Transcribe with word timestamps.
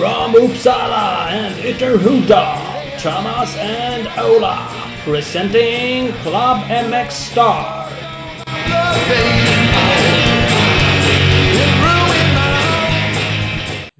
From 0.00 0.32
Uppsala 0.32 1.28
and 1.28 1.54
Ytterhuda, 1.56 2.56
Thomas 3.02 3.54
and 3.58 4.08
Ola, 4.18 4.66
presenting 5.04 6.10
Club 6.22 6.64
MX 6.64 7.10
Star. 7.10 7.86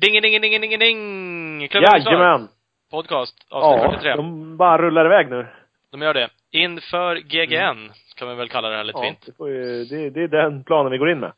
Ding, 0.00 0.22
ding, 0.22 0.40
ding, 0.40 0.61
ding, 0.61 0.79
ding! 0.79 1.68
Klubben 1.68 1.94
är 1.94 2.00
klar. 2.00 2.12
Jajamän! 2.12 2.48
Podcast, 2.90 3.35
avsnitt 3.50 3.82
Ja, 3.82 3.90
43. 3.90 4.17
de 4.17 4.57
bara 4.57 4.79
rullar 4.79 5.07
iväg 5.07 5.30
nu. 5.30 5.46
De 5.93 6.03
gör 6.03 6.14
det. 6.14 6.29
Inför 6.53 7.17
GGN, 7.17 7.93
kan 8.18 8.29
vi 8.29 8.35
väl 8.35 8.48
kalla 8.48 8.68
det 8.68 8.76
här 8.76 8.85
lite 8.85 8.98
Ja, 8.98 9.03
fint. 9.04 9.22
det, 9.26 9.32
får 9.36 9.48
ju, 9.48 9.85
det, 9.85 10.11
det 10.11 10.22
är 10.22 10.29
den 10.29 10.64
planen 10.64 10.93
vi 10.93 10.98
går 10.98 11.11
in 11.11 11.21
med. 11.21 11.32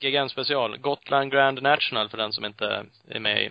GGN 0.00 0.28
special. 0.28 0.78
Gotland 0.78 1.32
Grand 1.32 1.62
National 1.62 2.08
för 2.08 2.16
den 2.18 2.32
som 2.32 2.44
inte 2.44 2.84
är 3.08 3.20
med 3.20 3.42
i. 3.42 3.46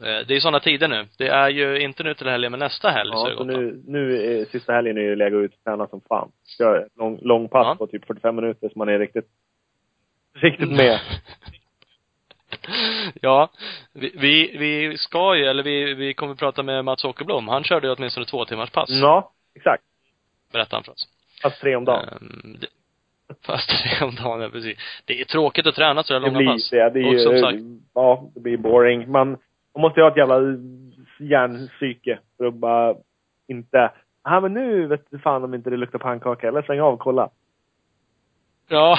Eh, 0.00 0.26
Det 0.26 0.36
är 0.36 0.40
sådana 0.40 0.60
tider 0.60 0.88
nu. 0.88 1.06
Det 1.18 1.28
är 1.28 1.48
ju 1.48 1.80
inte 1.80 2.02
nu 2.02 2.14
till 2.14 2.26
helgen, 2.28 2.50
men 2.50 2.60
nästa 2.60 2.90
helg 2.90 3.10
så 3.12 3.26
är 3.26 3.30
Ja, 3.30 3.44
det 3.44 3.52
så 3.54 3.60
nu, 3.60 3.82
nu 3.86 4.22
är 4.40 4.44
sista 4.44 4.72
helgen 4.72 4.96
är 4.96 5.00
ju 5.02 5.16
läge 5.16 5.36
att 5.38 5.44
ut 5.44 5.54
och 5.54 5.64
träna 5.64 5.86
som 5.86 6.00
fan. 6.00 6.32
Kör 6.58 6.88
lång, 6.96 7.18
lång 7.22 7.48
pass 7.48 7.64
Ja. 7.66 7.74
på 7.74 7.86
typ 7.86 8.06
45 8.06 8.36
minuter 8.36 8.68
så 8.68 8.78
man 8.78 8.88
är 8.88 8.98
riktigt, 8.98 9.26
riktigt 10.34 10.70
med. 10.72 11.00
ja. 13.20 13.50
Vi, 13.92 14.12
vi, 14.16 14.56
vi 14.58 14.98
ska 14.98 15.36
ju, 15.36 15.44
eller 15.44 15.62
vi, 15.62 15.94
vi 15.94 16.14
kommer 16.14 16.34
prata 16.34 16.62
med 16.62 16.84
Mats 16.84 17.04
Åkerblom. 17.04 17.48
Han 17.48 17.64
körde 17.64 17.86
ju 17.86 17.92
åtminstone 17.94 18.26
två 18.26 18.44
timmars 18.44 18.70
pass. 18.70 18.88
Ja, 18.90 19.32
exakt. 19.54 19.82
Berättade 20.52 20.76
han 20.76 20.84
för 20.84 20.92
oss. 20.92 21.08
Fast 21.42 21.60
tre 21.60 21.76
om 21.76 21.84
dagen. 21.84 22.08
Ehm, 22.08 22.56
det, 22.60 22.66
fast 23.46 23.68
tre 23.70 24.06
om 24.06 24.14
dagen, 24.14 24.40
ja, 24.40 24.48
precis. 24.48 24.78
Det 25.04 25.20
är 25.20 25.24
tråkigt 25.24 25.66
att 25.66 25.74
träna 25.74 26.02
så 26.02 26.12
här 26.14 26.20
det 26.20 26.26
långa 26.26 26.38
blir 26.38 26.46
pass. 26.46 26.70
det. 26.70 26.90
Det 26.90 27.00
är 27.00 27.06
Och 27.06 27.12
ju, 27.12 27.18
som 27.18 27.38
sagt, 27.38 27.58
ja, 27.94 28.30
det 28.34 28.40
blir 28.40 28.56
boring. 28.56 29.10
Man, 29.10 29.28
man 29.74 29.80
måste 29.80 30.00
ju 30.00 30.04
ha 30.04 30.10
ett 30.10 30.16
jävla 30.16 30.38
hjärnpsyke 31.20 32.18
för 32.36 32.44
att 32.44 32.54
bara 32.54 32.94
inte, 33.48 33.90
ja 34.24 34.40
men 34.40 34.54
nu 34.54 34.86
vet 34.86 35.10
du 35.10 35.18
fan 35.18 35.44
om 35.44 35.54
inte 35.54 35.70
det 35.70 35.76
luktar 35.76 35.98
pannkaka. 35.98 36.48
Eller 36.48 36.62
släng 36.62 36.80
av 36.80 36.94
och 36.94 37.00
kolla. 37.00 37.30
Ja, 38.68 38.98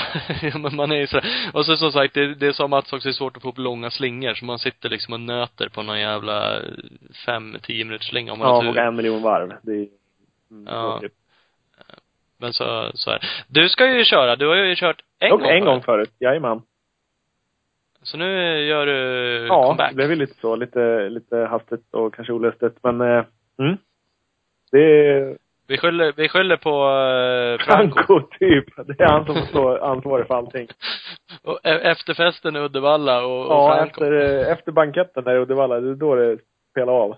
men 0.61 0.75
man 0.75 0.91
är 0.91 0.95
ju 0.95 1.07
så 1.07 1.21
Och 1.53 1.65
så 1.65 1.77
som 1.77 1.91
sagt, 1.91 2.13
det, 2.13 2.35
det 2.35 2.47
är 2.47 2.51
som 2.51 2.73
att 2.73 2.93
också 2.93 3.09
är 3.09 3.13
svårt 3.13 3.37
att 3.37 3.43
få 3.43 3.49
upp 3.49 3.57
långa 3.57 3.89
slingor, 3.91 4.33
så 4.33 4.45
man 4.45 4.59
sitter 4.59 4.89
liksom 4.89 5.13
och 5.13 5.19
nöter 5.19 5.69
på 5.69 5.83
någon 5.83 5.99
jävla 5.99 6.61
fem, 7.25 7.57
tio 7.61 7.85
minuters 7.85 8.07
slinga 8.09 8.31
om 8.33 8.39
man 8.39 8.65
Ja, 8.65 8.69
och 8.69 8.77
en 8.77 8.95
miljon 8.95 9.21
varv. 9.21 9.53
Det 9.61 9.71
är 9.71 9.87
mm, 10.51 10.67
Ja. 10.67 10.91
tråkigt. 10.91 11.17
Men 12.39 12.53
så, 12.53 12.91
så 12.93 13.11
är 13.11 13.19
det. 13.19 13.25
Du 13.61 13.69
ska 13.69 13.93
ju 13.93 14.03
köra, 14.03 14.35
du 14.35 14.47
har 14.47 14.55
ju 14.55 14.75
kört 14.75 15.01
en 15.19 15.29
gång 15.31 15.41
en 15.45 15.65
gång 15.65 15.81
förut. 15.81 16.11
Jajamän. 16.19 16.61
Så 18.03 18.17
nu 18.17 18.59
gör 18.65 18.85
du 18.85 18.93
Ja, 19.47 19.63
comeback. 19.63 19.89
det 19.89 19.95
blev 19.95 20.09
ju 20.09 20.15
lite 20.15 20.39
så. 20.41 20.55
Lite, 20.55 21.09
lite 21.09 21.37
hastigt 21.37 21.93
och 21.93 22.13
kanske 22.13 22.33
olustigt. 22.33 22.77
Men, 22.83 23.01
eh, 23.01 23.23
mm. 23.59 23.77
Det 24.71 25.37
Vi 25.67 25.77
skyller, 25.77 26.13
vi 26.17 26.29
skyller 26.29 26.57
på 26.57 26.69
uh, 26.69 27.57
Franco. 27.65 27.95
Franco, 27.95 28.27
typ. 28.39 28.65
Det 28.87 29.03
är 29.03 29.07
han 29.07 29.25
som 29.25 29.35
får 29.35 29.45
stå 29.45 29.77
ansvarig 29.77 30.27
för 30.27 30.35
allting. 30.35 30.67
Och 31.43 31.59
e- 31.63 31.81
efterfesten 31.91 32.55
i 32.55 32.59
Uddevalla 32.59 33.25
och, 33.25 33.45
och 33.45 33.53
Ja, 33.53 33.75
Franco. 33.75 34.03
efter, 34.03 34.11
eh, 34.45 34.51
efter 34.51 34.71
banketten 34.71 35.23
där 35.23 35.35
i 35.35 35.39
Uddevalla, 35.39 35.79
det 35.79 35.89
är 35.89 35.95
då 35.95 36.15
det 36.15 36.37
spelar 36.71 36.93
av. 36.93 37.15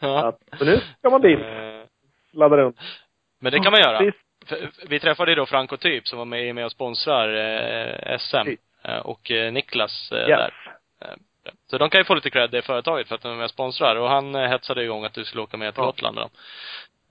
Ja. 0.00 0.28
Att, 0.28 0.60
nu 0.60 0.76
ska 0.98 1.10
man 1.10 1.20
dit. 1.20 1.38
Eh, 1.38 1.86
Ladda 2.32 2.56
runt. 2.56 2.76
Men 3.40 3.52
det 3.52 3.60
kan 3.60 3.72
man 3.72 3.80
göra. 3.80 4.12
Vi 4.88 5.00
träffade 5.00 5.30
ju 5.30 5.34
då 5.34 5.46
Franco 5.46 5.76
Typ 5.76 6.08
som 6.08 6.18
var 6.18 6.24
med, 6.24 6.54
med 6.54 6.64
och 6.64 6.72
sponsrar 6.72 7.28
eh, 7.34 8.18
SM. 8.18 8.36
Precis. 8.36 8.60
Eh, 8.84 8.98
och 8.98 9.30
eh, 9.30 9.52
Niklas 9.52 10.12
eh, 10.12 10.18
Yes. 10.18 10.28
där. 10.28 10.52
Eh, 11.00 11.14
Så 11.66 11.78
de 11.78 11.90
kan 11.90 12.00
ju 12.00 12.04
få 12.04 12.14
lite 12.14 12.30
cred, 12.30 12.50
det 12.50 12.62
företaget, 12.62 13.08
för 13.08 13.14
att 13.14 13.22
de 13.22 13.32
är 13.32 13.36
med 13.36 13.44
och 13.44 13.50
sponsrar. 13.50 13.96
Och 13.96 14.08
han 14.08 14.34
eh, 14.34 14.48
hetsade 14.48 14.84
igång 14.84 15.04
att 15.04 15.14
du 15.14 15.24
skulle 15.24 15.42
åka 15.42 15.56
med 15.56 15.74
till 15.74 15.80
Ja. 15.82 15.86
Gotland 15.86 16.14
med 16.14 16.22
dem. 16.24 16.30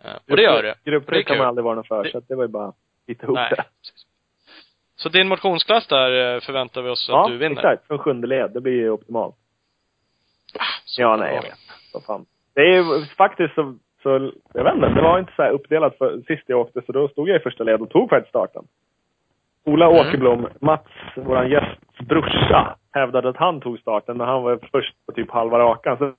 Eh, 0.03 0.11
Och 0.29 0.37
det 0.37 0.43
gör 0.43 0.63
du. 0.83 0.91
Grupper 0.91 1.21
kan 1.21 1.37
man 1.37 1.47
aldrig 1.47 1.63
vara 1.65 1.75
någon 1.75 1.83
för, 1.83 2.03
Det- 2.03 2.11
så 2.11 2.17
att 2.17 2.27
det 2.27 2.35
var 2.35 2.43
ju 2.43 2.47
bara 2.47 2.73
hitta 3.07 3.23
ihop 3.23 3.35
Nej. 3.35 3.53
det. 3.57 3.63
Så 4.95 5.09
din 5.09 5.27
motionsklass 5.27 5.87
där 5.87 6.39
förväntar 6.39 6.81
vi 6.81 6.89
oss 6.89 7.05
Ja, 7.09 7.25
att 7.25 7.31
du 7.31 7.37
vinner? 7.37 7.55
exakt. 7.55 7.87
Från 7.87 7.99
sjunde 7.99 8.27
led. 8.27 8.51
Det 8.53 8.61
blir 8.61 8.73
ju 8.73 8.89
optimalt. 8.89 9.35
Så 10.85 11.01
ja, 11.01 11.15
nej, 11.15 11.29
det 11.29 11.35
jag 11.35 11.41
vet. 11.41 11.59
Vad 11.93 12.03
fan. 12.03 12.25
Det 12.55 12.61
är 12.61 12.75
ju 12.75 13.05
faktiskt 13.05 13.55
så, 13.55 13.77
så, 14.03 14.31
jag 14.53 14.63
vet 14.63 14.73
inte, 14.73 14.87
det 14.87 15.01
var 15.01 15.19
inte 15.19 15.33
så 15.35 15.43
uppdelat 15.43 15.97
för, 15.97 16.21
sist 16.27 16.43
jag 16.45 16.59
åkte, 16.59 16.81
så 16.85 16.91
då 16.91 17.07
stod 17.07 17.29
jag 17.29 17.35
i 17.35 17.39
första 17.39 17.63
led 17.63 17.81
och 17.81 17.89
tog 17.89 18.09
faktiskt 18.09 18.29
starten. 18.29 18.63
Ola 19.65 19.85
Mm. 19.85 19.99
Åkerblom, 19.99 20.47
Mats, 20.59 20.87
våran 21.15 21.49
gästs 21.49 21.99
brorsa, 21.99 22.75
hävdade 22.91 23.29
att 23.29 23.37
han 23.37 23.61
tog 23.61 23.79
starten, 23.79 24.17
men 24.17 24.27
han 24.27 24.43
var 24.43 24.59
först 24.71 24.95
på 25.05 25.11
typ 25.11 25.31
halva 25.31 25.59
rakan. 25.59 25.97
Så 25.97 26.13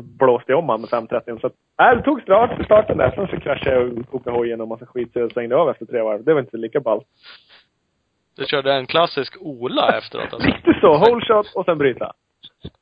blåste 0.00 0.52
jag 0.52 0.58
om 0.58 0.68
han 0.68 0.80
med 0.80 0.90
5.30. 0.90 1.40
Så 1.40 1.50
nej, 1.78 1.96
det 1.96 2.02
tog 2.02 2.22
start, 2.22 2.64
starten 2.64 2.98
där. 2.98 3.10
Sen 3.10 3.28
så 3.28 3.40
kraschade 3.40 3.76
jag 3.76 3.98
och 3.98 4.10
kokade 4.10 4.36
hojen 4.36 4.60
och 4.60 4.68
massa 4.68 4.86
skit, 4.86 5.12
så 5.12 5.18
jag 5.18 5.32
svängde 5.32 5.56
av 5.56 5.70
efter 5.70 5.86
tre 5.86 6.02
varv. 6.02 6.24
Det 6.24 6.34
var 6.34 6.40
inte 6.40 6.56
lika 6.56 6.80
ballt. 6.80 7.06
Du 8.36 8.44
körde 8.46 8.72
en 8.72 8.86
klassisk 8.86 9.36
Ola 9.40 9.98
efteråt 9.98 10.32
alltså. 10.32 10.48
Riktigt 10.48 10.80
så, 10.80 10.98
whole 10.98 11.24
shot 11.26 11.52
och 11.54 11.64
sen 11.64 11.78
bryta. 11.78 12.12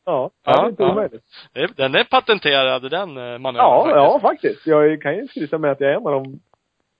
Ja, 0.05 0.31
det 0.45 0.51
Ja, 0.51 0.63
var 0.63 0.69
inte 0.69 0.83
ja. 0.83 0.91
omöjligt. 0.93 1.25
Det- 1.53 1.77
Den 1.77 1.95
är 1.95 2.05
patenterad, 2.05 2.91
den 2.91 3.17
eh, 3.17 3.39
manövern 3.39 3.57
Ja, 3.57 3.83
faktiskt. 3.85 3.97
ja 3.97 4.21
faktiskt. 4.21 4.67
Jag 4.67 5.03
kan 5.03 5.17
ju 5.17 5.29
skryta 5.29 5.59
med 5.59 5.71
att 5.71 5.81
jag 5.81 5.91
är 5.91 5.95
en 5.97 6.07
av 6.07 6.13
de 6.13 6.41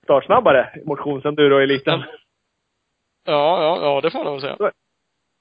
startsnabbare 0.05 0.71
motionsenduro-eliten. 0.85 2.03
Ja, 3.25 3.63
ja, 3.63 3.79
ja, 3.83 4.01
det 4.01 4.11
får 4.11 4.25
man 4.25 4.33
väl 4.33 4.41
säga. 4.41 4.57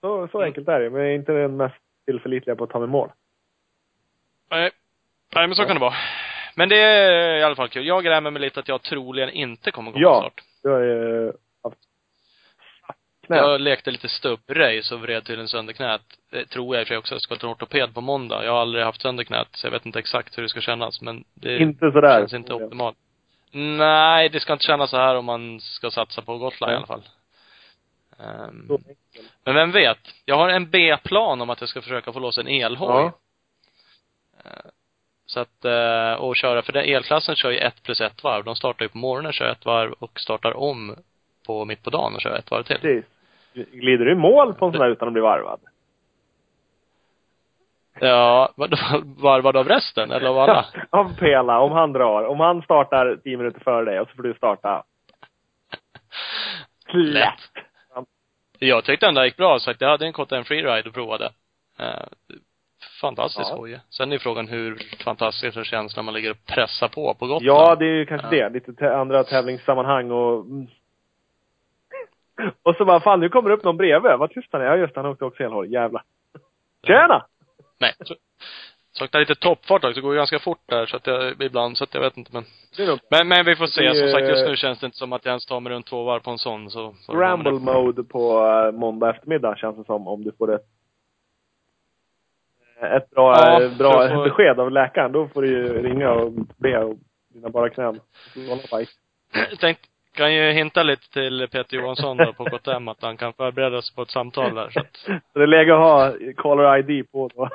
Så, 0.02 0.28
så 0.32 0.42
enkelt 0.42 0.68
är 0.68 0.80
det. 0.80 0.90
Men 0.90 1.02
jag 1.02 1.10
är 1.12 1.16
inte 1.16 1.32
den 1.32 1.58
mest 1.58 1.76
tillförlitliga 2.06 2.56
på 2.56 2.64
att 2.64 2.70
ta 2.70 2.80
mig 2.80 2.88
mål. 2.88 3.10
Nej. 4.52 4.72
Nej, 5.36 5.48
men 5.48 5.56
så 5.56 5.66
kan 5.66 5.76
det 5.76 5.80
vara. 5.82 5.94
Men 6.56 6.70
det 6.70 6.78
är 6.78 7.38
i 7.38 7.44
alla 7.44 7.56
fall 7.56 7.70
kul. 7.70 7.88
Jag 7.88 8.04
grämer 8.04 8.32
mig 8.32 8.42
lite 8.42 8.60
att 8.60 8.68
jag 8.68 8.82
troligen 8.82 9.30
inte 9.30 9.72
kommer 9.72 9.92
gå 9.92 10.00
Ja. 10.00 10.14
på 10.16 10.22
start. 10.22 10.44
Du 10.64 10.70
har 10.70 11.34
ju 13.36 13.36
haft 13.36 13.44
knä. 13.46 13.52
Jag 13.52 13.62
lekte 13.62 13.92
lite 13.92 14.10
stubbrace 14.10 14.96
och 14.96 15.02
vred 15.02 15.26
tydligen 15.26 15.48
sönder 15.48 15.74
knät. 15.74 16.02
Det 16.32 16.46
tror 16.46 16.76
jag 16.76 16.82
i 16.82 16.84
och 16.84 16.88
för 16.88 16.92
sig 16.92 16.98
också. 16.98 17.16
Jag 17.16 17.22
ska 17.22 17.36
till 17.36 17.46
en 17.46 17.52
ortoped 17.52 17.94
på 17.94 18.02
måndag. 18.02 18.46
Jag 18.46 18.52
har 18.52 18.62
aldrig 18.62 18.84
haft 18.86 19.02
sönder 19.02 19.24
knät, 19.24 19.48
så 19.52 19.68
jag 19.68 19.72
vet 19.72 19.86
inte 19.86 20.00
exakt 20.00 20.38
hur 20.38 20.44
det 20.44 20.50
ska 20.50 20.62
kännas. 20.62 21.02
Men 21.02 21.24
det 21.34 21.58
Inte 21.58 21.92
sådär. 21.92 22.20
känns 22.20 22.34
inte 22.34 22.54
optimalt. 22.54 22.98
Nej, 23.52 24.30
det 24.30 24.40
ska 24.40 24.54
inte 24.54 24.66
kännas 24.66 24.90
så 24.90 24.98
här 24.98 25.16
om 25.16 25.26
man 25.26 25.60
ska 25.60 25.92
satsa 25.92 26.22
på 26.22 26.38
Gotland 26.38 26.72
i 26.72 26.74
Nej. 26.74 26.78
alla 26.78 26.88
fall. 26.88 27.04
Ehm, 28.20 28.68
enkelt. 28.72 28.98
men 29.44 29.56
vem 29.56 29.72
vet? 29.72 29.98
Jag 30.26 30.36
har 30.36 30.50
en 30.50 30.70
B-plan 30.70 31.42
om 31.42 31.50
att 31.50 31.62
jag 31.62 31.70
ska 31.70 31.82
försöka 31.82 32.14
få 32.14 32.20
loss 32.20 32.38
en 32.38 32.48
elhoj. 32.48 32.88
Ja. 32.90 33.12
Eh, 34.46 34.52
Så 35.30 35.40
att, 35.40 35.66
eh, 35.66 36.14
och 36.14 36.36
köra, 36.36 36.62
för 36.62 36.74
den 36.74 36.86
elklassen 36.86 37.36
kör 37.36 37.52
ju 37.52 37.58
ett 37.58 37.84
plus 37.84 38.02
ett 38.02 38.24
varv. 38.24 38.44
De 38.44 38.56
startar 38.56 38.86
ju 38.86 38.90
på 38.90 38.98
morgonen, 38.98 39.34
kör 39.34 39.50
ett 39.52 39.66
varv 39.66 39.92
och 40.00 40.20
startar 40.20 40.58
om 40.58 40.96
på 41.46 41.66
mitt 41.66 41.84
på 41.84 41.90
dagen 41.90 42.16
och 42.16 42.22
kör 42.22 42.38
ett 42.38 42.52
varv 42.52 42.64
till. 42.64 42.78
Precis. 42.78 43.06
Glider 43.72 44.06
du 44.06 44.12
i 44.12 44.16
mål 44.16 44.54
på 44.54 44.66
en 44.66 44.72
sån 44.72 44.82
där 44.82 44.90
utan 44.90 45.08
att 45.08 45.14
bli 45.14 45.22
varvad? 45.22 45.60
Ja, 48.00 48.54
varvad 49.18 49.58
av 49.58 49.68
resten? 49.68 50.12
Eller 50.12 50.30
av 50.30 50.38
alla? 50.40 50.66
Av 50.90 51.16
Pela, 51.18 51.60
om 51.60 51.72
han 51.72 51.94
drar. 51.94 52.24
Om 52.24 52.40
han 52.40 52.62
startar 52.62 53.20
tio 53.24 53.38
minuter 53.38 53.60
före 53.60 53.86
dig 53.86 54.00
och 54.00 54.10
så 54.10 54.16
får 54.16 54.24
du 54.24 54.34
starta. 54.34 54.84
Lätt. 56.94 57.34
Jag 58.60 58.84
tyckte 58.84 59.08
ändå 59.08 59.22
det 59.22 59.28
gick 59.28 59.38
bra, 59.38 59.60
så 59.60 59.74
jag 59.80 59.90
hade 59.90 60.06
en 60.06 60.14
KTM 60.14 60.44
freeride 60.44 60.88
och 60.90 60.94
provade. 60.94 61.26
Eh, 61.80 61.86
fantastisk 63.02 63.50
Ja. 63.52 63.56
hoj. 63.58 63.80
Sen 63.90 64.12
är 64.12 64.18
frågan 64.18 64.48
hur 64.48 64.82
fantastiskt 65.04 65.58
det 65.58 65.64
känns 65.66 65.96
när 65.96 66.04
man 66.04 66.14
ligger 66.14 66.32
och 66.32 66.46
pressar 66.46 66.88
på 66.88 67.14
på 67.14 67.28
Gotland. 67.28 67.46
Ja, 67.46 67.76
det 67.76 67.86
är 67.86 67.96
ju 67.96 68.06
kanske 68.06 68.36
Ja. 68.36 68.50
det. 68.50 68.54
Lite 68.68 68.96
andra 68.96 69.24
tävlingssammanhang 69.24 70.12
och... 70.12 70.46
Och 72.64 72.76
så 72.76 72.86
bara, 72.86 73.00
fan 73.00 73.20
nu 73.20 73.30
kommer 73.30 73.50
det 73.50 73.56
upp 73.56 73.64
någon 73.64 73.78
bredvid. 73.78 74.12
Vad 74.18 74.32
tyst 74.32 74.48
han 74.52 74.62
är. 74.62 74.66
Ja 74.66 74.76
just 74.78 74.96
han 74.96 75.06
åkte 75.06 75.26
också 75.26 75.44
elhoj. 75.44 75.72
Jävlar. 75.72 76.04
Tjena! 76.88 77.26
Nej. 77.80 77.94
Så, 78.00 78.16
saknar 78.92 79.20
lite 79.20 79.36
toppfart 79.36 79.84
också. 79.84 79.94
Det 79.96 80.02
går 80.02 80.14
ju 80.14 80.18
ganska 80.18 80.40
fort 80.40 80.62
där, 80.66 80.86
så 80.86 80.98
att 80.98 81.08
jag, 81.08 81.42
ibland, 81.42 81.78
så 81.78 81.84
att 81.84 81.94
jag 81.94 82.02
vet 82.02 82.18
inte 82.18 82.32
men. 82.34 82.44
Men, 83.12 83.28
men 83.28 83.46
vi 83.46 83.56
får 83.56 83.68
se. 83.68 83.96
Som 83.96 84.10
sagt, 84.12 84.28
just 84.30 84.48
nu 84.48 84.56
känns 84.56 84.80
det 84.80 84.86
inte 84.86 84.98
som 84.98 85.14
att 85.14 85.26
jag 85.26 85.32
ens 85.32 85.46
tar 85.46 85.60
mig 85.60 85.74
runt 85.74 85.86
två 85.88 86.04
varv 86.04 86.20
på 86.20 86.32
en 86.32 86.38
sån, 86.38 86.70
så. 86.70 86.96
så 87.00 87.14
Ramble 87.14 87.52
mode 87.52 88.04
på 88.04 88.46
eh, 88.48 88.72
måndag 88.72 89.10
eftermiddag 89.10 89.58
känns 89.58 89.78
det 89.78 89.84
som, 89.84 90.08
om 90.08 90.24
du 90.24 90.32
får 90.32 90.56
ett 90.56 90.66
ett 92.82 93.10
bra, 93.10 93.34
Ja, 93.36 93.62
eh, 93.64 93.78
bra 93.78 93.92
för 93.94 94.04
att 94.04 94.12
få- 94.12 94.24
besked 94.24 94.60
av 94.60 94.72
läkaren. 94.72 95.12
Då 95.12 95.28
får 95.28 95.42
du 95.42 95.48
ju 95.48 95.82
ringa 95.84 96.12
och 96.12 96.32
be 96.58 96.84
och 96.84 96.96
dina 97.34 97.50
bara 97.50 97.70
knän. 97.70 98.00
Tänkte, 99.60 99.88
kan 100.18 100.34
ju 100.34 100.52
hinta 100.52 100.84
lite 100.84 101.14
till 101.14 101.48
Peter 101.52 101.78
Johansson 101.78 102.18
då 102.18 102.34
på 102.34 102.46
KTM 102.46 102.88
att 102.88 103.02
han 103.02 103.18
kan 103.18 103.34
förbereda 103.34 103.82
sig 103.82 103.96
på 103.96 104.02
ett 104.02 104.12
samtal 104.12 104.56
där, 104.56 104.70
så 104.70 104.80
att. 104.80 104.98
Så 104.98 105.12
det 105.34 105.44
är 105.44 105.48
läge 105.48 105.74
att 105.74 105.80
ha 105.80 106.14
caller 106.38 106.90
ID 106.90 107.12
på 107.12 107.30
då. 107.36 107.50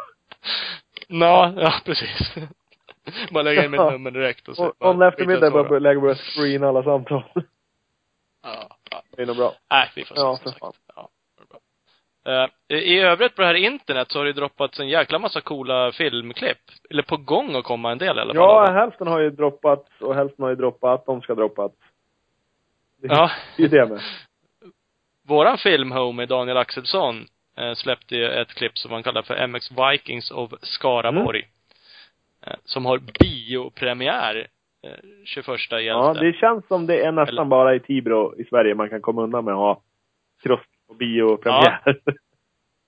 Ja, 1.08 1.52
ja 1.56 1.72
precis. 1.84 2.34
Bara 3.30 3.42
lägga 3.42 3.64
in 3.64 3.70
mitt 3.70 3.80
nummer 3.80 4.10
direkt 4.10 4.48
och 4.48 4.56
så. 4.56 4.72
Om 4.78 5.02
eftermiddag 5.02 5.50
bara 5.50 5.78
läge 5.78 6.00
börja 6.00 6.14
screena 6.14 6.68
alla 6.68 6.82
samtal. 6.82 7.24
Ja, 8.44 8.76
ja. 8.90 9.02
Det 9.16 9.22
är 9.22 9.26
nog 9.26 9.36
bra. 9.36 9.52
Nej, 9.70 9.90
vi 9.96 10.04
får 10.04 10.14
se. 10.14 10.20
Ja, 10.20 10.38
för 10.42 10.50
fan. 10.50 10.72
Ja. 10.96 11.08
Eh, 12.68 12.76
I 12.76 12.98
övrigt 13.00 13.36
på 13.36 13.42
det 13.42 13.48
här 13.48 13.54
internet 13.54 14.10
så 14.10 14.18
har 14.18 14.24
det 14.24 14.32
droppats 14.32 14.80
en 14.80 14.88
jäkla 14.88 15.18
massa 15.18 15.40
coola 15.40 15.92
filmklipp. 15.92 16.58
Eller 16.90 17.02
på 17.02 17.16
gång 17.16 17.56
att 17.56 17.64
komma 17.64 17.92
en 17.92 17.98
del 17.98 18.18
i 18.18 18.20
alla 18.20 18.34
fall. 18.34 18.42
Ja, 18.42 18.70
hälften 18.72 19.06
har 19.06 19.20
ju 19.20 19.30
droppats 19.30 20.00
och 20.00 20.14
hälften 20.14 20.42
har 20.42 20.50
ju 20.50 20.56
droppat. 20.56 21.06
De 21.06 21.22
ska 21.22 21.34
droppas. 21.34 21.72
Ja. 23.02 23.30
det 23.56 23.62
är 23.64 23.68
det 23.68 23.86
med. 23.86 24.00
Våran 25.28 25.58
filmhomie, 25.58 26.26
Daniel 26.26 26.56
Axelsson, 26.56 27.26
eh, 27.58 27.74
släppte 27.74 28.16
ju 28.16 28.26
ett 28.28 28.54
klipp 28.54 28.78
som 28.78 28.92
han 28.92 29.02
kallar 29.02 29.22
för 29.22 29.46
MX 29.46 29.70
Vikings 29.70 30.30
of 30.30 30.50
Skaraborg. 30.62 31.38
Mm. 31.38 31.48
Eh, 32.46 32.58
som 32.64 32.86
har 32.86 32.98
biopremiär 33.20 34.46
eh, 34.86 34.90
21 35.24 35.48
i 35.72 35.86
Ja, 35.86 36.14
det 36.14 36.32
känns 36.32 36.66
som 36.68 36.86
det 36.86 37.04
är 37.04 37.12
nästan 37.12 37.28
Eller- 37.34 37.44
bara 37.44 37.74
i 37.74 37.80
Tibro 37.80 38.34
i 38.40 38.44
Sverige 38.44 38.74
man 38.74 38.88
kan 38.88 39.00
komma 39.00 39.22
undan 39.22 39.44
med 39.44 39.52
att 39.54 39.58
ha 39.58 39.80
cross 40.42 40.60
och 40.88 40.96
biopremiär. 40.96 41.96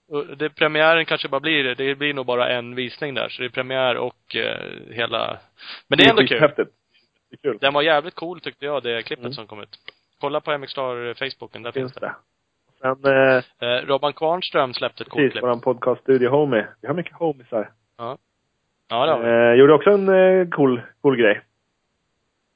Och 0.08 0.36
det, 0.36 0.50
premiären 0.50 1.04
kanske 1.06 1.28
bara 1.28 1.40
blir 1.40 1.64
det. 1.64 1.74
Det 1.74 1.94
blir 1.94 2.14
nog 2.14 2.26
bara 2.26 2.48
en 2.48 2.74
visning 2.74 3.14
där. 3.14 3.28
Så 3.28 3.42
det 3.42 3.46
är 3.46 3.50
premiär 3.50 3.96
och 3.96 4.36
eh, 4.36 4.70
hela... 4.90 5.38
Men 5.88 5.98
det 5.98 6.04
är 6.04 6.10
ändå 6.10 6.26
kul. 6.26 6.40
Det 6.56 6.62
är 6.62 7.36
kul. 7.42 7.58
Den 7.60 7.74
var 7.74 7.82
jävligt 7.82 8.14
cool 8.14 8.40
tyckte 8.40 8.64
jag, 8.64 8.82
det 8.82 9.02
klippet 9.02 9.24
Mm. 9.24 9.32
som 9.32 9.46
kom 9.46 9.60
ut. 9.60 9.78
Kolla 10.20 10.40
på 10.40 10.58
MX 10.58 10.70
Star 10.72 11.14
Facebooken, 11.14 11.62
där 11.62 11.72
finns 11.72 11.92
Finns 11.92 12.00
det. 12.00 12.14
det. 12.82 12.94
Sen, 13.02 13.12
eh, 13.60 13.68
Eh, 13.68 13.86
Robban 13.86 14.12
Kvarnström 14.12 14.74
släppte 14.74 15.02
ett 15.04 15.08
coolt 15.08 15.22
precis, 15.32 15.42
våran 15.42 15.60
podcaststudio 15.60 16.28
Homie. 16.28 16.66
Vi 16.80 16.86
har 16.88 16.94
mycket 16.94 17.12
homisar. 17.14 17.70
Ja, 17.96 18.18
det 18.88 18.94
har 19.12 19.18
vi. 19.18 19.50
Eh, 19.52 19.60
gjorde 19.60 19.72
också 19.74 19.90
en 19.90 20.08
eh, 20.08 20.48
cool, 20.48 20.82
cool 21.02 21.16
grej. 21.16 21.40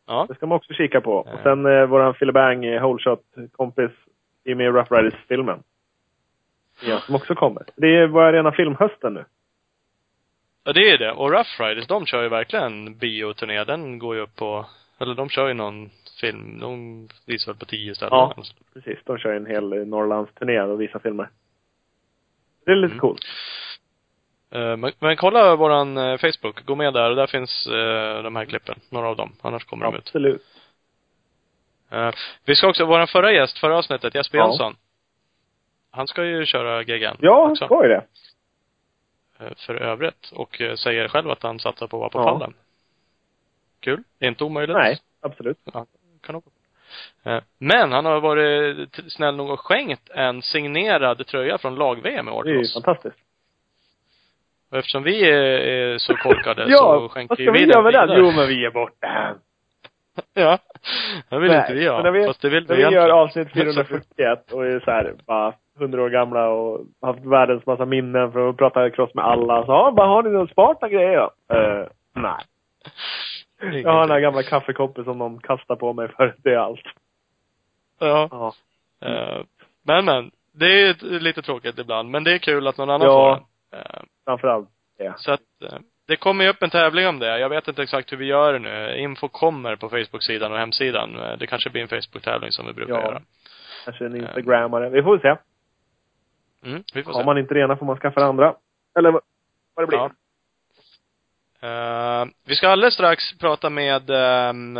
Ja. 0.06 0.26
Det 0.28 0.34
ska 0.34 0.46
man 0.46 0.56
också 0.56 0.72
kika 0.72 1.00
på. 1.00 1.22
Ja. 1.26 1.32
Och 1.32 1.40
sen 1.42 1.66
eh, 1.66 1.86
våran 1.86 2.14
Fille 2.14 2.32
Bang 2.32 2.64
eh, 2.64 2.82
Holeshot-kompis 2.82 3.90
med 4.44 4.74
Rough 4.74 4.92
Riders-filmen. 4.92 5.62
Ja, 6.82 7.00
som 7.00 7.14
också 7.14 7.34
kommer. 7.34 7.62
Det 7.76 7.96
är 7.96 8.08
bara 8.08 8.32
rena 8.32 8.52
filmhösten 8.52 9.14
nu. 9.14 9.24
Ja, 10.64 10.72
det 10.72 10.90
är 10.90 10.98
det. 10.98 11.12
Och 11.12 11.30
Rough 11.30 11.60
Riders, 11.62 11.86
de 11.86 12.06
kör 12.06 12.22
ju 12.22 12.28
verkligen 12.28 12.98
bioturné. 12.98 13.64
Den 13.64 13.98
går 13.98 14.14
ju 14.16 14.20
upp 14.22 14.36
på, 14.36 14.66
eller 14.98 15.14
de 15.14 15.28
kör 15.28 15.48
ju 15.48 15.54
någon 15.54 15.90
film, 16.20 16.58
de 16.60 17.08
visar 17.26 17.52
väl 17.52 17.58
på 17.58 17.64
tio 17.66 17.94
ställen. 17.94 18.10
Ja. 18.18 18.32
eller 18.34 18.42
så. 18.44 18.54
Precis, 18.74 18.98
de 19.04 19.18
kör 19.18 19.32
en 19.34 19.46
hel 19.46 19.86
Norrlandsturné 19.88 20.60
och 20.60 20.80
visar 20.80 20.98
filmer. 20.98 21.28
Det 22.64 22.70
är 22.72 22.76
lite 22.76 22.92
Mm. 22.92 22.98
coolt. 23.00 23.24
Eh, 24.50 24.76
men, 24.76 24.92
men 24.98 25.16
kolla 25.16 25.56
våran 25.56 25.96
eh, 25.98 26.18
Facebook, 26.18 26.64
gå 26.64 26.74
med 26.74 26.92
där 26.92 27.10
där 27.14 27.26
finns 27.26 27.66
eh, 27.66 28.22
de 28.22 28.36
här 28.36 28.44
klippen. 28.44 28.80
Några 28.90 29.08
av 29.08 29.16
dem. 29.16 29.32
Annars 29.40 29.64
kommer 29.64 29.84
de 29.84 29.94
ut. 29.94 30.00
Absolut. 30.00 30.42
Eh, 31.90 32.10
vi 32.44 32.54
ska 32.56 32.68
också, 32.68 32.84
våran 32.84 33.06
förra 33.06 33.32
gäst, 33.32 33.58
förra 33.58 33.78
avsnittet, 33.78 34.14
Jesper 34.14 34.38
Ja. 34.38 34.44
Jönsson. 34.48 34.76
Han 35.90 36.06
ska 36.08 36.24
ju 36.24 36.46
köra 36.46 36.82
geggan 36.82 37.16
Ja, 37.20 37.46
han 37.46 37.56
ska 37.56 37.82
ju 37.82 37.88
det. 37.88 38.04
för 39.56 39.74
övrigt. 39.74 40.30
Och 40.34 40.62
säger 40.78 41.08
själv 41.08 41.30
att 41.30 41.42
han 41.42 41.58
satsar 41.58 41.86
på 41.86 41.96
att 41.96 42.00
vara 42.14 42.24
på 42.24 42.30
Ja. 42.30 42.38
pallen. 42.38 42.54
Kul. 43.80 44.02
Inte 44.20 44.44
omöjligt. 44.44 44.76
Nej, 44.76 44.98
absolut. 45.20 45.58
Kan 46.28 46.36
åka. 46.36 46.50
Eh, 47.24 47.40
Men 47.58 47.92
han 47.92 48.04
har 48.04 48.20
varit 48.20 48.94
snäll 49.08 49.36
nog 49.36 49.50
och 49.50 49.60
skänkt 49.60 50.10
en 50.14 50.42
signerad 50.42 51.26
tröja 51.26 51.58
från 51.58 51.74
lag-VM 51.74 52.28
i 52.28 52.30
år 52.30 52.44
Det 52.44 52.50
är 52.50 52.52
till 52.52 52.60
ju 52.60 52.64
oss. 52.66 52.74
fantastiskt. 52.84 53.16
Och 54.70 54.78
eftersom 54.78 55.02
vi 55.02 55.30
är, 55.30 55.42
är 55.42 55.98
så 55.98 56.14
korkade 56.16 56.64
så 56.66 56.70
Ja, 56.70 57.08
skänker 57.08 57.28
vad 57.34 57.38
ju 57.38 57.44
ska 57.44 57.52
vi 57.52 57.58
den 57.58 57.68
göra 57.68 57.82
med 57.82 57.92
den? 57.92 58.06
vidare. 58.08 58.20
Jo, 58.20 58.32
men 58.36 58.48
vi 58.48 58.64
är 58.64 58.70
borta. 58.70 59.34
Ja. 60.34 60.58
Det 61.30 61.38
vill 61.38 61.50
Nej, 61.50 61.60
inte 61.60 61.72
vi 61.74 61.90
men 61.90 62.02
när 62.02 62.10
vi- 62.10 62.26
Fast 62.26 62.42
det 62.42 62.48
vill 62.48 62.66
När 62.68 62.76
vi 62.76 62.76
vi 62.76 62.82
gör 62.82 62.90
egentligen. 62.90 63.18
avsnitt 63.18 63.52
441 63.52 64.52
och 64.52 64.66
är 64.66 64.80
så 64.80 64.90
här, 64.90 65.14
bara 65.26 65.52
100 65.78 66.02
år 66.02 66.10
gamla 66.10 66.48
och 66.48 66.80
haft 67.02 67.20
världens 67.24 67.66
massa 67.66 67.84
minnen 67.84 68.32
för 68.32 68.48
att 68.48 68.56
prata 68.56 68.90
cross 68.90 69.14
med 69.14 69.24
alla. 69.24 69.64
Så, 69.66 69.70
ja, 69.72 69.92
bara 69.96 70.06
har 70.06 70.22
ni 70.22 70.30
någon 70.30 70.48
smarta 70.48 70.88
grejer 70.88 71.16
då? 71.16 71.54
Eh, 71.54 71.86
nej. 72.14 72.44
Jag 73.60 73.92
har 73.92 74.00
den 74.00 74.10
här 74.10 74.20
gamla 74.20 74.42
kaffekoppen 74.42 75.04
som 75.04 75.18
de 75.18 75.40
kastar 75.40 75.76
på 75.76 75.92
mig 75.92 76.08
för 76.08 76.34
det 76.44 76.50
är 76.54 76.58
allt. 76.58 76.84
Ja. 77.98 78.28
Ja. 78.30 78.54
Eh, 79.08 79.42
Men 79.82 80.04
men. 80.04 80.30
Det 80.52 80.66
är 80.66 81.20
lite 81.20 81.42
tråkigt 81.42 81.78
ibland. 81.78 82.10
Men 82.10 82.24
det 82.24 82.32
är 82.32 82.38
kul 82.38 82.66
att 82.66 82.76
någon 82.78 82.90
annan 82.90 83.06
Ja. 83.08 83.36
får 83.36 83.44
den. 83.76 83.80
Eh, 83.86 84.02
Framförallt 84.24 84.68
det. 84.98 85.12
Så 85.16 85.32
att, 85.32 85.40
eh, 85.64 85.78
det 86.06 86.16
kommer 86.16 86.44
ju 86.44 86.50
upp 86.50 86.62
en 86.62 86.70
tävling 86.70 87.06
om 87.08 87.18
det. 87.18 87.38
Jag 87.38 87.48
vet 87.48 87.68
inte 87.68 87.82
exakt 87.82 88.12
hur 88.12 88.16
vi 88.16 88.24
gör 88.24 88.52
det 88.52 88.58
nu. 88.58 88.96
Info 88.98 89.28
kommer 89.28 89.76
på 89.76 89.88
Facebook-sidan 89.88 90.52
och 90.52 90.58
hemsidan. 90.58 91.12
Det 91.38 91.46
kanske 91.46 91.70
blir 91.70 91.82
en 91.82 91.88
Facebook-tävling 91.88 92.52
som 92.52 92.66
vi 92.66 92.72
brukar 92.72 92.94
Ja. 92.94 93.00
göra. 93.02 93.22
Kanske 93.84 94.06
en 94.06 94.16
instagrammare. 94.16 94.88
Vi 94.88 95.02
får 95.02 95.10
väl 95.18 95.20
se. 95.20 95.40
Mm, 96.68 96.82
vi 96.94 97.02
får 97.02 97.12
Har 97.12 97.20
se. 97.20 97.26
man 97.26 97.38
inte 97.38 97.54
det 97.54 97.60
ena 97.60 97.76
får 97.76 97.86
man 97.86 97.98
skaffa 97.98 98.20
det 98.20 98.26
andra. 98.26 98.54
Eller 98.98 99.10
vad, 99.10 99.22
vad 99.74 99.82
det 99.82 99.86
blir. 99.86 99.98
Ja. 99.98 100.10
Eh, 101.62 102.24
vi 102.46 102.56
ska 102.56 102.68
alldeles 102.68 102.94
strax 102.94 103.38
prata 103.38 103.70
med 103.70 104.10
ehm, 104.10 104.72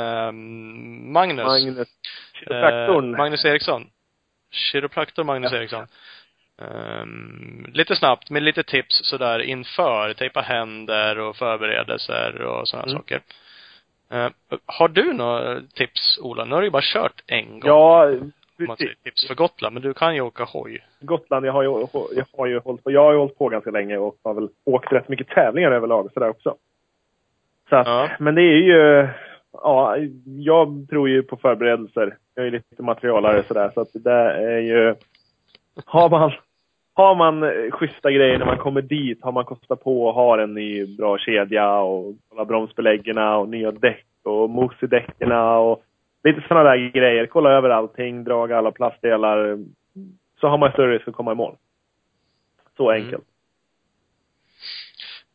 Magnus. 1.12 1.44
Magnus. 1.46 1.88
Kiropraktorn. 2.34 3.14
Eh, 3.14 3.19
Magnus 3.19 3.44
Eriksson. 3.44 3.86
Kiropraktor 4.50 5.25
Magnus 5.25 5.52
Eriksson. 5.52 5.86
Ehm, 6.62 7.66
lite 7.72 7.96
snabbt, 7.96 8.30
med 8.30 8.42
lite 8.42 8.62
tips 8.62 9.00
sådär 9.04 9.38
inför. 9.38 10.14
Tejpa 10.14 10.40
händer 10.40 11.19
och 11.19 11.36
förberedelser 11.36 12.42
och 12.42 12.69
sådana 12.69 12.86
Mm. 12.86 12.98
saker. 12.98 13.20
Eh, 14.10 14.28
har 14.66 14.88
du 14.88 15.12
några 15.12 15.60
tips, 15.74 16.19
Ola? 16.22 16.44
Nu 16.44 16.54
har 16.54 16.60
du 16.60 16.66
ju 16.66 16.70
bara 16.70 16.82
kört 16.82 17.22
en 17.26 17.60
gång. 17.60 17.70
Ja, 17.70 18.10
man 18.66 18.76
säger 18.76 18.94
tips 19.04 19.26
för 19.26 19.34
Gotland, 19.34 19.74
men 19.74 19.82
du 19.82 19.94
kan 19.94 20.14
ju 20.14 20.20
åka 20.20 20.44
hoj. 20.44 20.84
Gotland, 21.00 21.46
jag 21.46 21.52
har 21.52 21.62
ju, 21.62 21.69
jag 22.16 22.26
har 22.36 22.46
ju 22.46 22.58
hållit 22.58 22.84
på, 22.84 22.90
jag 22.92 23.00
har 23.04 23.12
ju 23.12 23.19
hållit 23.19 23.38
på 23.38 23.48
ganska 23.48 23.70
länge 23.70 23.96
och 23.96 24.16
har 24.24 24.34
väl 24.34 24.48
åkt 24.64 24.92
rätt 24.92 25.08
mycket 25.08 25.28
tävlingar 25.28 25.70
överlag 25.70 26.10
sådär 26.14 26.28
också. 26.28 26.56
Så 27.69 27.76
att, 27.76 27.87
Ja. 27.87 28.09
men 28.19 28.35
det 28.35 28.43
är 28.43 28.56
ju, 28.62 29.09
ja, 29.53 29.97
jag 30.25 30.87
tror 30.91 31.09
ju 31.09 31.23
på 31.23 31.37
förberedelser. 31.37 32.17
Jag 32.35 32.47
är 32.47 32.50
lite 32.50 32.82
materialare 32.82 33.43
sådär, 33.43 33.70
så 33.75 33.81
att 33.81 33.93
det 33.93 33.99
där 34.05 34.31
är 34.31 34.59
ju, 34.61 34.94
har 35.85 36.11
man, 36.11 36.32
har 36.94 37.15
man 37.15 37.43
eh, 37.43 37.70
schyssta 37.70 38.11
grejer 38.11 38.38
när 38.38 38.47
man 38.47 38.59
kommer 38.59 38.82
dit, 38.82 39.23
har 39.23 39.32
man 39.32 39.44
kostat 39.44 39.85
på 39.85 40.06
och 40.06 40.15
har 40.15 40.38
en 40.38 40.55
ny 40.55 40.97
bra 40.97 41.19
kedja 41.19 41.79
och 41.79 42.15
kolla 42.29 42.44
bromsbeläggerna 42.44 43.37
och 43.38 43.49
nya 43.49 43.70
däck 43.70 44.05
och 44.25 44.50
mos 44.50 44.82
i 44.82 44.87
däcken 44.87 45.32
och 45.32 45.82
lite 46.25 46.41
sådana 46.48 46.70
där 46.70 46.77
grejer. 46.91 47.27
Kolla 47.27 47.51
över 47.51 47.70
allting, 47.70 48.25
dra 48.25 48.56
alla 48.58 48.70
plastdelar. 48.70 49.58
Så 50.41 50.48
har 50.48 50.58
man 50.58 50.72
större 50.72 50.94
risk 50.94 51.08
att 51.08 51.15
komma 51.15 51.32
i 51.32 51.34
mål. 51.34 51.55
Så 52.77 52.91
Mm. 52.91 53.05
enkelt. 53.05 53.25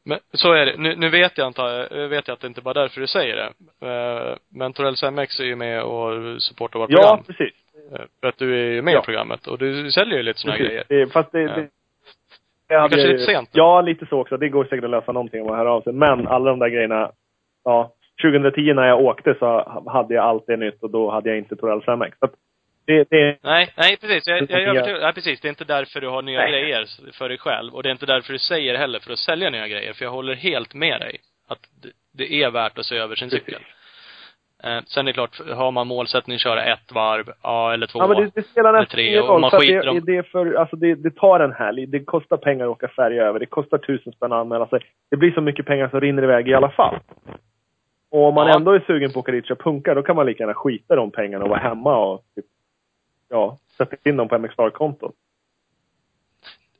Men 0.05 0.19
så 0.33 0.53
är 0.53 0.65
det. 0.65 0.77
Nu, 0.77 0.95
nu 0.95 1.09
vet 1.09 1.37
jag 1.37 1.47
inte, 1.47 1.87
vet 2.09 2.27
jag 2.27 2.35
att 2.35 2.39
det 2.41 2.47
inte 2.47 2.61
bara 2.61 2.71
är 2.71 2.81
därför 2.81 3.01
du 3.01 3.07
säger 3.07 3.35
det. 3.35 3.49
Eh, 3.87 4.35
Men 4.49 4.73
Torells 4.73 5.03
MX 5.03 5.39
är 5.39 5.43
ju 5.43 5.55
med 5.55 5.83
och 5.83 6.41
supportar 6.41 6.79
vårt 6.79 6.89
Ja, 6.89 6.97
program. 7.01 7.23
precis. 7.27 7.53
Eh, 7.93 8.01
För 8.21 8.27
att 8.27 8.37
du 8.37 8.53
är 8.59 8.71
ju 8.71 8.81
med 8.81 8.93
Ja. 8.93 8.99
i 8.99 9.05
programmet. 9.05 9.47
Och 9.47 9.57
du 9.57 9.91
säljer 9.91 10.17
ju 10.17 10.23
lite 10.23 10.43
precis. 10.45 10.67
grejer. 10.67 10.83
Det, 10.87 11.07
fast 11.13 11.31
det, 11.31 11.41
Ja. 11.41 11.55
det, 11.55 11.67
det 12.67 12.75
hade 12.75 12.89
kanske 12.89 13.07
jag 13.07 13.19
lite 13.19 13.31
sent. 13.31 13.49
Ja, 13.51 13.81
lite 13.81 14.05
så 14.05 14.19
också. 14.19 14.37
Det 14.37 14.49
går 14.49 14.63
säkert 14.63 14.83
att 14.83 14.89
lösa 14.89 15.11
någonting 15.11 15.41
om 15.41 15.47
man 15.47 15.57
hör 15.57 15.65
av 15.65 15.81
sig. 15.81 15.93
Men 15.93 16.27
alla 16.27 16.49
de 16.49 16.59
där 16.59 16.69
grejerna, 16.69 17.11
ja. 17.63 17.93
2010 18.21 18.73
när 18.73 18.87
jag 18.87 18.99
åkte 19.01 19.35
så 19.39 19.81
hade 19.87 20.13
jag 20.13 20.23
allt 20.25 20.43
det 20.47 20.57
nytt 20.57 20.83
och 20.83 20.89
då 20.89 21.09
hade 21.11 21.29
jag 21.29 21.37
inte 21.37 21.55
Torells 21.55 21.87
MX. 21.87 22.17
Så 22.19 22.25
att 22.25 22.33
det, 22.85 23.07
det, 23.09 23.37
Nej, 23.43 23.69
nej 23.77 23.97
precis. 24.01 24.27
Jag, 24.27 24.41
jag 24.41 24.51
är 24.51 24.59
Ja. 24.59 24.69
övertygad. 24.71 25.01
Nej, 25.01 25.13
precis. 25.13 25.41
Det 25.41 25.47
är 25.47 25.49
inte 25.49 25.65
därför 25.65 26.01
du 26.01 26.07
har 26.07 26.21
nya 26.21 26.39
Nej. 26.39 26.51
grejer 26.51 26.85
för 27.13 27.29
dig 27.29 27.37
själv. 27.37 27.73
Och 27.75 27.83
det 27.83 27.89
är 27.89 27.91
inte 27.91 28.05
därför 28.05 28.33
du 28.33 28.39
säger 28.39 28.75
heller 28.77 28.99
för 28.99 29.13
att 29.13 29.19
sälja 29.19 29.49
nya 29.49 29.67
grejer. 29.67 29.93
För 29.93 30.05
jag 30.05 30.11
håller 30.11 30.35
helt 30.35 30.73
med 30.73 30.99
dig. 31.01 31.17
Att 31.47 31.59
det, 31.81 31.89
det 32.17 32.43
är 32.43 32.51
värt 32.51 32.77
att 32.77 32.85
se 32.85 32.97
över 32.97 33.15
sin 33.15 33.29
Precis. 33.29 33.45
cykel. 33.45 33.61
Eh, 34.63 34.79
sen 34.85 35.07
är 35.07 35.09
det 35.09 35.13
klart, 35.13 35.39
har 35.55 35.71
man 35.71 35.87
målsättning 35.87 36.35
att 36.35 36.41
köra 36.41 36.63
ett 36.63 36.91
varv, 36.91 37.31
ja, 37.43 37.73
eller 37.73 37.87
två. 37.87 37.99
Ja, 37.99 38.07
men 38.07 38.17
det, 38.23 38.31
det 38.35 38.43
spelar 38.47 38.73
Eller 38.73 38.85
tre, 38.85 39.07
ingen 39.07 39.21
och 39.23 39.29
roll. 39.29 39.41
man 39.41 39.51
skiter 39.51 39.83
det, 39.83 39.89
om- 39.89 40.05
det, 40.05 40.17
är 40.17 40.23
för, 40.23 40.53
alltså 40.53 40.75
det, 40.75 40.95
det 40.95 41.15
tar 41.15 41.39
en 41.39 41.53
helg. 41.53 41.85
Det 41.85 41.99
kostar 42.03 42.37
pengar 42.37 42.65
att 42.65 42.71
åka 42.71 42.87
färja 42.87 43.23
över. 43.23 43.39
Det 43.39 43.45
kostar 43.45 43.77
tusen 43.77 44.13
spänn 44.13 44.31
att 44.31 44.39
anmäla 44.41 44.67
sig. 44.67 44.79
Det 45.11 45.17
blir 45.17 45.31
så 45.31 45.41
mycket 45.41 45.65
pengar 45.65 45.87
som 45.89 46.01
rinner 46.01 46.23
iväg 46.23 46.47
i 46.49 46.53
alla 46.53 46.69
fall. 46.69 46.99
Och 48.11 48.23
om 48.27 48.33
man 48.35 48.47
Ja. 48.47 48.55
ändå 48.55 48.71
är 48.71 48.79
sugen 48.87 49.11
på 49.13 49.19
att 49.19 49.23
åka 49.23 49.31
dit 49.31 49.51
och 49.51 49.59
punka, 49.59 49.93
då 49.93 50.03
kan 50.03 50.15
man 50.15 50.25
lika 50.25 50.43
gärna 50.43 50.53
skita 50.53 50.95
de 50.95 51.11
pengarna 51.11 51.43
och 51.43 51.49
vara 51.49 51.59
hemma 51.59 51.97
och 51.97 52.21
typ, 52.35 52.45
ja, 53.33 53.57
sätta 53.77 54.09
in 54.09 54.17
dem 54.17 54.29
på 54.29 54.37
MXstar-kontot. 54.37 55.15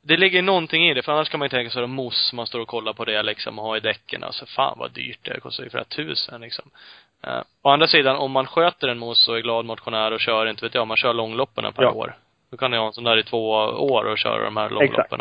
Det 0.02 0.16
ligger 0.16 0.42
någonting 0.42 0.88
i 0.88 0.94
det, 0.94 1.02
för 1.02 1.12
annars 1.12 1.28
kan 1.28 1.38
man 1.38 1.46
ju 1.46 1.50
tänka 1.50 1.70
sig 1.70 1.82
att 1.82 1.90
mos, 1.90 2.32
man 2.32 2.46
står 2.46 2.60
och 2.60 2.68
kollar 2.68 2.92
på 2.92 3.04
det 3.04 3.22
liksom 3.22 3.58
och 3.58 3.64
har 3.64 3.76
i 3.76 3.80
däcken. 3.80 4.24
Alltså 4.24 4.46
fan 4.46 4.78
vad 4.78 4.92
dyrt 4.92 5.18
det 5.22 5.30
är. 5.30 5.34
Det 5.34 5.40
kostar 5.40 5.64
ju 5.64 5.70
flera 5.70 5.84
tusen 5.84 6.40
liksom. 6.40 6.70
Uh, 7.26 7.42
å 7.62 7.68
andra 7.68 7.86
sidan, 7.86 8.16
om 8.16 8.30
man 8.32 8.46
sköter 8.46 8.88
en 8.88 8.98
mos 8.98 9.28
och 9.28 9.36
är 9.38 9.42
glad 9.42 9.64
motionär 9.64 10.10
och 10.12 10.20
kör, 10.20 10.46
inte 10.46 10.64
vet 10.64 10.74
jag, 10.74 10.86
man 10.86 10.96
kör 10.96 11.14
långloppen 11.14 11.72
per 11.72 11.82
Ja. 11.82 11.90
år. 11.90 12.16
Då 12.50 12.56
kan 12.56 12.70
du 12.70 12.78
ha 12.78 12.86
en 12.86 12.92
sån 12.92 13.04
där 13.04 13.16
i 13.16 13.22
två 13.22 13.50
år 13.50 14.04
och 14.04 14.18
köra 14.18 14.44
de 14.44 14.56
här 14.56 14.70
långloppen. 14.70 15.20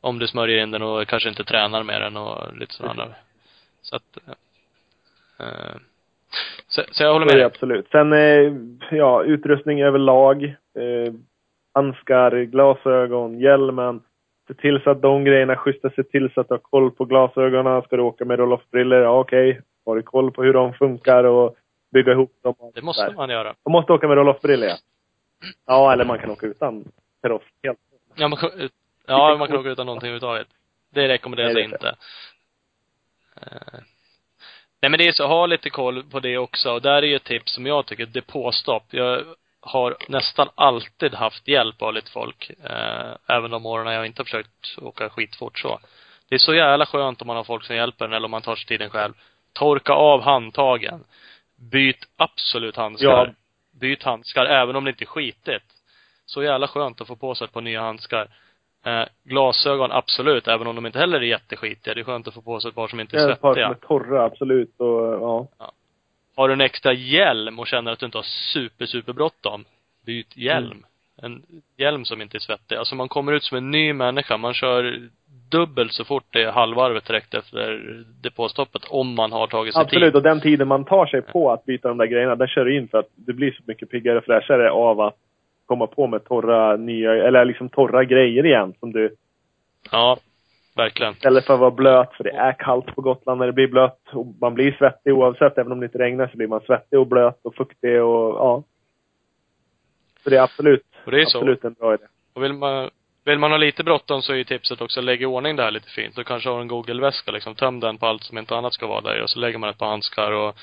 Om 0.00 0.18
du 0.18 0.26
smörjer 0.28 0.62
in 0.62 0.70
den 0.70 0.82
och 0.82 1.08
kanske 1.08 1.28
inte 1.28 1.44
tränar 1.44 1.82
med 1.82 2.00
den 2.00 2.16
och 2.16 2.56
lite 2.56 2.74
sådana. 2.74 3.14
Så 3.82 3.96
att, 3.96 4.18
eh, 4.26 5.46
eh, 5.46 5.76
så, 6.66 6.82
så 6.90 7.02
jag 7.02 7.12
håller 7.12 7.26
Så 7.26 7.32
med 7.34 7.38
dig. 7.40 7.44
absolut. 7.44 7.88
Sen, 7.90 8.12
eh, 8.12 8.52
ja, 8.98 9.22
utrustning 9.22 9.82
överlag. 9.82 10.44
Eh, 10.44 11.12
handskar, 11.74 12.42
glasögon, 12.42 13.40
hjälmen. 13.40 14.02
Se 14.48 14.54
till 14.54 14.80
så 14.84 14.90
att 14.90 15.02
de 15.02 15.24
grejerna 15.24 15.52
är 15.52 15.56
schyssta. 15.56 15.90
Se 15.90 16.02
till 16.02 16.30
så 16.34 16.40
att 16.40 16.48
du 16.48 16.54
har 16.54 16.58
koll 16.58 16.90
på 16.90 17.04
glasögonen. 17.04 17.82
Ska 17.82 17.96
du 17.96 18.02
åka 18.02 18.24
med 18.24 18.38
roll-off-brillor? 18.38 18.98
Ja, 19.02 19.18
okej. 19.20 19.60
Har 19.86 19.96
du 19.96 20.02
koll 20.02 20.30
på 20.32 20.42
hur 20.42 20.52
de 20.52 20.72
funkar 20.74 21.24
och 21.24 21.56
bygga 21.92 22.12
ihop 22.12 22.32
dem? 22.42 22.54
Det 22.74 22.82
måste 22.82 23.04
där. 23.06 23.12
man 23.14 23.30
göra. 23.30 23.54
Man 23.64 23.72
måste 23.72 23.92
åka 23.92 24.08
med 24.08 24.16
roll-off-brillor, 24.16 24.68
ja. 24.68 24.76
Ja, 25.66 25.92
eller 25.92 26.04
man 26.04 26.18
kan 26.18 26.30
åka 26.30 26.46
utan 26.46 26.84
kaross 27.22 27.42
helt. 27.62 27.78
Ja, 28.14 28.28
man, 28.28 28.38
kan- 28.38 28.68
ja, 29.06 29.36
man 29.38 29.48
kan 29.48 29.56
åka 29.56 29.68
utan 29.68 29.86
någonting 29.86 30.06
överhuvudtaget. 30.08 30.46
Det 30.94 31.08
rekommenderas 31.08 31.54
Nej, 31.54 31.62
det 31.68 31.74
inte. 31.74 31.94
Nej 34.82 34.90
men 34.90 34.98
det 34.98 35.08
är 35.08 35.12
så, 35.12 35.26
ha 35.26 35.46
lite 35.46 35.70
koll 35.70 36.02
på 36.02 36.20
det 36.20 36.38
också. 36.38 36.72
Och 36.72 36.82
där 36.82 37.02
är 37.02 37.06
ju 37.06 37.16
ett 37.16 37.24
tips 37.24 37.54
som 37.54 37.66
jag 37.66 37.86
tycker, 37.86 38.06
depåstopp. 38.06 38.84
Jag 38.90 39.24
har 39.60 39.96
nästan 40.08 40.48
alltid 40.54 41.14
haft 41.14 41.48
hjälp 41.48 41.82
av 41.82 41.94
lite 41.94 42.10
folk. 42.10 42.50
Eh, 42.64 43.36
även 43.36 43.50
de 43.50 43.66
åren 43.66 43.94
jag 43.94 44.06
inte 44.06 44.20
har 44.20 44.24
försökt 44.24 44.78
åka 44.78 45.10
skitfort 45.10 45.58
så. 45.58 45.80
Det 46.28 46.34
är 46.34 46.38
så 46.38 46.54
jävla 46.54 46.86
skönt 46.86 47.20
om 47.20 47.26
man 47.26 47.36
har 47.36 47.44
folk 47.44 47.64
som 47.64 47.76
hjälper 47.76 48.04
en 48.04 48.12
eller 48.12 48.24
om 48.24 48.30
man 48.30 48.42
tar 48.42 48.56
sig 48.56 48.66
tiden 48.66 48.90
själv. 48.90 49.12
Torka 49.52 49.92
av 49.92 50.22
handtagen. 50.22 51.04
Byt 51.56 52.08
absolut 52.16 52.76
handskar. 52.76 53.26
Ja. 53.26 53.32
Byt 53.80 54.02
handskar 54.02 54.46
även 54.46 54.76
om 54.76 54.84
det 54.84 54.90
inte 54.90 55.04
är 55.04 55.06
skitigt. 55.06 55.64
Så 56.26 56.42
jävla 56.42 56.68
skönt 56.68 57.00
att 57.00 57.06
få 57.06 57.16
på 57.16 57.34
sig 57.34 57.44
ett 57.44 57.52
par 57.52 57.60
nya 57.60 57.80
handskar. 57.80 58.28
Eh, 58.84 59.04
glasögon, 59.24 59.92
absolut, 59.92 60.48
även 60.48 60.66
om 60.66 60.74
de 60.74 60.86
inte 60.86 60.98
heller 60.98 61.18
är 61.18 61.24
jätteskitiga. 61.24 61.94
Det 61.94 62.00
är 62.00 62.04
skönt 62.04 62.28
att 62.28 62.34
få 62.34 62.42
på 62.42 62.60
sig 62.60 62.68
ett 62.68 62.74
par 62.74 62.88
som 62.88 63.00
inte 63.00 63.16
är 63.16 63.30
Ett 63.30 63.40
par 63.40 63.48
som 63.48 63.54
svettiga. 63.54 63.68
är 63.68 63.74
torra, 63.74 64.24
absolut. 64.24 64.74
Och, 64.80 65.48
ja. 65.58 65.72
Har 66.36 66.48
du 66.48 66.54
en 66.54 66.60
extra 66.60 66.92
hjälm 66.92 67.58
och 67.58 67.66
känner 67.66 67.92
att 67.92 67.98
du 67.98 68.06
inte 68.06 68.18
har 68.18 68.52
super, 68.52 68.86
super 68.86 69.12
bråttom, 69.12 69.64
byt 70.06 70.36
hjälm. 70.36 70.70
Mm. 70.72 70.84
En 71.22 71.42
hjälm 71.76 72.04
som 72.04 72.22
inte 72.22 72.36
är 72.36 72.40
svettig. 72.40 72.76
Alltså 72.76 72.94
man 72.94 73.08
kommer 73.08 73.32
ut 73.32 73.42
som 73.42 73.56
en 73.56 73.70
ny 73.70 73.92
människa. 73.92 74.36
Man 74.36 74.54
kör 74.54 75.08
dubbelt 75.50 75.92
så 75.92 76.04
fort 76.04 76.24
det 76.30 76.42
är 76.42 76.50
halvvarvet 76.52 77.04
direkt 77.06 77.34
efter 77.34 77.80
depåstoppet, 78.22 78.82
om 78.90 79.14
man 79.14 79.32
har 79.32 79.46
tagit 79.46 79.74
sig 79.74 79.82
Absolut, 79.82 80.06
tid. 80.08 80.16
och 80.16 80.22
den 80.22 80.40
tiden 80.40 80.68
man 80.68 80.84
tar 80.84 81.06
sig 81.06 81.22
på 81.22 81.52
att 81.52 81.64
byta 81.64 81.88
de 81.88 81.98
där 81.98 82.06
grejerna, 82.06 82.36
den 82.36 82.48
kör 82.48 82.64
du 82.64 82.76
in 82.76 82.88
för 82.88 82.98
att 82.98 83.08
du 83.14 83.32
blir 83.32 83.52
så 83.52 83.62
mycket 83.66 83.90
piggare 83.90 84.18
och 84.18 84.24
fräschare 84.24 84.70
av 84.70 85.00
att 85.00 85.16
komma 85.70 85.86
på 85.86 86.06
med 86.06 86.24
torra, 86.24 86.76
nya, 86.76 87.12
eller 87.26 87.44
liksom 87.44 87.68
torra 87.68 88.04
grejer 88.04 88.46
igen 88.46 88.74
som 88.80 88.92
du, 88.92 89.14
Ja, 89.90 90.16
verkligen. 90.76 91.12
istället 91.12 91.46
för 91.46 91.54
att 91.54 91.60
vara 91.60 91.70
blöt, 91.70 92.12
för 92.16 92.24
det 92.24 92.30
är 92.30 92.52
kallt 92.52 92.86
på 92.94 93.00
Gotland 93.00 93.38
när 93.38 93.46
det 93.46 93.52
blir 93.52 93.68
blött. 93.68 94.00
Och 94.12 94.26
man 94.40 94.54
blir 94.54 94.72
svettig 94.78 95.14
oavsett, 95.14 95.58
även 95.58 95.72
om 95.72 95.80
det 95.80 95.86
inte 95.86 95.98
regnar 95.98 96.28
så 96.28 96.36
blir 96.36 96.46
man 96.48 96.60
svettig 96.60 96.98
och 96.98 97.06
blöt 97.06 97.38
och 97.42 97.54
fuktig 97.54 98.02
och 98.02 98.34
ja. 98.38 98.62
Så 100.24 100.30
det 100.30 100.36
är 100.36 100.42
absolut, 100.42 100.86
Och 101.04 101.10
det 101.12 101.20
är 101.20 101.24
så. 101.26 101.38
absolut 101.38 101.64
en 101.64 101.72
bra 101.72 101.94
idé. 101.94 102.04
Och 102.34 102.42
vill 102.44 102.52
man, 102.52 102.90
vill 103.24 103.38
man 103.38 103.50
ha 103.50 103.58
lite 103.58 103.84
bråttom 103.84 104.22
så 104.22 104.32
är 104.32 104.36
ju 104.36 104.44
tipset 104.44 104.80
också, 104.80 105.00
lägg 105.00 105.22
i 105.22 105.26
ordning 105.26 105.56
det 105.56 105.62
här 105.62 105.70
lite 105.70 105.90
fint. 105.90 106.16
Du 106.16 106.24
kanske 106.24 106.48
har 106.50 106.60
en 106.60 106.68
Google-väska 106.68 107.30
liksom, 107.30 107.54
töm 107.54 107.80
den 107.80 107.98
på 107.98 108.06
allt 108.06 108.22
som 108.22 108.38
inte 108.38 108.56
annat 108.56 108.72
ska 108.72 108.86
vara 108.86 109.00
där 109.00 109.22
och 109.22 109.30
så 109.30 109.38
lägger 109.38 109.58
man 109.58 109.70
ett 109.70 109.78
par 109.78 109.86
handskar 109.90 110.32
och 110.32 110.54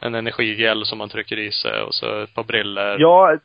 en 0.00 0.14
energigel 0.14 0.86
som 0.86 0.98
man 0.98 1.08
trycker 1.08 1.38
i 1.38 1.50
sig 1.52 1.82
och 1.82 1.94
så 1.94 2.22
ett 2.22 2.34
par 2.34 2.44
briller. 2.44 2.96
Ja, 2.98 3.38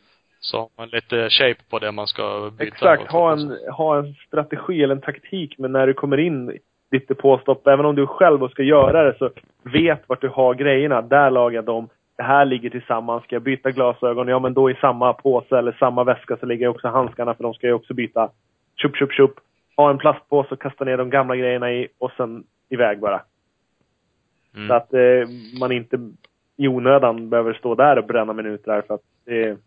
Så 0.46 0.58
har 0.58 0.70
man 0.78 0.90
lite 0.90 1.30
shape 1.30 1.64
på 1.70 1.80
det 1.80 1.92
man 1.92 2.08
ska 2.08 2.52
byta. 2.58 2.64
Exakt. 2.64 3.12
Ha 3.12 3.32
en, 3.32 3.58
ha 3.72 3.98
en 3.98 4.14
strategi 4.14 4.84
eller 4.84 4.96
en 4.96 5.02
taktik, 5.02 5.56
men 5.58 5.72
när 5.72 5.88
du 5.88 5.94
kommer 5.94 6.18
in 6.18 6.58
ditt 6.92 7.08
depåstopp, 7.08 7.68
även 7.68 7.86
om 7.86 7.96
du 7.96 8.08
själv 8.08 8.48
ska 8.50 8.64
göra 8.64 9.04
det, 9.04 9.18
så 9.18 9.30
vet 9.64 10.10
vart 10.10 10.22
du 10.22 10.30
har 10.30 10.54
grejerna. 10.54 11.02
Där 11.02 11.32
lagar 11.32 11.62
de. 11.62 11.90
Det 12.18 12.24
här 12.24 12.46
ligger 12.46 12.70
tillsammans. 12.70 13.24
Ska 13.24 13.36
jag 13.36 13.44
byta 13.44 13.72
glasögon? 13.72 14.28
Ja, 14.28 14.40
men 14.40 14.54
då 14.54 14.72
i 14.72 14.76
samma 14.76 15.14
påse 15.14 15.58
eller 15.58 15.72
samma 15.72 16.04
väska 16.04 16.38
så 16.38 16.46
ligger 16.46 16.68
också 16.68 16.88
handskarna, 16.88 17.34
för 17.34 17.44
de 17.44 17.54
ska 17.54 17.68
ju 17.68 17.74
också 17.74 17.94
byta. 17.94 18.30
Tjup, 18.82 18.98
tjup, 18.98 19.12
tjup. 19.12 19.34
Ha 19.78 19.90
en 19.90 19.98
plastpåse 19.98 20.54
och 20.54 20.62
kasta 20.62 20.86
ner 20.86 20.98
de 20.98 21.10
gamla 21.10 21.36
grejerna 21.36 21.72
i 21.72 21.88
och 21.98 22.12
sen 22.18 22.44
iväg 22.70 23.00
bara. 23.00 23.22
Mm. 24.56 24.68
Så 24.68 24.74
att 24.74 24.94
eh, 24.94 25.28
man 25.60 25.72
inte 25.72 26.00
i 26.58 26.68
onödan 26.68 27.30
behöver 27.30 27.54
stå 27.54 27.76
där 27.76 27.98
och 27.98 28.06
bränna 28.06 28.34
minuter 28.34 28.82
för 28.88 28.94
att 28.94 29.02
det 29.26 29.58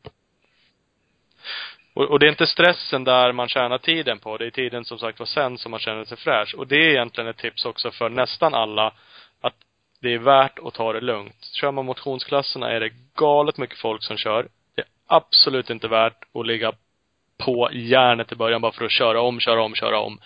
Och, 1.99 2.05
och 2.05 2.19
det 2.19 2.27
är 2.27 2.31
inte 2.31 2.47
stressen 2.47 3.05
där 3.05 3.33
man 3.33 3.49
tjänar 3.49 3.79
tiden 3.79 4.19
på. 4.19 4.37
Det 4.37 4.47
är 4.47 4.51
tiden 4.51 4.85
som 4.85 4.99
sagt 4.99 5.19
var 5.19 5.27
sen 5.27 5.59
som 5.59 5.71
man 5.71 5.81
känner 5.81 6.05
sig 6.05 6.17
fräsch. 6.17 6.55
Och 6.59 6.67
det 6.67 6.77
är 6.77 6.91
egentligen 6.91 7.31
ett 7.31 7.37
tips 7.37 7.65
också 7.65 7.91
för 7.91 8.09
nästan 8.09 8.55
alla. 8.55 8.93
Att 9.41 9.55
det 10.01 10.15
är 10.15 10.19
värt 10.19 10.59
att 10.59 10.75
ta 10.75 10.93
det 10.93 11.01
lugnt. 11.01 11.45
Kör 11.53 11.71
man 11.71 11.85
motionsklasserna 11.85 12.71
är 12.71 12.81
det 12.81 12.91
galet 13.17 13.59
mycket 13.59 13.79
folk 13.79 14.03
som 14.03 14.17
kör. 14.17 14.49
Det 14.77 14.83
är 14.83 14.89
absolut 15.07 15.71
inte 15.71 15.89
värt 15.89 16.25
att 16.35 16.47
ligga 16.47 16.73
på 17.39 17.69
järnet 17.73 18.33
i 18.33 18.37
början 18.37 18.61
bara 18.61 18.73
för 18.73 18.85
att 18.85 18.93
köra 18.93 19.21
om, 19.21 19.41
köra 19.41 19.63
om, 19.63 19.75
köra 19.75 20.01
om. 20.01 20.19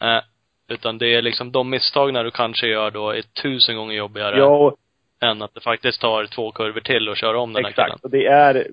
Eh, 0.00 0.20
utan 0.68 0.98
det 0.98 1.14
är 1.14 1.22
liksom 1.22 1.52
de 1.52 1.70
misstagen 1.70 2.24
du 2.24 2.30
kanske 2.30 2.66
gör 2.66 2.90
då 2.90 3.10
är 3.10 3.22
tusen 3.22 3.76
gånger 3.76 3.94
jobbigare 3.94 4.38
Ja, 4.38 4.46
och 4.46 4.76
än 5.20 5.42
att 5.42 5.54
det 5.54 5.60
faktiskt 5.60 6.00
tar 6.00 6.26
två 6.26 6.52
kurvor 6.52 6.80
till 6.80 7.08
att 7.08 7.18
köra 7.18 7.40
om 7.40 7.52
den 7.52 7.64
här 7.64 7.72
killen. 7.72 7.86
Exakt. 7.86 8.04
Och 8.04 8.10
det 8.10 8.26
är 8.26 8.66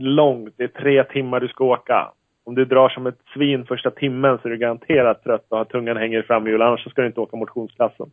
långt. 0.00 0.54
Det 0.56 0.64
är 0.64 0.68
tre 0.68 1.04
timmar 1.04 1.40
du 1.40 1.48
ska 1.48 1.64
åka. 1.64 2.12
Om 2.44 2.54
du 2.54 2.64
drar 2.64 2.88
som 2.88 3.06
ett 3.06 3.18
svin 3.34 3.66
första 3.66 3.90
timmen 3.90 4.38
så 4.38 4.48
är 4.48 4.50
du 4.50 4.58
garanterat 4.58 5.24
trött 5.24 5.46
och 5.48 5.58
har 5.58 5.64
tungan 5.64 5.96
hänger 5.96 6.18
i 6.18 6.22
framhjul. 6.22 6.62
Annars 6.62 6.84
så 6.84 6.90
ska 6.90 7.00
du 7.02 7.06
inte 7.06 7.20
åka 7.20 7.36
motionsklassen. 7.36 8.10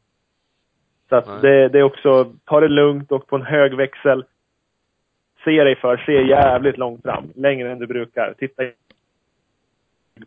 Så 1.09 1.15
att 1.15 1.41
det, 1.41 1.69
det 1.69 1.79
är 1.79 1.83
också, 1.83 2.33
ta 2.45 2.59
det 2.59 2.67
lugnt, 2.67 3.11
åk 3.11 3.27
på 3.27 3.35
en 3.35 3.41
hög 3.41 3.73
växel. 3.73 4.25
Se 5.43 5.63
dig 5.63 5.75
för, 5.75 5.97
se 5.97 6.27
jävligt 6.27 6.77
långt 6.77 7.01
fram. 7.01 7.23
Längre 7.35 7.71
än 7.71 7.79
du 7.79 7.87
brukar. 7.87 8.33
Titta 8.37 8.63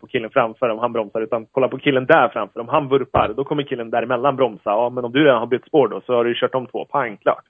på 0.00 0.06
killen 0.06 0.30
framför 0.30 0.68
om 0.68 0.78
han 0.78 0.92
bromsar, 0.92 1.20
utan 1.20 1.46
kolla 1.46 1.68
på 1.68 1.78
killen 1.78 2.06
där 2.06 2.28
framför. 2.28 2.60
Om 2.60 2.68
han 2.68 2.88
vurpar, 2.88 3.32
då 3.36 3.44
kommer 3.44 3.62
killen 3.62 3.90
däremellan 3.90 4.36
bromsa. 4.36 4.60
Ja, 4.70 4.90
men 4.90 5.04
om 5.04 5.12
du 5.12 5.24
redan 5.24 5.38
har 5.38 5.46
bytt 5.46 5.66
spår 5.66 5.88
då, 5.88 6.00
så 6.00 6.14
har 6.14 6.24
du 6.24 6.34
kört 6.34 6.54
om 6.54 6.66
två. 6.66 6.84
Pang, 6.84 7.16
klart 7.16 7.44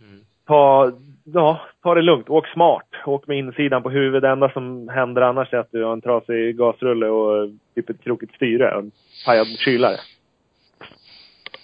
Mm. 0.00 0.20
ta, 0.46 0.92
ja, 1.34 1.60
ta 1.82 1.94
det 1.94 2.02
lugnt. 2.02 2.28
Åk 2.30 2.46
smart. 2.48 2.86
Åk 3.06 3.26
med 3.26 3.38
insidan 3.38 3.82
på 3.82 3.90
huvudet. 3.90 4.22
Det 4.22 4.28
enda 4.28 4.50
som 4.52 4.88
händer 4.88 5.22
annars 5.22 5.52
är 5.52 5.58
att 5.58 5.72
du 5.72 5.84
har 5.84 5.92
en 5.92 6.00
trasig 6.00 6.56
gasrulle 6.56 7.06
och 7.06 7.50
typ 7.74 7.90
ett 7.90 8.04
krokigt 8.04 8.34
styre 8.34 8.72
och 8.74 8.78
en 8.82 8.90
pajad 9.26 9.46
kylare. 9.58 9.96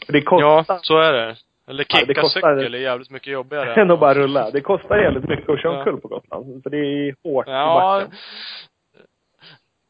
Det 0.09 0.19
Ja, 0.19 0.25
kostar 0.59 0.79
så 0.83 0.99
är 0.99 1.13
det. 1.13 1.37
Eller 1.69 1.85
Ja, 1.89 2.01
det 2.01 2.07
kicka 2.07 2.21
kostar- 2.21 2.59
cykel 2.61 2.75
är 2.75 2.79
jävligt 2.79 3.11
mycket 3.11 3.33
jobbigare. 3.33 3.75
än 3.83 3.91
att 3.91 4.01
bara 4.01 4.15
rulla. 4.15 4.51
Det 4.51 4.61
kostar 4.61 4.99
jävligt 4.99 5.29
mycket 5.29 5.49
att 5.49 5.61
köra 5.63 5.73
Ja. 5.73 5.79
omkull 5.79 6.01
på 6.01 6.09
Gotland. 6.09 6.63
För 6.63 6.71
det 6.71 6.77
är 6.79 7.15
hårt 7.25 7.49
i 7.49 7.51
Ja. 7.51 7.75
backen. 8.01 8.19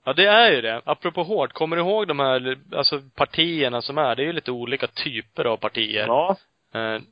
Ja, 0.06 0.12
det 0.12 0.26
är 0.26 0.52
ju 0.52 0.60
det. 0.60 0.80
Apropå 0.84 1.22
hårt, 1.22 1.52
kommer 1.52 1.76
du 1.76 1.82
ihåg 1.82 2.08
de 2.08 2.18
här, 2.20 2.56
alltså 2.76 3.00
partierna 3.16 3.82
som 3.82 3.98
är? 3.98 4.14
Det 4.16 4.22
är 4.22 4.26
ju 4.26 4.32
lite 4.32 4.50
olika 4.52 4.86
typer 4.86 5.44
av 5.44 5.56
partier. 5.56 6.04
Ja, 6.06 6.36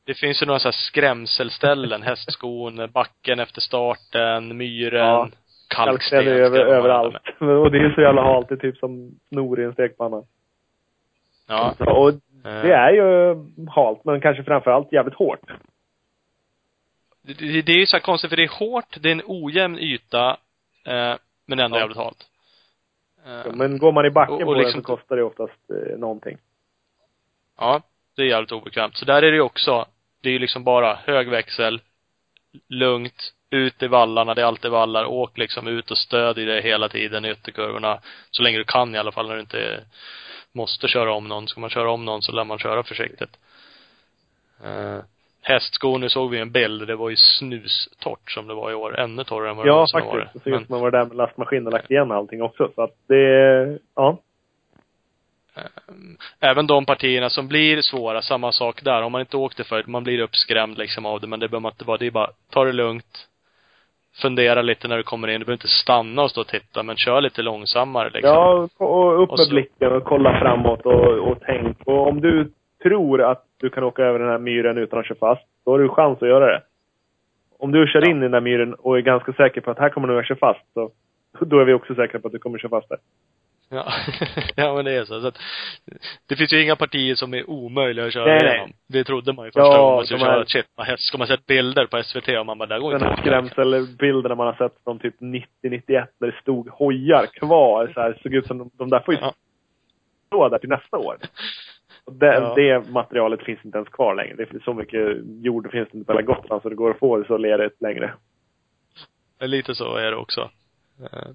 Det 0.05 0.15
finns 0.15 0.43
ju 0.43 0.47
några 0.47 0.59
så 0.59 0.69
här 0.69 0.73
skrämselställen, 0.73 2.03
hästskon, 2.11 2.91
backen 2.93 3.41
efter 3.41 3.61
starten, 3.61 4.57
myren, 4.57 5.07
Ja. 5.07 5.29
kalksten. 5.69 6.27
över, 6.29 6.59
överallt. 6.61 7.15
Och 7.39 7.71
det 7.73 7.79
är 7.79 7.95
så 7.95 8.01
jävla 8.01 8.23
halt. 8.23 8.49
Det 8.49 8.55
är 8.55 8.59
typ 8.59 8.77
som 8.79 9.19
snor 9.29 9.61
i 9.61 9.65
en 9.65 9.73
stekpanna. 9.73 10.23
Ja. 11.49 11.75
Så, 11.79 11.91
och 11.91 12.13
Eh, 12.45 12.63
det 12.63 12.73
är 12.75 12.93
ju 12.93 13.37
halt, 13.71 14.05
men 14.05 14.21
kanske 14.21 14.45
framför-allt 14.45 14.93
jävligt 14.93 15.15
hårt. 15.15 15.41
Det, 17.23 17.33
det, 17.35 17.63
det 17.63 17.73
är 17.73 17.79
ju 17.79 17.87
så 17.87 18.01
konstigt 18.01 18.31
för 18.31 18.37
det 18.37 18.43
är 18.45 18.59
hårt, 18.59 18.97
det 19.01 19.09
är 19.09 19.13
en 19.13 19.23
ojämn 19.27 19.79
yta, 19.79 20.31
eh, 20.87 21.15
men 21.47 21.59
ändå 21.61 21.77
Ja. 21.77 21.81
jävligt 21.81 21.97
halt. 21.99 22.27
Eh, 23.27 23.53
Men 23.55 23.79
går 23.79 23.93
man 23.93 24.07
i 24.07 24.11
backen 24.11 24.35
Och- 24.35 24.41
och 24.41 24.47
på 24.47 24.55
liksom- 24.55 24.73
den 24.73 24.83
så 24.83 24.97
kostar 24.97 25.17
det 25.17 25.23
oftast 25.23 25.71
eh, 25.71 25.99
någonting. 25.99 26.39
Ja, 27.59 27.81
det 28.17 28.23
är 28.23 28.27
jävligt 28.27 28.53
obekvämt. 28.53 28.97
Så 28.97 29.05
där 29.05 29.23
är 29.23 29.31
det 29.31 29.37
ju 29.37 29.41
också, 29.41 29.87
det 30.23 30.29
är 30.29 30.33
ju 30.33 30.39
liksom 30.39 30.65
bara 30.65 30.99
hög 31.05 31.29
växel, 31.29 31.81
lugnt, 32.69 33.33
ut 33.51 33.83
i 33.83 33.87
vallarna, 33.87 34.35
det 34.35 34.43
är 34.43 34.47
alltid 34.47 34.71
vallar, 34.71 35.05
åk 35.05 35.39
liksom 35.39 35.69
ut 35.69 35.91
och 35.91 35.99
stöd 35.99 36.39
i 36.39 36.45
det 36.45 36.61
hela 36.61 36.89
tiden 36.89 37.25
i 37.25 37.31
ytterkurvorna. 37.31 37.99
Så 38.31 38.43
länge 38.43 38.59
du 38.59 38.65
kan 38.65 38.95
i 38.95 38.99
alla 38.99 39.13
fall 39.13 39.29
när 39.29 39.35
du 39.35 39.41
inte 39.41 39.81
måste 40.53 40.89
köra 40.89 41.13
om 41.13 41.29
någon. 41.29 41.49
Ska 41.49 41.61
man 41.61 41.71
köra 41.71 41.91
om 41.91 42.05
någon 42.05 42.23
så 42.23 42.33
lär 42.33 42.45
man 42.45 42.59
köra 42.59 42.83
försiktigt. 42.83 43.37
Uh, 44.65 44.99
hästskor, 45.43 45.99
nu 45.99 46.09
såg 46.09 46.31
vi 46.31 46.39
en 46.39 46.51
bild, 46.51 46.87
det 46.87 46.97
var 46.97 47.11
ju 47.11 47.17
snustort 47.17 48.31
som 48.31 48.47
det 48.47 48.55
var 48.55 48.71
i 48.71 48.75
år. 48.75 48.99
Ännu 48.99 49.25
torrare 49.25 49.51
än 49.51 49.57
vad 49.57 49.67
det 49.67 49.69
Ja, 49.69 49.75
någonsin 49.75 50.01
har 50.01 50.07
faktiskt. 50.07 50.35
varit. 50.35 50.45
Det 50.45 50.51
ser 50.51 50.61
ut 50.61 50.67
som 50.67 50.75
man 50.75 50.81
var 50.81 50.91
där 50.91 51.05
med 51.05 51.17
lastmaskin 51.17 51.67
och 51.67 51.73
lagt 51.73 51.91
igen 51.91 52.13
allting 52.13 52.43
också. 52.43 52.71
Så 52.75 52.83
att 52.83 52.97
det, 53.07 53.79
ja. 53.95 54.19
Ehm, 55.57 56.17
Även 56.41 56.67
de 56.67 56.85
partierna 56.87 57.31
som 57.31 57.49
blir 57.49 57.83
svåra, 57.83 58.23
samma 58.23 58.53
sak 58.53 58.83
där. 58.85 59.03
Om 59.03 59.13
man 59.13 59.21
inte 59.21 59.37
åkt 59.37 59.57
det 59.57 59.65
förut, 59.65 59.87
man 59.87 60.05
blir 60.05 60.21
uppskrämd 60.21 60.79
liksom 60.79 61.07
av 61.07 61.21
det. 61.21 61.27
Men 61.27 61.41
det 61.41 61.49
behöver 61.49 61.63
man 61.63 61.73
inte 61.73 61.85
vara. 61.85 61.99
Det 61.99 62.07
är 62.07 62.11
bara, 62.11 62.31
ta 62.51 62.65
det 62.65 62.73
lugnt. 62.73 63.29
Fundera 64.23 64.63
lite 64.63 64.89
när 64.89 64.97
du 64.97 65.03
kommer 65.03 65.29
in. 65.29 65.41
Du 65.41 65.45
behöver 65.45 65.57
inte 65.65 65.69
stanna 65.69 66.23
och 66.23 66.31
stå 66.31 66.41
och 66.41 66.47
titta, 66.47 66.83
men 66.83 66.97
kör 66.97 67.21
lite 67.21 67.43
långsammare 67.43 68.11
liksom. 68.11 68.31
Ja, 68.35 68.69
och 68.79 69.23
upp 69.23 69.31
Och 69.31 69.39
med 69.39 69.47
så- 69.47 69.51
blicken 69.55 69.93
och 69.93 70.05
kolla 70.05 70.39
framåt 70.41 70.81
och, 70.87 71.19
och 71.19 71.39
tänk. 71.47 71.77
Och 71.85 72.09
om 72.09 72.21
du 72.21 72.51
tror 72.83 73.23
att 73.23 73.45
du 73.61 73.71
kan 73.71 73.85
åka 73.85 74.03
över 74.03 74.19
den 74.19 74.29
här 74.29 74.39
myren 74.39 74.79
utan 74.79 74.99
att 74.99 75.07
köra 75.07 75.19
fast, 75.19 75.43
då 75.65 75.71
har 75.71 75.79
du 75.79 75.89
chans 75.89 76.23
att 76.23 76.29
göra 76.29 76.47
det. 76.47 76.63
Om 77.59 77.73
du 77.73 77.87
kör 77.87 78.09
in 78.11 78.17
i 78.19 78.21
den 78.21 78.31
där 78.31 78.41
myren 78.41 78.75
och 78.75 78.97
är 78.99 79.01
ganska 79.03 79.33
säker 79.33 79.61
på 79.61 79.71
att 79.71 79.79
här 79.79 79.89
kommer 79.89 80.09
nog 80.09 80.17
jag 80.17 80.27
köra 80.27 80.39
fast, 80.39 80.61
så 80.75 80.91
Då 81.41 81.59
är 81.61 81.65
vi 81.65 81.73
också 81.73 81.95
säkra 81.95 82.21
på 82.21 82.27
att 82.29 82.33
du 82.33 82.39
kommer 82.39 82.59
köra 82.59 82.71
fast 82.71 82.89
där. 82.89 82.99
Ja. 83.75 83.93
ja, 84.57 84.75
men 84.75 84.85
det 84.85 84.93
är 84.93 85.05
så. 85.05 85.21
så 85.21 85.27
att, 85.27 85.39
det 86.29 86.37
finns 86.37 86.53
ju 86.53 86.63
inga 86.63 86.77
partier 86.77 87.15
som 87.15 87.35
är 87.35 87.51
omöjliga 87.51 88.07
att 88.07 88.13
köra 88.13 88.25
Nej, 88.27 88.39
nej. 88.43 88.53
igenom. 88.55 88.73
Det 88.87 89.05
trodde 89.05 89.33
man 89.33 89.45
ju 89.45 89.51
första 89.51 89.61
Ja, 89.61 89.77
gången 89.83 89.95
man 89.97 90.05
skulle 90.07 90.19
de 90.19 90.25
här- 90.25 90.45
köra. 90.45 90.97
Shit. 90.97 91.01
Ska 91.01 91.19
man 91.19 91.27
sett 91.27 91.47
bilder 91.47 91.87
på 91.87 92.03
SVT 92.03 92.29
och 92.39 92.47
man 92.47 92.59
bara, 92.59 92.67
där 92.69 92.79
går 92.79 92.91
Den 92.93 93.01
inte 93.01 93.07
att 93.09 93.13
åka. 93.13 93.23
skrämselbilderna 93.23 94.35
man 94.35 94.47
har 94.47 94.55
sett 94.55 94.77
från 94.85 94.99
typ 94.99 95.15
90-91 95.21 96.07
där 96.21 96.27
det 96.27 96.41
stod 96.41 96.69
hojar 96.69 97.27
kvar 97.27 97.91
så 97.95 98.01
här, 98.01 98.19
såg 98.23 98.35
ut 98.35 98.47
som 98.47 98.59
de, 98.59 98.71
de 98.75 98.91
där 98.91 99.01
får 99.01 99.15
ju 99.15 99.21
Ja. 99.21 99.35
stå 100.27 100.49
där 100.49 100.59
till 100.59 100.69
nästa 100.69 100.97
år. 100.99 101.17
Och 102.05 102.13
det, 102.13 102.27
Ja. 102.35 102.55
det 102.57 102.91
materialet 102.91 103.43
finns 103.43 103.65
inte 103.65 103.79
ens 103.79 103.89
kvar 103.89 104.15
längre. 104.15 104.35
Det 104.37 104.47
finns 104.47 104.65
så 104.65 104.75
mycket 104.75 105.19
jord 105.43 105.71
finns 105.71 105.89
det 105.93 105.99
inte 105.99 106.07
på 106.07 106.13
hela 106.13 106.23
Gotland 106.27 106.63
så 106.63 106.69
det 106.69 106.75
går 106.75 106.91
att 106.91 106.99
få 106.99 107.17
det 107.19 107.27
så 107.27 107.37
lerigt 107.39 107.81
längre. 107.83 108.15
Lite 109.41 109.75
så 109.75 109.97
är 109.97 110.11
det 110.11 110.17
också. 110.17 110.51
Eh, 111.13 111.29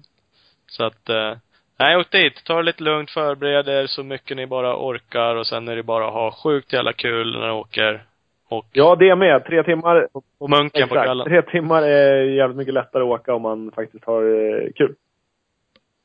Så 0.66 0.84
att, 0.84 1.08
eh, 1.08 1.36
nej, 1.78 1.96
åk 1.96 2.10
dit. 2.10 2.44
Ta 2.44 2.56
det 2.56 2.62
lite 2.62 2.82
lugnt, 2.82 3.10
förbered 3.10 3.68
er 3.68 3.86
så 3.86 4.02
mycket 4.02 4.36
ni 4.36 4.46
bara 4.46 4.76
orkar 4.76 5.36
och 5.36 5.46
sen 5.46 5.68
är 5.68 5.76
det 5.76 5.82
bara 5.82 6.06
att 6.06 6.12
ha 6.12 6.30
sjukt 6.32 6.72
jävla 6.72 6.92
kul 6.92 7.38
när 7.38 7.46
ni 7.46 7.52
åker. 7.52 8.04
Och, 8.48 8.66
Ja, 8.72 8.96
det 8.96 9.16
med. 9.16 9.44
Tre 9.44 9.62
timmar. 9.62 10.08
och 10.38 10.50
munken 10.50 10.88
på 10.88 10.94
Exakt. 10.94 11.06
kvällen. 11.06 11.26
Tre 11.26 11.42
timmar 11.42 11.82
är 11.82 12.22
jävligt 12.22 12.56
mycket 12.56 12.74
lättare 12.74 13.02
att 13.02 13.08
åka 13.08 13.34
om 13.34 13.42
man 13.42 13.70
faktiskt 13.74 14.04
har 14.04 14.22
eh, 14.22 14.70
kul. 14.76 14.94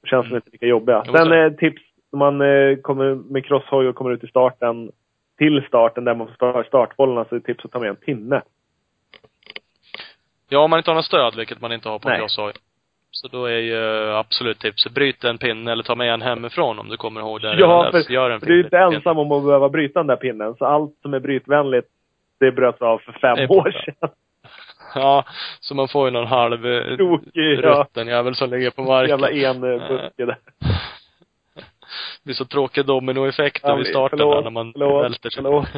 Det 0.02 0.08
känns 0.10 0.28
som 0.28 0.36
inte 0.36 0.50
lika 0.52 0.66
jobbiga. 0.66 1.06
Sen 1.06 1.32
är 1.32 1.46
eh, 1.46 1.52
tips, 1.52 1.82
när 2.12 2.18
man 2.20 2.42
eh, 2.42 2.76
kommer 2.78 3.16
med 3.16 3.46
crosshoj 3.46 3.88
och 3.88 3.96
kommer 3.96 4.12
ut 4.12 4.24
i 4.24 4.28
starten, 4.28 4.92
till 5.38 5.66
starten 5.68 6.04
där 6.04 6.16
man 6.16 6.28
får 6.28 6.34
start, 6.34 6.68
startbollarna 6.68 7.26
så 7.26 7.36
är 7.36 7.40
det 7.40 7.46
tips 7.46 7.66
att 7.66 7.72
ta 7.72 7.80
med 7.80 7.90
en 7.90 7.96
pinne. 7.96 8.42
Ja, 10.50 10.60
om 10.60 10.70
man 10.70 10.78
inte 10.80 10.90
har 10.92 10.96
något 10.96 11.06
stöd, 11.06 11.36
vilket 11.36 11.62
man 11.62 11.72
inte 11.72 11.90
har 11.90 12.00
på 12.00 12.10
crosshoj. 12.10 12.54
Så 13.24 13.30
då 13.30 13.46
är 13.46 13.60
ju 13.60 14.10
absolut 14.14 14.60
tipset, 14.60 14.92
bryt 14.92 15.24
en 15.24 15.38
pinne 15.38 15.72
eller 15.72 15.84
ta 15.84 15.96
med 15.96 16.14
en 16.14 16.22
hemifrån 16.22 16.80
om 16.80 16.90
du 16.90 16.98
kommer 16.98 17.22
ihåg 17.22 17.42
det. 17.42 17.56
Ja, 17.60 17.92
för 17.92 18.12
gör 18.12 18.30
en 18.30 18.40
Du 18.40 18.60
är 18.60 18.64
inte 18.64 18.78
ensam 18.78 19.18
om 19.18 19.32
att 19.32 19.46
behöva 19.46 19.70
bryta 19.70 20.00
den 20.00 20.08
där 20.08 20.16
pinnen. 20.16 20.56
Så 20.56 20.66
allt 20.66 20.98
som 21.02 21.14
är 21.14 21.20
brytvänligt, 21.20 21.88
det 22.40 22.52
bröts 22.52 22.82
av 22.82 22.98
för 22.98 23.12
fem 23.12 23.50
år 23.50 23.72
sedan. 23.72 24.10
Ja, 24.96 25.26
så 25.60 25.76
man 25.76 25.88
får 25.88 26.08
ju 26.08 26.12
någon 26.12 26.28
halv 26.28 26.66
eh, 26.66 26.98
Tokig, 26.98 27.60
ja. 27.64 27.82
rutten 27.82 28.08
jävel 28.08 28.36
som 28.36 28.50
ligger 28.50 28.72
på 28.72 28.84
marken. 28.84 29.10
Jävla 29.10 29.30
enbuske 29.30 30.26
där. 30.26 30.26
Det 32.24 32.24
blir 32.24 32.36
så 32.36 32.46
tråkig 32.46 32.86
dominoeffekt 32.86 33.62
Ja, 33.64 33.76
vid 33.76 33.88
starten 33.88 34.20
förlåt, 34.20 34.36
där 34.36 34.44
när 34.44 34.50
man 34.52 34.72
förlåt, 34.74 35.04
välter 35.04 35.30
sig. 35.30 35.44
förlåt. 35.44 35.68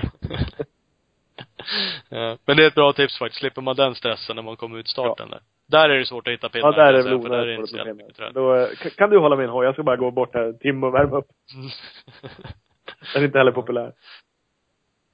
Ja, 2.09 2.37
Men 2.45 2.57
det 2.57 2.63
är 2.63 2.67
ett 2.67 2.75
bra 2.75 2.93
tips 2.93 3.19
faktiskt. 3.19 3.39
Slipper 3.39 3.61
man 3.61 3.75
den 3.75 3.95
stressen 3.95 4.35
när 4.35 4.43
man 4.43 4.55
kommer 4.55 4.79
ut 4.79 4.87
starten 4.87 5.29
där. 5.29 5.39
Där 5.67 5.89
är 5.89 5.99
det 5.99 6.05
svårt 6.05 6.27
att 6.27 6.33
hitta 6.33 6.49
pinnar. 6.49 6.67
Ja, 6.67 6.71
där 6.71 6.93
är 6.93 7.01
säga, 7.03 7.17
där 7.17 7.37
är 7.37 7.45
det 7.45 7.55
onödigt 7.91 8.07
inte. 8.09 8.29
Då, 8.29 8.55
eh, 8.55 8.67
kan- 8.97 9.09
du 9.09 9.17
hålla 9.17 9.35
min 9.35 9.49
hoj? 9.49 9.65
Jag 9.65 9.73
ska 9.75 9.83
bara 9.83 9.95
gå 9.95 10.11
bort 10.11 10.33
här 10.33 10.41
en 10.43 10.57
timme 10.59 10.87
och 10.87 10.93
värma 10.93 11.17
upp. 11.17 11.27
Den 13.13 13.21
är 13.21 13.25
inte 13.25 13.37
heller 13.37 13.51
populär. 13.51 13.91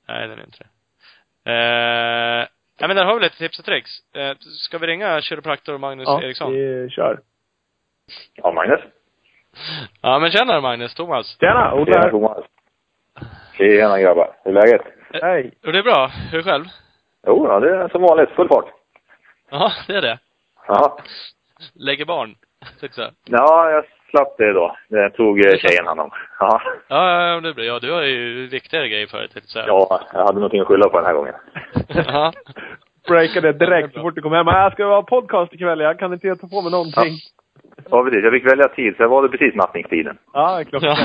Nej, 0.08 0.28
den 0.28 0.40
är 0.40 0.44
inte 0.44 0.58
det. 0.60 1.52
Eh, 1.52 2.48
ja, 2.78 2.88
men 2.88 2.96
där 2.96 3.06
har 3.06 3.14
vi 3.16 3.20
lite 3.24 3.38
tips 3.38 3.60
och 3.60 3.66
tricks. 3.66 3.90
Eh, 4.16 4.36
ska 4.40 4.78
vi 4.78 4.88
ringa 4.88 5.22
kiropraktor 5.22 5.78
Magnus 5.78 6.06
Ja, 6.08 6.24
Eriksson? 6.24 6.54
vi 6.54 6.90
kör. 6.90 7.20
Ja, 8.36 8.52
Magnus. 8.52 8.80
Ja, 10.02 10.20
men 10.20 10.32
tjena 10.32 10.62
Magnus, 10.62 10.96
Thomas. 10.96 11.38
Tjena, 11.40 11.74
Olle 11.74 11.94
Tjena. 11.94 12.10
Thomas. 12.10 12.46
Tjena 13.58 14.00
grabbar. 14.00 14.36
Hur 14.44 14.58
är 14.58 14.62
läget? 14.62 14.82
Hej. 15.14 15.52
Och 15.66 15.74
det 15.74 15.80
är 15.80 15.84
bra. 15.84 16.08
Hur 16.32 16.44
själv? 16.44 16.66
Jo, 17.28 17.48
ja, 17.48 17.60
det 17.60 17.76
är 17.76 17.88
som 17.90 18.02
vanligt. 18.02 18.30
Full 18.30 18.48
fart. 18.48 18.66
Ja, 19.50 19.72
det 19.88 19.96
är 19.96 20.02
det. 20.02 20.20
Ja. 20.68 20.98
Lägger 21.74 22.06
barn, 22.06 22.36
tänkte 22.80 23.02
jag. 23.02 23.12
Ja, 23.26 23.70
jag 23.72 23.86
slapp 24.10 24.38
det 24.38 24.54
då. 24.54 24.76
Det 24.90 25.10
tog 25.10 25.46
eh, 25.46 25.58
tjejen 25.58 25.88
hand 25.88 26.00
om. 26.00 26.10
Ja. 26.40 26.62
Ja, 26.88 27.28
ja, 27.28 27.40
det 27.42 27.50
är 27.50 27.54
bra. 27.54 27.64
Ja, 27.64 27.80
du 27.80 27.92
har 27.92 28.02
ju 28.04 28.48
viktigare 28.48 28.90
grejer 28.90 29.08
för 29.08 29.18
dig, 29.18 29.30
tänkte 29.30 29.60
jag 29.60 29.68
ja, 29.68 30.02
jag 30.14 30.20
hade 30.20 30.34
någonting 30.34 30.62
att 30.62 30.68
skylla 30.68 30.90
på 30.90 30.98
den 30.98 31.06
här 31.06 31.14
gången. 31.14 31.34
Ja. 32.08 32.34
Breakade 33.08 33.54
direkt 33.54 33.94
så 33.94 34.02
fort 34.02 34.16
du 34.16 34.22
kom 34.22 34.32
hem. 34.34 34.48
Jag 34.48 34.74
ska 34.74 34.88
vara 34.88 35.02
podcast 35.04 35.54
ikväll. 35.54 35.80
Jag 35.80 36.00
kan 36.00 36.14
inte 36.14 36.36
ta 36.36 36.48
på 36.48 36.62
mig 36.62 36.72
någonting. 36.72 37.18
Ja, 37.90 38.04
precis. 38.04 38.24
Jag 38.24 38.34
fick 38.34 38.52
välja 38.52 38.68
tid, 38.68 38.96
så 38.98 39.04
jag 39.04 39.10
valde 39.10 39.30
precis 39.38 39.56
nattningstiden. 39.56 40.18
Ja, 40.34 40.64
klockan. 40.70 40.96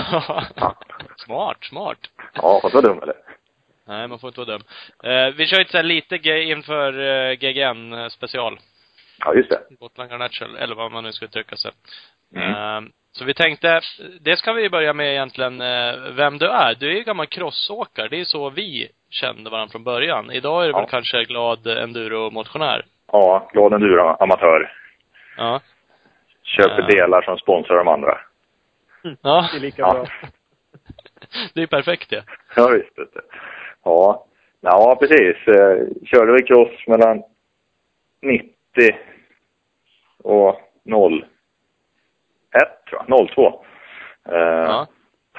ja. 0.57 0.75
Smart, 1.17 1.57
smart. 1.65 1.99
Ja, 2.35 2.59
fast 2.63 2.75
var 2.75 2.83
dum 2.83 2.99
eller? 3.03 3.15
Nej, 3.89 4.09
man 4.09 4.19
får 4.19 4.29
inte 4.29 4.41
vara 4.41 4.51
dum. 4.51 4.63
Eh, 5.05 5.35
vi 5.37 5.47
kör 5.47 5.59
ju 5.59 5.65
så 5.65 5.77
här 5.77 5.85
lite 5.85 6.17
ge- 6.17 6.43
inför 6.53 6.89
eh, 7.01 7.33
GGN 7.35 7.93
eh, 7.93 8.09
special. 8.09 8.59
Ja, 9.19 9.35
just 9.35 9.51
det. 9.51 9.61
Gotland 9.81 10.11
Garnatural, 10.11 10.57
eller 10.57 10.75
vad 10.75 10.93
man 10.93 11.05
nu 11.05 11.13
ska 11.13 11.25
uttrycka 11.25 11.57
sig. 11.57 11.71
Mm. 12.35 12.51
Eh, 12.51 12.91
så 13.13 13.25
vi 13.25 13.35
tänkte, 13.35 13.81
det 14.21 14.37
ska 14.37 14.53
vi 14.53 14.71
börja 14.71 14.93
med 14.93 15.11
egentligen, 15.13 15.61
eh, 15.61 15.95
vem 16.13 16.39
du 16.39 16.47
är. 16.47 16.75
Du 16.75 16.91
är 16.91 16.95
ju 16.95 17.03
gammal 17.03 17.27
crossåkare. 17.27 18.09
Det 18.09 18.21
är 18.21 18.25
så 18.25 18.51
vi 18.51 18.89
kände 19.11 19.51
varandra 19.51 19.73
från 19.73 19.85
början. 19.85 20.31
Idag 20.31 20.63
är 20.63 20.67
du 20.67 20.73
Ja. 20.73 20.79
väl 20.81 20.89
kanske 20.91 21.25
glad 21.25 21.67
enduro-motionär. 21.67 22.85
Ja, 23.13 23.49
glad 23.53 23.73
enduro, 23.73 24.17
amatör. 24.21 24.73
Ja. 25.37 25.61
Köper 26.43 26.81
Ja. 26.83 26.87
delar 26.87 27.23
som 27.23 27.39
sponsrar 27.39 27.77
de 27.77 27.89
andra. 27.89 28.19
Ja. 29.23 29.49
Det 29.53 29.57
är 29.57 29.61
lika 29.61 29.83
Ja. 29.83 29.93
bra. 29.93 30.07
det 31.55 31.63
är 31.63 31.67
perfekt 31.67 32.11
det. 32.11 32.25
Ja, 32.57 32.69
visst. 32.69 32.97
du. 32.97 33.09
Ja. 33.85 34.27
Ja, 34.61 34.97
precis. 35.01 35.37
Eh, 35.49 35.79
Körde 36.07 36.33
vi 36.33 36.43
cross 36.43 36.87
mellan 36.87 37.23
90 38.23 38.51
och 40.23 40.61
01, 40.85 41.25
tror 42.89 43.03
jag. 43.09 43.29
02. 43.35 43.65
Eh, 44.29 44.35
Ja. 44.39 44.87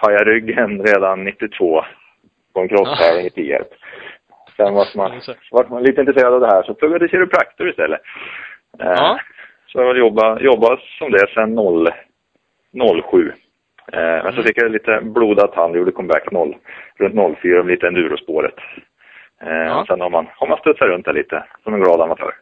Pajade 0.01 0.31
ryggen 0.31 0.81
redan 0.85 1.23
92 1.23 1.83
på 2.53 2.59
en 2.61 2.67
crosstävling 2.69 3.25
i 3.25 3.29
Tierp. 3.29 3.67
Sen 4.57 4.73
vart 4.73 4.95
man, 4.95 5.13
Ja, 5.13 5.19
så. 5.21 5.33
vart 5.51 5.69
man 5.69 5.83
lite 5.83 6.01
intresserad 6.01 6.33
av 6.33 6.39
det 6.39 6.47
här 6.47 6.63
så 6.63 6.73
pluggade 6.73 7.03
jag 7.03 7.11
kiropraktor 7.11 7.69
istället. 7.69 8.01
Eh, 8.79 8.87
Ja. 8.87 9.19
Så 9.67 9.81
jag 9.81 9.97
jobbat, 9.97 10.41
jobbat 10.41 10.79
som 10.99 11.11
det 11.11 11.27
sedan 11.33 11.53
0, 11.55 11.87
07. 13.11 13.31
Eh, 13.93 13.99
men 13.99 14.21
så 14.23 14.29
Mm. 14.29 14.43
fick 14.43 14.57
jag 14.61 14.71
lite 14.71 14.99
blodad 15.03 15.51
tand, 15.53 15.75
gjorde 15.75 15.91
comeback 15.91 16.31
0, 16.31 16.55
runt 16.97 17.37
04 17.41 17.63
med 17.63 17.71
lite 17.71 17.87
endurospåret. 17.87 18.55
Eh, 19.41 19.51
Ja. 19.51 19.85
sen 19.87 20.01
har 20.01 20.09
man, 20.09 20.27
har 20.35 20.47
man 20.47 20.57
studsat 20.57 20.87
runt 20.87 21.05
där 21.05 21.13
lite, 21.13 21.43
som 21.63 21.73
en 21.73 21.79
glad 21.79 22.01
amatör. 22.01 22.33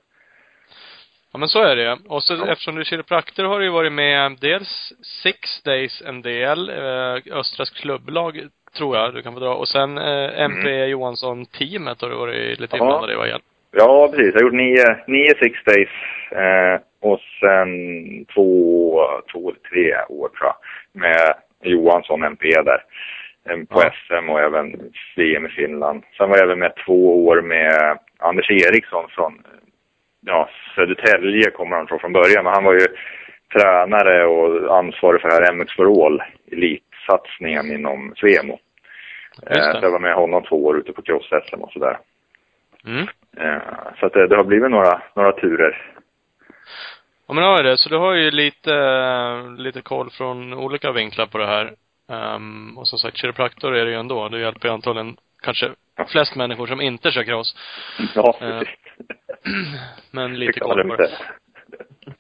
Ja 1.36 1.40
men 1.40 1.50
så 1.50 1.62
är 1.64 1.76
det 1.76 1.98
Och 2.08 2.24
så 2.24 2.34
Ja. 2.34 2.52
eftersom 2.52 2.76
du 2.76 2.82
är 2.82 2.86
kiropraktor 2.86 3.44
har 3.44 3.60
du 3.60 3.66
ju 3.66 3.72
varit 3.72 3.94
med 3.94 4.38
dels 4.42 4.94
Six 5.24 5.64
Days 5.64 6.02
en 6.06 6.22
del, 6.22 6.70
eh, 6.70 7.38
Östras 7.40 7.70
klubblag 7.70 8.42
tror 8.78 8.98
jag 8.98 9.14
du 9.14 9.22
kan 9.22 9.34
få 9.34 9.40
dra. 9.40 9.54
Och 9.56 9.68
sen 9.68 9.98
eh, 9.98 10.42
MP 10.42 10.86
Johansson-teamet 10.86 12.02
har 12.02 12.10
du 12.10 12.16
varit 12.16 12.60
lite 12.60 12.76
Mm. 12.76 12.86
Inblandad 12.86 13.12
i 13.12 13.16
vad 13.16 13.28
igen. 13.28 13.40
Ja, 13.72 14.08
precis. 14.12 14.34
Jag 14.34 14.40
har 14.42 14.46
gjort 14.46 14.54
nio, 14.54 14.86
nio 15.08 15.34
six 15.44 15.60
days 15.64 15.90
eh, 16.32 16.82
och 17.02 17.20
sen 17.40 17.70
två, 18.26 19.00
två 19.32 19.50
eller 19.50 19.60
tre 19.70 20.16
år 20.16 20.28
tror 20.30 20.46
jag 20.52 20.56
med 20.94 21.34
Johansson 21.64 22.24
MP 22.24 22.46
där. 22.62 22.84
Eh, 23.50 23.58
På 23.70 23.82
Ja. 23.82 23.92
SM 23.92 24.30
och 24.30 24.40
även 24.40 24.92
VM 25.16 25.46
i 25.46 25.50
Finland. 25.50 26.04
Sen 26.18 26.30
var 26.30 26.38
jag 26.38 26.44
även 26.46 26.60
med 26.60 26.74
två 26.86 27.26
år 27.28 27.42
med 27.42 27.98
Anders 28.20 28.50
Eriksson 28.52 29.06
från 29.10 29.34
ja, 30.26 30.50
Södertälje 30.76 31.52
kommer 31.52 31.76
han 31.76 31.88
från 31.88 32.00
från 32.00 32.14
början. 32.14 32.44
Men 32.44 32.54
han 32.54 32.64
var 32.64 32.74
ju 32.74 32.88
tränare 33.54 34.26
och 34.26 34.78
ansvarig 34.78 35.22
för 35.22 35.28
det 35.30 35.36
här 35.36 35.54
MX 35.54 35.74
for 35.76 36.06
All, 36.06 36.24
elitsatsningen 36.52 37.72
inom 37.72 38.14
Svemo. 38.16 38.60
Eh, 39.48 39.80
jag 39.82 39.92
var 39.92 40.00
med 40.00 40.16
honom 40.16 40.44
två 40.44 40.66
år 40.66 40.78
ute 40.78 40.94
på 40.94 41.02
cross-SM 41.02 41.62
och 41.62 41.72
sådär. 41.72 41.98
Mm. 42.86 43.08
Eh, 43.38 43.62
Så 44.00 44.06
att 44.06 44.14
det, 44.14 44.28
det 44.28 44.36
har 44.36 44.44
blivit 44.44 44.72
några, 44.72 45.02
några 45.16 45.32
turer. 45.32 45.92
Ja 47.28 47.34
men 47.34 47.44
har 47.44 47.58
ju 47.58 47.64
det. 47.64 47.78
Så 47.78 47.90
du 47.90 47.98
har 47.98 48.14
ju 48.14 48.32
lite, 48.32 48.76
lite 49.58 49.82
koll 49.82 50.10
från 50.10 50.54
olika 50.54 50.92
vinklar 50.92 51.26
på 51.26 51.38
det 51.38 51.46
här. 51.48 51.74
Ehm, 52.10 52.78
och 52.78 52.88
som 52.88 53.00
sagt, 53.00 53.18
kiropraktor 53.18 53.76
är 53.76 53.86
det 53.86 53.92
ju 53.92 54.00
ändå. 54.00 54.30
Du 54.30 54.42
hjälper 54.42 54.68
ju 54.68 54.74
antagligen 54.74 55.18
kanske 55.42 55.70
flest 56.08 56.36
människor 56.36 56.68
som 56.68 56.82
inte 56.82 57.12
kör 57.12 57.24
cross. 57.24 57.56
Ja, 58.16 58.38
Eh, 58.42 58.60
precis. 58.60 58.76
Men 60.12 60.40
lite 60.40 60.60
lugnt 60.60 60.98
det. 60.98 61.10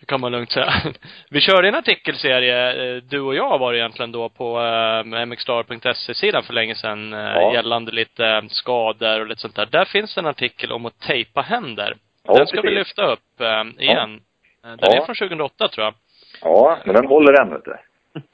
kan 0.05 0.21
man 0.21 0.31
lugnt 0.31 0.51
säga. 0.51 0.71
Vi 1.29 1.41
körde 1.41 1.67
en 1.67 1.75
artikelserie, 1.75 2.95
eh, 2.95 3.01
du 3.03 3.19
och 3.19 3.35
jag 3.35 3.59
var 3.59 3.73
det 3.73 3.79
egentligen 3.79 4.11
då 4.11 4.29
på 4.29 4.59
eh, 4.61 5.25
mxstar.se-sidan 5.25 6.43
för 6.43 6.53
länge 6.53 6.75
sedan, 6.75 7.13
eh, 7.13 7.19
Ja. 7.19 7.53
gällande 7.53 7.91
lite 7.91 8.41
skador 8.49 9.19
och 9.19 9.27
lite 9.27 9.41
sånt 9.41 9.55
där. 9.55 9.65
Där 9.71 9.85
finns 9.85 10.17
en 10.17 10.25
artikel 10.25 10.71
om 10.71 10.85
att 10.85 10.99
tejpa 10.99 11.41
händer. 11.41 11.95
Ja, 12.23 12.33
Den 12.33 12.47
ska 12.47 12.61
vi 12.61 12.67
precis. 12.67 12.77
lyfta 12.77 13.11
upp 13.11 13.41
igen. 13.79 14.19
Eh, 14.63 14.69
Den 14.69 14.77
Ja. 14.81 15.01
är 15.01 15.05
från 15.05 15.15
2008 15.15 15.67
tror 15.67 15.85
jag. 15.85 15.93
Ja, 16.41 16.77
men 16.85 16.95
den 16.95 17.05
håller 17.07 17.41
än, 17.41 17.49
vet 17.49 17.65
du. 17.65 17.75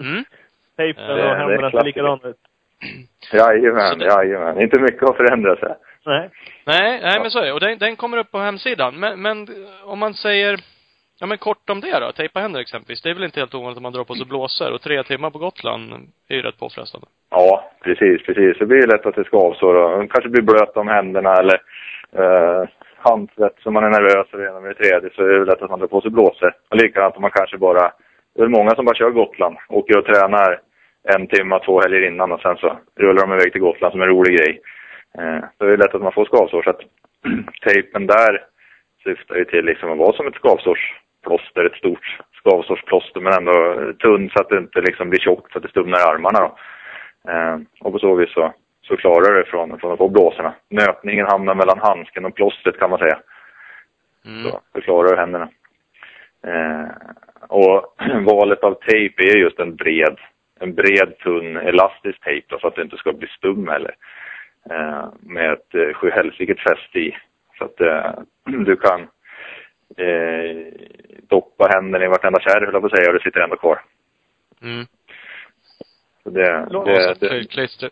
Mm. 0.05 0.25
Tejpen 0.77 1.09
och 1.11 1.35
händerna 1.35 1.71
ser 1.71 1.83
likadana 1.83 2.29
ut. 2.29 2.35
Jajamän, 3.33 3.99
jajamän. 3.99 4.61
Inte 4.61 4.79
mycket 4.79 5.01
har 5.01 5.13
förändrat 5.13 5.59
sig. 5.59 5.75
Nej. 6.05 6.29
Nej, 6.65 6.99
nej 7.01 7.19
men 7.19 7.31
så 7.31 7.39
är 7.39 7.45
det. 7.45 7.53
Och 7.53 7.59
den, 7.59 7.77
den 7.77 7.95
kommer 7.95 8.17
upp 8.17 8.31
på 8.31 8.37
hemsidan. 8.37 8.99
Men, 8.99 9.21
men 9.21 9.47
om 9.83 9.99
man 9.99 10.13
säger, 10.13 10.59
Ja 11.21 11.27
men 11.27 11.37
kort 11.37 11.69
om 11.69 11.81
det 11.81 11.99
då. 11.99 12.11
Tejpa 12.11 12.39
händer 12.39 12.59
exempelvis. 12.59 13.01
Det 13.01 13.09
är 13.09 13.13
väl 13.13 13.23
inte 13.23 13.39
helt 13.39 13.55
ovanligt 13.55 13.77
att 13.77 13.83
man 13.83 13.93
drar 13.93 14.03
på 14.03 14.15
sig 14.15 14.25
blåsor. 14.25 14.71
Och 14.73 14.81
tre 14.81 15.03
timmar 15.03 15.29
på 15.29 15.39
Gotland 15.39 15.93
är 16.29 16.35
ju 16.35 16.41
rätt 16.41 16.59
påfrestande. 16.59 17.07
Ja, 17.29 17.71
precis, 17.83 18.25
precis. 18.25 18.57
Det 18.59 18.65
blir 18.65 18.87
lätt 18.87 19.05
att 19.05 19.15
det 19.15 19.23
skavsår 19.23 19.75
och 19.75 20.11
kanske 20.11 20.29
blir 20.29 20.41
blöt 20.41 20.77
om 20.77 20.87
händerna 20.87 21.33
eller 21.33 21.61
eh, 22.21 22.63
handsvett 22.97 23.55
så 23.63 23.71
man 23.71 23.83
är 23.83 23.89
nervös 23.89 24.27
redan 24.31 24.63
vid 24.63 24.71
det 24.71 24.83
tredje 24.83 25.09
så 25.15 25.21
är 25.21 25.39
det 25.39 25.45
lätt 25.45 25.61
att 25.61 25.69
man 25.69 25.79
drar 25.79 25.87
på 25.87 26.01
sig 26.01 26.11
blåsor. 26.11 26.53
Och 26.69 26.77
likadant 26.77 27.15
om 27.15 27.21
man 27.21 27.31
kanske 27.31 27.57
bara, 27.57 27.91
det 28.35 28.41
är 28.41 28.47
många 28.47 28.75
som 28.75 28.85
bara 28.85 28.95
kör 28.95 29.09
Gotland, 29.09 29.55
åker 29.69 29.97
och 29.97 30.05
tränar 30.05 30.59
en 31.03 31.27
timme, 31.27 31.59
två 31.65 31.81
helger 31.81 32.07
innan 32.07 32.31
och 32.31 32.41
sen 32.41 32.57
så 32.57 32.77
rullar 32.99 33.27
de 33.27 33.33
iväg 33.33 33.51
till 33.51 33.61
Gotland 33.61 33.91
som 33.91 34.01
en 34.01 34.07
rolig 34.07 34.37
grej. 34.37 34.61
Eh, 35.17 35.43
så 35.57 35.65
det 35.65 35.73
är 35.73 35.77
lätt 35.77 35.95
att 35.95 36.01
man 36.01 36.11
får 36.11 36.25
skavsår 36.25 36.63
så 36.63 36.69
att 36.69 36.81
tejpen 37.61 38.07
där 38.07 38.45
syftar 39.03 39.35
ju 39.35 39.45
till 39.45 39.65
liksom 39.65 39.91
att 39.91 39.97
vara 39.97 40.13
som 40.13 40.27
ett 40.27 40.35
skavsårsplåster, 40.35 41.65
ett 41.65 41.77
stort 41.77 42.19
skavsårsplåster 42.43 43.19
men 43.19 43.33
ändå 43.33 43.53
tunn 43.93 44.29
så 44.29 44.41
att 44.41 44.49
det 44.49 44.57
inte 44.57 44.81
liksom 44.81 45.09
blir 45.09 45.19
tjockt 45.19 45.51
så 45.51 45.57
att 45.57 45.63
det 45.63 45.69
stumnar 45.69 45.99
i 45.99 46.01
armarna 46.01 46.39
då. 46.39 46.57
Eh, 47.31 47.57
och 47.81 47.91
på 47.93 47.99
så 47.99 48.15
vis 48.15 48.33
så, 48.33 48.53
så 48.81 48.97
klarar 48.97 49.37
det 49.37 49.45
från, 49.45 49.79
från 49.79 49.91
att 49.91 49.97
få 49.97 50.09
blåsorna. 50.09 50.53
Nötningen 50.69 51.25
hamnar 51.25 51.55
mellan 51.55 51.79
handsken 51.79 52.25
och 52.25 52.35
plåstret 52.35 52.79
kan 52.79 52.89
man 52.89 52.99
säga. 52.99 53.19
Mm. 54.25 54.43
Så 54.43 54.61
förklarar 54.73 55.17
händerna. 55.17 55.49
Eh, 56.47 56.87
och 57.47 57.95
valet 58.25 58.63
av 58.63 58.73
tejp 58.73 59.23
är 59.23 59.37
just 59.37 59.59
en 59.59 59.75
bred, 59.75 60.17
en 60.59 60.73
bred 60.73 61.17
tunn 61.17 61.57
elastisk 61.57 62.23
tejp 62.23 62.47
då, 62.49 62.59
så 62.59 62.67
att 62.67 62.75
det 62.75 62.81
inte 62.81 62.97
ska 62.97 63.13
bli 63.13 63.27
stum 63.27 63.67
heller. 63.67 63.95
Eh, 64.69 65.05
med 65.19 65.53
ett 65.53 65.75
eh, 65.75 65.93
sjuhelsikes 65.93 66.57
fäste 66.59 66.99
i. 66.99 67.17
Så 67.57 67.65
att 67.65 67.81
eh, 67.81 68.11
du 68.65 68.75
kan 68.75 69.01
eh, 69.97 70.73
doppa 71.29 71.67
händerna 71.73 72.05
i 72.05 72.07
vartenda 72.07 72.39
kärr 72.39 72.65
höll 72.65 72.73
jag 72.73 72.81
på 72.81 72.87
att 72.87 72.97
säga 72.97 73.09
och 73.09 73.13
det 73.13 73.23
sitter 73.23 73.39
ändå 73.39 73.55
kvar. 73.55 73.81
Mm. 74.61 74.85
Så 76.23 76.29
det, 76.29 76.67
Låt 76.69 76.85
det, 76.85 77.15
det, 77.19 77.51
klister. 77.51 77.89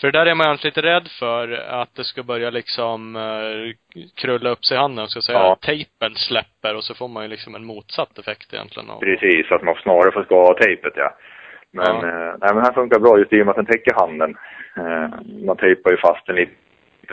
För 0.00 0.10
det 0.10 0.18
där 0.18 0.26
är 0.26 0.34
man 0.34 0.46
alltid 0.46 0.64
lite 0.64 0.82
rädd 0.82 1.08
för 1.18 1.52
att 1.52 1.94
det 1.94 2.04
ska 2.04 2.22
börja 2.22 2.50
liksom 2.50 3.18
krulla 4.16 4.50
upp 4.50 4.64
sig 4.64 4.76
i 4.76 4.80
handen, 4.80 5.08
ska 5.08 5.20
säga. 5.20 5.38
Ja. 5.38 5.58
Tejpen 5.60 6.14
släpper 6.14 6.74
och 6.76 6.84
så 6.84 6.94
får 6.94 7.08
man 7.08 7.22
ju 7.22 7.28
liksom 7.28 7.54
en 7.54 7.64
motsatt 7.64 8.18
effekt 8.18 8.54
egentligen. 8.54 8.90
av- 8.90 9.00
Precis, 9.00 9.52
att 9.52 9.62
man 9.62 9.74
snarare 9.74 10.12
får 10.12 10.24
ska 10.24 10.34
ha 10.34 10.54
tejpet 10.54 10.92
ja. 10.96 11.16
Men, 11.72 11.96
Ja. 11.96 12.08
eh, 12.08 12.34
nej, 12.40 12.54
men 12.54 12.62
här 12.64 12.72
funkar 12.72 12.98
bra 13.00 13.18
just 13.18 13.32
i 13.32 13.42
och 13.42 13.46
med 13.46 13.50
att 13.50 13.56
den 13.56 13.66
täcker 13.66 13.94
handen. 13.94 14.36
Eh, 14.76 15.08
man 15.46 15.56
tejpar 15.56 15.90
ju 15.90 15.96
fast 15.96 16.26
den 16.26 16.36
lite 16.36 16.52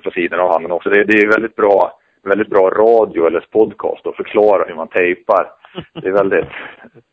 på 0.04 0.12
sidan 0.12 0.40
av 0.40 0.52
handen 0.52 0.72
också. 0.72 0.90
Det, 0.90 1.04
det 1.04 1.22
är 1.22 1.28
väldigt 1.28 1.56
bra, 1.56 2.00
väldigt 2.24 2.50
bra 2.50 2.70
radio 2.70 3.28
eller 3.28 3.40
podcast 3.52 4.08
att 4.08 4.16
förklara 4.16 4.66
hur 4.68 4.76
man 4.76 4.88
tejpar. 4.88 5.52
Det 5.94 6.08
är 6.08 6.12
väldigt... 6.12 6.48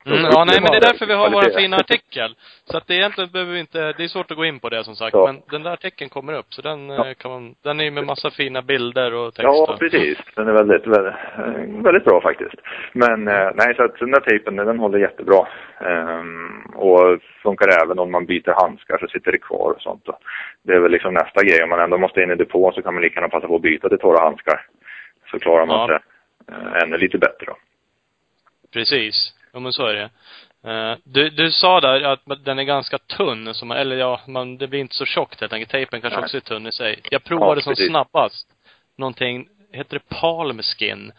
Mm, 0.07 0.23
ja, 0.33 0.45
nej 0.45 0.59
men 0.62 0.71
det 0.73 0.77
är 0.77 0.81
därför 0.92 1.07
vi 1.07 1.14
har 1.14 1.31
vår 1.31 1.59
fina 1.61 1.77
artikel. 1.77 2.35
Så 2.64 2.77
att 2.77 2.87
det 2.87 2.95
egentligen 2.95 3.31
behöver 3.33 3.53
vi 3.53 3.61
inte, 3.61 3.92
det 3.92 4.05
är 4.05 4.09
svårt 4.09 4.31
att 4.31 4.37
gå 4.37 4.45
in 4.45 4.61
på 4.61 4.69
det 4.69 4.85
som 4.85 4.97
sagt. 4.97 5.14
Ja. 5.14 5.27
Men 5.27 5.42
den 5.51 5.62
där 5.62 5.73
artikeln 5.73 6.11
kommer 6.11 6.33
upp. 6.33 6.47
Så 6.49 6.62
den 6.62 6.90
eh, 6.90 6.97
Ja. 6.97 7.14
kan 7.19 7.31
man, 7.31 7.55
den 7.64 7.81
är 7.81 7.85
ju 7.85 7.90
med 7.90 8.05
massa 8.07 8.31
fina 8.31 8.62
bilder 8.62 9.14
och 9.14 9.35
text. 9.35 9.45
Ja, 9.45 9.77
precis. 9.79 10.19
Den 10.35 10.49
är 10.49 10.53
väldigt, 10.53 10.87
väldigt, 10.87 11.14
eh, 11.38 11.83
väldigt 11.85 12.05
bra 12.05 12.21
faktiskt. 12.21 12.55
Men 12.92 13.29
eh, 13.29 13.51
nej, 13.55 13.75
så 13.77 13.85
att 13.85 13.99
den 13.99 14.11
där 14.11 14.21
tejpen, 14.21 14.57
den 14.57 14.79
håller 14.79 14.99
jättebra. 14.99 15.47
Ehm, 15.81 16.61
och 16.75 17.19
funkar 17.42 17.83
även 17.85 17.99
om 17.99 18.11
man 18.11 18.27
byter 18.27 18.62
handskar 18.62 18.99
så 18.99 19.07
sitter 19.09 19.33
det 19.33 19.38
kvar 19.38 19.73
och 19.77 19.83
sånt. 19.83 20.09
Och 20.09 20.19
det 20.62 20.73
är 20.73 20.81
väl 20.81 20.92
liksom 20.92 21.14
nästa 21.14 21.42
grej. 21.42 21.62
Om 21.62 21.71
man 21.71 21.81
ändå 21.81 21.99
måste 21.99 22.23
in 22.23 22.31
i 22.31 22.35
depån 22.35 22.73
så 22.73 22.83
kan 22.83 22.95
man 22.95 23.03
lika 23.03 23.14
gärna 23.21 23.29
passa 23.29 23.47
på 23.49 23.57
att 23.57 23.62
byta 23.62 23.88
till 23.88 23.99
torra 23.99 24.25
handskar. 24.25 24.66
Så 25.31 25.38
klarar 25.38 25.66
man 25.66 25.81
Ja. 25.81 25.87
sig 25.87 25.99
eh, 26.57 26.83
ännu 26.83 26.97
lite 26.97 27.19
bättre 27.19 27.47
då. 27.47 27.57
Precis. 28.77 29.35
Ja 29.53 29.61
men 29.61 29.73
så 29.73 29.87
är 29.87 29.95
det. 29.95 30.11
Eh, 30.71 30.97
du, 31.05 31.31
du 31.31 31.51
sa 31.53 31.81
där 31.81 32.03
att 32.03 32.21
den 32.45 32.59
är 32.59 32.62
ganska 32.62 32.99
tunn, 32.99 33.55
man, 33.65 33.77
eller 33.77 33.97
ja, 33.97 34.21
man, 34.27 34.59
det 34.59 34.67
blir 34.69 34.81
inte 34.81 34.95
så 34.95 35.05
tjockt 35.05 35.41
helt 35.41 35.53
enkelt. 35.53 35.71
Tejpen 35.71 36.01
kanske 36.01 36.17
Nej. 36.21 36.25
också 36.25 36.37
är 36.37 36.41
tunn 36.41 36.67
i 36.67 36.73
sig. 36.73 37.01
Jag 37.11 37.25
provade 37.25 37.59
Ja, 37.61 37.62
som 37.65 37.71
precis. 37.71 37.89
snabbast 37.89 38.47
någonting, 38.99 39.49
heter 39.73 39.99
det 39.99 40.17
palmskin? 40.21 41.12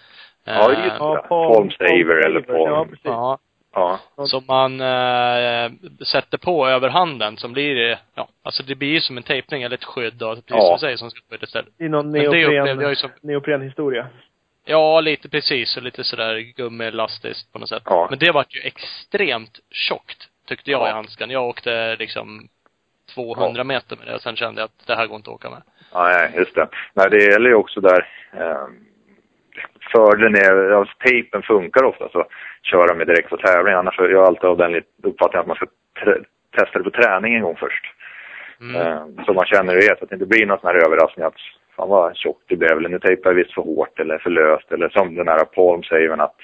Ja, 0.45 0.71
Eh, 0.73 0.83
just 0.85 0.95
Ja, 0.99 1.15
det. 1.21 1.27
Palm 1.27 1.69
Saver 1.71 2.25
eller 2.25 2.45
Ja, 2.47 2.65
Palm. 2.75 2.89
precis. 2.89 3.05
Ja, 3.05 3.37
Ja. 3.73 3.99
som 4.25 4.43
man 4.47 4.81
eh, 4.81 5.71
sätter 6.05 6.37
på 6.37 6.67
över 6.67 6.89
handen 6.89 7.37
som 7.37 7.53
blir, 7.53 7.91
eh, 7.91 7.97
ja, 8.15 8.27
alltså 8.43 8.63
det 8.63 8.75
blir 8.75 8.89
ju 8.89 9.01
som 9.01 9.17
en 9.17 9.23
tejpning 9.23 9.63
eller 9.63 9.75
ett 9.77 9.83
skydd 9.83 10.13
då, 10.13 10.35
precis 10.35 10.49
Ja. 10.49 10.61
som 10.61 10.73
du 10.75 10.79
säger, 10.79 10.97
som 10.97 11.09
ska 11.11 11.19
skydda 11.31 11.43
istället. 11.43 11.69
I 11.79 11.89
någon 11.89 12.11
Men 12.11 12.21
det 12.21 12.27
upplevde 12.27 12.53
neopren, 12.55 12.79
jag 12.79 12.89
ju 12.89 12.95
som, 12.95 13.09
neoprenhistoria. 13.21 14.07
Ja 14.67 15.01
lite 15.01 15.29
precis, 15.29 15.77
och 15.77 15.83
lite 15.83 16.03
sådär 16.03 16.39
gummielastiskt 16.39 17.53
på 17.53 17.59
något 17.59 17.69
sätt. 17.69 17.83
Ja. 17.85 18.07
Men 18.09 18.19
det 18.19 18.31
vart 18.31 18.55
ju 18.55 18.61
extremt 18.61 19.59
tjockt, 19.71 20.27
tyckte 20.47 20.71
jag 20.71 20.81
Ja. 20.81 20.89
i 20.89 20.91
handsken. 20.91 21.29
Jag 21.29 21.47
åkte 21.47 21.95
liksom 21.95 22.47
200 23.15 23.63
meter 23.63 23.95
med 23.95 24.07
det 24.07 24.15
och 24.15 24.21
sen 24.21 24.35
kände 24.35 24.61
jag 24.61 24.65
att 24.65 24.87
det 24.87 24.95
här 24.95 25.07
går 25.07 25.15
inte 25.15 25.29
att 25.29 25.35
åka 25.35 25.49
med. 25.49 25.61
Ja, 25.91 26.03
nej, 26.07 26.31
just 26.35 26.55
det. 26.55 26.67
Nej, 26.93 27.09
det 27.09 27.23
gäller 27.23 27.49
ju 27.49 27.55
också 27.55 27.81
där. 27.81 28.07
Eh, 28.33 28.67
fördelen 29.91 30.35
är, 30.35 30.69
ja, 30.69 30.85
tejpen 31.05 31.41
funkar 31.41 31.83
ofta 31.83 32.09
så 32.09 32.25
köra 32.63 32.95
med 32.95 33.07
direkt 33.07 33.29
på 33.29 33.37
tävling. 33.37 33.73
Annars 33.73 33.99
är 33.99 34.09
jag 34.09 34.27
alltid 34.27 34.45
av 34.45 34.57
den 34.57 34.75
uppfattningen 35.03 35.41
att 35.41 35.47
man 35.47 35.55
ska 35.55 35.65
testa 36.57 36.77
det 36.77 36.83
på 36.83 37.01
träning 37.01 37.35
en 37.35 37.41
gång 37.41 37.55
först. 37.55 37.83
Mm. 38.61 38.75
Eh, 38.75 39.25
så 39.25 39.33
man 39.33 39.45
känner 39.45 39.75
det 39.75 39.81
så 39.97 40.03
att 40.03 40.09
det 40.09 40.15
inte 40.15 40.25
blir 40.25 40.45
någon 40.45 40.59
sån 40.59 40.67
här 40.67 40.85
överraskning 40.85 41.25
att 41.25 41.33
fan 41.77 41.89
vad 41.89 42.15
tjockt 42.15 42.43
det 42.47 42.55
blev, 42.55 42.77
eller 42.77 42.89
nu 42.89 42.99
tejpar 42.99 43.29
jag 43.29 43.35
visst 43.35 43.53
för 43.53 43.61
hårt 43.61 43.99
eller 43.99 44.17
för 44.17 44.29
löst, 44.29 44.71
eller 44.71 44.89
som 44.89 45.15
den 45.15 45.27
här 45.27 45.45
Palm 45.45 45.83
säger 45.83 46.21
att 46.21 46.35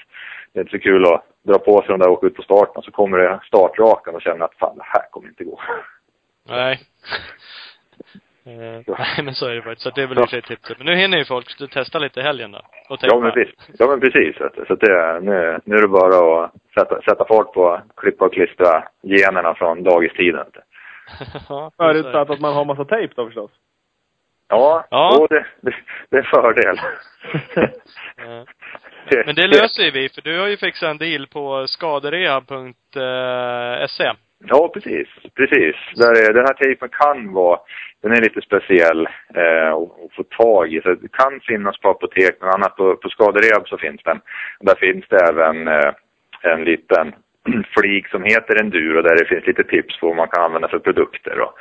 det 0.52 0.58
är 0.58 0.62
inte 0.62 0.78
så 0.78 0.82
kul 0.82 1.04
att 1.04 1.24
dra 1.42 1.58
på 1.58 1.78
sig 1.78 1.88
de 1.88 1.98
där 1.98 2.08
och 2.08 2.12
åka 2.12 2.26
ut 2.26 2.34
på 2.34 2.42
starten, 2.42 2.82
så 2.82 2.90
kommer 2.90 3.18
det 3.18 3.40
startrakan 3.46 4.14
och 4.14 4.22
känner 4.22 4.44
att 4.44 4.54
fan 4.54 4.76
det 4.76 4.84
här 4.86 5.10
kommer 5.10 5.28
inte 5.28 5.44
gå. 5.44 5.60
Nej. 6.48 6.80
Eh, 8.46 8.82
nej 8.86 9.24
men 9.24 9.34
så 9.34 9.46
är 9.46 9.54
det 9.54 9.62
faktiskt. 9.62 9.82
Så 9.82 9.90
det 9.90 10.02
är 10.02 10.06
väl 10.06 10.18
i 10.18 10.20
och 10.20 10.30
för 10.30 10.40
sig 10.40 10.42
tipset. 10.42 10.78
Men 10.78 10.86
nu 10.86 10.94
hinner 10.94 11.18
ju 11.18 11.24
folk 11.24 11.70
testa 11.70 11.98
lite 11.98 12.20
i 12.20 12.22
helgen 12.22 12.52
då. 12.52 12.60
Och 12.88 12.98
Ja 13.00 13.20
men 13.20 13.32
visst. 13.34 13.70
Ja 13.78 13.86
men 13.86 14.00
precis. 14.00 14.36
Så 14.68 14.74
det, 14.74 15.20
nu, 15.20 15.60
nu 15.64 15.76
är 15.76 15.82
det 15.82 15.88
bara 15.88 16.44
att 16.44 16.52
sätta, 16.74 17.02
sätta 17.02 17.24
fart 17.24 17.52
på 17.52 17.80
klippa 17.96 18.24
och 18.24 18.32
klistra 18.32 18.84
generna 19.02 19.54
från 19.54 19.82
dagistiden. 19.82 20.46
ja. 21.48 21.70
Förutsatt 21.76 22.30
att 22.30 22.40
man 22.40 22.54
har 22.54 22.64
massa 22.64 22.84
tejp 22.84 23.14
då 23.16 23.26
förstås. 23.26 23.50
Ja, 24.54 24.86
Ja. 24.90 25.18
Och 25.18 25.28
det, 25.28 25.46
det, 25.60 25.74
det 26.10 26.16
är 26.16 26.20
en 26.20 26.26
fördel. 26.26 26.80
Eh, 29.12 29.22
Men 29.26 29.34
det 29.34 29.46
löser 29.46 29.90
vi, 29.92 30.08
för 30.08 30.22
du 30.22 30.40
har 30.40 30.48
ju 30.48 30.56
fixat 30.56 30.90
en 30.90 30.98
deal 30.98 31.26
på 31.26 31.66
skaderehab.se. 31.66 34.12
Ja, 34.46 34.70
precis. 34.74 35.08
Precis. 35.34 35.76
Där 35.96 36.28
är, 36.28 36.32
den 36.32 36.46
här 36.46 36.54
tejpen 36.54 36.88
kan 36.88 37.32
vara, 37.32 37.60
den 38.02 38.12
är 38.12 38.20
lite 38.20 38.40
speciell 38.40 39.06
eh, 39.34 39.72
att 39.72 40.14
få 40.16 40.22
tag 40.22 40.72
i. 40.72 40.80
Så 40.80 40.94
det 40.94 41.12
kan 41.12 41.40
finnas 41.40 41.78
på 41.78 41.90
apotek, 41.90 42.36
men 42.40 42.50
annat 42.50 42.76
på, 42.76 42.96
på 42.96 43.08
skaderehab 43.08 43.68
så 43.68 43.78
finns 43.78 44.02
den. 44.02 44.20
Där 44.60 44.74
finns 44.74 45.04
det 45.08 45.18
även 45.30 45.68
eh, 45.68 45.92
en 46.42 46.64
liten 46.64 47.14
flik 47.78 48.08
som 48.08 48.22
heter 48.22 48.60
Enduro 48.60 49.02
där 49.02 49.16
det 49.16 49.24
finns 49.24 49.46
lite 49.46 49.64
tips 49.64 50.00
på 50.00 50.06
vad 50.06 50.16
man 50.16 50.28
kan 50.28 50.44
använda 50.44 50.68
för 50.68 50.78
produkter 50.78 51.40
och, 51.40 51.52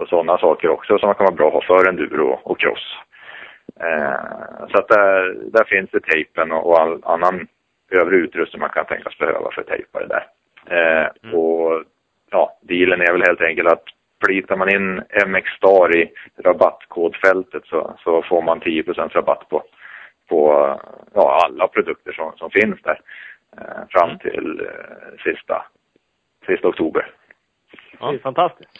och 0.00 0.08
sådana 0.08 0.38
saker 0.38 0.68
också 0.68 0.98
som 0.98 1.14
kan 1.14 1.24
vara 1.24 1.34
bra 1.34 1.48
att 1.48 1.52
ha 1.54 1.60
för 1.76 1.88
enduro 1.88 2.40
och 2.42 2.60
cross. 2.60 2.96
Eh, 3.80 4.66
så 4.70 4.78
att 4.78 4.88
där, 4.88 5.34
där 5.52 5.64
finns 5.64 5.90
det 5.90 6.00
tejpen 6.00 6.52
och, 6.52 6.66
och 6.66 6.80
all 6.80 7.00
annan 7.04 7.46
övrig 7.90 8.20
utrustning 8.20 8.60
man 8.60 8.70
kan 8.70 8.86
tänkas 8.86 9.18
behöva 9.18 9.50
för 9.52 9.62
tejpare 9.62 10.06
där. 10.06 10.26
Eh, 10.66 11.32
Och 11.34 11.84
ja, 12.30 12.58
dealen 12.62 13.00
är 13.00 13.12
väl 13.12 13.22
helt 13.26 13.40
enkelt 13.40 13.68
att 13.68 13.84
plitar 14.26 14.56
man 14.56 14.68
in 14.74 15.02
MX 15.26 15.50
Star 15.50 15.96
i 15.96 16.12
rabattkodfältet 16.44 17.66
så, 17.66 17.94
så 18.04 18.22
får 18.22 18.42
man 18.42 18.60
10 18.60 18.82
rabatt 18.92 19.48
på, 19.48 19.62
på 20.28 20.40
ja, 21.14 21.40
alla 21.44 21.68
produkter 21.68 22.12
som, 22.12 22.32
som 22.36 22.50
finns 22.50 22.82
där 22.82 23.00
eh, 23.56 23.86
fram 23.90 24.08
Mm. 24.10 24.18
till 24.18 24.60
eh, 24.60 25.22
sista, 25.32 25.66
sista 26.46 26.68
oktober. 26.68 27.10
Ja. 28.00 28.10
Det 28.10 28.16
är 28.16 28.18
fantastiskt. 28.18 28.70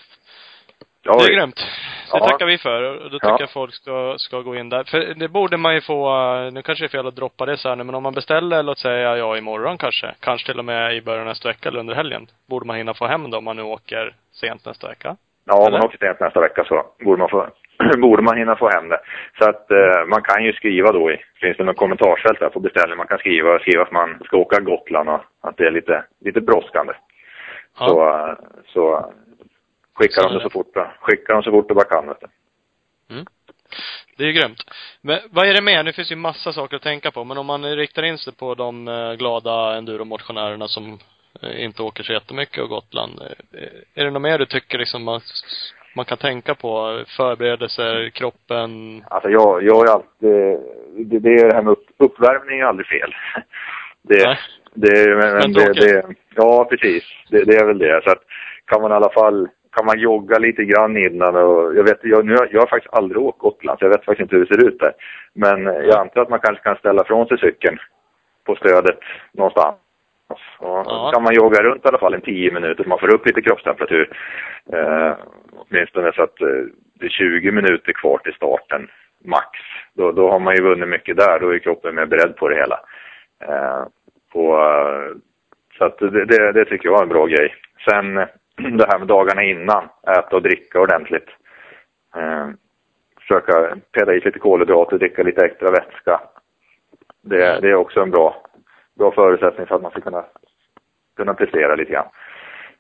Ja, 1.03 1.17
Det 1.19 1.33
är 1.33 1.37
grymt. 1.37 1.57
Det 1.57 2.19
Ja. 2.19 2.29
tackar 2.29 2.47
vi 2.47 2.59
för. 2.59 2.83
Och 3.05 3.11
då 3.11 3.19
tycker 3.19 3.29
Ja. 3.29 3.37
jag 3.41 3.51
folk 3.53 3.75
ska, 3.75 4.15
ska 4.19 4.41
gå 4.41 4.57
in 4.57 4.69
där. 4.69 4.85
För 4.85 5.15
det 5.15 5.29
borde 5.29 5.57
man 5.57 5.75
ju 5.75 5.81
få, 5.81 6.09
eh, 6.17 6.53
nu 6.53 6.63
kanske 6.63 6.85
det 6.85 6.87
är 6.87 6.99
fel 6.99 7.07
att 7.07 7.17
droppa 7.17 7.47
det 7.47 7.57
så 7.57 7.69
här 7.69 7.77
nu, 7.77 7.85
men 7.85 7.95
om 7.95 8.03
man 8.03 8.15
beställer, 8.15 8.63
låt 8.63 8.79
säga 8.79 9.17
ja 9.17 9.37
imorgon 9.37 9.79
kanske, 9.79 10.15
kanske 10.21 10.47
till 10.47 10.59
och 10.59 10.65
med 10.65 10.97
i 10.97 11.03
början 11.03 11.27
nästa 11.27 11.49
vecka 11.49 11.69
eller 11.69 11.81
under 11.81 11.95
helgen, 11.95 12.27
borde 12.49 12.67
man 12.67 12.77
hinna 12.77 12.95
få 12.95 13.07
hem 13.07 13.31
då 13.31 13.39
om 13.39 13.45
man 13.45 13.57
nu 13.57 13.63
åker 13.63 14.15
sent 14.33 14.67
nästa 14.67 14.89
vecka. 14.89 15.17
Ja, 15.45 15.67
om 15.67 15.73
man 15.73 15.85
åker 15.85 15.99
sent 15.99 16.21
nästa 16.21 16.41
vecka 16.41 16.65
så 16.65 16.87
borde 17.05 17.19
man, 17.19 17.29
få, 17.29 17.49
borde 17.99 18.23
man 18.23 18.37
hinna 18.39 18.57
få 18.57 18.69
hem 18.69 18.89
det. 18.89 19.01
Så 19.39 19.51
att 19.51 19.71
eh, 19.71 20.05
man 20.07 20.23
kan 20.23 20.45
ju 20.45 20.53
skriva 20.53 20.93
då 20.93 21.11
i, 21.11 21.17
finns 21.41 21.57
det 21.57 21.65
något 21.65 21.77
kommentarsfält 21.77 22.41
där 22.41 22.49
på 22.49 22.61
beställning, 22.61 22.97
man 22.97 23.07
kan 23.07 23.19
skriva, 23.19 23.59
skriva 23.59 23.83
att 23.83 23.93
man 23.93 24.19
ska 24.25 24.37
åka 24.37 24.61
Gotland 24.61 25.09
och 25.09 25.21
att 25.41 25.57
det 25.57 25.67
är 25.67 25.71
lite, 25.71 26.05
lite 26.25 26.41
brådskande. 26.41 26.93
Ja. 27.79 27.87
Så, 27.89 28.09
eh, 28.09 28.35
så 28.67 29.13
skickar 30.01 30.23
Så 30.23 30.29
de 30.29 30.35
är 30.35 30.39
det 30.39 30.43
så 30.43 30.49
det. 30.49 30.53
fort, 30.53 30.75
skickar 31.01 31.35
de 31.35 31.43
så 31.43 31.51
fort 31.51 31.69
de 31.69 31.75
bara 31.75 31.85
kan 31.85 32.07
vet 32.09 32.21
du. 32.21 32.27
Det 34.17 34.25
är 34.25 34.29
ju 34.29 34.33
grymt. 34.33 34.63
Men 35.01 35.19
vad 35.31 35.49
är 35.49 35.55
det 35.55 35.63
mer? 35.63 35.83
Det 35.85 35.93
finns 35.93 36.13
ju 36.13 36.17
massa 36.17 36.53
saker 36.53 36.77
att 36.77 36.83
tänka 36.83 37.11
på, 37.11 37.25
men 37.25 37.39
om 37.39 37.47
man 37.47 37.65
riktar 37.77 38.03
in 38.03 38.19
sig 38.19 38.33
på 38.37 38.55
de 38.55 38.89
eh, 38.89 39.13
glada 39.13 39.77
enduromotionärerna 39.77 40.69
som 40.69 40.99
eh, 41.43 41.65
inte 41.65 41.83
åker 41.83 42.03
så 42.03 42.13
jättemycket 42.13 42.63
och 42.63 42.69
Gotland. 42.69 43.21
eh, 43.53 43.63
Är 43.95 44.05
det 44.05 44.11
något 44.11 44.23
mer 44.23 44.39
du 44.39 44.47
tycker 44.47 44.79
liksom 44.79 45.05
man, 45.05 45.21
man 45.97 46.05
kan 46.05 46.19
tänka 46.19 46.55
på? 46.55 47.03
Förberedelser, 47.17 48.11
kroppen? 48.11 49.05
Alltså 49.11 49.29
jag, 49.31 49.63
jag 49.63 49.89
är 49.89 49.93
alltid, 49.93 50.61
det, 51.11 51.19
det 51.19 51.35
är 51.35 51.49
det 51.49 51.55
här 51.55 51.63
med 51.63 51.73
upp, 51.73 51.87
uppvärmning 51.99 52.61
är 52.61 52.65
aldrig 52.65 52.87
fel. 52.87 53.15
Det, 54.03 54.25
Nej. 54.27 54.39
det, 54.75 55.17
men, 55.17 55.35
men 55.37 55.53
det, 55.53 55.73
det, 55.73 56.05
ja 56.35 56.65
precis. 56.71 57.05
Det, 57.31 57.45
det 57.45 57.57
är 57.57 57.67
väl 57.67 57.79
det. 57.79 58.01
Så 58.05 58.11
att 58.11 58.23
kan 58.67 58.83
man 58.83 58.91
i 58.91 58.95
alla 58.95 59.11
fall, 59.13 59.49
kan 59.77 59.87
man 59.87 59.99
jogga 59.99 60.39
lite 60.39 60.65
grann 60.65 60.97
innan 60.97 61.37
och 61.37 61.77
jag 61.77 61.85
vet, 61.85 61.99
jag, 62.03 62.27
nu, 62.27 62.37
jag 62.51 62.61
har 62.61 62.67
faktiskt 62.67 62.95
aldrig 62.95 63.23
åkt 63.23 63.39
Gotland 63.39 63.79
så 63.79 63.85
jag 63.85 63.91
vet 63.91 64.05
faktiskt 64.05 64.21
inte 64.21 64.37
hur 64.37 64.45
det 64.47 64.55
ser 64.55 64.69
ut 64.69 64.79
där. 64.79 64.93
Men 65.35 65.65
jag 65.65 65.97
antar 65.99 66.23
att 66.23 66.29
man 66.29 66.41
kanske 66.41 66.63
kan 66.65 66.77
ställa 66.77 67.05
från 67.05 67.27
sig 67.27 67.39
cykeln 67.39 67.79
på 68.47 68.55
stödet 68.57 68.99
någonstans. 69.33 69.77
Och 70.59 70.69
Ja. 70.87 71.11
kan 71.15 71.23
man 71.23 71.35
jogga 71.35 71.63
runt 71.63 71.85
i 71.85 71.89
alla 71.89 71.99
fall 71.99 72.15
en 72.15 72.21
tio 72.21 72.53
minuter 72.53 72.83
så 72.83 72.89
man 72.89 72.99
får 72.99 73.15
upp 73.15 73.27
lite 73.27 73.43
kroppstemperatur. 73.43 74.11
Eh, 74.73 75.13
åtminstone 75.57 76.13
så 76.13 76.23
att 76.23 76.41
eh, 76.41 76.65
det 76.95 77.07
är 77.07 77.11
20 77.11 77.51
minuter 77.53 77.93
kvar 77.93 78.19
till 78.19 78.33
starten 78.35 78.89
max. 79.25 79.49
Då, 79.95 80.13
då 80.13 80.31
har 80.31 80.39
man 80.39 80.55
ju 80.55 80.63
vunnit 80.63 80.89
mycket 80.89 81.17
där. 81.17 81.39
Då 81.41 81.55
är 81.55 81.59
kroppen 81.59 81.95
mer 81.95 82.07
beredd 82.07 82.37
på 82.37 82.49
det 82.49 82.57
hela. 82.57 82.81
Eh, 83.49 83.83
på, 84.33 84.57
eh, 84.57 85.17
så 85.79 85.85
att 85.85 85.99
det, 85.99 86.25
det, 86.25 86.53
det 86.53 86.65
tycker 86.65 86.89
jag 86.89 86.99
är 86.99 87.03
en 87.03 87.09
bra 87.09 87.27
grej. 87.27 87.55
Sen 87.91 88.27
det 88.79 88.87
här 88.91 88.99
med 88.99 89.09
dagarna 89.09 89.43
innan, 89.43 89.89
äta 90.07 90.37
och 90.37 90.43
dricka 90.43 90.81
ordentligt. 90.81 91.29
Eh, 92.17 92.49
försöka 93.21 93.77
peda 93.93 94.15
i 94.15 94.21
lite 94.21 94.39
kolhydrater, 94.39 94.99
dricka 94.99 95.23
lite 95.23 95.45
extra 95.45 95.71
vätska. 95.71 96.21
Det, 97.23 97.61
det 97.61 97.69
är 97.69 97.75
också 97.75 98.01
en 98.01 98.11
bra, 98.11 98.43
bra 98.99 99.13
förutsättning 99.13 99.67
för 99.67 99.75
att 99.75 99.83
man 99.83 99.91
ska 99.91 100.01
kunna, 100.01 100.25
kunna 101.17 101.35
prestera 101.35 101.75
lite 101.75 101.93
grann. 101.93 102.09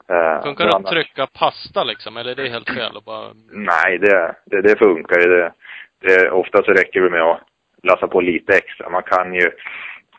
Eh, 0.08 0.42
Funkar 0.42 0.64
det 0.64 0.70
att 0.70 0.74
annars- 0.76 0.90
trycka 0.90 1.26
pasta 1.26 1.84
liksom? 1.84 2.16
Eller 2.16 2.30
är 2.30 2.34
det 2.34 2.48
helt 2.48 2.70
fel 2.70 2.96
och 2.96 3.02
bara 3.02 3.30
Nej, 3.50 3.98
det, 3.98 4.34
det, 4.46 4.62
det 4.62 4.78
funkar. 4.78 5.28
Det, 5.28 5.52
det, 6.00 6.30
ofta 6.30 6.62
så 6.62 6.72
räcker 6.72 7.00
det 7.00 7.10
med 7.10 7.22
att 7.22 7.40
lassa 7.82 8.08
på 8.08 8.20
lite 8.20 8.56
extra. 8.56 8.90
Man 8.90 9.02
kan 9.02 9.34
ju 9.34 9.50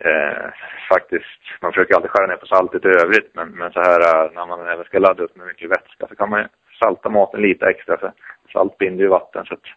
eh, 0.06 0.50
faktiskt, 0.90 1.42
man 1.62 1.72
försöker 1.72 1.96
alltid 1.96 2.12
skära 2.12 2.28
ner 2.28 2.36
på 2.36 2.46
saltet 2.46 2.86
i 2.86 2.88
övrigt, 2.88 3.36
men, 3.36 3.50
men 3.50 3.72
så 3.72 3.80
här 3.80 4.00
eh, 4.00 4.32
när 4.32 4.46
man 4.46 4.68
även 4.68 4.86
ska 4.86 5.00
ladda 5.00 5.24
upp 5.24 5.36
med 5.36 5.48
mycket 5.48 5.72
vätska 5.72 6.08
så 6.08 6.16
kan 6.16 6.30
man 6.30 6.48
salta 6.80 7.10
maten 7.10 7.42
lite 7.42 7.66
extra 7.66 7.98
för 7.98 8.12
salt 8.54 8.78
binder 8.78 9.04
ju 9.04 9.10
vatten 9.10 9.46
så 9.46 9.54
att 9.54 9.68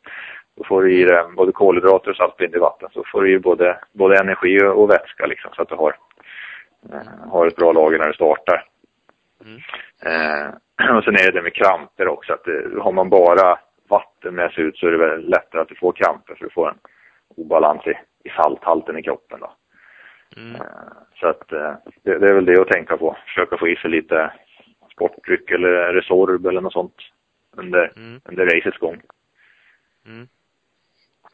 då 0.57 0.65
får 0.65 0.83
du 0.83 0.93
i 0.93 1.05
dig 1.05 1.23
både 1.37 1.53
kolhydrater 1.53 2.11
och 2.11 2.17
salt 2.17 2.37
binder 2.37 2.59
i 2.59 2.61
vatten 2.61 2.89
så 2.93 3.05
får 3.13 3.23
du 3.23 3.33
i 3.33 3.39
både, 3.39 3.79
både 3.93 4.21
energi 4.21 4.59
och, 4.65 4.83
och 4.83 4.91
vätska 4.91 5.27
liksom 5.27 5.51
så 5.55 5.63
att 5.63 5.69
du 5.69 5.75
har, 5.75 5.97
eh, 6.93 7.31
har 7.31 7.47
ett 7.47 7.57
bra 7.57 7.73
lager 7.73 7.99
när 7.99 8.07
du 8.07 8.15
startar. 8.15 8.67
Mm. 9.45 9.61
Eh, 10.07 10.97
och 10.97 11.05
sen 11.05 11.15
är 11.15 11.25
det 11.25 11.31
det 11.31 11.43
med 11.43 11.55
kramper 11.55 12.09
också. 12.09 12.33
Att 12.33 12.45
det, 12.45 12.81
har 12.81 12.93
man 12.93 13.11
bara 13.11 13.59
vatten 13.89 14.35
med 14.35 14.53
sig 14.53 14.65
ut 14.65 14.77
så 14.77 14.87
är 14.87 14.91
det 14.91 15.07
väl 15.07 15.29
lättare 15.29 15.63
att 15.63 15.69
du 15.69 15.75
får 15.75 15.93
kramper 15.93 16.35
för 16.35 16.45
du 16.45 16.51
får 16.51 16.69
en 16.69 16.79
obalans 17.37 17.87
i, 17.87 17.95
i 18.25 18.31
salthalten 18.31 18.99
i 18.99 19.03
kroppen. 19.03 19.41
Då. 19.41 19.53
Mm. 20.37 20.55
Eh, 20.55 20.63
så 21.21 21.27
att 21.27 21.53
eh, 21.53 21.75
det, 22.03 22.19
det 22.19 22.29
är 22.29 22.35
väl 22.35 22.45
det 22.45 22.61
att 22.61 22.69
tänka 22.69 22.97
på. 22.97 23.17
Försöka 23.27 23.57
få 23.57 23.69
i 23.69 23.77
sig 23.77 23.91
lite 23.91 24.33
sportdryck 24.93 25.51
eller 25.51 25.93
Resorb 25.93 26.47
eller 26.47 26.61
något 26.61 26.73
sånt 26.73 26.97
under, 27.57 27.93
Mm. 27.97 28.21
under 28.25 28.47
racets 28.47 28.79
gång. 28.79 29.01
Mm. 30.07 30.29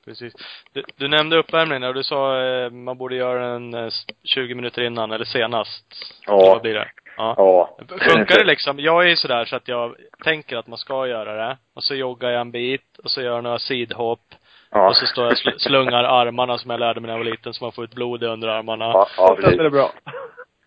Precis. 0.04 0.34
Du, 0.72 0.84
du 0.96 1.08
nämnde 1.08 1.36
uppvärmningen 1.36 1.88
och 1.88 1.94
du 1.94 2.02
sa 2.02 2.42
eh, 2.42 2.70
man 2.70 2.98
borde 2.98 3.14
göra 3.16 3.52
den 3.52 3.74
eh, 3.74 3.90
20 4.24 4.54
minuter 4.54 4.82
innan 4.82 5.10
eller 5.12 5.24
senast. 5.24 5.86
Ja. 6.26 6.36
Vad 6.36 6.62
blir 6.62 6.74
det? 6.74 6.88
Ja. 7.16 7.34
Ja. 7.36 7.76
Funkar 7.88 8.38
det 8.38 8.44
liksom? 8.44 8.78
Jag 8.80 9.04
är 9.04 9.08
ju 9.08 9.16
sådär 9.16 9.44
så 9.44 9.56
att 9.56 9.68
jag 9.68 9.94
tänker 10.24 10.56
att 10.56 10.66
man 10.66 10.78
ska 10.78 11.06
göra 11.06 11.46
det. 11.46 11.58
Och 11.74 11.84
så 11.84 11.94
joggar 11.94 12.30
jag 12.30 12.40
en 12.40 12.50
bit 12.50 12.98
och 13.04 13.10
så 13.10 13.22
gör 13.22 13.34
jag 13.34 13.44
några 13.44 13.58
sidhopp. 13.58 14.34
Ja. 14.72 14.88
Och 14.88 14.96
så 14.96 15.06
står 15.06 15.24
jag 15.24 15.32
och 15.32 15.38
sl- 15.38 15.58
slungar 15.58 16.04
armarna 16.04 16.58
som 16.58 16.70
jag 16.70 16.80
lärde 16.80 17.00
mig 17.00 17.08
när 17.08 17.14
jag 17.18 17.24
var 17.24 17.30
liten 17.30 17.54
så 17.54 17.64
man 17.64 17.72
får 17.72 17.84
ut 17.84 17.94
blod 17.94 18.22
i 18.22 18.26
underarmarna. 18.26 18.84
Ja, 18.84 19.06
ja, 19.16 19.36
Sen 19.40 19.44
är 19.44 19.50
det 19.50 19.56
precis. 19.56 19.72
bra. 19.72 19.92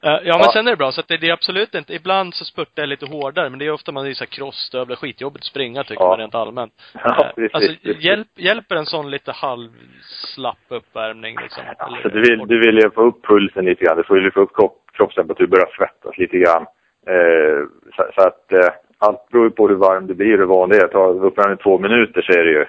Eh, 0.06 0.20
Ja, 0.24 0.38
men 0.38 0.46
Ja. 0.46 0.52
sen 0.54 0.68
är 0.68 0.72
det 0.72 0.78
bra. 0.78 0.92
Så 0.92 1.00
att 1.02 1.08
det, 1.08 1.18
det 1.18 1.30
är 1.30 1.34
absolut 1.34 1.76
inte, 1.76 1.94
ibland 1.94 2.34
så 2.34 2.46
spurtar 2.46 2.82
jag 2.84 2.90
lite 2.90 3.06
hårdare, 3.06 3.50
men 3.50 3.60
det 3.60 3.66
är 3.66 3.72
ofta 3.72 3.92
man 3.92 4.06
här 4.06 4.26
crossstövlar, 4.26 4.96
skitjobbigt 4.96 5.44
att 5.44 5.48
springa 5.48 5.84
tycker 5.84 6.04
Ja. 6.04 6.08
man 6.10 6.20
rent 6.20 6.36
allmänt. 6.36 6.74
Ja, 6.94 7.26
Eh, 7.26 7.34
precis, 7.36 7.54
alltså, 7.54 7.74
precis. 7.84 8.04
hjälp, 8.04 8.28
hjälper 8.36 8.76
en 8.76 8.86
sån 8.86 9.12
lite 9.12 9.32
halvslapp 9.32 10.58
uppvärmning 10.70 11.36
liksom? 11.42 11.64
Alltså, 11.78 12.10
du, 12.10 12.22
vill, 12.22 12.48
du 12.48 12.60
vill 12.60 12.76
ju 12.84 12.90
få 12.92 13.02
upp 13.02 13.26
pulsen 13.26 13.66
lite 13.66 13.86
grann. 13.86 13.98
Du 13.98 14.04
får 14.04 14.20
ju 14.22 14.32
få 14.32 14.40
upp 14.40 14.56
kropp, 14.56 14.78
kroppstemperatur, 14.94 15.48
börja 15.48 15.66
svettas 15.78 16.18
lite 16.18 16.38
grann. 16.38 16.66
Eh, 17.08 17.60
så, 17.96 18.04
så 18.16 18.28
att 18.28 18.54
eh, 18.54 18.74
allt 18.98 19.30
beror 19.30 19.46
ju 19.46 19.52
på 19.52 19.68
hur 19.68 19.76
varm 19.76 20.08
det 20.08 20.14
blir 20.14 20.34
och 20.34 20.40
hur 20.40 20.46
van 20.46 20.70
det 20.70 20.78
är. 20.78 20.88
Tar 20.88 21.26
uppvärmning 21.26 21.58
två 21.58 21.80
minuter 21.80 22.22
så 22.22 22.40
är 22.40 22.44
det 22.44 22.52
ju, 22.52 22.66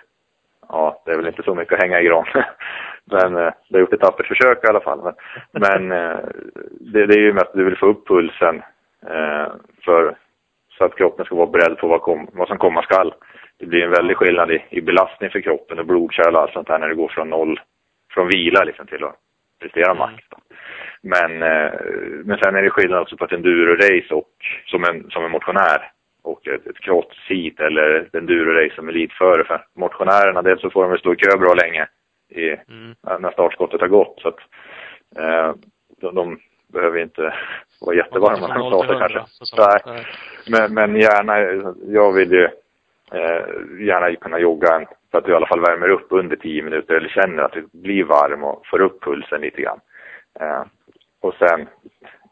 ja, 0.68 1.02
det 1.04 1.12
är 1.12 1.16
väl 1.16 1.26
inte 1.26 1.42
så 1.42 1.54
mycket 1.54 1.74
att 1.74 1.82
hänga 1.82 2.00
i 2.00 2.04
gran. 2.04 2.26
men 3.04 3.36
eh, 3.36 3.52
det 3.68 3.76
har 3.76 3.80
gjort 3.80 3.92
ett 3.92 4.00
tappert 4.00 4.26
försök 4.26 4.64
i 4.64 4.66
alla 4.66 4.80
fall. 4.80 5.00
Men, 5.02 5.14
men 5.52 5.92
eh, 5.92 6.18
det, 6.80 7.06
det 7.06 7.14
är 7.14 7.20
ju 7.20 7.32
mest 7.32 7.46
att 7.46 7.52
du 7.52 7.64
vill 7.64 7.76
få 7.76 7.86
upp 7.86 8.06
pulsen 8.08 8.62
eh, 9.06 9.52
för, 9.84 10.16
så 10.78 10.84
att 10.84 10.96
kroppen 10.96 11.24
ska 11.24 11.34
vara 11.34 11.50
beredd 11.50 11.78
på 11.78 11.88
vad, 11.88 12.00
kom, 12.00 12.28
vad 12.32 12.48
som 12.48 12.58
komma 12.58 12.82
skall. 12.82 13.14
Det 13.58 13.66
blir 13.66 13.82
en 13.82 13.90
väldig 13.90 14.16
skillnad 14.16 14.50
i, 14.50 14.64
i 14.70 14.80
belastning 14.80 15.30
för 15.30 15.40
kroppen 15.40 15.78
och 15.78 15.86
blodkärl 15.86 16.34
och 16.36 16.42
allt 16.42 16.52
sånt 16.52 16.68
här 16.68 16.78
när 16.78 16.88
det 16.88 16.94
går 16.94 17.08
från 17.08 17.30
noll, 17.30 17.60
från 18.14 18.28
vila 18.28 18.64
liksom 18.64 18.86
till 18.86 19.04
att 19.04 19.16
prestera 19.60 19.94
max. 19.94 20.24
Då. 20.30 20.36
Men, 21.02 21.42
eh, 21.42 21.72
men 22.24 22.38
sen 22.38 22.56
är 22.56 22.62
det 22.62 22.70
skillnad 22.70 23.00
också 23.00 23.16
på 23.16 23.24
ett 23.24 23.32
enduro-race 23.32 24.14
och 24.14 24.30
som 24.66 24.84
en, 24.84 25.10
som 25.10 25.24
en 25.24 25.30
motionär 25.30 25.90
och 26.24 26.48
ett, 26.48 26.66
ett 26.66 26.76
cross-heat 26.76 27.60
eller 27.60 28.00
ett 28.00 28.14
enduro-race 28.14 28.74
som 28.74 28.88
elitförare. 28.88 29.44
För 29.44 29.66
motionärerna, 29.74 30.42
dels 30.42 30.60
så 30.60 30.70
får 30.70 30.82
de 30.82 30.90
väl 30.90 31.00
stå 31.00 31.12
i 31.12 31.16
kö 31.16 31.36
bra 31.38 31.54
länge 31.54 31.86
i, 32.28 32.48
Mm. 32.48 32.94
när 33.20 33.30
startskottet 33.30 33.80
har 33.80 33.88
gått. 33.88 34.20
Så 34.20 34.28
att, 34.28 34.38
eh, 35.16 35.54
de, 36.00 36.14
de 36.14 36.38
behöver 36.72 36.98
inte 36.98 37.34
vara 37.80 37.96
jättevarma 37.96 38.46
när 38.48 38.58
de 38.58 38.70
startar 38.70 38.98
kanske. 39.08 39.24
Nej. 39.86 40.04
Men, 40.48 40.74
men 40.74 40.96
gärna, 41.00 41.40
jag 41.92 42.12
vill 42.12 42.32
ju 42.32 42.44
eh, 43.12 43.44
gärna 43.86 44.16
kunna 44.16 44.38
jogga 44.38 44.74
en, 44.74 44.86
för 45.10 45.18
att 45.18 45.24
du 45.24 45.32
i 45.32 45.34
alla 45.34 45.46
fall 45.46 45.60
värmer 45.60 45.88
upp 45.88 46.06
under 46.10 46.36
10 46.36 46.62
minuter 46.62 46.94
eller 46.94 47.08
känner 47.08 47.42
att 47.42 47.52
du 47.52 47.68
blir 47.72 48.04
varm 48.04 48.44
och 48.44 48.66
får 48.66 48.80
upp 48.80 49.02
pulsen 49.02 49.40
lite 49.40 49.62
grann. 49.62 49.80
Eh, 50.40 50.62
och 51.20 51.34
sen, 51.34 51.68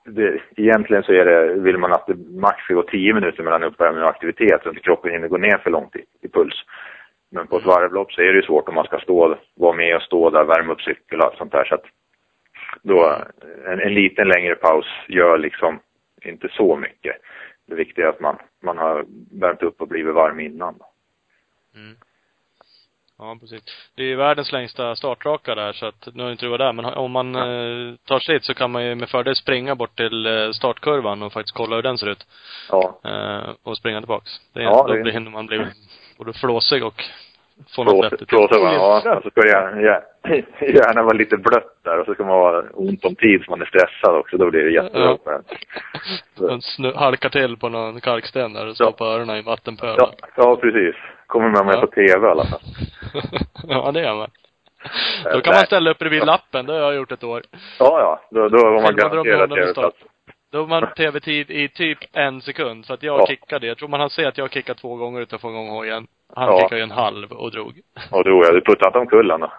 det, 0.04 0.40
egentligen 0.56 1.02
så 1.02 1.12
är 1.12 1.24
det, 1.24 1.54
vill 1.54 1.78
man 1.78 1.92
att 1.92 2.06
det 2.06 2.16
max 2.30 2.64
ska 2.64 2.74
gå 2.74 2.82
10 2.82 3.14
minuter 3.14 3.42
mellan 3.42 3.62
uppvärmning 3.62 4.02
och 4.02 4.08
aktivitet 4.08 4.62
så 4.62 4.68
att 4.68 4.74
inte 4.74 4.80
kroppen 4.80 5.12
hinner 5.12 5.28
gå 5.28 5.36
ner 5.36 5.58
för 5.58 5.70
långt 5.70 5.96
i, 5.96 6.04
i 6.20 6.28
puls. 6.28 6.54
Men 7.30 7.46
på 7.46 7.56
ett 7.56 7.64
varvlopp 7.64 8.12
så 8.12 8.20
är 8.20 8.26
det 8.26 8.40
ju 8.40 8.42
svårt 8.42 8.68
om 8.68 8.74
man 8.74 8.84
ska 8.84 8.98
stå, 8.98 9.36
vara 9.54 9.76
med 9.76 9.96
och 9.96 10.02
stå 10.02 10.30
där, 10.30 10.44
värma 10.44 10.72
upp 10.72 10.80
cykel 10.80 11.20
och 11.20 11.26
allt 11.26 11.38
sånt 11.38 11.52
där. 11.52 11.64
Så 11.64 11.74
att 11.74 11.84
då, 12.82 13.16
en, 13.66 13.80
en 13.80 13.94
liten 13.94 14.28
längre 14.28 14.54
paus 14.54 14.86
gör 15.08 15.38
liksom 15.38 15.78
inte 16.22 16.48
så 16.48 16.76
mycket. 16.76 17.16
Det 17.66 17.74
viktiga 17.74 18.04
är 18.04 18.08
att 18.08 18.20
man, 18.20 18.36
man 18.62 18.78
har 18.78 19.04
värmt 19.40 19.62
upp 19.62 19.80
och 19.80 19.88
blivit 19.88 20.14
varm 20.14 20.40
innan. 20.40 20.74
Mm. 21.74 21.96
Ja, 23.22 23.36
precis. 23.40 23.62
Det 23.94 24.02
är 24.02 24.06
ju 24.06 24.16
världens 24.16 24.52
längsta 24.52 24.96
startraka 24.96 25.54
där, 25.54 25.72
så 25.72 25.86
att, 25.86 26.08
nu 26.14 26.22
har 26.22 26.30
inte 26.30 26.44
du 26.44 26.48
varit 26.48 26.58
där, 26.60 26.72
men 26.72 26.84
om 26.84 27.10
man 27.12 27.34
eh, 27.34 27.94
tar 28.04 28.18
sig 28.20 28.34
dit 28.34 28.44
så 28.44 28.54
kan 28.54 28.70
man 28.70 28.84
ju 28.84 28.94
med 28.94 29.08
fördel 29.08 29.36
springa 29.36 29.74
bort 29.74 29.96
till 29.96 30.26
eh, 30.26 30.50
startkurvan 30.50 31.22
och 31.22 31.32
faktiskt 31.32 31.54
kolla 31.56 31.76
hur 31.76 31.82
den 31.82 31.98
ser 31.98 32.06
ut. 32.08 32.26
Ja, 32.68 32.98
Eh, 33.04 33.50
och 33.62 33.76
springa 33.76 34.00
tillbaks. 34.00 34.30
Det 34.52 34.60
är, 34.60 34.64
Ja, 34.64 34.84
då 34.88 34.92
det- 34.94 35.02
blir 35.02 35.20
man 35.20 35.46
bli 35.46 35.66
både 36.18 36.32
flåsig 36.32 36.84
och 36.84 37.04
få 37.76 37.84
något 37.84 38.26
plåt, 38.28 38.50
ja, 38.50 39.16
och 39.16 39.22
så 39.22 39.30
ska 39.30 39.40
det 39.40 39.48
gärna, 39.48 39.80
gärna, 40.60 41.02
vara 41.02 41.12
lite 41.16 41.36
blött 41.36 41.76
där 41.84 41.98
och 42.00 42.06
så 42.06 42.14
ska 42.14 42.24
man 42.24 42.32
ha 42.38 42.62
ont 42.72 43.04
om 43.04 43.14
tid 43.14 43.42
så 43.44 43.50
man 43.50 43.60
är 43.62 43.66
stressad 43.66 44.16
också. 44.16 44.36
Då 44.36 44.50
blir 44.50 44.62
det 44.64 44.70
jättebra. 44.70 45.16
Man 46.40 46.60
snu- 46.60 46.94
halkar 46.96 47.28
till 47.28 47.56
på 47.56 47.68
någon 47.68 48.00
kalksten 48.00 48.52
där 48.52 48.62
och 48.62 48.68
Ja. 48.70 48.74
stoppar 48.74 49.06
öronen 49.06 49.36
i 49.36 49.42
vattenpölen. 49.42 49.96
Ja, 49.98 50.12
ja, 50.36 50.56
precis. 50.56 50.94
Kommer 51.26 51.48
man 51.48 51.66
med 51.66 51.74
Ja. 51.74 51.80
på 51.80 51.86
TV 51.86 52.26
i 52.26 52.30
alla 52.30 52.44
fall. 52.44 52.60
ja, 53.68 53.92
det 53.92 54.00
gör 54.00 54.14
man. 54.14 54.30
Då 55.32 55.40
kan 55.40 55.54
man 55.54 55.66
ställa 55.66 55.90
upp 55.90 55.98
bredvid 55.98 56.26
lappen, 56.26 56.66
det 56.66 56.72
har 56.72 56.80
jag 56.80 56.94
gjort 56.94 57.12
ett 57.12 57.24
år. 57.24 57.42
Ja, 57.78 57.98
ja. 58.00 58.20
Då, 58.30 58.48
då 58.48 58.58
har 58.58 58.82
man 58.82 58.96
garanterat 58.96 59.50
TV-plats. 59.50 59.96
Då 60.52 60.58
har 60.58 60.66
man 60.66 60.86
tv-tid 60.96 61.50
i 61.50 61.68
typ 61.68 61.98
en 62.12 62.40
sekund. 62.40 62.86
För 62.86 62.94
att 62.94 63.02
jag 63.02 63.20
Ja. 63.20 63.26
kickade. 63.26 63.66
Jag 63.66 63.78
tror 63.78 63.88
man 63.88 64.00
hann 64.00 64.10
se 64.10 64.24
att 64.24 64.38
jag 64.38 64.52
kickade 64.52 64.78
två 64.80 64.96
gånger 64.96 65.20
utan 65.20 65.36
att 65.36 65.40
få 65.42 65.50
igång 65.50 65.68
hojen. 65.68 66.06
Han 66.36 66.48
Ja. 66.48 66.60
kickade 66.60 66.76
ju 66.76 66.82
en 66.82 66.90
halv 66.90 67.32
och 67.32 67.50
drog. 67.50 67.80
Och 68.10 68.24
då, 68.24 68.42
ja, 68.44 68.52
du 68.52 68.60
puttade 68.60 68.86
inte 68.88 68.98
omkull 68.98 69.30
han 69.30 69.40
då? 69.40 69.52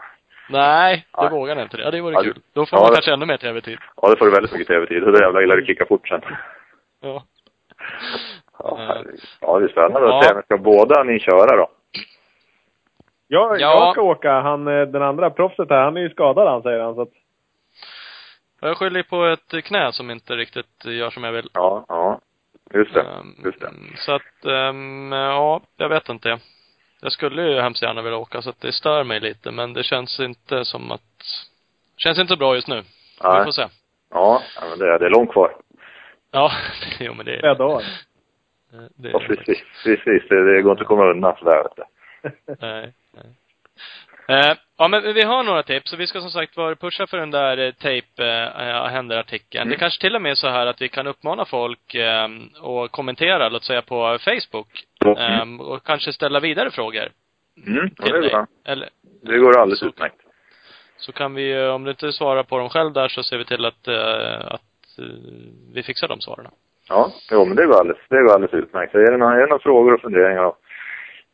Nej, 0.50 1.06
det 1.16 1.22
Nej. 1.22 1.32
vågade 1.32 1.60
jag 1.60 1.66
inte 1.66 1.78
det. 1.78 1.84
Ja, 1.84 1.92
det 1.92 2.02
vore 2.02 2.14
Ja, 2.14 2.22
kul. 2.22 2.34
det- 2.34 2.42
Då 2.54 2.66
får 2.66 2.80
ja, 2.80 2.84
man 2.84 2.90
det- 2.92 2.96
kanske 2.96 3.14
ännu 3.14 3.26
mer 3.26 3.38
tv-tid. 3.38 3.78
Ja, 4.02 4.10
då 4.10 4.16
får 4.16 4.26
du 4.26 4.32
väldigt 4.32 4.52
mycket 4.52 4.68
TV-tid. 4.68 5.02
Då 5.04 5.14
jävlar 5.22 5.42
gillar 5.42 5.56
du 5.56 5.66
kicka 5.66 5.86
fort 5.86 6.08
sen. 6.08 6.22
Ja. 7.02 7.24
Ja, 8.60 8.78
Eh. 8.80 9.02
ja 9.42 9.60
det 9.60 9.66
är 9.66 9.70
spännande 9.70 10.00
Ja. 10.08 10.18
att 10.20 10.26
se. 10.26 10.34
Men 10.34 10.44
ska 10.44 10.58
båda 10.58 11.04
ni 11.04 11.20
köra 11.20 11.58
då? 11.58 11.68
Jag, 13.28 13.52
Ja. 13.52 13.58
jag 13.60 13.92
ska 13.94 14.02
åka. 14.02 14.32
Han, 14.42 14.68
eh, 14.68 14.82
den 14.88 15.02
andra 15.02 15.30
proffset 15.30 15.70
här, 15.70 15.84
han 15.84 15.98
är 15.98 16.02
ju 16.02 16.10
skadad 16.10 16.48
han 16.48 16.62
säger 16.62 16.80
han. 16.84 16.96
Så 16.96 17.02
att, 17.02 17.10
Jag 18.62 18.78
skyller 18.78 19.04
på 19.04 19.26
ett 19.26 19.64
knä 19.64 19.92
som 19.94 20.12
inte 20.12 20.36
riktigt 20.36 20.86
gör 20.86 21.10
som 21.10 21.24
jag 21.24 21.32
vill. 21.32 21.50
Ja, 21.54 21.86
ja. 21.88 22.20
Just 22.74 22.94
det. 22.94 23.02
Ehm, 23.02 23.36
Just 23.46 23.60
det. 23.60 23.70
Så 23.96 24.12
att, 24.12 24.46
ehm, 24.46 25.12
ja, 25.12 25.62
jag 25.78 25.90
vet 25.90 26.10
inte. 26.10 26.40
Jag 27.04 27.12
skulle 27.12 27.42
ju 27.50 27.62
hemskt 27.62 27.82
gärna 27.84 28.02
vilja 28.02 28.18
åka 28.18 28.42
så 28.42 28.50
att 28.50 28.62
det 28.62 28.72
stör 28.72 29.04
mig 29.04 29.20
lite 29.20 29.52
men 29.52 29.74
det 29.74 29.84
känns 29.84 30.20
inte 30.20 30.66
som 30.66 30.92
att, 30.92 31.02
känns 31.98 32.20
inte 32.20 32.36
bra 32.36 32.56
just 32.56 32.68
nu. 32.68 32.76
Vi 32.82 33.28
Nej. 33.30 33.44
får 33.46 33.52
se. 33.52 33.68
Ja, 34.10 34.42
men 34.70 34.80
det, 34.80 34.94
är- 34.94 35.00
det 35.00 35.06
är 35.06 35.10
långt 35.10 35.32
kvar. 35.32 35.56
Ja, 36.32 36.52
jo 37.00 37.14
men 37.14 37.26
det 37.26 37.40
flera 37.40 37.56
dagar. 37.56 37.84
det 38.96 39.10
Ja, 39.10 39.20
precis. 39.20 39.64
Precis. 39.84 40.24
Det, 40.30 40.54
det 40.56 40.62
går 40.62 40.72
inte 40.72 40.82
att 40.82 40.88
komma 40.88 41.06
undan 41.12 41.36
sådär, 41.40 41.64
vet 41.64 41.76
du. 41.76 42.56
Nej. 42.60 42.94
Eh, 44.28 44.54
ja 44.78 44.88
men 44.88 45.14
vi 45.14 45.22
har 45.24 45.44
några 45.44 45.64
tips 45.64 45.94
och 45.94 46.00
vi 46.00 46.08
ska 46.08 46.22
som 46.22 46.30
sagt 46.30 46.58
vara 46.58 46.76
pusha 46.76 47.08
för 47.08 47.18
den 47.18 47.32
där 47.32 47.58
eh, 47.58 47.72
tape 47.72 48.24
eh, 48.58 48.86
händerartikeln. 48.86 49.62
Mm. 49.62 49.72
Det 49.72 49.78
kanske 49.78 50.02
till 50.02 50.16
och 50.16 50.22
med 50.22 50.32
är 50.32 50.36
så 50.36 50.48
här 50.48 50.66
att 50.68 50.82
vi 50.82 50.90
kan 50.90 51.08
uppmana 51.08 51.46
folk 51.46 51.96
eh, 51.96 52.28
och 52.62 52.92
kommentera, 52.92 53.50
låt 53.50 53.64
säga 53.64 53.82
på 53.82 54.18
Facebook. 54.22 54.68
Mm. 55.06 55.60
Eh, 55.60 55.66
och 55.68 55.84
kanske 55.86 56.14
ställa 56.14 56.40
vidare 56.40 56.72
frågor 56.72 57.10
Mm, 57.68 57.90
ja, 57.98 58.06
det, 58.12 58.18
är 58.28 58.30
bra. 58.30 58.48
Eller, 58.66 58.90
det 59.22 59.38
går 59.38 59.58
alldeles 59.58 59.80
Så- 59.80 59.86
utmärkt. 59.88 60.16
så 60.98 61.12
kan 61.12 61.34
vi, 61.34 61.52
eh, 61.54 61.70
om 61.76 61.84
du 61.84 61.90
inte 61.92 62.12
svarar 62.12 62.44
på 62.44 62.58
dem 62.58 62.70
själv 62.70 62.94
där 62.94 63.08
så 63.08 63.24
ser 63.24 63.38
vi 63.38 63.46
till 63.46 63.66
att, 63.66 63.88
eh, 63.88 64.46
att 64.54 65.00
eh, 65.00 65.06
vi 65.74 65.84
fixar 65.84 66.08
de 66.08 66.22
svaren. 66.22 66.48
Ja, 66.90 67.12
jo, 67.32 67.46
men 67.46 67.56
det 67.56 67.66
går 67.66 67.80
alldeles, 67.80 68.02
det 68.10 68.22
går 68.22 68.34
alldeles 68.34 68.54
utmärkt. 68.54 68.92
Så 68.92 68.98
är 68.98 69.12
det, 69.12 69.18
några, 69.18 69.34
är 69.36 69.40
det 69.40 69.46
några 69.46 69.64
frågor 69.64 69.94
och 69.94 70.02
funderingar 70.02 70.44
om 70.44 70.54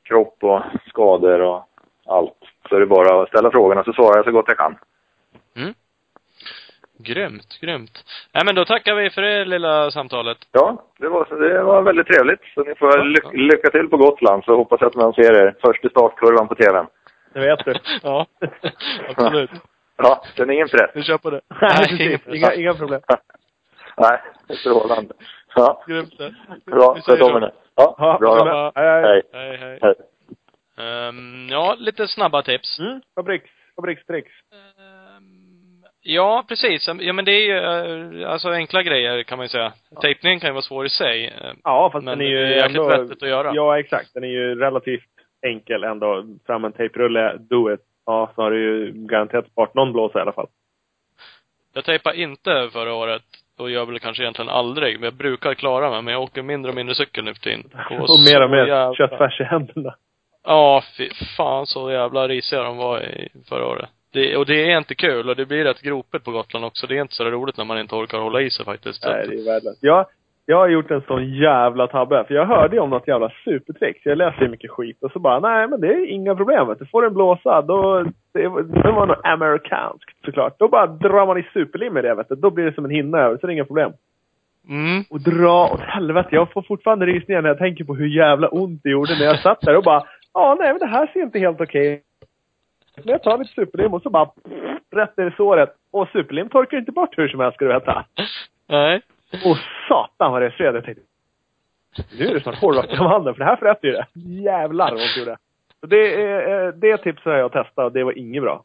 kropp 0.04 0.38
och 0.43 0.62
skador 0.88 1.41
och 1.41 1.63
allt 2.06 2.38
så 2.69 2.75
är 2.75 2.79
det 2.79 2.86
bara 2.86 3.21
att 3.23 3.29
ställa 3.29 3.51
frågorna 3.51 3.84
så 3.84 3.93
svarar 3.93 4.15
jag 4.17 4.25
så 4.25 4.32
gott 4.32 4.45
jag 4.47 4.58
kan. 4.58 4.77
Mm. 5.55 5.73
Grymt, 6.97 7.60
grymt. 7.62 8.03
Nej 8.34 8.43
men 8.45 8.55
då 8.55 8.65
tackar 8.65 8.95
vi 8.95 9.10
för 9.10 9.21
det 9.21 9.45
lilla 9.45 9.91
samtalet. 9.91 10.38
Ja, 10.51 10.84
det 10.97 11.08
var, 11.08 11.49
det 11.49 11.63
var 11.63 11.82
väldigt 11.82 12.08
trevligt. 12.08 12.41
Så 12.53 12.63
ni 12.63 12.75
får 12.75 12.97
Ja, 12.97 13.03
ly 13.03 13.15
ja. 13.23 13.29
lycka 13.34 13.69
till 13.69 13.89
på 13.89 13.97
Gotland 13.97 14.43
så 14.43 14.55
hoppas 14.55 14.82
jag 14.82 14.88
att 14.88 14.95
man 14.95 15.13
ser 15.13 15.34
er 15.34 15.55
först 15.65 15.86
i 15.86 15.89
startkurvan 15.89 16.47
på 16.47 16.55
TVn. 16.55 16.86
Det 17.34 17.39
vet 17.39 17.65
du. 17.65 17.73
ja, 18.03 18.25
absolut. 19.10 19.51
Ja, 20.01 20.23
det 20.36 20.41
är 20.43 20.51
ingen 20.51 20.67
press. 20.67 20.91
Vi 20.93 21.03
kör 21.03 21.17
på 21.17 21.29
det. 21.29 21.41
Nej. 21.62 22.19
Inga, 22.27 22.53
inga 22.53 22.73
problem. 22.73 23.01
Nej, 23.97 24.19
strålande. 24.60 25.13
Ja, 25.55 25.84
Grymt 25.88 26.17
det. 26.17 26.36
bra. 26.65 26.97
Sköt 27.01 27.21
om 27.21 27.36
er 27.36 27.39
nu. 27.39 27.51
Ja. 27.75 28.17
Bra. 28.19 28.71
Hej, 28.75 29.01
hej. 29.01 29.21
Hej. 29.34 29.79
Hej, 29.82 29.95
Ehm, 30.80 31.48
ja, 31.50 31.76
lite 31.80 32.08
snabba 32.08 32.42
tips. 32.42 32.80
Mm, 32.80 33.02
fabriks, 33.15 33.50
fabrikstricks. 33.76 34.32
Ehm, 34.54 35.84
ja, 36.02 36.46
precis. 36.48 36.88
Ja, 37.00 37.13
men 37.13 37.26
det 37.26 37.32
är 37.32 37.46
ju 37.46 37.58
eh, 38.24 38.32
alltså 38.32 38.50
enkla 38.50 38.84
grejer 38.84 39.24
kan 39.24 39.38
man 39.38 39.46
ju 39.46 39.50
säga. 39.50 39.74
Tejpningen 40.02 40.39
kan 40.39 40.50
ju 40.50 40.54
vara 40.54 40.62
svår 40.62 40.86
i 40.86 40.89
sig. 40.89 41.26
eh, 41.28 41.52
Ja, 41.63 41.89
fast 41.94 42.06
Men 42.06 42.18
den 42.18 42.28
är 42.28 42.32
ju 42.32 42.38
det 42.38 42.46
är 42.46 42.50
jäkligt 42.58 42.78
ändå... 42.82 42.88
vettigt 43.04 43.24
att 43.24 43.30
göra. 43.30 43.52
Ja, 43.56 43.80
exakt. 43.80 44.13
Den 44.13 44.24
är 44.24 44.28
ju 44.28 44.56
relativt 44.56 45.04
enkel 45.48 45.84
ändå. 45.84 46.26
Fram 46.46 46.65
en 46.65 46.72
tejprulle, 46.74 47.38
do 47.38 47.74
it. 47.74 47.80
Ja, 48.06 48.32
så 48.36 48.42
har 48.42 48.52
du 48.52 48.60
ju 48.63 48.92
garanterat 49.08 49.48
sparat 49.52 49.74
någon 49.76 49.92
blåsa 49.94 50.20
i 50.20 50.22
alla 50.22 50.32
fall. 50.34 50.48
Jag 51.74 51.86
tejpade 51.86 52.18
inte 52.22 52.70
förra 52.74 52.94
året 52.94 53.22
och 53.58 53.70
gör 53.72 53.86
väl 53.86 54.00
kanske 54.00 54.24
egentligen 54.24 54.50
aldrig. 54.50 54.96
Men 55.00 55.04
jag 55.04 55.13
brukar 55.13 55.54
klara 55.54 55.89
mig, 55.89 56.02
men 56.02 56.13
jag 56.13 56.24
åker 56.24 56.42
mindre 56.42 56.70
och 56.70 56.76
mindre 56.76 56.96
cykel 56.96 57.24
nu 57.24 57.34
för 57.34 57.42
tiden. 57.42 57.63
Och, 58.00 58.10
så 58.10 58.34
mer 58.34 58.44
och 58.44 58.50
mer 58.50 58.65
jävla- 58.65 58.96
köttfärs 58.96 59.42
i 59.42 59.44
händerna. 59.44 59.96
Ja, 60.43 60.84
fy 60.97 61.10
fan 61.38 61.65
så 61.65 61.91
jävla 61.91 62.28
risiga 62.28 62.63
de 62.63 62.78
var 62.78 63.02
i 63.02 63.30
förra 63.49 63.67
året. 63.67 63.89
Det, 64.13 64.38
och 64.38 64.45
det 64.45 64.71
är 64.71 64.78
inte 64.78 64.95
kul 64.95 65.30
och 65.30 65.36
det 65.36 65.45
blir 65.45 65.63
rätt 65.63 65.82
gropigt 65.82 66.25
på 66.25 66.32
Gotland 66.32 66.65
också. 66.65 66.88
Det 66.88 66.97
är 66.97 67.02
inte 67.02 67.13
så 67.13 67.23
roligt 67.23 67.58
när 67.58 67.65
man 67.65 67.80
inte 67.80 67.95
orkar 67.95 68.17
hålla 68.17 68.41
i 68.41 68.49
sig 68.49 68.65
faktiskt. 68.65 69.06
Nej, 69.06 69.28
det 69.28 69.34
är 69.36 69.45
värdelöst. 69.45 69.80
Jag, 69.82 70.06
jag 70.45 70.58
har 70.58 70.67
gjort 70.67 70.91
en 70.91 71.02
sån 71.02 71.34
jävla 71.34 71.88
tabbe. 71.88 72.23
För 72.28 72.34
jag 72.34 72.45
hörde 72.45 72.75
ju 72.75 72.82
om 72.82 72.89
något 72.89 73.08
jävla 73.08 73.32
supertrix. 73.45 73.99
Jag 74.04 74.17
läste 74.17 74.43
ju 74.43 74.49
mycket 74.49 74.71
skit 74.71 74.97
och 75.04 75.12
så 75.12 75.19
bara, 75.19 75.39
nej 75.39 75.67
men 75.67 75.82
det 75.82 75.88
är 75.88 76.06
inga 76.06 76.36
problem. 76.36 76.75
Du 76.80 76.86
får 76.86 77.06
en 77.06 77.13
blåsa, 77.13 77.62
då... 77.62 78.04
Det, 78.34 78.41
det 78.84 78.91
var 78.91 79.06
något 79.06 79.19
amerikanskt 79.23 80.25
såklart. 80.25 80.60
Då 80.60 80.67
bara 80.67 80.88
drar 80.88 81.25
man 81.25 81.38
i 81.38 81.47
superlim 81.54 81.93
med 81.93 82.04
det 82.04 82.15
vet 82.15 82.30
du. 82.30 82.36
Då 82.36 82.49
blir 82.49 82.65
det 82.65 82.73
som 82.73 82.86
en 82.86 82.91
hinna 82.91 83.17
över, 83.17 83.38
så 83.38 83.47
det 83.47 83.52
är 83.52 83.56
inga 83.56 83.65
problem. 83.65 83.91
Mm. 84.69 85.04
Och 85.10 85.21
dra 85.21 85.69
åt 85.73 85.82
helvete. 85.82 86.30
Jag 86.32 86.52
får 86.52 86.62
fortfarande 86.62 87.06
rysningar 87.06 87.41
när 87.41 87.49
jag 87.49 87.58
tänker 87.58 87.84
på 87.84 87.95
hur 87.95 88.08
jävla 88.08 88.47
ont 88.47 88.84
det 88.84 88.89
gjorde 88.89 89.15
när 89.19 89.25
jag 89.25 89.39
satt 89.39 89.62
där 89.62 89.78
och 89.78 89.84
bara, 89.84 90.04
ja 90.34 90.56
nej 90.60 90.70
men 90.70 90.80
det 90.80 90.86
här 90.88 91.08
ser 91.08 91.20
inte 91.22 91.39
helt 91.39 91.62
okej 91.62 92.04
Men 92.96 93.08
jag 93.08 93.24
tar 93.24 93.38
lite 93.38 93.54
superlim 93.54 93.94
och 93.94 94.02
så 94.02 94.10
bara, 94.10 94.30
rätt 94.92 95.18
ner 95.18 95.28
i 95.28 95.32
såret. 95.38 95.70
Och 95.92 96.08
superlim 96.10 96.50
torkar 96.50 96.78
inte 96.78 96.92
bort 96.92 97.18
hur 97.18 97.28
som 97.28 97.39
helst 97.39 97.56
ska 97.56 97.65
du 97.65 97.74
veta. 97.74 98.06
Nej. 98.68 99.02
Och 99.46 99.58
satan 99.88 100.32
vad 100.32 100.42
det 100.42 100.52
sved. 100.52 100.76
Jag 100.76 100.84
tänkte, 100.86 101.04
nu 102.20 102.26
är 102.26 102.34
det 102.34 102.42
snart 102.42 102.62
hårdvatten 102.62 103.00
om 103.00 103.06
handen 103.06 103.34
för 103.34 103.39
det 103.39 103.46
här 103.46 103.56
fräter 103.56 103.88
ju 103.88 103.94
det. 103.94 104.06
Jävlar 104.44 104.92
vad 104.92 105.18
gjorde. 105.18 105.38
Så 105.80 105.86
det, 105.86 106.24
eh, 106.24 106.68
det 106.68 106.98
tipset 106.98 107.26
har 107.26 107.34
jag 107.34 107.52
testat 107.52 107.86
och 107.86 107.92
det 107.92 108.04
var 108.04 108.18
inget 108.18 108.44
bra. 108.44 108.63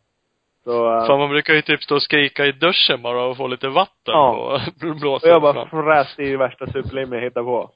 Så, 0.65 0.95
eh, 0.99 1.07
Fan 1.07 1.19
man 1.19 1.29
brukar 1.29 1.55
ju 1.55 1.63
typ 1.63 1.83
stå 1.83 1.95
och 1.95 2.03
skrika 2.03 2.47
i 2.47 2.53
duschen 2.53 3.03
bara 3.03 3.25
och 3.25 3.37
få 3.37 3.47
lite 3.47 3.69
vatten 3.69 3.95
Ja. 4.15 4.61
på 4.81 4.87
och 4.89 4.97
blåsen. 4.97 5.31
jag 5.31 5.43
bara 5.43 5.67
fräste 5.69 6.23
i 6.23 6.37
värsta 6.37 6.67
superlim 6.67 7.13
jag 7.13 7.21
hittade 7.21 7.45
på. 7.45 7.71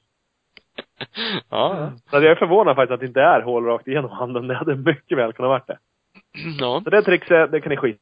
Ja. 1.49 1.91
Så 2.09 2.15
jag 2.15 2.23
är 2.25 2.35
förvånad 2.35 2.75
faktiskt 2.75 2.93
att 2.93 2.99
det 2.99 3.05
inte 3.05 3.21
är 3.21 3.41
hål 3.41 3.65
rakt 3.65 3.87
igenom 3.87 4.11
handen. 4.11 4.47
Det 4.47 4.55
hade 4.55 4.75
mycket 4.75 5.17
väl 5.17 5.33
kunnat 5.33 5.49
varit 5.49 5.67
det. 5.67 5.77
ja. 6.59 6.81
Så 6.83 6.89
det 6.89 7.01
trickset, 7.01 7.51
det 7.51 7.61
kan 7.61 7.69
ni 7.69 7.77
skita 7.77 7.99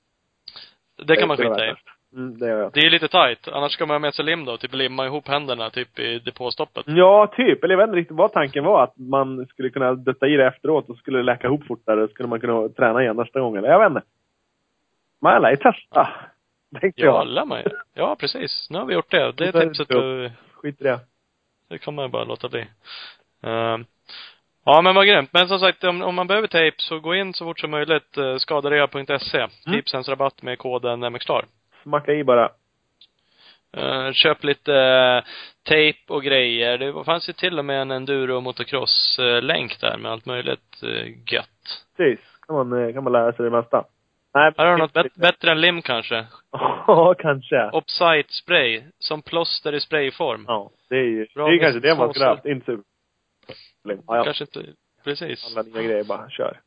Det 1.06 1.16
kan 1.16 1.28
man 1.28 1.38
skita 1.38 1.68
i. 1.68 1.74
Mm, 2.14 2.40
det 2.40 2.48
gör 2.48 2.60
jag. 2.60 2.74
Det 2.74 2.80
är 2.80 2.90
lite 2.90 3.08
tight. 3.08 3.48
Annars 3.48 3.72
ska 3.72 3.86
man 3.86 3.94
ha 3.94 4.00
med 4.00 4.14
sig 4.14 4.26
lim 4.26 4.46
då. 4.46 4.58
Typ 4.58 4.74
limma 4.74 5.06
ihop 5.06 5.28
händerna 5.28 5.70
typ 5.70 6.00
i 6.00 6.20
depåstoppet. 6.20 6.84
Ja, 6.88 7.34
typ. 7.36 7.64
Eller 7.64 7.74
jag 7.74 7.78
vet 7.78 7.88
inte 7.88 7.98
riktigt 7.98 8.18
vad 8.18 8.32
tanken 8.34 8.64
var. 8.64 8.84
Att 8.84 8.98
man 8.98 9.46
skulle 9.46 9.70
kunna 9.70 9.94
dutta 9.94 10.28
i 10.28 10.36
det 10.38 10.48
efteråt 10.48 10.90
och 10.90 10.98
skulle 10.98 11.18
det 11.18 11.24
läka 11.24 11.48
ihop 11.48 11.68
fortare. 11.68 12.08
Så 12.08 12.14
skulle 12.14 12.30
man 12.30 12.40
kunna 12.40 12.70
träna 12.70 13.02
igen 13.02 13.16
nästa 13.16 13.40
gång. 13.40 13.56
Eller 13.58 13.70
jag 13.70 13.80
vet 13.80 13.88
inte. 13.90 14.02
Man 15.22 15.42
lär 15.42 15.50
ju 15.50 15.58
testa. 15.58 16.10
Tänkte 16.82 17.02
Ja, 17.02 17.06
jag. 17.06 17.28
lär 17.28 17.46
man 17.46 17.60
ju. 17.60 17.66
Ja, 17.94 18.16
precis. 18.20 18.68
Nu 18.70 18.78
har 18.78 18.86
vi 18.86 18.94
gjort 18.94 19.12
det. 19.12 19.32
Det 19.32 19.48
är 19.48 19.52
tipset, 19.52 19.92
eh, 19.92 20.32
Skit 20.54 20.82
i 20.82 20.84
det. 20.84 21.00
Det 21.70 21.78
kan 21.78 21.96
man 21.96 22.06
ju 22.06 22.12
bara 22.12 22.24
låta 22.24 22.50
bli. 22.50 22.62
Ehm, 23.44 23.86
ja, 24.66 24.82
men 24.82 24.96
vad 24.96 25.08
grymt. 25.08 25.30
Men 25.34 25.48
som 25.48 25.60
sagt, 25.60 25.84
om, 25.84 26.02
om 26.02 26.16
man 26.16 26.28
behöver 26.28 26.48
tejp 26.48 26.76
så 26.80 27.00
gå 27.00 27.16
in 27.16 27.34
så 27.34 27.46
fort 27.46 27.60
som 27.60 27.72
möjligt. 27.72 28.18
Uh, 28.18 28.38
skadarea.se. 28.38 29.38
Mm. 29.38 29.50
Tipsens 29.66 30.10
rabatt 30.10 30.42
med 30.42 30.58
koden 30.58 31.14
MXSTAR. 31.14 31.46
Smacka 31.84 32.14
i 32.14 32.24
bara. 32.24 32.52
Uh, 33.78 34.12
köp 34.12 34.44
lite 34.44 34.72
uh, 34.72 35.24
tejp 35.70 36.00
och 36.08 36.24
grejer. 36.24 36.78
Det 36.78 37.04
fanns 37.04 37.30
ju 37.30 37.34
till 37.34 37.60
och 37.60 37.66
med 37.66 37.82
en 37.82 37.92
enduro 37.92 38.42
motocross-länk 38.42 39.82
där 39.82 39.98
med 39.98 40.12
allt 40.12 40.26
möjligt 40.26 40.84
uh, 40.84 41.08
gött. 41.34 41.86
Precis. 41.98 42.20
Kan 42.48 42.56
man, 42.56 42.84
eh, 42.84 42.94
kan 42.94 43.04
man 43.04 43.14
lära 43.14 43.34
sig 43.34 43.46
det 43.46 43.52
mesta. 43.52 43.84
Nej. 44.38 44.54
Här 44.58 44.66
har 44.66 44.72
du 44.72 44.78
något 44.78 44.94
bet- 44.94 45.16
bättre 45.16 45.52
än 45.52 45.62
lim 45.62 45.82
kanske. 45.82 46.26
Ja, 46.88 47.14
kanske. 47.20 47.70
Opsite 47.74 48.34
spray. 48.34 48.82
Som 49.00 49.22
plåster 49.22 49.74
i 49.76 49.80
sprayform. 49.82 50.46
Ja, 50.48 50.70
det 50.90 50.96
är 50.96 51.04
ju, 51.04 51.26
det 51.26 51.34
Bra 51.36 51.48
är 51.48 51.52
ju 51.52 51.58
med 51.60 51.62
kanske 51.66 51.80
det 51.90 51.96
man 51.96 52.10
skulle 52.14 52.26
haft. 52.26 52.46
Inte 52.46 52.66
super. 52.66 52.84
Ja, 54.08 54.18
ja. 54.18 54.24
Kanske 54.24 54.44
inte, 54.44 54.66
precis. 55.04 55.56
Alla 55.58 55.62
nya 55.64 55.84
grejer 55.84 56.04
bara. 56.04 56.30
Kör. 56.30 56.60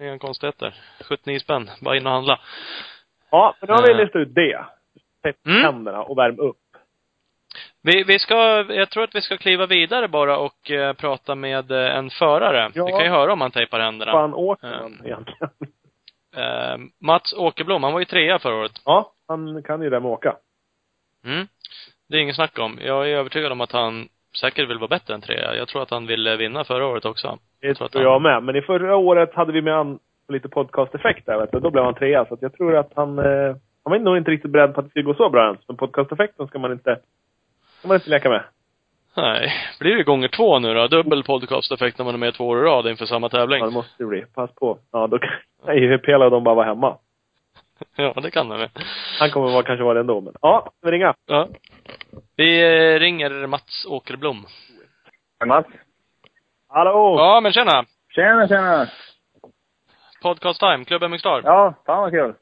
Inga 0.00 0.18
konstigheter. 0.18 0.74
79 1.08 1.38
spänn. 1.38 1.70
Bara 1.80 1.96
in 1.96 2.06
och 2.06 2.12
handla. 2.12 2.40
Ja, 3.30 3.54
men 3.60 3.66
nu 3.66 3.72
har 3.72 3.82
vi 3.86 3.92
Eh. 3.92 3.96
listat 3.98 4.20
ut 4.20 4.34
det. 4.34 4.64
Sätt 5.22 5.46
Mm. 5.46 5.62
händerna 5.62 6.02
och 6.02 6.18
värm 6.18 6.38
upp. 6.40 6.56
Vi, 7.82 8.04
vi 8.04 8.18
ska, 8.18 8.34
jag 8.72 8.90
tror 8.90 9.04
att 9.04 9.14
vi 9.14 9.20
ska 9.20 9.36
kliva 9.36 9.66
vidare 9.66 10.08
bara 10.08 10.38
och 10.38 10.70
eh, 10.70 10.92
prata 10.92 11.34
med 11.34 11.70
eh, 11.70 11.96
en 11.96 12.10
förare. 12.10 12.70
Ja. 12.74 12.84
Vi 12.84 12.92
kan 12.92 13.04
ju 13.04 13.10
höra 13.10 13.32
om 13.32 13.40
han 13.40 13.50
tejpar 13.50 13.80
händerna. 13.80 14.12
fan 14.12 14.34
åker 14.34 14.66
Ja. 14.72 14.82
man 14.82 15.00
egentligen? 15.06 15.48
Eh, 16.36 16.76
Mats 17.00 17.32
Åkerblom, 17.36 17.82
han 17.82 17.92
var 17.92 18.00
ju 18.00 18.04
trea 18.06 18.38
förra 18.38 18.54
året. 18.54 18.72
Ja, 18.84 19.12
han 19.28 19.62
kan 19.62 19.82
ju 19.82 19.90
det 19.90 20.00
med 20.00 20.08
att 20.10 20.18
åka. 20.18 20.36
Mm. 21.24 21.46
Det 22.08 22.16
är 22.16 22.20
ingen 22.20 22.34
snack 22.34 22.58
om. 22.58 22.78
Jag 22.82 23.10
är 23.10 23.16
övertygad 23.16 23.52
om 23.52 23.60
att 23.60 23.72
han 23.72 24.08
säkert 24.40 24.70
vill 24.70 24.78
vara 24.78 24.88
bättre 24.88 25.14
än 25.14 25.20
trea. 25.20 25.56
Jag 25.56 25.68
tror 25.68 25.82
att 25.82 25.90
han 25.90 26.06
ville 26.06 26.36
vinna 26.36 26.64
förra 26.64 26.86
året 26.86 27.04
också. 27.04 27.38
Det 27.60 27.74
tror 27.74 27.86
att 27.86 27.94
han- 27.94 28.02
jag 28.02 28.22
med. 28.22 28.42
Men 28.42 28.56
i 28.56 28.62
förra 28.62 28.96
året 28.96 29.34
hade 29.34 29.52
vi 29.52 29.62
med 29.62 29.98
på 30.26 30.32
lite 30.32 30.48
podcast-effekt 30.48 31.26
där, 31.26 31.38
vet 31.38 31.52
du. 31.52 31.60
Då 31.60 31.70
blev 31.70 31.84
han 31.84 31.94
trea. 31.94 32.24
Så 32.26 32.34
att 32.34 32.42
jag 32.42 32.52
tror 32.56 32.76
att 32.76 32.92
han... 32.96 33.18
Eh, 33.18 33.56
han 33.84 33.90
var 33.90 33.98
nog 33.98 34.16
inte 34.16 34.30
riktigt 34.30 34.50
beredd 34.50 34.74
på 34.74 34.80
att 34.80 34.86
det 34.86 34.90
skulle 34.90 35.04
gå 35.04 35.14
så 35.14 35.30
bra 35.30 35.44
ens. 35.46 35.68
Men 35.68 35.76
podcast-effekten 35.76 36.46
ska 36.48 36.58
man 36.58 36.72
inte... 36.72 37.00
ska 37.78 37.88
man 37.88 37.94
inte 37.94 38.10
leka 38.10 38.30
med. 38.30 38.42
Nej. 39.16 39.52
Blir 39.80 39.96
det 39.96 40.02
gånger 40.02 40.28
två 40.28 40.58
nu 40.58 40.74
då? 40.74 40.88
Dubbel 40.88 41.22
podcast-effekt 41.24 41.98
när 41.98 42.04
man 42.04 42.14
är 42.14 42.18
med 42.18 42.34
två 42.34 42.48
år 42.48 42.58
i 42.58 42.62
rad 42.62 42.86
inför 42.86 43.06
samma 43.06 43.28
tävling. 43.28 43.58
Ja, 43.58 43.66
det 43.66 43.72
måste 43.72 43.94
det 43.98 44.06
bli. 44.06 44.24
Pass 44.34 44.54
på. 44.54 44.78
Ja, 44.92 45.06
då 45.06 45.18
kan 45.18 45.30
ju 45.76 45.98
Pela 45.98 46.24
och 46.24 46.30
de 46.30 46.44
bara 46.44 46.54
vara 46.54 46.66
hemma. 46.66 46.98
Ja, 47.96 48.12
det 48.22 48.30
kan 48.30 48.48
det 48.48 48.56
med. 48.56 48.70
Han 49.18 49.30
kommer 49.30 49.52
vara, 49.52 49.62
kanske 49.62 49.84
vara 49.84 49.94
det 49.94 50.00
ändå, 50.00 50.20
men... 50.20 50.34
Ja, 50.42 50.70
vi 50.82 50.90
ringa? 50.90 51.14
Ja. 51.26 51.48
Vi 52.36 52.62
eh, 52.62 52.98
ringer 52.98 53.46
Mats 53.46 53.86
Åkerblom. 53.88 54.46
Mats? 55.46 55.66
Hallå! 56.68 57.14
Ja, 57.18 57.40
men 57.40 57.52
tjena! 57.52 57.84
Tjena, 58.14 58.48
tjena! 58.48 58.88
Podcast 60.22 60.60
Time, 60.60 60.84
Club 60.84 61.10
MX 61.10 61.20
Star. 61.20 61.40
Ja, 61.44 61.74
fan 61.86 62.00
vad 62.00 62.10
kul. 62.10 62.34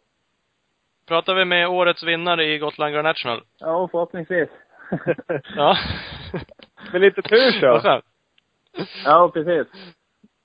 Pratar 1.08 1.34
vi 1.34 1.44
med 1.44 1.68
årets 1.68 2.02
vinnare 2.02 2.44
i 2.44 2.58
Gotland 2.58 2.94
Grand 2.94 3.04
National? 3.08 3.42
Ja, 3.58 3.88
förhoppningsvis. 3.90 4.48
Ja. 5.56 5.76
Med 6.94 7.00
lite 7.00 7.22
tur 7.22 7.50
så. 7.60 8.00
ja, 9.04 9.30
precis. 9.34 9.66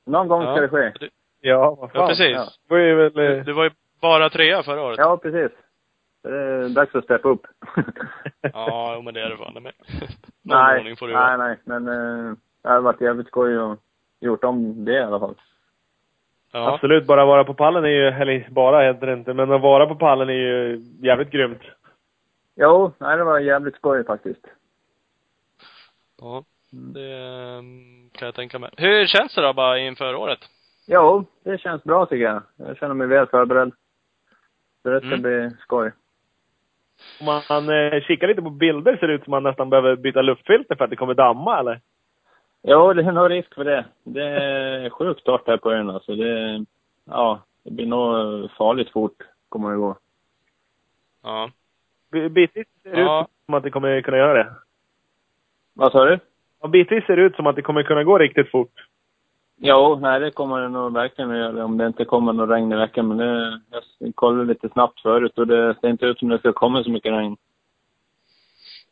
Någon 0.05 0.27
gång 0.27 0.41
ska 0.41 0.55
Ja. 0.55 0.61
det 0.61 0.69
ske. 0.69 0.91
Du, 0.99 1.09
Ja, 1.41 1.75
vad 1.79 1.91
fan. 1.91 2.01
ja, 2.01 2.07
precis. 2.07 2.31
Ja. 2.35 2.43
Det 2.67 2.73
var 2.73 2.77
ju 2.81 2.95
väl... 2.95 3.13
Du, 3.13 3.37
eh, 3.37 3.43
du 3.45 3.53
var 3.53 3.63
ju 3.63 3.71
bara 4.01 4.29
trea 4.29 4.63
förra 4.63 4.81
året. 4.83 4.97
Ja, 4.99 5.17
precis. 5.17 5.51
Det 6.23 6.29
är 6.29 6.69
dags 6.69 6.95
att 6.95 7.03
steppa 7.03 7.29
upp. 7.29 7.47
Ja, 8.53 9.01
men 9.05 9.13
det 9.13 9.21
är 9.21 9.29
det 9.29 9.37
fan 9.37 9.53
med. 9.53 9.63
Någon 9.63 9.73
nej, 10.43 10.79
ordning 10.79 10.97
får 10.97 11.07
det 11.07 11.13
nej, 11.13 11.37
nej. 11.37 11.57
Men 11.63 11.87
eh, 11.87 12.33
det 12.63 12.69
har 12.69 12.81
varit 12.81 13.01
jävligt 13.01 13.27
skoj 13.27 13.59
och 13.59 13.77
gjort 14.19 14.43
om 14.43 14.85
det 14.85 14.93
i 14.93 15.01
alla 15.03 15.19
fall. 15.19 15.35
Ja. 16.51 16.73
Absolut, 16.73 17.05
bara 17.07 17.25
vara 17.25 17.43
på 17.43 17.53
pallen 17.53 17.83
är 17.83 17.89
ju, 17.89 18.07
eller 18.07 18.49
bara 18.49 18.81
heter 18.87 19.07
det 19.07 19.13
inte, 19.13 19.33
men 19.33 19.51
att 19.51 19.61
vara 19.61 19.85
på 19.87 19.95
pallen 19.95 20.29
är 20.29 20.33
ju 20.33 20.77
jävligt 21.01 21.29
grymt. 21.31 21.61
Jo, 22.55 22.91
nej, 22.97 23.17
det 23.17 23.23
var 23.23 23.39
jävligt 23.39 23.75
skoj 23.75 24.05
faktiskt. 24.05 24.45
Ja. 26.21 26.43
Det 26.71 27.13
ehm, 27.13 28.09
kan 28.13 28.25
jag 28.25 28.35
tänka 28.35 28.59
mig. 28.59 28.69
Hur 28.77 29.07
känns 29.07 29.35
det 29.35 29.41
då 29.41 29.53
bara 29.53 29.79
inför 29.79 30.15
året? 30.15 30.39
Jo, 30.87 31.25
det 31.43 31.57
känns 31.61 31.83
bra 31.83 32.05
tycker 32.05 32.25
jag. 32.25 32.41
Jag 32.57 32.77
känner 32.77 32.93
mig 32.95 33.07
väl 33.07 33.27
förberedd. 33.27 33.71
Så 34.83 34.89
det 34.89 34.99
ska 34.99 35.07
Mm. 35.07 35.21
bli 35.21 35.49
skoj. 35.59 35.91
Om 37.19 37.25
man, 37.25 37.41
man 37.49 37.69
eh, 37.69 38.01
kikar 38.01 38.27
lite 38.27 38.41
på 38.41 38.49
bilder 38.49 38.97
ser 38.97 39.07
det 39.07 39.13
ut 39.13 39.23
som 39.23 39.31
man 39.31 39.43
nästan 39.43 39.69
behöver 39.69 39.95
byta 39.95 40.21
luftfilter 40.21 40.75
för 40.75 40.83
att 40.83 40.89
det 40.89 40.95
kommer 40.95 41.13
damma 41.13 41.59
eller? 41.59 41.81
Jo, 42.63 42.93
det 42.93 43.03
är 43.03 43.11
nog 43.11 43.31
risk 43.31 43.53
för 43.55 43.63
det. 43.63 43.85
Det 44.03 44.23
är 44.23 44.89
sjukt 44.89 45.23
torrt 45.23 45.47
här 45.47 45.57
på 45.57 45.71
ön 45.71 45.89
alltså. 45.89 46.15
Det, 46.15 46.65
ja, 47.05 47.41
det 47.63 47.71
blir 47.71 47.85
nog 47.85 48.51
farligt 48.51 48.91
fort, 48.91 49.17
kommer 49.49 49.71
det 49.71 49.77
gå. 49.77 49.97
Ja. 51.23 51.51
Bitvis 52.11 52.67
ser 52.83 52.91
det 52.95 53.01
Ja. 53.01 53.21
ut 53.21 53.27
som 53.45 53.53
att 53.53 53.63
det 53.63 53.71
kommer 53.71 54.01
kunna 54.01 54.17
göra 54.17 54.33
det. 54.43 54.49
Vad 55.79 55.91
sa 55.91 56.05
du? 56.05 56.19
Ja, 56.61 56.67
bitvis 56.67 57.05
ser 57.05 57.15
det 57.15 57.21
ut 57.21 57.35
som 57.35 57.47
att 57.47 57.55
det 57.55 57.61
kommer 57.61 57.83
kunna 57.83 58.03
gå 58.03 58.17
riktigt 58.17 58.51
fort. 58.51 58.73
Jo, 59.57 59.99
nej 60.01 60.19
det 60.19 60.31
kommer 60.31 60.61
det 60.61 60.69
nog 60.69 60.93
verkligen 60.93 61.31
att 61.31 61.37
göra 61.37 61.65
om 61.65 61.77
det 61.77 61.87
inte 61.87 62.05
kommer 62.05 62.33
något 62.33 62.49
regn 62.49 62.71
i 62.71 62.75
veckan. 62.75 63.07
Men 63.07 63.17
det, 63.17 63.59
jag 63.99 64.15
kollade 64.15 64.45
lite 64.45 64.69
snabbt 64.69 65.01
förut 65.01 65.37
och 65.37 65.47
det 65.47 65.75
ser 65.81 65.87
inte 65.87 66.05
ut 66.05 66.19
som 66.19 66.29
det 66.29 66.39
ska 66.39 66.53
komma 66.53 66.83
så 66.83 66.91
mycket 66.91 67.11
regn. 67.11 67.37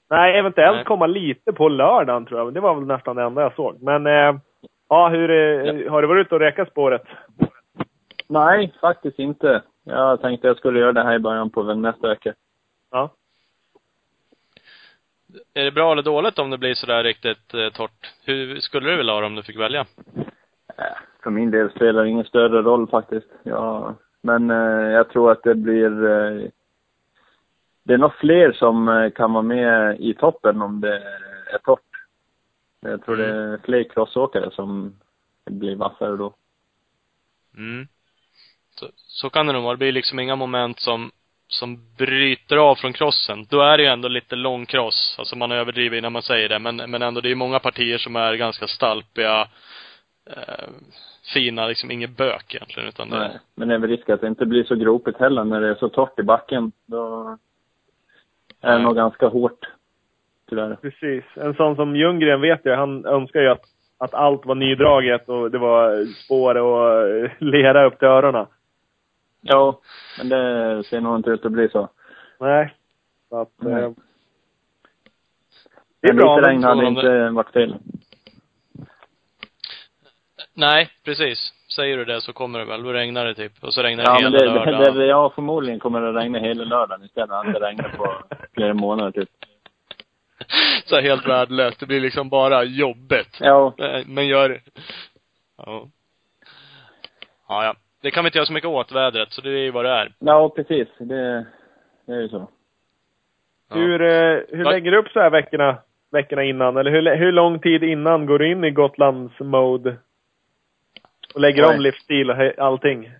Nej, 0.09 0.39
eventuellt 0.39 0.75
Nej. 0.75 0.85
komma 0.85 1.07
lite 1.07 1.53
på 1.53 1.69
lördagen 1.69 2.25
tror 2.25 2.39
jag. 2.39 2.53
Det 2.53 2.59
var 2.59 2.75
väl 2.75 2.85
nästan 2.85 3.15
det 3.15 3.23
enda 3.23 3.41
jag 3.41 3.55
såg. 3.55 3.81
Men, 3.81 4.07
eh, 4.07 4.39
ja, 4.89 5.09
hur, 5.09 5.31
eh, 5.31 5.91
har 5.91 6.01
du 6.01 6.07
varit 6.07 6.25
ute 6.25 6.35
och 6.35 6.41
räkat 6.41 6.69
spåret? 6.69 7.03
Nej, 8.27 8.73
faktiskt 8.81 9.19
inte. 9.19 9.61
Jag 9.83 10.21
tänkte 10.21 10.47
jag 10.47 10.57
skulle 10.57 10.79
göra 10.79 10.93
det 10.93 11.03
här 11.03 11.15
i 11.15 11.19
början 11.19 11.49
på 11.49 11.63
nästa 11.63 12.07
vecka. 12.07 12.33
Ja. 12.91 13.09
Är 15.53 15.63
det 15.63 15.71
bra 15.71 15.91
eller 15.91 16.03
dåligt 16.03 16.39
om 16.39 16.49
det 16.49 16.57
blir 16.57 16.73
sådär 16.73 17.03
riktigt 17.03 17.53
eh, 17.53 17.69
torrt? 17.69 18.13
Hur 18.23 18.59
skulle 18.59 18.89
du 18.89 18.97
vilja 18.97 19.13
ha 19.13 19.19
det 19.19 19.25
om 19.25 19.35
du 19.35 19.43
fick 19.43 19.59
välja? 19.59 19.85
Äh, 20.77 20.85
För 21.23 21.29
min 21.29 21.51
del 21.51 21.69
spelar 21.71 22.03
det 22.03 22.09
ingen 22.09 22.25
större 22.25 22.61
roll 22.61 22.87
faktiskt. 22.87 23.27
Ja, 23.43 23.95
men 24.21 24.49
eh, 24.51 24.91
jag 24.91 25.09
tror 25.09 25.31
att 25.31 25.43
det 25.43 25.55
blir... 25.55 26.05
Eh, 26.05 26.49
det 27.83 27.93
är 27.93 27.97
nog 27.97 28.13
fler 28.15 28.51
som 28.51 28.89
eh, 28.89 29.11
kan 29.11 29.33
vara 29.33 29.43
med 29.43 29.99
i 29.99 30.13
toppen 30.13 30.61
om 30.61 30.81
det 30.81 30.97
är 31.53 31.57
torrt. 31.57 31.81
Jag 32.79 33.05
tror 33.05 33.17
det 33.17 33.25
är 33.25 33.57
fler 33.63 33.83
crossåkare 33.83 34.51
som 34.51 34.95
blir 35.45 35.75
vassare 35.75 36.17
då. 36.17 36.35
Mm. 37.57 37.87
Så, 38.75 38.87
så 38.95 39.29
kan 39.29 39.47
det 39.47 39.53
nog 39.53 39.63
vara. 39.63 39.73
Det 39.73 39.77
blir 39.77 39.91
liksom 39.91 40.19
inga 40.19 40.35
moment 40.35 40.79
som, 40.79 41.11
som 41.47 41.79
bryter 41.97 42.57
av 42.57 42.75
från 42.75 42.93
crossen. 42.93 43.45
Då 43.49 43.61
är 43.61 43.77
det 43.77 43.83
ju 43.83 43.89
ändå 43.89 44.07
lite 44.07 44.35
lång 44.35 44.65
cross. 44.65 45.15
Alltså 45.19 45.35
man 45.35 45.51
överdriver 45.51 45.97
innan 45.97 46.11
man 46.11 46.21
säger 46.21 46.49
det. 46.49 46.59
Men, 46.59 46.75
men 46.75 47.01
ändå, 47.01 47.21
det 47.21 47.31
är 47.31 47.35
många 47.35 47.59
partier 47.59 47.97
som 47.97 48.15
är 48.15 48.33
ganska 48.33 48.67
stalpiga, 48.67 49.47
eh, 50.29 50.69
fina, 51.33 51.67
liksom 51.67 51.91
inget 51.91 52.17
bök 52.17 52.55
egentligen. 52.55 52.89
Utan 52.89 53.09
det, 53.09 53.19
Nej. 53.19 53.39
Men 53.55 53.67
det 53.67 53.73
är 53.73 53.79
väl 53.79 53.89
risk 53.89 54.09
att 54.09 54.21
det 54.21 54.27
inte 54.27 54.45
blir 54.45 54.63
så 54.63 54.75
gropigt 54.75 55.19
heller 55.19 55.43
när 55.43 55.61
det 55.61 55.67
är 55.67 55.75
så 55.75 55.89
torrt 55.89 56.19
i 56.19 56.23
backen. 56.23 56.71
Då 56.85 57.37
är 58.61 58.77
det 58.77 58.83
nog 58.83 58.95
ganska 58.95 59.27
hårt. 59.27 59.65
Tyvärr. 60.49 60.75
Precis. 60.81 61.23
En 61.35 61.53
sån 61.53 61.75
som 61.75 61.95
Ljunggren 61.95 62.41
vet 62.41 62.61
jag, 62.63 62.77
han 62.77 63.05
önskar 63.05 63.41
ju 63.41 63.49
att, 63.49 63.63
att 63.97 64.13
allt 64.13 64.45
var 64.45 64.55
nydraget 64.55 65.29
och 65.29 65.51
det 65.51 65.57
var 65.57 66.05
spår 66.05 66.57
och 66.57 67.29
lera 67.39 67.85
upp 67.85 67.99
till 67.99 68.07
öronen. 68.07 68.45
Ja, 69.47 69.79
men 70.17 70.29
det 70.29 70.83
ser 70.83 71.01
nog 71.01 71.15
inte 71.15 71.29
ut 71.29 71.45
att 71.45 71.51
bli 71.51 71.69
så. 71.69 71.89
Nej. 72.39 72.73
Så 73.29 73.41
att, 73.41 73.49
Nej. 73.57 73.73
eh, 73.83 73.89
det 76.01 76.07
är 76.07 76.13
Men 76.13 76.17
bra. 76.17 76.35
lite 76.37 76.49
regn 76.49 76.63
hade 76.63 76.87
inte 76.87 77.29
varit 77.29 77.49
fel. 77.53 77.75
Nej, 80.53 80.89
precis. 81.03 81.53
Säger 81.75 81.97
du 81.97 82.05
det 82.05 82.21
så 82.21 82.33
kommer 82.33 82.59
det 82.59 82.65
väl. 82.65 82.83
Då 82.83 82.93
regnar 82.93 83.25
det 83.25 83.35
typ. 83.35 83.63
Och 83.63 83.73
så 83.73 83.81
regnar 83.83 84.03
det 84.03 84.09
Ja, 84.09 84.17
hela 84.17 84.29
det, 84.37 84.45
lördagen. 84.45 84.93
det, 84.93 84.99
det, 84.99 85.05
ja, 85.05 85.31
förmodligen 85.35 85.79
kommer 85.79 86.01
det 86.01 86.11
regna 86.19 86.39
hela 86.39 86.63
lördagen 86.63 87.05
istället. 87.05 87.29
Det 87.29 87.35
har 87.35 87.45
inte 87.47 87.59
regnat 87.59 87.97
på 87.97 88.15
flera 88.53 88.73
månader 88.73 89.11
typ. 89.11 89.29
så 90.85 90.99
helt 91.01 91.27
värdelöst. 91.27 91.79
Det 91.79 91.85
blir 91.85 91.99
liksom 92.01 92.29
bara 92.29 92.63
jobbet. 92.63 93.27
Ja, 93.39 93.73
Nej, 93.77 94.03
Men 94.07 94.27
gör 94.27 94.49
det. 94.49 94.59
Ja. 95.57 95.87
Ja, 97.47 97.65
ja. 97.65 97.75
Det 98.07 98.11
kan 98.11 98.23
vi 98.23 98.27
inte 98.27 98.37
göra 98.37 98.45
så 98.45 98.53
mycket 98.53 98.69
åt 98.69 98.91
vädret, 98.91 99.31
så 99.31 99.41
det 99.41 99.49
är 99.49 99.63
ju 99.63 99.71
vad 99.71 99.85
det 99.85 99.91
är. 99.91 100.13
ja 100.19 100.49
precis. 100.49 100.87
Det, 100.97 101.45
det 102.05 102.13
är 102.13 102.21
ju 102.21 102.29
så. 102.29 102.47
Ja. 103.69 103.75
Hur, 103.75 104.01
eh, 104.01 104.39
hur 104.49 104.63
Va- 104.63 104.71
lägger 104.71 104.91
du 104.91 104.97
upp 104.97 105.07
så 105.07 105.19
här 105.19 105.29
veckorna, 105.29 105.77
veckorna 106.11 106.43
innan? 106.43 106.77
Eller 106.77 106.91
hur, 106.91 107.15
hur 107.15 107.31
lång 107.31 107.59
tid 107.59 107.83
innan 107.83 108.25
går 108.25 108.39
du 108.39 108.51
in 108.51 108.63
i 108.63 108.71
Gotlands 108.71 109.39
mode? 109.39 109.97
Och 111.33 111.41
lägger 111.41 111.63
Oj. 111.63 111.75
om 111.75 111.81
livsstil 111.81 112.29
och 112.29 112.57
allting? 112.57 113.11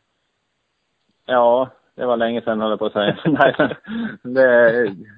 Ja, 1.25 1.69
det 1.95 2.05
var 2.05 2.17
länge 2.17 2.41
sedan 2.41 2.61
höll 2.61 2.69
jag 2.69 2.79
på 2.79 2.85
att 2.85 2.93
säga. 2.93 3.17
nej, 3.25 3.55
men 4.21 4.33
det, 4.33 4.71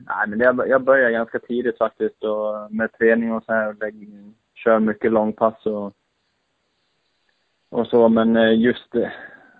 nej, 0.07 0.27
men 0.27 0.39
jag, 0.39 0.67
jag 0.67 0.81
börjar 0.83 1.09
ganska 1.09 1.39
tidigt 1.39 1.77
faktiskt 1.77 2.23
och 2.23 2.71
med 2.71 2.91
träning 2.93 3.33
och 3.33 3.43
så 3.43 3.53
här. 3.53 3.75
Lägg, 3.79 4.07
kör 4.55 4.79
mycket 4.79 5.11
långpass 5.11 5.65
och, 5.65 5.93
och 7.69 7.87
så. 7.87 8.09
Men 8.09 8.37
eh, 8.37 8.59
just 8.59 8.95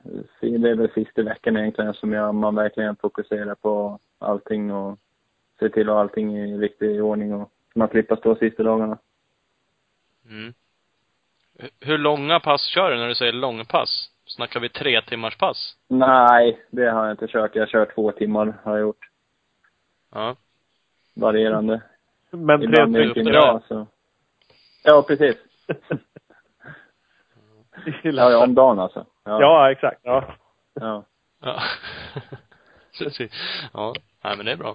det, 0.03 0.57
det 0.57 0.69
är 0.69 0.75
väl 0.75 0.91
sista 0.91 1.23
veckan 1.23 1.57
egentligen 1.57 1.93
som 1.93 2.13
jag, 2.13 2.35
man 2.35 2.55
verkligen 2.55 2.95
fokuserar 2.95 3.55
på 3.55 3.99
allting 4.19 4.71
och 4.71 4.99
ser 5.59 5.69
till 5.69 5.89
att 5.89 5.95
allting 5.95 6.37
i 6.37 6.57
riktig 6.57 7.03
ordning 7.03 7.33
och 7.33 7.51
man 7.75 7.87
slipper 7.87 8.15
stå 8.15 8.35
sista 8.35 8.63
dagarna. 8.63 8.97
Mm. 10.29 10.53
Hur 11.79 11.97
långa 11.97 12.39
pass 12.39 12.65
kör 12.67 12.91
du 12.91 12.97
när 12.97 13.07
du 13.07 13.15
säger 13.15 13.33
långpass? 13.33 14.11
Snackar 14.25 14.59
vi 14.59 14.69
tre 14.69 15.01
timmars 15.01 15.37
pass? 15.37 15.77
Nej, 15.87 16.65
det 16.69 16.89
har 16.89 17.05
jag 17.05 17.13
inte 17.13 17.27
kört. 17.27 17.55
Jag 17.55 17.61
har 17.61 17.67
kört 17.67 17.95
två 17.95 18.11
timmar 18.11 18.57
har 18.63 18.71
jag 18.71 18.81
gjort. 18.81 19.09
Ja. 20.11 20.35
Varierande. 21.15 21.81
Men 22.31 22.59
tre 22.59 22.81
är 22.81 23.09
stycken 23.09 23.25
bra 23.25 23.61
så. 23.67 23.87
Ja, 24.83 25.03
precis. 25.07 25.35
Ja, 28.03 28.31
ja, 28.31 28.43
om 28.43 28.55
dagen 28.55 28.79
alltså. 28.79 29.05
Ja. 29.29 29.41
Ja, 29.41 29.71
exakt. 29.71 29.99
Ja. 30.03 30.23
ja. 30.73 31.03
Ja. 31.41 31.59
Precis. 32.99 33.31
Ja. 33.73 33.93
Nej, 34.23 34.37
men 34.37 34.45
det 34.45 34.51
är 34.51 34.55
bra. 34.55 34.73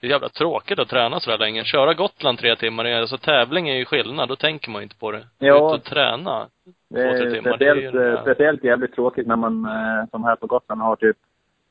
Det 0.00 0.06
är 0.06 0.10
jävla 0.10 0.28
tråkigt 0.28 0.78
att 0.78 0.88
träna 0.88 1.20
sådär 1.20 1.38
länge. 1.38 1.64
Köra 1.64 1.94
Gotland 1.94 2.38
tre 2.38 2.56
timmar, 2.56 2.84
alltså 2.84 3.18
tävling 3.18 3.68
är 3.68 3.76
ju 3.76 3.84
skillnad. 3.84 4.28
Då 4.28 4.36
tänker 4.36 4.70
man 4.70 4.80
ju 4.80 4.82
inte 4.82 4.98
på 4.98 5.12
det. 5.12 5.26
Ja. 5.38 5.56
Ut 5.56 5.80
och 5.80 5.84
träna. 5.84 6.46
Det 6.90 7.02
är 7.02 7.12
Två, 7.12 7.18
tre 7.18 7.30
timmar, 7.30 7.56
det 7.56 7.66
är 7.66 7.74
ju 7.74 7.88
speciellt, 7.88 8.18
eh, 8.18 8.22
speciellt 8.22 8.64
jävligt 8.64 8.94
tråkigt 8.94 9.26
när 9.26 9.36
man, 9.36 9.64
eh, 9.64 10.08
som 10.10 10.24
här 10.24 10.36
på 10.36 10.46
Gotland, 10.46 10.82
har 10.82 10.96
typ, 10.96 11.16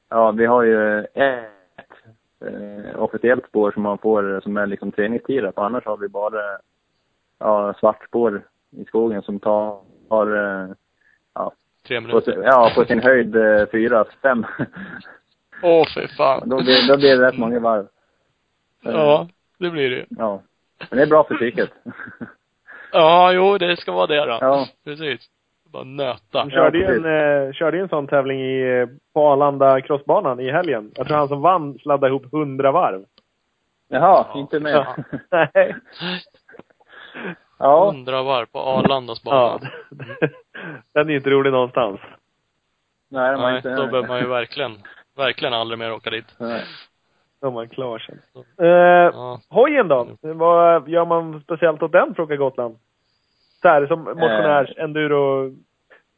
ja, 0.10 0.32
vi 0.32 0.46
har 0.46 0.64
ju 0.64 1.00
ett 1.00 1.92
eh, 2.46 3.00
officiellt 3.00 3.46
spår 3.48 3.72
som 3.72 3.84
man 3.84 3.98
får, 3.98 4.42
som 4.44 4.58
är 4.58 4.68
liksom 4.68 4.92
träningstider. 4.92 5.52
För 5.52 5.62
annars 5.62 5.86
har 5.86 5.98
vi 5.98 6.08
bara, 6.08 6.42
ja, 7.40 7.74
svart 7.74 8.08
spår 8.08 8.42
i 8.72 8.86
skogen 8.86 9.22
som 9.22 9.40
tar, 9.40 9.82
har, 10.10 10.36
eh, 10.36 10.70
Tre 11.88 12.02
på, 12.02 12.08
minuter. 12.08 12.32
sin- 12.32 12.44
ja, 12.44 12.72
på 12.76 12.86
sin 12.86 13.04
höjd 13.04 13.36
eh, 13.36 13.66
fyra, 13.72 14.06
fem. 14.22 14.46
Åh, 15.64 15.86
fy 15.96 16.08
fan. 16.08 16.50
då, 16.50 16.56
blir, 16.64 16.88
då 16.88 16.98
blir 16.98 17.18
det 17.18 17.28
rätt 17.28 17.38
många 17.38 17.60
varv. 17.60 17.88
Eh, 18.86 18.92
Ja, 18.92 19.28
det 19.60 19.70
blir 19.70 19.90
det. 19.90 20.06
Ja. 20.10 20.42
Men 20.90 20.98
det 20.98 21.04
är 21.04 21.08
bra 21.08 21.24
för 21.24 21.36
psyket. 21.36 21.70
Ja, 22.92 23.32
jo, 23.32 23.58
det 23.58 23.78
ska 23.80 23.92
vara 23.92 24.08
det 24.08 24.26
då. 24.26 24.38
Ja. 24.42 24.68
Precis. 24.86 25.22
Bara 25.72 25.84
nöta. 25.84 26.40
Han 26.40 26.52
körde 26.52 26.78
ju 26.78 26.86
en, 26.86 27.06
eh, 27.48 27.54
körde 27.54 27.80
en 27.80 27.90
sån 27.90 28.08
tävling 28.08 28.40
i, 28.42 28.80
eh, 28.80 28.88
på 29.14 29.28
Arlanda 29.28 29.82
crossbanan 29.82 30.40
i 30.40 30.52
helgen. 30.52 30.92
Jag 30.96 31.08
tror 31.08 31.18
han 31.18 31.28
som 31.28 31.42
vann 31.42 31.80
sladdade 31.80 32.10
ihop 32.12 32.32
hundra 32.32 32.72
varv. 32.72 33.04
Jaha, 33.90 34.26
Ja. 34.34 34.40
inte 34.40 34.60
med. 34.60 34.74
Ja. 34.74 34.96
Nej. 35.54 35.76
ja. 37.60 37.86
Hundra 37.92 38.24
varv 38.24 38.46
på 38.46 38.60
Arlandas 38.60 39.22
Ja. 39.26 39.60
Den 40.94 41.10
är 41.10 41.16
inte 41.16 41.30
rolig 41.30 41.52
någonstans. 41.52 42.00
Nej, 43.10 43.36
har 43.36 43.38
Nej, 43.38 43.56
inte... 43.58 43.70
då 43.76 43.88
behöver 43.88 44.08
man 44.08 44.20
ju 44.20 44.28
verkligen, 44.28 44.78
verkligen 45.18 45.54
aldrig 45.54 45.80
mer 45.80 45.94
åka 45.94 46.10
dit. 46.10 46.26
Nej. 46.40 46.64
Då 47.42 47.48
är 47.48 47.52
man 47.52 47.70
klar 47.70 48.00
sen. 48.00 48.20
Eh, 48.62 48.68
Ja. 48.68 49.40
hojen 49.50 49.88
då? 49.88 50.08
Vad 50.22 50.90
gör 50.90 51.06
man 51.06 51.42
speciellt 51.42 51.84
åt 51.84 51.92
den, 51.92 52.16
frågar 52.16 52.36
Gotland? 52.38 52.78
Så 53.62 53.68
här, 53.68 53.88
som 53.88 54.00
motionärs, 54.04 54.78
enduro, 54.78 55.52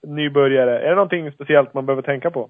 nybörjare. 0.08 0.80
Är 0.80 0.90
det 0.90 0.96
någonting 0.96 1.32
speciellt 1.32 1.74
man 1.74 1.86
behöver 1.86 2.02
tänka 2.02 2.32
på? 2.32 2.50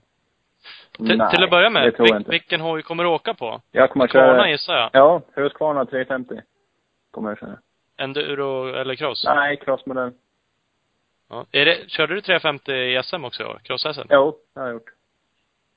Till, 0.98 1.18
Nej, 1.18 1.30
till 1.32 1.44
att 1.44 1.50
börja 1.50 1.70
med, 1.70 1.96
vil, 2.00 2.16
inte. 2.16 2.32
vilken 2.32 2.62
hoj 2.62 2.82
kommer 2.84 3.04
du 3.04 3.10
åka 3.10 3.34
på? 3.34 3.62
Jag 3.72 3.90
kommer 3.90 4.06
att 4.06 4.12
Kvarna 4.12 4.34
köra... 4.38 4.50
gissar 4.50 4.74
jag. 4.74 4.90
Ja, 4.94 5.22
Husqvarna 5.36 5.86
350. 5.86 6.36
Kommer 7.12 7.30
jag 7.30 7.40
köra. 7.40 7.58
Enduro 7.98 8.68
eller 8.74 8.96
cross? 8.96 9.26
Nej, 9.26 9.58
crossmodell. 9.58 10.12
Ja. 11.30 11.46
Är 11.52 11.66
det, 11.66 11.90
körde 11.90 12.16
du 12.16 12.22
350 12.22 12.72
i 12.72 13.04
SM 13.04 13.24
också? 13.26 13.60
Cross-SM? 13.64 14.08
Jo, 14.10 14.36
det 14.54 14.60
har 14.60 14.68
jag 14.68 14.74
gjort. 14.74 14.90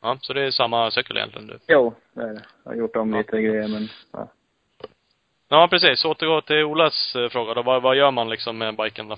Ja, 0.02 0.18
så 0.20 0.32
det 0.32 0.42
är 0.42 0.50
samma 0.50 0.90
cykel 0.90 1.16
egentligen 1.16 1.46
du? 1.46 1.58
Jo, 1.68 1.94
det 2.12 2.22
är 2.22 2.34
det. 2.34 2.42
Jag 2.64 2.70
har 2.70 2.76
gjort 2.76 2.96
om 2.96 3.12
Ja. 3.12 3.18
lite 3.18 3.42
grejer, 3.42 3.68
men 3.68 3.88
ja. 4.12 4.28
Ja, 5.48 5.68
precis. 5.70 6.04
Återgå 6.04 6.40
till 6.40 6.64
Olas 6.64 7.14
eh, 7.16 7.28
fråga 7.28 7.54
då. 7.54 7.62
Vad, 7.62 7.82
vad 7.82 7.96
gör 7.96 8.10
man 8.10 8.30
liksom 8.30 8.58
med 8.58 8.76
biken 8.76 9.08
då? 9.08 9.16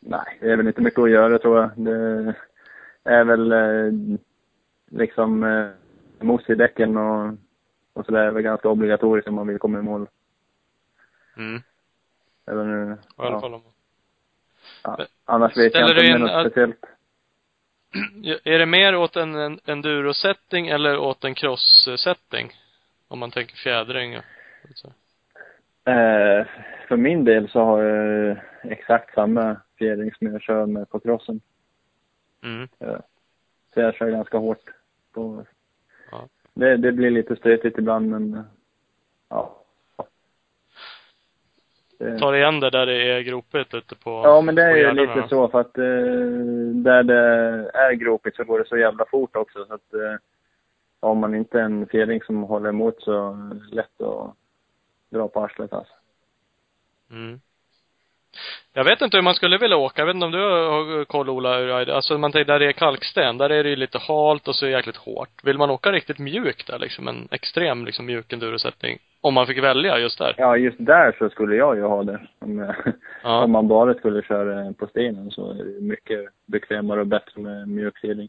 Nej, 0.00 0.38
det 0.40 0.50
är 0.50 0.56
väl 0.56 0.66
inte 0.66 0.80
mycket 0.80 0.98
att 1.02 1.10
göra 1.10 1.38
tror 1.38 1.58
jag. 1.58 1.70
Det 1.76 2.34
är 3.04 3.24
väl 3.24 3.52
eh, 3.52 4.18
liksom 4.90 5.44
eh, 5.44 5.66
mos 6.20 6.50
i 6.50 6.54
däcken 6.54 6.96
och, 6.96 7.34
och 7.92 8.04
sådär 8.04 8.20
är 8.20 8.30
väl 8.30 8.42
ganska 8.42 8.68
obligatoriskt 8.68 9.28
om 9.28 9.34
man 9.34 9.46
vill 9.46 9.58
komma 9.58 9.78
i 9.78 9.82
mål. 9.82 10.06
Mm. 11.36 11.62
Eller 12.46 12.64
nu, 12.64 12.92
I 12.92 12.96
alla 13.16 13.30
ja. 13.30 13.40
fall 13.40 13.54
om... 13.54 13.62
ja. 14.82 15.06
Annars 15.24 15.56
vet 15.56 15.74
jag 15.74 15.82
inte 15.82 15.92
om 15.92 15.98
det 15.98 16.10
är 16.10 16.16
in 16.16 16.20
något 16.20 16.46
speciellt. 16.46 16.84
Är 18.44 18.58
det 18.58 18.66
mer 18.66 18.96
åt 18.96 19.16
en, 19.16 19.34
en 19.34 19.60
enduro-setting 19.64 20.68
eller 20.68 20.98
åt 20.98 21.24
en 21.24 21.34
cross-setting? 21.34 22.52
Om 23.08 23.18
man 23.18 23.30
tänker 23.30 23.56
fjädring 23.56 24.16
och 24.16 24.24
så. 24.74 24.88
Eh, 25.90 26.46
för 26.88 26.96
min 26.96 27.24
del 27.24 27.48
så 27.48 27.60
har 27.60 27.82
jag 27.82 28.36
exakt 28.62 29.14
samma 29.14 29.56
fjädring 29.78 30.12
som 30.14 30.26
jag 30.26 30.42
kör 30.42 30.66
med 30.66 30.90
på 30.90 31.00
crossen. 31.00 31.40
Mm. 32.42 32.68
Ja. 32.78 33.02
Så 33.74 33.80
jag 33.80 33.94
kör 33.94 34.10
ganska 34.10 34.38
hårt 34.38 34.64
på... 35.12 35.46
Ja. 36.10 36.28
Det, 36.54 36.76
det 36.76 36.92
blir 36.92 37.10
lite 37.10 37.36
stötigt 37.36 37.78
ibland 37.78 38.08
men 38.10 38.44
ja. 39.28 39.59
Det, 42.00 42.18
Tar 42.18 42.34
igen 42.34 42.60
det 42.60 42.70
där 42.70 42.86
det 42.86 43.12
är 43.12 43.20
gropigt 43.20 43.74
ute 43.74 43.94
på 43.94 44.10
ja 44.10 44.40
men 44.40 44.54
det 44.54 44.62
är 44.62 44.76
ju 44.76 44.92
lite 44.92 45.28
så 45.28 45.48
för 45.48 45.60
att 45.60 45.78
eh, 45.78 45.84
där 46.74 47.02
det 47.02 47.70
är 47.74 47.92
gropigt 47.92 48.36
så 48.36 48.44
går 48.44 48.58
det 48.58 48.68
så 48.68 48.76
jävla 48.76 49.04
fort 49.04 49.36
också 49.36 49.64
så 49.64 49.74
att 49.74 49.94
eh, 49.94 50.16
har 51.02 51.14
man 51.14 51.34
inte 51.34 51.60
en 51.60 51.86
fjädring 51.86 52.22
som 52.22 52.42
håller 52.42 52.68
emot 52.68 53.02
så 53.02 53.12
är 53.12 53.54
det 53.54 53.74
lätt 53.74 54.00
att 54.00 54.34
dra 55.10 55.28
på 55.28 55.40
arslet 55.40 55.72
alltså. 55.72 55.94
Mm. 57.10 57.40
Jag 58.72 58.84
vet 58.84 59.00
inte 59.00 59.16
hur 59.16 59.22
man 59.22 59.34
skulle 59.34 59.58
vilja 59.58 59.76
åka. 59.76 60.00
Jag 60.02 60.06
vet 60.06 60.14
inte 60.14 60.26
om 60.26 60.32
du 60.32 60.38
har 60.38 61.04
koll 61.04 61.28
Ola, 61.30 61.58
hur- 61.58 61.90
alltså 61.90 62.18
man 62.18 62.32
tänker 62.32 62.52
där 62.52 62.58
det 62.58 62.66
är 62.66 62.72
kalksten, 62.72 63.38
där 63.38 63.50
är 63.50 63.62
det 63.64 63.70
ju 63.70 63.76
lite 63.76 63.98
halt 63.98 64.48
och 64.48 64.56
så 64.56 64.66
är 64.66 64.70
det 64.70 64.76
jäkligt 64.76 64.96
hårt. 64.96 65.44
Vill 65.44 65.58
man 65.58 65.70
åka 65.70 65.92
riktigt 65.92 66.18
mjukt 66.18 66.66
där 66.66 66.78
liksom, 66.78 67.08
en 67.08 67.28
extrem 67.30 67.84
liksom 67.84 68.06
mjuk 68.06 68.32
endurosättning? 68.32 68.98
Om 69.20 69.34
man 69.34 69.46
fick 69.46 69.62
välja 69.64 69.98
just 69.98 70.18
där. 70.18 70.34
Ja 70.38 70.56
just 70.56 70.76
där 70.80 71.16
så 71.18 71.30
skulle 71.30 71.56
jag 71.56 71.76
ju 71.76 71.82
ha 71.82 72.02
det. 72.02 72.20
Om, 72.38 72.58
jag, 72.58 72.74
Ja. 73.22 73.44
om 73.44 73.50
man 73.52 73.68
bara 73.68 73.94
skulle 73.94 74.22
köra 74.22 74.72
på 74.72 74.86
stenen 74.86 75.30
så 75.30 75.50
är 75.50 75.54
det 75.64 75.80
mycket 75.80 76.24
bekvämare 76.46 77.00
och 77.00 77.06
bättre 77.06 77.40
med 77.40 77.68
mjuk 77.68 77.98
fjädring. 77.98 78.28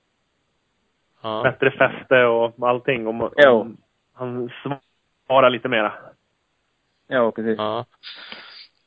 ja. 1.24 1.41
Bättre 1.43 1.72
fäste 1.72 2.24
och 2.26 2.68
allting. 2.70 3.08
Om, 3.08 3.22
om 3.22 3.32
Jo. 3.38 3.76
han 4.14 4.49
svarar 5.28 5.49
lite 5.49 5.68
mera. 5.68 5.93
Ja 7.08 7.32
precis. 7.32 7.58
Ja. 7.58 7.86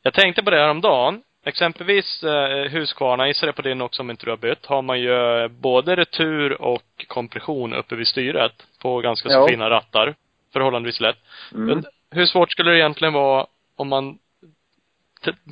Jag 0.07 0.15
tänkte 0.15 0.43
på 0.43 0.51
det 0.51 0.57
här 0.57 0.71
om 0.71 0.81
dagen. 0.81 1.23
Exempelvis 1.47 2.23
eh, 2.23 2.71
Husqvarna, 2.71 3.29
gissar 3.29 3.47
det 3.47 3.53
på 3.53 3.63
din 3.63 3.81
också 3.81 4.03
om 4.03 4.11
inte 4.11 4.27
du 4.27 4.31
har 4.31 4.37
bytt, 4.37 4.67
har 4.67 4.83
man 4.83 5.01
ju 5.01 5.43
eh, 5.43 5.49
både 5.49 5.97
retur 5.97 6.63
och 6.63 7.05
kompression 7.07 7.75
uppe 7.75 7.95
vid 7.97 8.07
styret 8.09 8.53
på 8.83 9.01
ganska 9.01 9.29
så 9.29 9.35
Ja. 9.35 9.49
fina 9.49 9.71
rattar. 9.71 10.15
Förhållandevis 10.53 11.01
lätt. 11.01 11.17
Mm. 11.55 11.83
Hur 12.11 12.27
svårt 12.27 12.53
skulle 12.53 12.71
det 12.71 12.79
egentligen 12.79 13.15
vara 13.15 13.47
om 13.77 13.89
man 13.89 14.19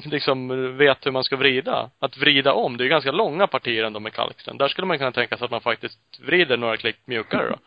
liksom 0.05 0.49
vet 0.77 1.07
hur 1.07 1.11
man 1.11 1.25
ska 1.25 1.37
vrida? 1.37 1.91
Att 1.99 2.16
vrida 2.18 2.53
om, 2.53 2.77
det 2.77 2.83
är 2.83 2.85
ju 2.85 2.91
ganska 2.91 3.12
långa 3.12 3.47
partier 3.47 3.85
ändå 3.85 4.01
med 4.01 4.12
kalksten. 4.12 4.59
Där 4.59 4.68
skulle 4.68 4.87
man 4.87 4.99
kunna 4.99 5.12
tänka 5.12 5.37
sig 5.37 5.45
att 5.45 5.51
man 5.51 5.61
faktiskt 5.61 5.99
vrider 6.27 6.57
några 6.57 6.77
klick 6.77 6.97
mjukare 7.05 7.49
då. 7.49 7.57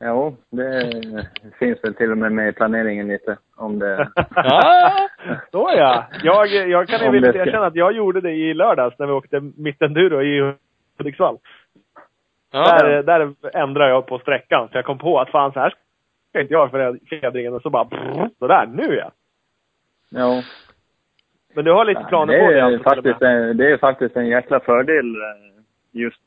Jo, 0.00 0.36
det 0.50 0.92
finns 1.58 1.84
väl 1.84 1.94
till 1.94 2.10
och 2.10 2.18
med 2.18 2.32
med 2.32 2.48
i 2.48 2.52
planeringen 2.52 3.08
lite 3.08 3.36
om 3.56 3.78
det. 3.78 4.08
Ja. 4.34 5.08
Så 5.50 5.72
ja. 5.76 6.06
Jag, 6.22 6.46
jag 6.48 6.88
kan 6.88 7.14
ju 7.14 7.20
ska- 7.20 7.38
erkänna 7.38 7.66
att 7.66 7.74
jag 7.74 7.92
gjorde 7.92 8.20
det 8.20 8.32
i 8.32 8.54
lördags 8.54 8.98
när 8.98 9.06
vi 9.06 9.12
åkte 9.12 9.40
mittenduro 9.56 10.22
i 10.22 10.54
Hudiksvall. 10.98 11.38
Ja. 12.52 12.78
Där, 12.78 13.02
där 13.02 13.34
ändrade 13.52 13.90
jag 13.90 14.06
på 14.06 14.18
sträckan. 14.18 14.68
För 14.68 14.78
jag 14.78 14.84
kom 14.84 14.98
på 14.98 15.20
att 15.20 15.30
fan 15.30 15.52
så 15.52 15.60
här 15.60 15.74
ska 16.28 16.40
inte 16.40 16.52
jag 16.54 16.70
för 16.70 16.98
fjädringen. 17.08 17.54
Och 17.54 17.62
så 17.62 17.70
bara 17.70 17.88
sådär, 18.38 18.66
nu 18.66 18.94
ja. 18.94 19.10
Jo. 20.10 20.42
Men 21.58 21.64
du 21.64 21.72
har 21.72 21.84
lite 21.84 22.04
planer 22.08 22.32
det 22.32 22.46
på 22.46 22.52
det 22.52 22.60
alltså, 22.64 22.82
faktiskt 22.82 23.22
en, 23.22 23.56
Det 23.56 23.72
är 23.72 23.78
faktiskt 23.78 24.16
en 24.16 24.26
jäkla 24.26 24.60
fördel 24.60 25.14
eh, 25.16 25.62
just 25.92 26.22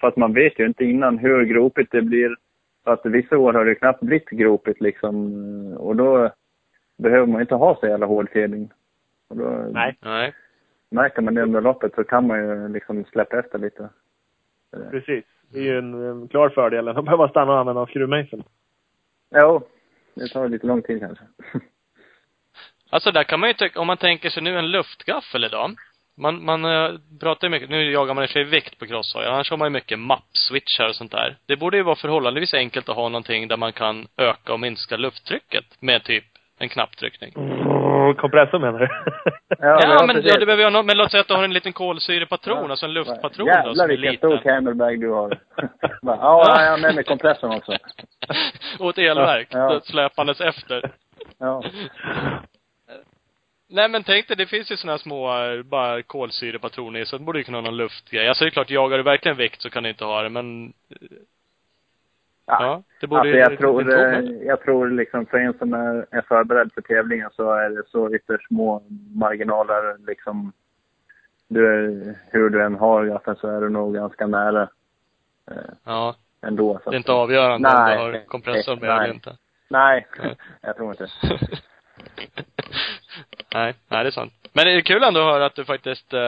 att 0.00 0.16
man 0.16 0.32
vet 0.32 0.58
ju 0.58 0.66
inte 0.66 0.84
innan 0.84 1.18
hur 1.18 1.44
gropigt 1.44 1.92
det 1.92 2.02
blir. 2.02 2.36
För 2.84 2.92
att 2.92 3.06
vissa 3.06 3.38
år 3.38 3.52
har 3.52 3.64
det 3.64 3.74
knappt 3.74 4.00
blivit 4.00 4.30
gropigt 4.30 4.80
liksom. 4.80 5.14
eh, 5.72 5.78
Och 5.78 5.96
då 5.96 6.30
behöver 6.98 7.26
man 7.26 7.40
inte 7.40 7.54
ha 7.54 7.76
så 7.80 7.86
jävla 7.86 8.06
hård 8.06 8.30
fjädring. 8.30 8.70
Och 9.28 9.36
då 9.36 9.44
Nej, 9.72 9.96
Nej. 10.00 10.34
märker 10.90 11.22
man 11.22 11.34
det 11.34 11.42
under 11.42 11.60
loppet 11.60 11.94
så 11.94 12.04
kan 12.04 12.26
man 12.26 12.38
ju 12.38 12.68
liksom 12.68 13.04
släppa 13.04 13.38
efter 13.38 13.58
lite. 13.58 13.88
precis. 14.90 15.24
Det 15.52 15.58
är 15.58 15.62
ju 15.62 15.78
en, 15.78 15.94
en 15.94 16.28
klar 16.28 16.48
fördel. 16.48 16.84
Då 16.84 17.02
behöver 17.02 17.22
man 17.22 17.28
stanna 17.28 17.52
och 17.52 17.58
använda 17.58 17.86
skruvmejseln. 17.86 18.42
Jo, 19.34 19.62
det 20.14 20.28
tar 20.28 20.48
lite 20.48 20.66
lång 20.66 20.82
tid 20.82 21.00
kanske. 21.00 21.24
Alltså 22.90 23.10
där 23.12 23.24
kan 23.24 23.40
man 23.40 23.48
ju 23.48 23.54
tycka, 23.54 23.80
om 23.80 23.86
man 23.86 23.96
tänker 23.96 24.30
sig 24.30 24.42
nu 24.42 24.58
en 24.58 24.70
luftgaffel 24.70 25.44
idag. 25.44 25.70
Man, 26.18 26.44
man 26.44 26.64
eh, 26.64 26.90
pratar 27.20 27.46
ju 27.46 27.50
mycket, 27.50 27.70
nu 27.70 27.90
jagar 27.92 28.14
man 28.14 28.24
i 28.24 28.26
och 28.26 28.30
för 28.30 28.32
sig 28.32 28.44
vikt 28.44 28.78
på 28.78 28.86
crosshojar, 28.86 29.30
annars 29.30 29.50
har 29.50 29.56
man 29.56 29.66
ju 29.66 29.70
mycket 29.70 29.98
mappswitchar 29.98 30.88
och 30.88 30.96
sånt 30.96 31.12
där. 31.12 31.36
Det 31.46 31.56
borde 31.56 31.76
ju 31.76 31.82
vara 31.82 31.96
förhållandevis 31.96 32.54
enkelt 32.54 32.88
att 32.88 32.96
ha 32.96 33.08
någonting 33.08 33.48
där 33.48 33.56
man 33.56 33.72
kan 33.72 34.06
öka 34.16 34.52
och 34.52 34.60
minska 34.60 34.96
lufttrycket 34.96 35.64
med 35.80 36.04
typ 36.04 36.24
en 36.58 36.68
knapptryckning. 36.68 37.32
Brrr, 37.34 38.14
Kompressor 38.14 38.58
menar 38.58 38.78
du? 38.78 38.88
Ja, 39.58 40.04
men 40.06 40.16
precis. 40.16 40.32
ja, 40.32 40.40
det 40.40 40.46
behöver 40.46 40.62
jag 40.62 40.72
nå- 40.72 40.82
men 40.82 40.96
låt 40.96 41.10
säga 41.10 41.20
att 41.20 41.28
du 41.28 41.34
har 41.34 41.44
en 41.44 41.52
liten 41.52 41.72
kolsyrepatron, 41.72 42.70
alltså 42.70 42.86
en 42.86 42.92
luftpatron 42.92 43.46
då 43.46 43.52
Jävlar 43.52 43.74
som 43.74 43.84
är 43.84 43.88
vilken 43.88 44.16
stor 44.16 44.38
camelbag 44.38 45.00
du 45.00 45.10
har. 45.10 45.28
Bara, 46.02 46.16
ja, 46.16 46.62
jag 46.64 46.70
har 46.70 46.78
med 46.78 46.94
mig 46.94 47.04
kompressorn 47.04 47.52
också. 47.56 47.72
och 48.78 48.90
ett 48.90 48.98
elverk, 48.98 49.48
Ja. 49.50 49.72
ja. 49.74 49.80
släpandes 49.80 50.40
efter. 50.40 50.90
Ja. 51.38 51.62
Nej 53.72 53.88
men 53.88 54.04
tänk 54.04 54.28
dig, 54.28 54.36
det 54.36 54.46
finns 54.46 54.70
ju 54.70 54.76
såna 54.76 54.92
här 54.92 54.98
små, 54.98 55.30
bara 55.64 56.02
kolsyrepatroner 56.02 57.00
i, 57.00 57.06
så 57.06 57.18
det 57.18 57.24
borde 57.24 57.38
ju 57.38 57.44
kunna 57.44 57.58
ha 57.58 57.62
någon 57.62 57.76
luftgrej. 57.76 58.28
Alltså 58.28 58.44
det 58.44 58.48
är 58.48 58.50
klart, 58.50 58.70
jagar 58.70 58.96
du 58.96 59.02
verkligen 59.02 59.36
vikt 59.36 59.62
så 59.62 59.70
kan 59.70 59.82
du 59.82 59.88
inte 59.88 60.04
ha 60.04 60.22
det, 60.22 60.28
men 60.28 60.72
eh, 60.88 60.96
ja, 62.46 62.82
det 63.00 63.06
borde 63.06 63.20
Alltså 63.20 63.36
jag 63.36 63.58
tror, 63.58 64.14
eh, 64.14 64.20
jag 64.46 64.62
tror 64.62 64.90
liksom 64.90 65.26
för 65.26 65.38
en 65.38 65.58
som 65.58 65.72
är, 65.72 66.06
är 66.10 66.20
förberedd 66.20 66.72
för 66.72 66.80
tävlingen 66.80 67.30
så 67.32 67.52
är 67.52 67.70
det 67.70 67.82
så 67.86 68.14
ytterst 68.14 68.46
små 68.46 68.82
marginaler 69.14 70.06
liksom. 70.06 70.52
Du 71.48 71.66
är, 71.66 72.14
hur 72.30 72.50
du 72.50 72.64
än 72.64 72.74
har 72.74 73.04
gaffeln 73.04 73.36
så 73.36 73.48
är 73.48 73.60
du 73.60 73.68
nog 73.68 73.94
ganska 73.94 74.26
nära 74.26 74.62
eh, 75.50 75.56
Ja, 75.84 76.16
ändå. 76.42 76.80
Så 76.84 76.90
det 76.90 76.96
är 76.96 76.98
inte 76.98 77.12
avgörande 77.12 77.68
Nej, 77.68 77.98
om 77.98 78.12
du 78.12 78.18
har 78.18 78.24
kompressor 78.24 78.76
med 78.76 78.88
nej. 78.88 79.04
eller 79.04 79.14
inte. 79.14 79.36
Nej, 79.68 80.06
Nej. 80.18 80.36
jag 80.60 80.76
tror 80.76 80.90
inte. 80.90 81.06
nej, 83.54 83.74
nej 83.88 84.02
det 84.04 84.08
är 84.08 84.10
sant. 84.10 84.32
Men 84.52 84.64
det 84.64 84.72
är 84.72 84.80
kul 84.80 85.02
ändå 85.02 85.20
att 85.20 85.26
höra 85.34 85.46
att 85.46 85.54
du 85.54 85.64
faktiskt 85.64 86.12
eh, 86.12 86.20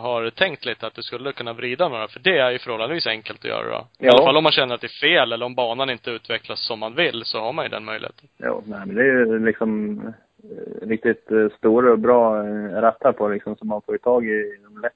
har 0.00 0.30
tänkt 0.30 0.64
lite 0.64 0.86
att 0.86 0.94
du 0.94 1.02
skulle 1.02 1.32
kunna 1.32 1.52
vrida 1.52 1.88
några, 1.88 2.08
för 2.08 2.20
det 2.20 2.38
är 2.38 2.50
ju 2.50 2.58
förhållandevis 2.58 3.06
enkelt 3.06 3.38
att 3.38 3.50
göra 3.50 3.68
då. 3.78 3.86
I 3.98 4.06
Ja. 4.06 4.12
alla 4.12 4.24
fall 4.24 4.36
om 4.36 4.42
man 4.42 4.52
känner 4.52 4.74
att 4.74 4.80
det 4.80 4.86
är 4.86 5.00
fel 5.00 5.32
eller 5.32 5.46
om 5.46 5.54
banan 5.54 5.90
inte 5.90 6.10
utvecklas 6.10 6.66
som 6.66 6.78
man 6.78 6.94
vill, 6.94 7.24
så 7.24 7.40
har 7.40 7.52
man 7.52 7.64
ju 7.64 7.68
den 7.68 7.84
möjligheten. 7.84 8.28
Jo, 8.38 8.62
nej 8.66 8.80
men 8.86 8.94
det 8.96 9.02
är 9.02 9.06
ju 9.06 9.46
liksom 9.46 9.98
eh, 10.44 10.88
riktigt 10.88 11.30
eh, 11.30 11.48
stora 11.58 11.92
och 11.92 11.98
bra 11.98 12.42
rattar 12.80 13.12
på 13.12 13.28
liksom 13.28 13.56
så 13.56 13.64
man 13.64 13.82
får 13.82 13.98
tag 13.98 14.26
i 14.26 14.58
dem 14.64 14.80
lätt. 14.82 14.92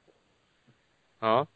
Ja. 1.20 1.46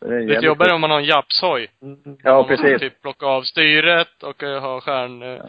Det 0.00 0.14
är 0.16 0.20
Lite 0.20 0.46
jobbigare 0.46 0.74
om 0.74 0.80
man 0.80 0.90
har 0.90 0.98
en 0.98 1.04
japshoj. 1.04 1.70
Mm. 1.82 1.98
Ja, 2.04 2.32
man 2.32 2.36
måste 2.36 2.56
precis. 2.56 2.80
typ 2.80 3.02
plocka 3.02 3.26
av 3.26 3.42
styret 3.42 4.22
och 4.22 4.42
ha 4.42 4.80
stjärn... 4.80 5.22
eh, 5.22 5.42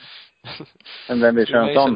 Men 1.10 1.22
vem 1.22 1.36
vill 1.36 1.48
köra 1.48 1.70
en 1.70 1.76
sån? 1.76 1.94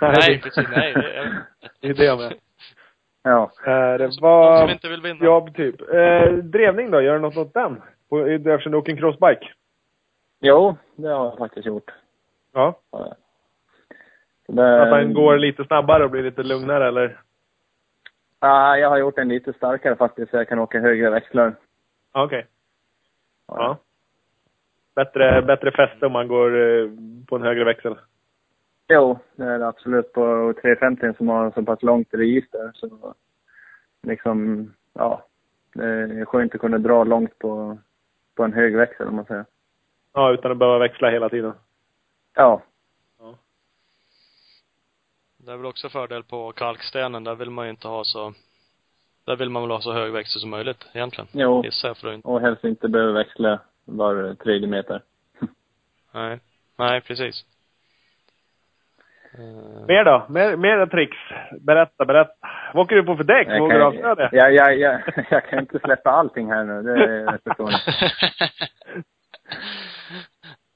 Nej, 0.00 0.40
precis. 0.42 0.68
Nej, 0.76 0.92
det 0.94 1.14
är... 1.16 1.94
Det 1.94 2.04
jag 2.04 2.18
med. 2.18 2.34
Ja. 3.22 3.50
Eh, 3.66 3.72
det 3.72 3.98
De 3.98 4.12
som 4.12 4.22
var 4.22 4.70
inte 4.70 4.88
vill 4.88 5.02
vinna. 5.02 5.24
jobb 5.24 5.54
typ. 5.56 5.80
Eh, 5.94 6.32
drevning 6.32 6.90
då, 6.90 7.00
gör 7.00 7.14
du 7.14 7.20
något 7.20 7.36
åt 7.36 7.54
den? 7.54 7.82
På- 8.08 8.26
Eftersom 8.26 8.72
du 8.72 8.78
åker 8.78 8.92
en 8.92 8.98
crossbike? 8.98 9.52
Jo, 10.40 10.76
det 10.96 11.08
har 11.08 11.24
jag 11.24 11.38
faktiskt 11.38 11.66
gjort. 11.66 11.90
Ja. 12.52 12.80
Det, 14.48 14.82
Att 14.82 14.90
den 14.90 15.14
går 15.14 15.38
lite 15.38 15.64
snabbare 15.64 16.04
och 16.04 16.10
blir 16.10 16.22
lite 16.22 16.42
lugnare 16.42 16.88
eller? 16.88 17.20
Ja, 18.40 18.76
jag 18.78 18.88
har 18.88 18.96
gjort 18.98 19.16
den 19.16 19.28
lite 19.28 19.52
starkare 19.52 19.96
faktiskt, 19.96 20.30
så 20.30 20.36
jag 20.36 20.48
kan 20.48 20.58
åka 20.58 20.80
högre 20.80 21.10
växlar. 21.10 21.54
Ja, 22.12 22.24
Okej. 22.24 22.46
Ja. 23.48 23.78
Bättre, 24.94 25.42
bättre 25.42 25.70
fäste 25.72 26.06
om 26.06 26.12
man 26.12 26.28
går 26.28 26.56
eh, 26.56 26.88
på 27.28 27.36
en 27.36 27.42
högre 27.42 27.64
växel. 27.64 27.96
Jo, 28.88 29.18
det 29.36 29.44
är 29.44 29.58
det 29.58 29.68
absolut. 29.68 30.12
På 30.12 30.54
350 30.62 31.12
som 31.16 31.28
har 31.28 31.50
så 31.50 31.62
pass 31.62 31.82
långt 31.82 32.08
register 32.10 32.70
så 32.74 33.14
liksom, 34.02 34.70
ja. 34.92 35.26
Det 35.74 35.84
är 35.84 36.24
skönt 36.24 36.54
att 36.54 36.60
kunna 36.60 36.78
dra 36.78 37.04
långt 37.04 37.38
på, 37.38 37.78
på 38.36 38.42
en 38.42 38.52
hög 38.52 38.76
växel 38.76 39.08
om 39.08 39.16
man 39.16 39.24
säger. 39.24 39.44
Ja, 40.12 40.32
utan 40.32 40.52
att 40.52 40.58
behöva 40.58 40.78
växla 40.78 41.10
hela 41.10 41.28
tiden. 41.28 41.52
Ja, 42.34 42.62
Det 45.46 45.52
är 45.52 45.56
väl 45.56 45.66
också 45.66 45.88
fördel 45.88 46.22
på 46.22 46.52
kalkstenen. 46.52 47.24
Där 47.24 47.34
vill 47.34 47.50
man 47.50 47.66
ju 47.66 47.70
inte 47.70 47.88
ha 47.88 48.04
så 48.04 48.32
där 49.24 49.36
vill 49.36 49.50
man 49.50 49.62
väl 49.62 49.70
ha 49.70 49.80
så 49.80 49.92
hög 49.92 50.12
växel 50.12 50.40
som 50.40 50.50
möjligt 50.50 50.86
egentligen. 50.92 51.28
jo. 51.32 51.64
Gissar 51.64 51.88
jag 51.88 51.96
för 51.96 52.08
att 52.08 52.14
inte, 52.14 52.28
Och 52.28 52.40
helst 52.40 52.64
inte 52.64 52.88
behöva 52.88 53.12
växla 53.12 53.60
var 53.84 54.34
tredje 54.34 54.68
meter. 54.68 55.02
nej. 56.12 56.40
Nej, 56.78 57.00
precis. 57.00 57.44
Eh, 59.38 59.86
Mer 59.88 60.04
då? 60.04 60.26
Mer, 60.28 60.56
mer 60.56 60.86
tricks? 60.86 61.16
Berätta, 61.60 62.04
berätta. 62.04 62.32
Vad 62.74 62.84
åker 62.84 62.96
du 62.96 63.02
på 63.04 63.16
för 63.16 63.24
däck? 63.24 63.48
Jag 63.48 63.60
Vågar 63.60 63.74
du 63.74 63.80
kan, 63.80 63.86
avslöja 63.88 64.14
det? 64.14 64.28
jag, 64.32 64.54
jag, 64.54 64.78
jag, 64.78 65.02
jag 65.30 65.44
kan 65.48 65.58
inte 65.58 65.78
släppa 65.78 66.10
allting 66.10 66.50
här 66.50 66.64
nu, 66.64 66.82
det 66.82 67.38
förstår 67.44 67.66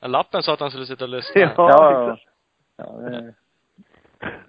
ni. 0.01 0.09
Lappen 0.09 0.43
sa 0.43 0.53
att 0.55 0.61
han 0.61 0.71
skulle 0.71 0.87
sitta 0.87 1.05
och 1.05 1.11
lyssna. 1.11 1.41
Ja, 1.41 1.55
Ja, 1.57 2.17
ja, 2.77 2.85
det, 3.11 3.35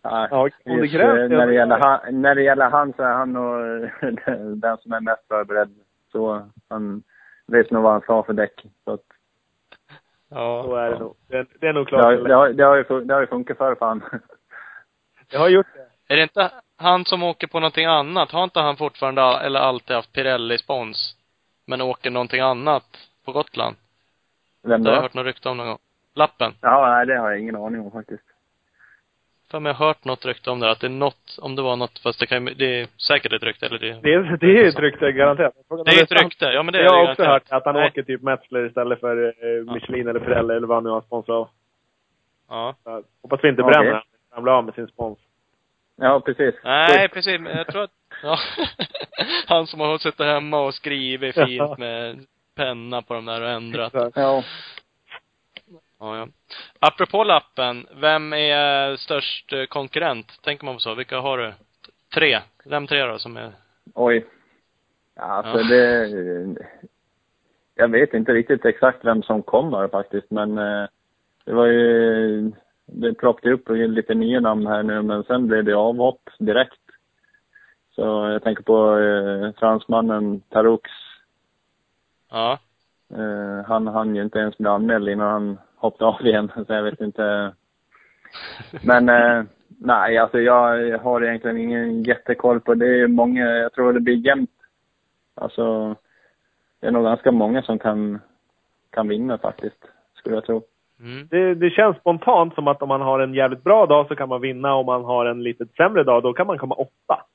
ja, 0.01 0.27
Ja, 0.31 0.47
just, 0.47 0.93
krävs, 0.93 1.19
eh, 1.31 1.37
när, 1.37 1.47
det 1.47 1.53
gäller 1.53 1.79
han, 1.79 2.21
när 2.21 2.35
det 2.35 2.43
gäller 2.43 2.69
han 2.69 2.93
så 2.93 3.03
är 3.03 3.13
han 3.13 3.33
nog 3.33 3.59
den 4.61 4.77
som 4.77 4.93
är 4.93 4.99
mest 5.01 5.27
förberedd. 5.27 5.69
Så 6.11 6.49
han 6.69 7.03
vet 7.51 7.71
nog 7.71 7.83
vad 7.83 7.91
han 7.91 8.01
ha 8.07 8.23
för 8.23 8.33
däck. 8.33 8.65
Så 8.83 8.93
att, 8.93 9.01
Ja. 10.31 10.63
Så 10.63 10.75
är 10.75 10.89
det 10.91 10.99
nog. 10.99 11.15
Det, 11.27 11.47
det 11.59 11.67
är 11.67 11.73
nog 11.73 11.85
det, 11.85 11.89
klart. 11.89 12.03
har, 12.03 12.13
det, 12.13 12.33
har, 12.33 12.49
det, 12.49 12.63
har 12.63 12.75
ju, 12.75 13.05
det 13.05 13.13
har 13.13 13.21
ju 13.21 13.27
funkat 13.27 13.57
förr 13.57 13.75
för 13.75 13.85
han. 13.85 14.03
Jag 15.31 15.39
har 15.39 15.49
gjort 15.49 15.67
det. 15.73 16.13
Är 16.13 16.17
det 16.17 16.23
inte 16.23 16.51
han 16.77 17.05
som 17.05 17.23
åker 17.23 17.47
på 17.47 17.59
någonting 17.59 17.85
annat? 17.85 18.31
Har 18.31 18.43
inte 18.43 18.59
han 18.59 18.77
fortfarande, 18.77 19.21
eller 19.21 19.59
alltid 19.59 19.95
haft 19.95 20.13
Pirelli-spons? 20.13 21.15
Men 21.65 21.81
åker 21.81 22.09
någonting 22.09 22.39
annat 22.39 22.83
på 23.25 23.31
Gotland? 23.31 23.75
Vem 24.63 24.83
Det 24.83 24.89
har 24.89 24.95
jag 24.95 25.01
då? 25.01 25.03
hört 25.03 25.13
något 25.13 25.25
rykte 25.25 25.49
om 25.49 25.57
någon 25.57 25.67
gång. 25.67 25.77
Lappen. 26.13 26.53
Ja, 26.61 26.87
nej 26.95 27.05
det 27.05 27.17
har 27.19 27.29
jag 27.31 27.39
ingen 27.39 27.55
aning 27.55 27.81
om 27.81 27.91
faktiskt. 27.91 28.23
För 29.51 29.59
mig 29.59 29.73
har 29.73 29.85
hört 29.87 30.05
något 30.05 30.25
rykte 30.25 30.49
om 30.51 30.59
det, 30.59 30.71
att 30.71 30.79
det 30.79 30.87
är 30.87 30.89
något, 30.89 31.37
om 31.41 31.55
det 31.55 31.61
var 31.61 31.75
något, 31.75 31.99
fast 31.99 32.19
det 32.19 32.25
kan 32.27 32.45
det 32.45 32.81
är 32.81 32.87
säkert 33.07 33.33
ett 33.33 33.43
rykte, 33.43 33.65
eller 33.65 33.79
det 33.79 33.99
Det 34.03 34.13
är, 34.13 34.37
det 34.39 34.45
är 34.45 34.63
ju 34.63 34.67
ett 34.67 34.79
rykte, 34.79 35.11
garanterat. 35.11 35.53
Frågan 35.67 35.85
Det 35.85 35.91
är 35.91 36.03
ett 36.03 36.11
rykte, 36.23 36.45
ja 36.45 36.63
men 36.63 36.73
det 36.73 36.79
är 36.79 36.83
Jag 36.83 36.93
har 36.93 37.11
också 37.11 37.23
garanterat. 37.23 37.49
hört 37.51 37.57
att 37.61 37.65
han 37.65 37.75
Nej. 37.75 37.87
åker 37.87 38.03
typ 38.03 38.21
Metzler 38.21 38.65
istället 38.67 38.99
för 38.99 39.25
eh, 39.27 39.73
Michelin 39.73 40.07
eller 40.07 40.19
Pirelli 40.19 40.55
eller 40.55 40.67
vad 40.67 40.77
han 40.77 40.83
nu 40.83 40.89
har 40.89 41.01
sponsor 41.01 41.35
av. 41.35 41.49
Ja. 42.49 42.75
Så, 42.83 43.03
hoppas 43.21 43.39
vi 43.43 43.49
inte 43.49 43.61
Okej. 43.61 43.73
bränner. 43.73 44.03
Han 44.31 44.43
blir 44.43 44.53
av 44.53 44.63
med 44.65 44.73
sin 44.73 44.87
spons. 44.87 45.19
Ja, 45.95 46.21
precis. 46.25 46.55
Nej, 46.63 47.09
precis, 47.09 47.39
men 47.39 47.57
jag 47.57 47.67
tror 47.67 47.83
att, 47.83 47.91
ja. 48.23 48.37
Han 49.47 49.67
som 49.67 49.79
har 49.79 49.97
suttit 49.97 50.25
hemma 50.25 50.59
och 50.59 50.73
skrivit 50.73 51.35
fint 51.35 51.77
med 51.77 52.25
penna 52.55 53.01
på 53.01 53.13
de 53.13 53.25
där 53.25 53.41
och 53.41 53.49
ändrat. 53.49 53.93
Ja. 54.15 54.43
Ja, 55.99 56.17
ja. 56.17 56.27
Apropå 56.79 57.23
lappen, 57.23 57.87
vem 57.95 58.33
är 58.33 58.95
störst 58.95 59.53
konkurrent? 59.69 60.41
Tänker 60.43 60.65
man 60.65 60.75
på 60.75 60.79
så? 60.79 60.95
Vilka 60.95 61.19
har 61.19 61.37
du? 61.37 61.53
Tre. 62.13 62.39
Vem 62.65 62.87
tre 62.87 63.03
då 63.03 63.19
som 63.19 63.37
är... 63.37 63.51
Oj. 63.93 64.25
Ja, 65.15 65.23
Alltså 65.23 65.59
Ja. 65.61 65.67
det... 65.67 66.07
Jag 67.75 67.87
vet 67.87 68.13
inte 68.13 68.33
riktigt 68.33 68.65
exakt 68.65 69.05
vem 69.05 69.23
som 69.23 69.43
kommer 69.43 69.87
faktiskt, 69.87 70.31
men 70.31 70.57
eh, 70.57 70.87
det 71.45 71.53
var 71.53 71.65
ju... 71.65 72.51
Det 72.85 73.13
ploppade 73.13 73.53
upp 73.53 73.69
lite 73.69 74.13
nya 74.13 74.39
namn 74.39 74.67
här 74.67 74.83
nu, 74.83 75.01
men 75.01 75.23
sen 75.23 75.47
blev 75.47 75.63
det 75.65 75.73
avhopp 75.75 76.29
direkt. 76.39 76.79
Så 77.95 78.01
jag 78.01 78.43
tänker 78.43 78.63
på 78.63 78.97
eh, 78.99 79.59
fransmannen 79.59 80.41
Taroux. 80.41 80.89
Ja. 82.31 82.59
Eh, 83.13 83.65
han 83.67 83.87
hann 83.87 84.15
ju 84.15 84.21
inte 84.23 84.39
ens 84.39 84.57
bli 84.57 84.67
anmäld 84.67 85.09
innan 85.09 85.31
han 85.31 85.57
hoppade 85.79 86.05
av 86.05 86.27
igen, 86.27 86.51
så 86.67 86.73
jag 86.73 86.83
vet 86.83 87.01
inte. 87.01 87.53
Men 88.83 89.09
eh, 89.09 89.43
nej, 89.79 90.17
alltså 90.17 90.39
jag 90.39 90.97
har 90.99 91.23
egentligen 91.23 91.57
ingen 91.57 92.03
jättekoll 92.03 92.59
på 92.59 92.73
det. 92.73 93.01
är 93.01 93.07
många, 93.07 93.45
jag 93.45 93.73
tror 93.73 93.93
det 93.93 93.99
blir 93.99 94.25
jämnt. 94.25 94.49
Alltså, 95.35 95.95
det 96.79 96.87
är 96.87 96.91
nog 96.91 97.03
ganska 97.03 97.31
många 97.31 97.61
som 97.61 97.79
kan, 97.79 98.19
kan 98.89 99.07
vinna 99.07 99.37
faktiskt, 99.37 99.85
skulle 100.13 100.35
jag 100.35 100.45
tro. 100.45 100.63
Mm. 100.99 101.27
det, 101.31 101.55
det 101.55 101.69
känns 101.69 101.97
spontant 101.97 102.55
som 102.55 102.67
att 102.67 102.81
om 102.81 102.89
man 102.89 103.01
har 103.01 103.19
en 103.19 103.33
jävligt 103.33 103.63
bra 103.63 103.85
dag 103.85 104.07
så 104.07 104.15
kan 104.15 104.29
man 104.29 104.41
vinna. 104.41 104.75
Om 104.75 104.85
man 104.85 105.03
har 105.03 105.25
en 105.25 105.43
lite 105.43 105.65
sämre 105.65 106.03
dag, 106.03 106.23
då 106.23 106.33
kan 106.33 106.47
man 106.47 106.57
komma 106.57 106.75
åtta. 106.75 107.25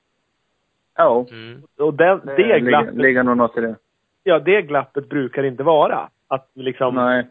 Ja, 0.97 1.26
Mm. 1.30 1.62
Och 1.78 1.95
det, 1.95 2.20
det, 2.24 2.36
ligger, 2.36 2.59
glappet, 2.59 2.95
ligger 2.95 3.22
nog 3.22 3.36
något 3.36 3.59
i 3.59 3.61
det. 3.61 3.76
ja, 4.22 4.38
det 4.38 4.62
glappet 4.62 5.09
brukar 5.09 5.42
inte 5.42 5.62
vara. 5.62 6.09
Att 6.28 6.51
liksom 6.55 6.95
Nej, 6.95 7.26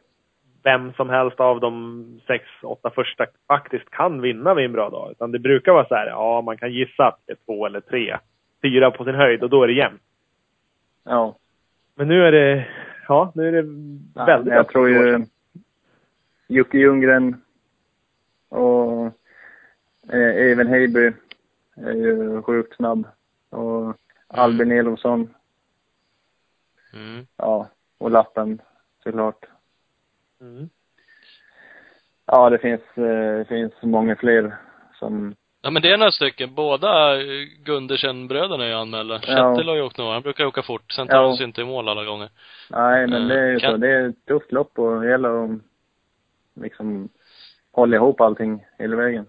vem 0.64 0.94
som 0.94 1.10
helst 1.10 1.40
av 1.40 1.60
de 1.60 2.22
sex, 2.28 2.46
åtta 2.64 2.90
första 2.90 3.26
faktiskt 3.48 3.90
kan 3.90 4.22
vinna 4.22 4.54
vid 4.54 4.66
en 4.66 4.72
bra 4.72 4.90
dag. 4.90 5.12
Utan 5.12 5.32
det 5.32 5.40
brukar 5.40 5.72
vara 5.74 5.88
så 5.88 5.96
här, 5.96 6.08
ja 6.08 6.42
man 6.42 6.58
kan 6.58 6.72
gissa 6.74 7.08
att 7.08 7.20
det 7.26 7.32
är 7.32 7.38
två 7.46 7.66
eller 7.66 7.82
tre. 7.82 8.18
Fyra 8.62 8.92
på 8.92 9.04
sin 9.06 9.16
höjd 9.16 9.44
och 9.44 9.50
då 9.50 9.64
är 9.64 9.68
det 9.68 9.74
jämnt. 9.74 10.02
ja. 11.04 11.36
Men 11.96 12.08
nu 12.08 12.24
är 12.26 12.32
det, 12.32 12.68
ja 13.08 13.32
nu 13.36 13.48
är 13.48 13.52
det 13.52 13.62
Nej, 14.16 14.26
väldigt 14.26 14.54
jag 14.54 14.68
tror 14.68 14.90
ju. 14.90 15.26
Jocke 16.48 16.78
Ljunggren 16.78 17.42
och 18.50 19.06
eh, 20.14 20.52
Even 20.52 20.68
Heiby 20.68 21.12
är 21.76 21.92
ju 21.94 22.42
sjukt 22.42 22.76
snabb. 22.76 23.08
Och 23.50 23.96
Albin 24.28 24.72
Elofsson, 24.72 25.34
Mm. 26.94 27.26
ja, 27.38 27.68
och 27.98 28.12
Lappen 28.12 28.62
såklart. 29.04 29.46
Mm. 30.44 30.70
Ja, 32.26 32.50
det 32.50 32.58
finns, 32.58 32.82
eh, 32.98 33.38
det 33.38 33.46
finns 33.50 33.74
många 33.82 34.16
fler 34.16 34.56
som, 35.00 35.36
Ja 35.62 35.70
men 35.70 35.82
det 35.82 35.92
är 35.94 35.98
några 35.98 36.12
stycken. 36.12 36.56
Båda 36.56 37.22
eh, 37.22 37.24
Gundersen-bröderna 37.66 38.64
är 38.64 38.68
ju 38.70 38.74
anmälda. 38.76 39.14
Ja. 39.14 39.20
Kjetil 39.56 39.68
har 39.70 39.76
ju 39.76 39.82
åkt 39.82 39.98
några. 39.98 40.14
Han 40.14 40.22
brukar 40.22 40.46
åka 40.46 40.62
fort. 40.64 40.92
Sen 40.92 41.08
tar 41.08 41.16
Ja. 41.18 41.28
han 41.28 41.38
sig 41.38 41.46
inte 41.46 41.62
i 41.62 41.66
mål 41.66 41.90
alla 41.90 42.04
gånger. 42.06 42.30
nej 42.70 43.08
men 43.08 43.28
det 43.28 43.40
är 43.40 43.48
ju 43.52 43.60
Kan- 43.60 43.72
så. 43.72 43.78
Det 43.78 43.90
är 43.90 44.10
ett 44.10 44.26
tufft 44.26 44.52
lopp 44.52 44.80
och 44.80 45.02
det 45.02 45.10
gäller 45.10 45.44
att 45.44 45.60
liksom 46.62 47.10
hålla 47.72 47.96
ihop 47.96 48.22
allting 48.22 48.66
hela 48.80 48.96
vägen. 48.96 49.26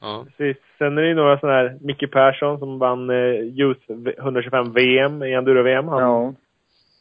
Ja. 0.00 0.24
Precis. 0.36 0.62
Sen 0.78 0.98
är 0.98 1.02
det 1.02 1.08
ju 1.08 1.14
några 1.14 1.38
sådana 1.38 1.58
här, 1.58 1.78
Micke 1.80 2.10
Persson 2.12 2.58
som 2.58 2.78
vann 2.78 3.10
eh, 3.10 3.40
Youth 3.42 3.80
V- 3.88 4.14
125 4.18 4.72
VM 4.72 5.22
i 5.22 5.32
enduro-VM. 5.34 5.88
Han, 5.88 6.02
Ja. 6.02 6.34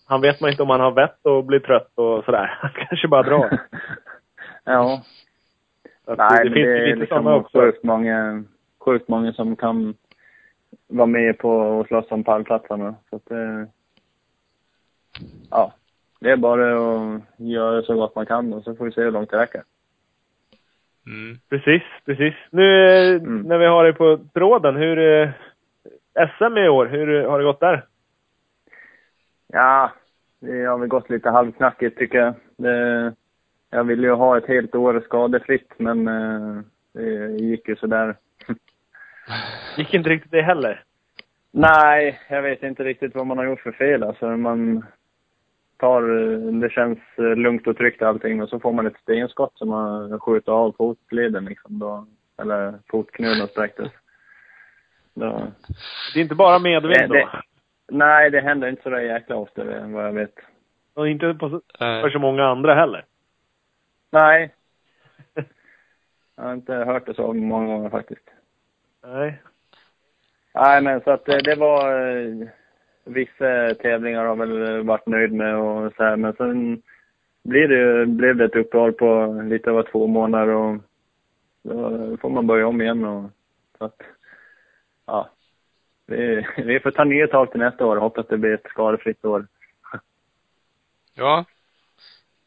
Han 0.10 0.22
vet 0.22 0.42
man 0.42 0.50
inte 0.50 0.64
om 0.64 0.70
han 0.70 0.80
har 0.80 0.92
vett 0.92 1.26
och 1.26 1.44
blir 1.46 1.60
trött 1.60 1.92
och 1.96 2.24
sådär. 2.26 2.58
Han 2.62 2.72
kanske 2.76 3.08
bara 3.08 3.24
drar. 3.24 3.60
ja. 4.64 5.04
Att 6.06 6.18
Nej, 6.18 6.44
det, 6.44 6.50
men 6.50 6.54
finns 6.54 6.66
det 6.68 6.96
lite 6.96 7.08
sådana 7.08 7.36
liksom 7.38 7.46
också. 7.46 7.60
sjukt 7.62 7.84
många, 7.84 8.44
sjukt 8.80 9.08
många 9.08 9.34
som 9.34 9.56
kan 9.56 9.94
vara 10.88 11.06
med 11.08 11.38
på 11.38 11.50
och 11.52 11.88
slåss 11.88 12.12
om 12.12 12.24
pallplatserna. 12.24 12.96
Så 13.10 13.16
att 13.16 13.26
det, 13.26 13.68
ja. 15.52 15.74
Det 16.20 16.32
är 16.32 16.38
bara 16.38 16.72
att 16.74 17.22
göra 17.38 17.82
så 17.82 17.96
gott 17.96 18.16
man 18.16 18.26
kan 18.26 18.54
och 18.54 18.64
så 18.64 18.76
får 18.76 18.86
vi 18.86 18.92
se 18.92 19.02
hur 19.02 19.12
långt 19.12 19.30
det 19.30 19.38
räcker. 19.38 19.64
Mm. 21.06 21.38
Precis, 21.50 21.84
precis. 22.06 22.34
Nu 22.52 22.90
eh, 22.90 23.16
Mm. 23.16 23.42
när 23.42 23.58
vi 23.58 23.66
har 23.66 23.84
det 23.86 23.94
på 23.94 24.20
tråden, 24.34 24.76
hur... 24.76 25.00
Eh, 25.00 25.30
SM 26.38 26.58
i 26.58 26.70
år, 26.70 26.86
hur 26.86 27.24
har 27.24 27.40
det 27.40 27.46
gått 27.46 27.60
där? 27.60 27.86
Ja, 29.48 29.92
det 30.40 30.66
har 30.66 30.78
väl 30.78 30.88
gått 30.88 31.10
lite 31.10 31.30
halvknackigt 31.30 31.98
tycker 31.98 32.18
jag. 32.18 32.34
Det, 32.58 33.14
jag 33.70 33.84
ville 33.84 34.08
ju 34.08 34.14
ha 34.14 34.38
ett 34.38 34.48
helt 34.48 34.76
år 34.76 35.02
skadefritt 35.06 35.74
men 35.78 36.08
eh, 36.08 36.62
det 36.94 37.44
gick 37.44 37.68
ju 37.68 37.76
sådär. 37.76 38.16
Gick 39.78 39.94
inte 39.94 40.10
riktigt 40.10 40.32
det 40.32 40.42
heller. 40.42 40.84
Nej, 41.52 42.20
jag 42.30 42.42
vet 42.42 42.64
inte 42.64 42.84
riktigt 42.84 43.16
vad 43.16 43.28
man 43.28 43.38
har 43.38 43.46
gjort 43.46 43.62
för 43.62 43.72
fel. 43.72 44.04
Alltså 44.04 44.38
man 44.38 44.86
tar, 45.78 46.02
det 46.62 46.70
känns 46.70 47.00
eh, 47.18 47.36
lugnt 47.36 47.68
och 47.68 47.78
tryggt 47.78 48.02
allting 48.02 48.42
och 48.42 48.50
så 48.50 48.60
får 48.60 48.74
man 48.74 48.88
ett 48.88 49.00
stenskott 49.02 49.58
som 49.58 49.70
man 49.70 50.20
skjuter 50.20 50.52
av 50.52 50.72
fotleden 50.78 51.46
liksom 51.46 51.80
då. 51.80 52.06
Eller 52.42 52.74
fotknölen 52.88 53.48
spräcktes. 53.48 53.92
Då. 55.14 55.48
Det 56.14 56.20
är 56.20 56.24
inte 56.24 56.36
bara 56.36 56.60
medvind 56.60 57.10
då? 57.10 57.14
det- 57.14 57.30
Nej, 57.92 58.30
det 58.32 58.42
händer 58.42 58.68
inte 58.68 58.84
så 58.84 58.90
där 58.90 59.00
jäkla 59.00 59.36
ofta 59.36 59.64
vad 59.64 60.06
jag 60.06 60.12
vet. 60.14 60.36
Och 60.94 61.08
inte 61.10 61.34
på 61.34 61.50
så, 61.50 61.56
Eh, 61.56 62.02
för 62.02 62.10
så 62.10 62.20
många 62.20 62.44
andra 62.46 62.76
heller. 62.76 63.06
Nej. 64.12 64.54
Jag 66.36 66.44
har 66.44 66.54
inte 66.54 66.74
hört 66.74 67.06
det 67.06 67.14
så 67.14 67.34
många 67.34 67.66
gånger 67.68 67.90
faktiskt. 67.90 68.30
Nej. 69.04 69.42
Nej, 70.54 70.82
men 70.82 71.02
så 71.02 71.12
att 71.12 71.26
det, 71.26 71.42
det 71.44 71.56
var... 71.56 72.08
eh, 72.18 72.48
Vissa 73.04 73.74
tävlingar 73.76 74.26
har 74.26 74.36
väl 74.36 74.84
varit 74.84 75.08
nöjd 75.08 75.34
med 75.34 75.56
och 75.56 75.94
så 75.98 76.04
här, 76.04 76.16
men 76.16 76.34
sen 76.34 76.82
blir 77.44 77.68
det, 77.68 78.06
blev 78.06 78.36
det 78.36 78.46
ett 78.46 78.56
uppehåll 78.56 78.94
på 78.94 79.42
lite 79.50 79.70
över 79.70 79.84
två 79.84 80.08
månader 80.08 80.54
och 80.54 80.78
då 81.64 82.18
får 82.18 82.30
man 82.30 82.48
börja 82.48 82.68
om 82.68 82.82
igen 82.82 83.06
och 83.06 83.30
så 83.78 83.86
att, 83.86 84.02
ja. 85.06 85.30
Vi, 86.10 86.46
vi 86.58 86.80
får 86.80 86.92
ta 86.92 87.04
nya 87.04 87.28
tag 87.28 87.52
till 87.52 87.60
nästa 87.60 87.86
år 87.86 87.96
och 87.96 88.02
hoppas 88.02 88.28
det 88.28 88.38
blir 88.38 88.54
ett 88.54 88.70
skadefritt 88.70 89.26
år. 89.26 89.48
ja. 91.14 91.46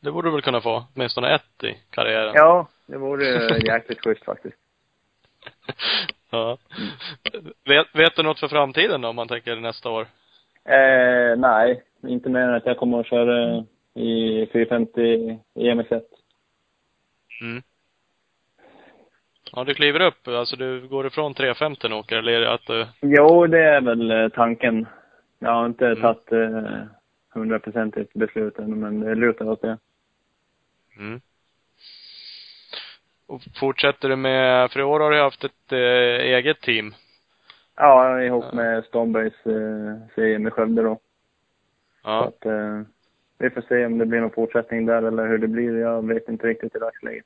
Det 0.00 0.12
borde 0.12 0.28
du 0.28 0.32
väl 0.32 0.42
kunna 0.42 0.60
få. 0.60 0.84
Åtminstone 0.94 1.34
ett 1.34 1.64
i 1.64 1.76
karriären. 1.90 2.32
Ja, 2.34 2.68
det 2.86 2.98
vore 2.98 3.24
jäkligt 3.66 4.04
schysst 4.04 4.24
faktiskt. 4.24 4.56
ja. 6.30 6.58
Vet, 7.64 7.86
vet 7.94 8.16
du 8.16 8.22
något 8.22 8.40
för 8.40 8.48
framtiden 8.48 9.00
då, 9.00 9.08
om 9.08 9.16
man 9.16 9.28
tänker 9.28 9.56
nästa 9.56 9.90
år? 9.90 10.06
Eh, 10.64 11.36
nej, 11.36 11.82
inte 12.02 12.28
mer 12.28 12.40
än 12.40 12.54
att 12.54 12.66
jag 12.66 12.78
kommer 12.78 13.00
att 13.00 13.06
köra 13.06 13.64
i 13.94 14.46
450 14.52 15.00
i 15.54 15.70
MX1. 15.70 16.02
Mm. 17.40 17.62
Ja, 19.52 19.64
du 19.64 19.74
kliver 19.74 20.00
upp. 20.00 20.28
Alltså 20.28 20.56
du 20.56 20.88
går 20.88 21.06
ifrån 21.06 21.34
350 21.34 21.88
nu 21.88 21.94
åker, 21.94 22.16
eller 22.16 22.32
är 22.32 22.40
det 22.40 22.52
att 22.52 22.66
du... 22.66 22.86
Jo, 23.00 23.46
det 23.46 23.58
är 23.62 23.80
väl 23.80 24.10
eh, 24.10 24.28
tanken. 24.28 24.86
Jag 25.38 25.50
har 25.50 25.66
inte 25.66 25.86
Mm. 25.86 26.00
tagit 26.02 26.32
eh, 26.32 26.82
hundraprocentigt 27.30 28.12
beslut 28.14 28.58
ännu, 28.58 28.76
men 28.76 29.00
det 29.00 29.14
lutar 29.14 29.48
åt 29.50 29.62
det. 29.62 29.78
Mm. 30.98 31.20
Och 33.26 33.42
fortsätter 33.60 34.08
du 34.08 34.16
med, 34.16 34.70
för 34.70 34.80
i 34.80 34.82
år 34.82 35.00
har 35.00 35.10
du 35.10 35.20
haft 35.20 35.44
ett 35.44 35.72
eh, 35.72 35.78
eget 36.34 36.60
team. 36.60 36.94
Ja, 37.76 38.22
ihop 38.22 38.52
med 38.52 38.84
Stormbergs 38.84 39.46
eh, 39.46 40.08
serie 40.14 40.38
med 40.38 40.52
Skövde 40.52 40.82
då. 40.82 40.94
Så 40.94 41.00
Ja. 42.08 42.24
att, 42.24 42.46
eh, 42.46 42.80
vi 43.38 43.50
får 43.50 43.60
se 43.68 43.86
om 43.86 43.98
det 43.98 44.06
blir 44.06 44.20
någon 44.20 44.30
fortsättning 44.30 44.86
där 44.86 45.02
eller 45.02 45.26
hur 45.28 45.38
det 45.38 45.48
blir. 45.48 45.78
Jag 45.78 46.06
vet 46.08 46.28
inte 46.28 46.46
riktigt 46.46 46.76
i 46.76 46.78
dagsläget. 46.78 47.24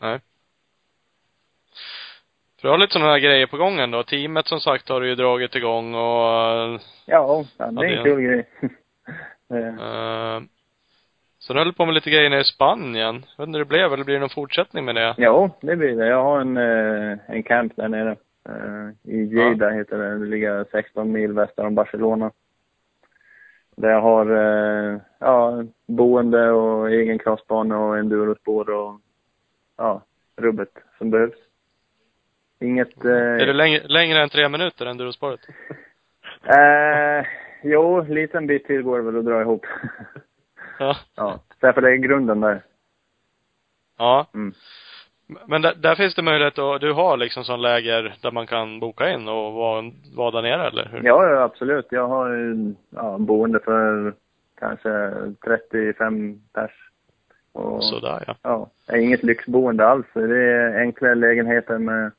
Nej. 0.00 0.20
För 2.60 2.68
du 2.68 2.72
har 2.72 2.78
lite 2.78 2.92
sådana 2.92 3.10
här 3.10 3.18
grejer 3.18 3.46
på 3.46 3.56
gång 3.56 3.78
ändå. 3.78 4.02
Teamet 4.02 4.46
som 4.46 4.60
sagt 4.60 4.88
har 4.88 5.00
du 5.00 5.08
ju 5.08 5.14
dragit 5.14 5.54
igång 5.54 5.94
och 5.94 6.00
Ja, 6.00 6.80
ja 7.06 7.44
det 7.58 7.64
är 7.64 7.90
Ja, 7.90 7.98
en 7.98 8.04
kul 8.04 8.20
grej. 8.20 8.48
Eh, 9.52 9.56
uh, 9.56 10.42
så 11.38 11.52
du 11.52 11.58
höll 11.58 11.72
på 11.72 11.86
med 11.86 11.94
lite 11.94 12.10
grejer 12.10 12.30
nere 12.30 12.40
i 12.40 12.44
Spanien. 12.44 13.14
Jag 13.14 13.42
vet 13.42 13.46
inte 13.46 13.58
hur 13.58 13.64
det 13.64 13.68
blev, 13.68 13.92
eller 13.92 14.04
blir 14.04 14.14
det 14.14 14.20
någon 14.20 14.28
fortsättning 14.28 14.84
med 14.84 14.94
det? 14.94 15.14
Jo, 15.18 15.50
det 15.60 15.76
blir 15.76 15.96
det. 15.96 16.06
Jag 16.06 16.22
har 16.22 16.40
en, 16.40 16.56
eh, 16.56 17.18
en 17.26 17.42
camp 17.42 17.76
där 17.76 17.88
nere. 17.88 18.16
Eh, 18.48 19.12
I 19.12 19.26
Lleida 19.26 19.70
heter 19.70 19.98
det. 19.98 20.18
Det 20.18 20.26
ligger 20.26 20.64
16 20.72 21.12
mil 21.12 21.32
väster 21.32 21.66
om 21.66 21.74
Barcelona. 21.74 22.30
Där 23.76 23.90
jag 23.90 24.00
har 24.00 24.26
eh, 24.26 25.00
ja, 25.18 25.64
boende 25.86 26.50
och 26.50 26.90
egen 26.90 27.18
crossbana 27.18 27.78
och 27.78 27.98
endurospår 27.98 28.70
och 28.70 29.00
ja, 29.76 30.02
rubbet 30.36 30.72
som 30.98 31.10
behövs. 31.10 31.49
Inget... 32.60 33.04
Eh, 33.04 33.10
Är 33.10 33.46
det 33.46 33.52
längre, 33.52 33.88
längre 33.88 34.22
än 34.22 34.28
tre 34.28 34.48
minuter, 34.48 34.86
endurospåret? 34.86 35.40
eh, 36.44 37.26
jo, 37.62 38.00
liten 38.00 38.46
bit 38.46 38.64
till 38.64 38.82
går 38.82 38.98
det 38.98 39.04
väl 39.04 39.18
att 39.18 39.24
dra 39.24 39.40
ihop. 39.40 39.66
Ja. 40.78 40.96
ja, 41.14 41.40
därför 41.60 41.80
det 41.80 41.90
är 41.90 41.96
grunden 41.96 42.40
där. 42.40 42.62
Ja. 43.98 44.26
Mm. 44.34 44.54
Men 45.46 45.62
där, 45.62 45.74
där 45.74 45.94
finns 45.94 46.14
det 46.14 46.22
möjlighet 46.22 46.58
att, 46.58 46.80
du 46.80 46.92
har 46.92 47.16
liksom 47.16 47.44
sån 47.44 47.62
läger 47.62 48.14
där 48.22 48.30
man 48.30 48.46
kan 48.46 48.80
boka 48.80 49.10
in 49.10 49.28
och 49.28 49.52
vara, 49.52 49.90
vara 50.16 50.30
där 50.30 50.42
nere 50.42 50.68
eller 50.68 50.88
hur? 50.92 51.02
Ja, 51.02 51.28
ja, 51.28 51.42
absolut. 51.42 51.86
Jag 51.90 52.08
har 52.08 52.28
ju, 52.28 52.74
ja, 52.90 53.18
boende 53.18 53.60
för 53.60 54.14
kanske 54.58 55.12
35 55.44 56.40
pers. 56.52 56.70
Och, 57.52 57.84
Sådär 57.84 58.24
ja. 58.26 58.34
ja, 58.42 58.70
är 58.88 58.98
inget 58.98 59.22
lyxboende 59.22 59.86
alls. 59.86 60.06
Det 60.12 60.52
är 60.52 60.80
enkla 60.80 61.14
lägenheter 61.14 61.78
med 61.78 62.12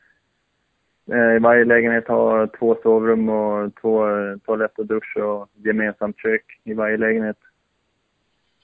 varje 1.42 1.66
lägenhet 1.66 2.08
har 2.08 2.48
två 2.48 2.78
sovrum 2.84 3.30
och 3.30 3.76
två 3.82 4.10
eh, 4.10 4.38
toalett 4.38 4.80
och 4.80 4.86
dusch 4.86 5.18
och 5.18 5.50
gemensamt 5.54 6.18
kök 6.18 6.60
i 6.64 6.74
varje 6.74 6.98
lägenhet. 6.98 7.38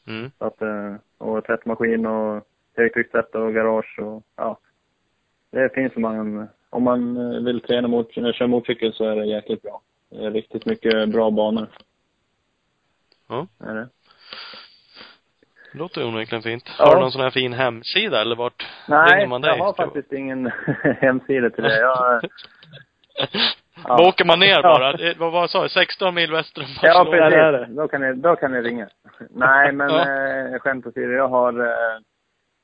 Mm. 0.08 0.32
Så 0.38 0.46
att, 0.46 0.62
eh, 0.62 0.96
och 1.18 1.46
tvättmaskin 1.46 2.06
och 2.06 2.48
högtryckstvätt 2.76 3.36
och 3.36 3.54
garage 3.54 4.00
och 4.00 4.24
ja. 4.36 4.60
Det 5.52 5.74
finns 5.74 5.96
om 5.96 6.02
man, 6.02 6.48
om 6.70 6.84
man 6.84 7.18
eh, 7.18 7.44
vill 7.44 7.62
träna 7.62 7.88
mot, 7.88 8.14
köra 8.14 8.48
motorcykel 8.48 8.94
så 8.94 9.06
är 9.06 9.16
det 9.16 9.26
jäkligt 9.26 9.62
bra. 9.62 9.82
Det 10.10 10.26
är 10.26 10.32
riktigt 10.32 10.66
mycket 10.66 11.10
bra 11.10 11.32
banor. 11.32 11.68
Ja. 13.28 13.48
Är 13.60 13.76
det. 13.76 13.90
Det 15.78 15.84
låter 15.84 16.08
onekligen 16.08 16.42
fint. 16.42 16.64
Ja. 16.80 16.86
Har 16.86 16.96
du 16.96 17.02
någon 17.02 17.12
sån 17.12 17.22
här 17.22 17.30
fin 17.30 17.54
hemsida 17.54 18.22
eller 18.22 18.36
vart 18.36 18.68
Nej, 18.88 19.16
ringer 19.16 19.28
man 19.28 19.42
dig? 19.42 19.56
jag 19.58 19.64
har 19.66 19.74
faktiskt 19.74 20.12
ingen 20.14 20.52
hemsida 21.02 21.50
till 21.50 21.64
det. 21.64 21.80
Jag, 21.80 22.22
Ja. 23.88 23.96
Var 23.98 24.08
åker 24.08 24.26
man 24.26 24.40
ner 24.40 24.60
Ja. 24.64 24.80
bara? 24.80 24.92
Det- 24.94 25.18
Vad, 25.20 25.32
vad 25.32 25.50
sa 25.50 25.64
du? 25.64 25.70
16 25.70 26.16
mil 26.16 26.32
väster 26.32 26.62
om 26.62 26.68
Ja, 26.82 27.04
Barcelona? 27.04 27.30
det 27.30 27.36
är 27.36 27.52
det. 27.52 27.58
precis. 27.60 27.76
Då 27.76 27.88
kan 27.88 28.02
ni, 28.02 28.14
då 28.14 28.36
kan 28.36 28.52
ni 28.52 28.62
ringa. 28.62 28.88
Nej, 29.30 29.72
men 29.72 29.90
Ja. 29.90 30.02
eh, 30.54 30.60
skämt 30.60 30.88
åsido. 30.88 31.12
Jag 31.12 31.28
har, 31.28 31.60
eh, 31.60 32.00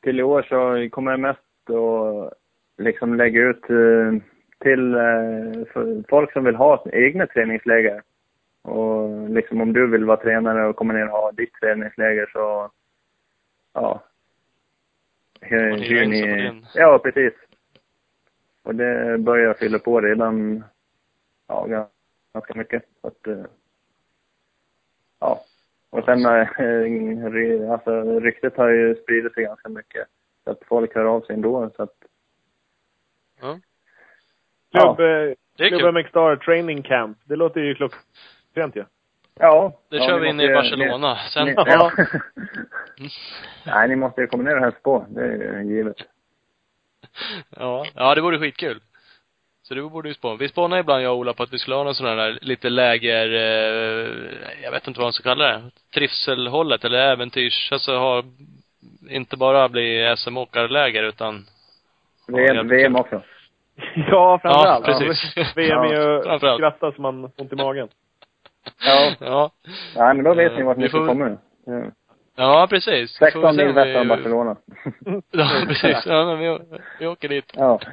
till 0.04 0.20
i 0.20 0.24
år 0.24 0.42
så 0.50 0.90
kommer 0.96 1.12
jag 1.12 1.20
mest 1.20 1.40
att 1.70 2.34
liksom 2.86 3.16
lägga 3.16 3.42
ut 3.42 3.70
eh, 3.70 4.12
till 4.64 4.96
eh, 4.96 6.04
folk 6.10 6.34
som 6.34 6.44
vill 6.44 6.56
ha 6.56 6.86
egna 6.92 7.26
träningsläger. 7.28 8.02
Och 8.64 9.30
liksom 9.30 9.62
om 9.62 9.74
du 9.74 9.88
vill 9.88 10.06
vara 10.06 10.18
tränare 10.18 10.66
och 10.68 10.76
komma 10.76 10.94
ner 10.94 11.06
och 11.06 11.18
ha 11.18 11.32
ditt 11.32 11.54
träningsläger 11.62 12.30
så, 12.34 12.70
ja. 13.74 14.04
In 15.52 15.78
sig 15.80 16.04
på 16.06 16.10
din. 16.12 16.66
Ja, 16.74 17.00
precis. 17.04 17.34
Och 18.64 18.76
det 18.76 19.18
börjar 19.18 19.46
jag 19.48 19.58
fylla 19.60 19.80
på 19.80 20.02
redan, 20.02 20.64
ja, 21.48 21.90
ganska 22.34 22.54
mycket. 22.56 22.84
Så 23.02 23.08
att, 23.08 23.28
eh, 23.28 23.46
ja. 25.20 25.44
Och 25.90 26.06
sen, 26.06 26.26
eh, 26.26 27.72
alltså 27.72 28.20
ryktet 28.20 28.58
har 28.58 28.70
ju 28.70 28.96
spridit 28.96 29.34
sig 29.34 29.44
ganska 29.44 29.70
mycket. 29.70 30.08
Så 30.44 30.52
att 30.52 30.60
folk 30.68 30.96
hör 30.96 31.06
av 31.06 31.22
sig 31.22 31.36
ändå, 31.36 31.70
så 31.76 31.84
att, 31.84 31.96
Ja. 33.42 33.60
Klubb, 34.72 35.00
eh, 35.00 35.34
Det 35.58 35.64
är 35.64 35.70
Klubb 35.70 35.82
kul. 35.82 35.92
MX 35.94 36.10
Star 36.10 36.36
Training 36.36 36.84
Camp. 36.84 37.18
Det 37.26 37.36
låter 37.36 37.62
ju 37.62 37.76
klockrent 37.76 38.76
ju. 38.76 38.80
ja. 38.80 38.86
Det 39.90 39.98
ja, 39.98 40.08
kör 40.08 40.20
ni 40.20 40.20
vi 40.20 40.30
in 40.30 40.40
i 40.40 40.54
Barcelona. 40.54 41.18
Sen, 41.18 41.46
Ni, 41.46 41.54
ja. 41.58 41.92
Nej, 43.66 43.88
ni 43.88 43.96
måste 43.96 44.22
ju 44.22 44.28
komma 44.28 44.44
ner 44.44 44.56
och 44.56 44.64
hälsa 44.64 44.80
på. 44.84 45.06
Det 45.10 45.22
är 45.22 45.62
givet. 45.62 45.98
ja. 47.50 47.86
ja, 47.96 48.16
det 48.16 48.22
vore 48.22 48.40
skitkul. 48.40 48.80
Så 49.64 49.74
det 49.74 49.82
borde 49.82 50.10
vi 50.10 50.16
spåna. 50.16 50.36
Vi 50.36 50.50
spånar 50.50 50.78
ibland, 50.78 51.04
jag 51.04 51.14
och 51.14 51.20
Ola, 51.20 51.34
på 51.34 51.44
att 51.44 51.54
vi 51.54 51.60
skulle 51.60 51.76
ha 51.76 51.84
någon 51.84 51.96
sån 51.96 52.08
här 52.08 52.40
lite 52.42 52.70
läger, 52.70 53.34
eh, 53.34 54.10
jag 54.64 54.72
vet 54.72 54.88
inte 54.88 55.00
vad 55.00 55.06
man 55.06 55.14
ska 55.14 55.24
kalla 55.24 55.46
det. 55.46 55.62
Trivselhållet 55.94 56.86
eller 56.86 56.98
äventyrs, 56.98 57.72
alltså 57.72 57.98
ha, 57.98 58.24
inte 59.10 59.38
bara 59.38 59.70
bli 59.70 60.16
SM-åkarläger 60.18 61.04
utan 61.04 61.46
VM, 62.28 62.68
VM 62.68 62.96
också. 62.96 63.22
Ja, 63.96 64.40
framförallt. 64.42 64.88
Ja, 64.88 64.94
precis. 65.00 65.58
VM 65.58 65.80
är 65.80 65.94
ju 65.94 66.40
skratta 66.58 66.92
så 66.92 67.02
man 67.02 67.22
får 67.22 67.44
ont 67.44 67.54
i 67.54 67.56
magen. 67.56 67.88
Ja. 68.86 69.16
Ja. 69.20 69.52
Nej, 69.96 70.14
men 70.16 70.24
då 70.24 70.34
vet 70.34 70.52
Eh, 70.52 70.58
ni 70.58 70.64
vart 70.64 70.78
ni 70.78 70.90
ska 70.90 70.98
får- 70.98 71.08
komma. 71.08 71.38
Ja. 71.66 71.84
Ja, 72.36 72.68
precis. 72.70 73.22
Vi 73.22 73.32
får 73.32 73.42
16 73.42 73.56
se 73.56 73.66
mil 73.66 73.74
väster 73.74 74.02
om 74.02 74.08
Barcelona. 74.08 74.56
Ja, 75.32 75.64
precis. 75.68 75.98
Ja, 76.06 76.26
men 76.26 76.40
vi, 76.40 76.60
vi 77.00 77.08
åker 77.08 77.30
dit. 77.30 77.52
Ja. 77.56 77.80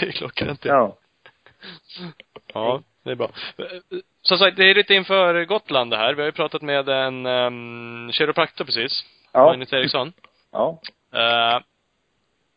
Det 0.00 0.06
är 0.06 0.12
klockrent 0.12 0.64
ja. 0.64 0.96
Ja. 2.54 2.82
Det 3.02 3.10
är 3.10 3.14
bra. 3.14 3.30
Som 4.22 4.38
sagt, 4.38 4.56
det 4.56 4.64
är 4.64 4.74
lite 4.74 4.94
inför 4.94 5.44
Gotland 5.44 5.90
det 5.90 5.96
här. 5.96 6.14
Vi 6.14 6.20
har 6.22 6.26
ju 6.26 6.32
pratat 6.32 6.62
med 6.62 6.88
en 6.88 7.26
um, 7.26 8.12
kiropraktor 8.12 8.64
precis. 8.64 9.04
Ja. 9.32 9.44
Magnus 9.44 9.72
Eriksson. 9.72 10.12
Ja. 10.50 10.80
Eh, 11.12 11.60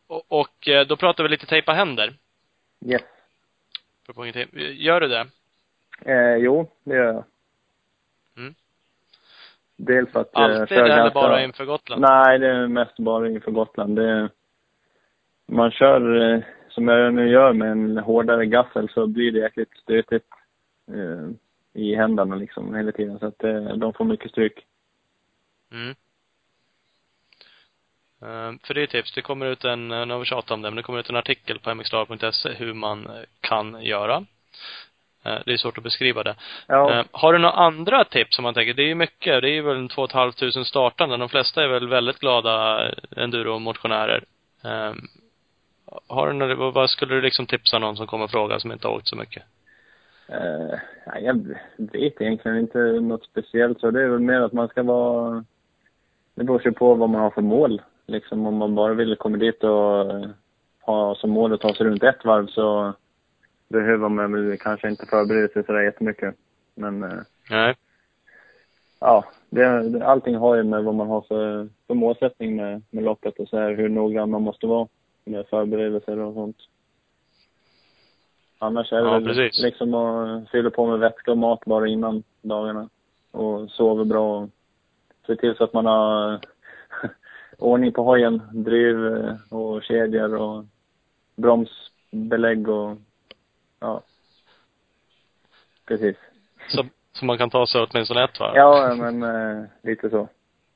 och, 0.06 0.22
och 0.28 0.68
eh, 0.68 0.86
då 0.86 0.96
pratar 0.96 1.22
vi 1.24 1.28
lite 1.28 1.46
tejpa 1.46 1.72
händer. 1.72 2.14
Yes. 2.86 3.02
Gör 4.72 5.00
du 5.00 5.08
det? 5.08 5.26
Eh, 6.04 6.36
jo, 6.36 6.70
det 6.84 6.94
gör 6.94 7.04
jag. 7.04 7.24
Mm. 8.36 8.54
Dels 9.76 10.12
för 10.12 10.20
att 10.20 10.36
eh, 10.36 10.42
Alltid 10.42 10.78
eller 10.78 10.96
ganska- 10.96 11.14
bara 11.14 11.44
inför 11.44 11.64
Gotland? 11.64 12.02
Nej, 12.02 12.38
det 12.38 12.48
är 12.48 12.66
mest 12.68 12.96
bara 12.98 13.28
inför 13.28 13.50
Gotland. 13.50 13.96
Det, 13.96 14.28
man 15.46 15.70
kör, 15.70 16.32
eh, 16.34 16.42
som 16.68 16.88
jag 16.88 17.14
nu 17.14 17.28
gör, 17.28 17.52
med 17.52 17.70
en 17.72 17.98
hårdare 17.98 18.46
gaffel 18.46 18.88
så 18.88 19.06
blir 19.06 19.32
det 19.32 19.38
jäkligt 19.38 19.76
stötigt. 19.76 20.26
Eh, 20.88 21.28
i 21.74 21.94
händerna 21.94 22.36
liksom 22.36 22.74
hela 22.74 22.92
tiden. 22.92 23.18
Så 23.18 23.26
att 23.26 23.44
eh, 23.44 23.76
de 23.76 23.92
får 23.92 24.04
mycket 24.04 24.30
stryk. 24.30 24.66
Mm. 25.72 25.90
Eh, 28.22 28.58
för 28.66 28.74
det 28.74 28.82
är 28.82 28.86
tips. 28.86 29.14
Det 29.14 29.22
kommer 29.22 29.46
ut 29.46 29.64
en, 29.64 29.90
eh, 29.92 30.06
nu 30.06 30.12
har 30.12 30.20
vi 30.20 30.26
tjatat 30.26 30.50
om 30.50 30.62
det, 30.62 30.70
men 30.70 30.76
det 30.76 30.82
kommer 30.82 31.00
ut 31.00 31.10
en 31.10 31.16
artikel 31.16 31.58
på 31.58 31.74
mxstar.se 31.74 32.52
hur 32.52 32.74
man 32.74 33.08
kan 33.40 33.82
göra. 33.82 34.24
Eh, 35.24 35.38
Det 35.46 35.52
är 35.52 35.56
svårt 35.56 35.78
att 35.78 35.84
beskriva 35.84 36.22
det. 36.22 36.34
Ja. 36.66 36.90
Eh, 36.98 37.04
Har 37.12 37.32
du 37.32 37.38
några 37.38 37.54
andra 37.54 38.04
tips 38.04 38.36
som 38.36 38.42
man 38.42 38.54
tänker, 38.54 38.74
det 38.74 38.82
är 38.82 38.86
ju 38.86 38.94
mycket, 38.94 39.42
det 39.42 39.48
är 39.48 39.54
ju 39.54 39.62
väl 39.62 39.76
en 39.76 39.88
två 39.88 40.02
och 40.02 40.08
ett 40.08 40.14
halvt 40.14 40.38
tusen 40.38 40.64
startande. 40.64 41.16
De 41.16 41.28
flesta 41.28 41.64
är 41.64 41.68
väl 41.68 41.88
väldigt 41.88 42.18
glada 42.18 42.80
enduro-motionärer. 43.16 44.24
Eh, 44.64 44.92
Har 46.08 46.26
du 46.26 46.32
några, 46.32 46.54
vad- 46.70 46.90
skulle 46.90 47.14
du 47.14 47.20
liksom 47.20 47.46
tipsa 47.46 47.78
någon 47.78 47.96
som 47.96 48.06
kommer 48.06 48.24
och 48.24 48.30
frågar 48.30 48.58
som 48.58 48.72
inte 48.72 48.88
har 48.88 48.94
åkt 48.94 49.08
så 49.08 49.16
mycket? 49.16 49.42
Eh, 50.28 50.78
nej, 51.06 51.24
jag 51.24 51.46
vet 51.76 52.20
egentligen 52.20 52.58
inte 52.58 52.78
något 52.78 53.24
speciellt 53.24 53.80
så 53.80 53.90
det 53.90 54.02
är 54.02 54.08
väl 54.08 54.20
mer 54.20 54.40
att 54.40 54.52
man 54.52 54.68
ska 54.68 54.82
vara, 54.82 55.44
det 56.34 56.44
beror 56.44 56.58
sig 56.58 56.72
på 56.72 56.94
vad 56.94 57.10
man 57.10 57.20
har 57.20 57.30
för 57.30 57.42
mål. 57.42 57.82
Liksom 58.06 58.46
om 58.46 58.56
man 58.56 58.74
bara 58.74 58.94
vill 58.94 59.16
komma 59.16 59.36
dit 59.36 59.64
och 59.64 60.10
eh, 60.10 60.28
ha 60.80 61.14
som 61.14 61.30
mål 61.30 61.52
att 61.52 61.60
ta 61.60 61.74
sig 61.74 61.86
runt 61.86 62.02
ett 62.02 62.24
varv 62.24 62.46
så 62.46 62.92
behöver 63.72 64.08
man 64.08 64.32
väl 64.32 64.58
kanske 64.58 64.88
inte 64.90 65.06
förbereda 65.06 65.48
sig 65.48 65.64
sådär 65.64 65.82
jättemycket. 65.82 66.34
Men 66.74 67.02
eh, 67.02 67.18
Nej. 67.50 67.74
ja, 69.00 69.24
det, 69.50 70.02
allting 70.04 70.36
har 70.36 70.56
ju 70.56 70.62
med 70.62 70.84
vad 70.84 70.94
man 70.94 71.08
har 71.08 71.20
för, 71.20 71.68
för 71.86 71.94
målsättning 71.94 72.56
med, 72.56 72.82
med 72.90 73.04
loppet 73.04 73.38
och 73.38 73.48
så 73.48 73.58
här 73.58 73.74
hur 73.74 73.88
noggrann 73.88 74.30
man 74.30 74.42
måste 74.42 74.66
vara 74.66 74.88
med 75.24 75.46
förberedelser 75.46 76.18
och 76.18 76.34
sånt. 76.34 76.56
Annars 78.58 78.92
är 78.92 78.96
det 78.96 79.02
Ja, 79.02 79.12
väl 79.18 79.24
precis. 79.24 79.62
liksom 79.62 79.94
att 79.94 80.50
fylla 80.50 80.70
på 80.70 80.86
med 80.86 80.98
vätska 80.98 81.30
och 81.30 81.38
mat 81.38 81.64
bara 81.64 81.88
innan 81.88 82.22
dagarna. 82.42 82.88
Och 83.30 83.70
sova 83.70 84.04
bra 84.04 84.40
och 84.40 84.48
se 85.26 85.36
till 85.36 85.54
så 85.56 85.64
att 85.64 85.72
man 85.72 85.86
har 85.86 86.40
ordning 87.58 87.92
på 87.92 88.02
hojen, 88.02 88.42
driv 88.52 89.06
eh, 89.06 89.34
och 89.50 89.82
kedjor 89.82 90.34
och 90.34 90.64
bromsbelägg 91.36 92.68
och 92.68 92.96
ja. 93.82 94.02
Precis. 95.88 96.16
Så, 96.68 96.84
så 97.12 97.24
man 97.24 97.38
kan 97.38 97.50
ta 97.50 97.66
sig 97.66 97.86
åtminstone 97.90 98.24
ett 98.24 98.40
varv? 98.40 98.56
Ja, 98.56 98.94
men 98.98 99.22
eh, 99.22 99.64
lite 99.82 100.10
så. 100.10 100.28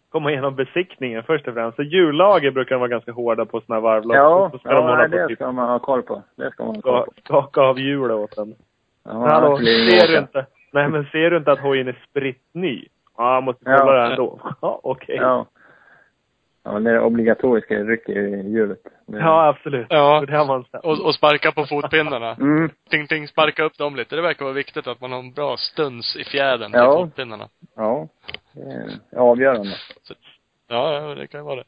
Komma 0.08 0.30
igenom 0.30 0.54
besiktningen 0.54 1.22
först 1.22 1.48
och 1.48 1.54
främst. 1.54 1.76
Så 1.76 1.82
hjullager 1.82 2.50
brukar 2.50 2.74
de 2.74 2.78
vara 2.78 2.88
ganska 2.88 3.12
hårda 3.12 3.44
på 3.44 3.60
såna 3.60 3.74
här 3.76 3.80
varvlopp. 3.82 4.16
Ja, 4.16 4.48
så 4.52 4.58
ska 4.58 4.68
de 4.68 4.74
ja 4.74 4.82
hålla 4.82 4.96
nej, 4.96 5.10
på 5.10 5.16
det 5.16 5.28
typ 5.28 5.38
ska 5.38 5.52
man 5.52 5.68
ha 5.68 5.78
koll 5.78 6.02
på. 6.02 6.22
Det 6.36 6.50
ska 6.50 6.64
man 6.64 6.74
ha 6.74 6.82
koll 6.82 7.04
på. 7.06 7.12
skaka 7.24 7.60
av 7.60 7.78
hjulet 7.78 8.16
åt 8.16 8.36
den. 8.36 8.54
Ja, 9.04 9.12
Men 9.12 9.30
hallå, 9.30 9.56
ser 9.58 10.08
du 10.08 10.18
inte? 10.18 10.46
Nej 10.72 10.88
men 10.88 11.04
ser 11.04 11.30
du 11.30 11.36
inte 11.36 11.52
att 11.52 11.58
hojen 11.60 11.88
är 11.88 12.04
spritt 12.10 12.42
ny? 12.52 12.86
Ja, 13.16 13.34
jag 13.34 13.42
måste 13.42 13.64
kolla 13.64 13.96
Ja. 13.96 14.02
det 14.04 14.10
ändå. 14.10 14.40
Ja, 14.62 14.80
okej. 14.82 15.16
Ja. 15.20 15.46
Ja, 16.66 16.72
men 16.72 16.84
det 16.84 17.00
obligatoriska 17.00 17.74
rycker 17.74 18.12
i 18.18 18.50
hjulet. 18.50 18.78
Det- 19.06 19.18
Ja, 19.18 19.48
absolut. 19.48 19.86
Ja. 19.90 20.20
Det 20.26 20.64
sett. 20.72 20.84
Och, 20.84 21.04
och 21.06 21.14
sparka 21.14 21.52
på 21.52 21.66
fotpinnarna. 21.66 22.36
Mm. 22.40 22.70
Ting, 22.90 23.06
ting, 23.06 23.28
sparka 23.28 23.64
upp 23.64 23.78
dem 23.78 23.96
lite. 23.96 24.16
Det 24.16 24.22
verkar 24.22 24.44
vara 24.44 24.54
viktigt 24.54 24.86
att 24.86 25.00
man 25.00 25.12
har 25.12 25.18
en 25.18 25.32
bra 25.32 25.56
stuns 25.56 26.16
i 26.16 26.24
fjädern 26.24 26.70
Ja. 26.74 26.96
till 26.96 27.06
fotpinnarna. 27.06 27.48
Ja. 27.76 28.08
Det 28.52 28.60
är 29.16 29.18
avgörande. 29.20 29.72
Ja, 30.68 30.94
ja, 31.08 31.14
det 31.14 31.26
kan 31.26 31.40
ju 31.40 31.44
vara 31.44 31.56
det. 31.56 31.64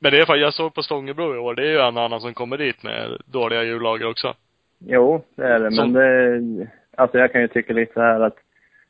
Men 0.00 0.12
det 0.12 0.20
är 0.20 0.26
fan, 0.26 0.40
jag 0.40 0.54
såg 0.54 0.74
på 0.74 0.82
Stångebro 0.82 1.34
i 1.34 1.38
år, 1.38 1.54
det 1.54 1.62
är 1.62 1.70
ju 1.70 1.78
en 1.78 1.96
annan 1.98 2.20
som 2.20 2.34
kommer 2.34 2.56
dit 2.58 2.82
med 2.82 3.20
dåliga 3.26 3.62
hjullager 3.62 4.10
också. 4.10 4.34
Jo, 4.78 5.24
det 5.36 5.42
är 5.44 5.58
det. 5.60 5.72
Som- 5.72 5.92
Men 5.92 6.02
det, 6.02 6.66
alltså 6.96 7.18
jag 7.18 7.32
kan 7.32 7.40
ju 7.40 7.48
tycka 7.48 7.72
lite 7.72 7.92
så 7.92 8.00
här 8.00 8.20
att 8.20 8.36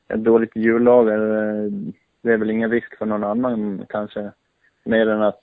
ett 0.08 0.24
dåligt 0.24 0.56
hjullager, 0.56 1.18
eh, 1.18 1.70
det 2.22 2.32
är 2.32 2.36
väl 2.36 2.50
ingen 2.50 2.70
risk 2.70 2.98
för 2.98 3.06
någon 3.06 3.24
annan 3.24 3.86
kanske. 3.88 4.30
Mer 4.88 5.08
än 5.08 5.22
att 5.22 5.40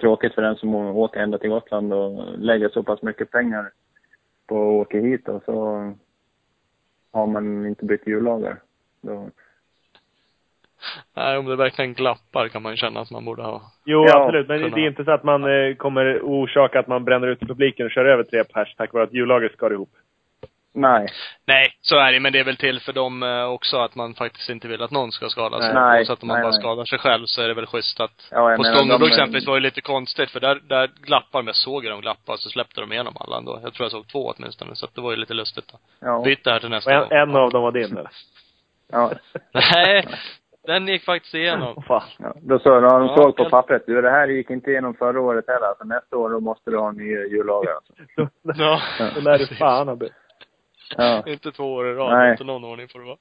tråkigt 0.00 0.34
för 0.34 0.42
den 0.42 0.56
som 0.56 0.74
åker 0.74 1.20
ända 1.20 1.38
till 1.38 1.50
Gotland 1.50 1.92
och 1.92 2.38
lägger 2.38 2.68
så 2.68 2.82
pass 2.82 3.02
mycket 3.02 3.30
pengar 3.30 3.70
på 4.46 4.54
att 4.56 4.86
åka 4.86 4.98
hit 4.98 5.28
och 5.28 5.42
så 5.44 5.54
har 7.12 7.26
man 7.26 7.66
inte 7.66 7.84
bytt 7.84 8.06
hjullager. 8.06 8.56
Då, 9.00 9.28
Nej, 11.16 11.38
om 11.38 11.46
det 11.46 11.56
verkligen 11.56 11.94
glappar 11.94 12.48
kan 12.48 12.62
man 12.62 12.72
ju 12.72 12.76
känna 12.76 13.00
att 13.00 13.10
man 13.10 13.24
borde 13.24 13.42
ha. 13.42 13.62
Jo, 13.84 14.04
Ja, 14.08 14.22
absolut. 14.24 14.48
Men 14.48 14.60
kunna- 14.62 14.76
det 14.76 14.82
är 14.82 14.86
inte 14.88 15.04
så 15.04 15.10
att 15.10 15.24
man 15.24 15.44
eh, 15.44 15.74
kommer 15.74 16.20
orsaka 16.22 16.78
att 16.80 16.88
man 16.88 17.04
bränner 17.04 17.26
ut 17.26 17.40
publiken 17.40 17.86
och 17.86 17.92
kör 17.92 18.04
över 18.04 18.22
tre 18.22 18.44
pers 18.44 18.74
tack 18.76 18.92
vare 18.92 19.04
att 19.04 19.12
hjullagret 19.12 19.52
skar 19.52 19.70
ihop. 19.72 19.90
Nej. 20.74 21.08
Nej, 21.46 21.66
så 21.80 21.96
är 21.98 22.12
det 22.12 22.20
men 22.20 22.32
det 22.32 22.38
är 22.40 22.44
väl 22.44 22.56
till 22.56 22.80
för 22.80 22.92
dem 22.92 23.22
eh, 23.22 23.44
också 23.44 23.76
att 23.76 23.94
man 23.94 24.14
faktiskt 24.14 24.50
inte 24.50 24.68
vill 24.68 24.82
att 24.82 24.90
någon 24.90 25.12
ska 25.12 25.28
skada 25.28 25.60
sig. 25.60 25.74
Nej. 25.74 26.04
Så 26.04 26.12
att 26.12 26.22
om 26.22 26.28
man 26.28 26.34
Nej, 26.36 26.42
bara 26.42 26.50
nej. 26.52 26.60
skadar 26.60 26.84
sig 26.84 26.98
själv 26.98 27.26
så 27.26 27.42
är 27.42 27.48
det 27.48 27.54
väl 27.54 27.66
schysst 27.66 28.00
att 28.00 28.28
Ja, 28.30 28.50
jag 28.50 28.56
På 28.56 28.98
de- 28.98 29.08
exempelvis 29.08 29.46
var 29.46 29.54
det 29.54 29.60
lite 29.60 29.80
konstigt 29.80 30.30
för 30.30 30.40
där, 30.40 30.60
där 30.68 30.90
glappar, 31.02 31.42
jag 31.46 31.56
såg 31.56 31.84
dem 31.84 32.00
glappa 32.00 32.36
så 32.36 32.48
släppte 32.50 32.80
de 32.80 32.92
igenom 32.92 33.14
alla 33.20 33.36
ändå. 33.38 33.60
Jag 33.62 33.74
tror 33.74 33.84
jag 33.84 33.90
såg 33.92 34.08
två 34.08 34.34
åtminstone, 34.36 34.74
så 34.76 34.86
att 34.86 34.94
det 34.94 35.00
var 35.00 35.10
ju 35.10 35.16
lite 35.16 35.34
lustigt 35.34 35.68
då. 35.72 35.78
Ja. 36.00 36.22
Byt 36.24 36.44
det 36.44 36.50
här 36.50 36.60
till 36.60 36.68
nästa 36.70 36.92
en, 36.92 37.00
gång. 37.00 37.08
en 37.12 37.36
av 37.36 37.50
dem 37.50 37.62
var 37.62 37.72
din 37.72 37.92
eller? 37.98 38.10
ja. 38.92 39.10
Nej, 39.52 40.06
den 40.66 40.88
gick 40.88 41.04
faktiskt 41.04 41.34
igenom. 41.34 41.82
Fan. 41.82 42.02
Ja, 42.18 42.34
då 42.42 42.58
så, 42.58 42.80
då 42.80 42.88
har 42.88 43.00
de 43.00 43.08
Ja, 43.08 43.16
såg 43.16 43.36
på 43.36 43.50
pappret. 43.50 43.82
Du, 43.86 44.02
det 44.02 44.10
här 44.10 44.28
gick 44.28 44.50
inte 44.50 44.70
igenom 44.70 44.94
förra 44.94 45.20
året 45.20 45.44
heller. 45.48 45.66
Alltså 45.66 45.84
nästa 45.84 46.16
år 46.16 46.30
då 46.30 46.40
måste 46.40 46.70
du 46.70 46.78
ha 46.78 46.88
en 46.88 46.96
ny 46.96 47.04
hjullager. 47.10 47.70
Alltså. 47.74 47.92
Ja. 48.58 48.80
då 49.14 49.20
lär 49.20 49.38
du 49.38 49.46
fan 49.46 49.88
ha 49.88 49.96
bytt. 49.96 50.12
Ja. 50.96 51.22
Inte 51.32 51.52
två 51.52 51.74
år 51.74 51.88
i 51.88 51.94
rad, 51.94 52.18
Nej. 52.18 52.30
inte 52.30 52.44
någon 52.44 52.64
ordning 52.64 52.88
får 52.88 52.98
det 52.98 53.04
vara. 53.04 53.18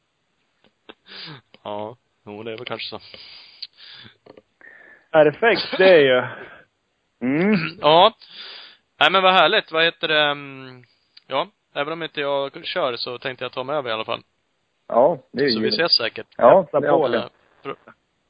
Ja, 1.64 1.98
jo 2.26 2.44
det 2.44 2.52
är 2.52 2.58
väl 2.58 2.66
kanske 2.66 2.90
så. 2.90 3.00
Perfekt, 5.12 5.78
det 5.78 5.90
är 5.90 6.00
ju. 6.00 6.24
Mm. 7.22 7.56
Ja. 7.82 8.14
Nej 9.00 9.12
men 9.12 9.24
vad 9.24 9.34
härligt, 9.34 9.72
vad 9.72 9.84
heter 9.84 10.08
det, 10.08 10.22
mm, 10.22 10.84
ja, 11.28 11.48
även 11.74 11.94
om 11.94 12.04
inte 12.04 12.22
jag 12.22 12.66
kör 12.66 12.96
så 12.96 13.18
tänkte 13.18 13.46
jag 13.46 13.52
ta 13.52 13.64
mig 13.64 13.76
över 13.76 13.90
i 13.90 13.94
alla 13.94 14.06
fall. 14.06 14.24
Ja, 14.88 15.20
det 15.32 15.44
är 15.44 15.48
ju 15.48 15.54
Så 15.54 15.60
vi 15.60 15.68
ses 15.68 15.98
säkert. 15.98 16.28
Ja, 16.38 16.68
det 16.72 16.82
på 16.82 17.08
det. 17.08 17.18
Eh, 17.18 17.30
för, 17.62 17.76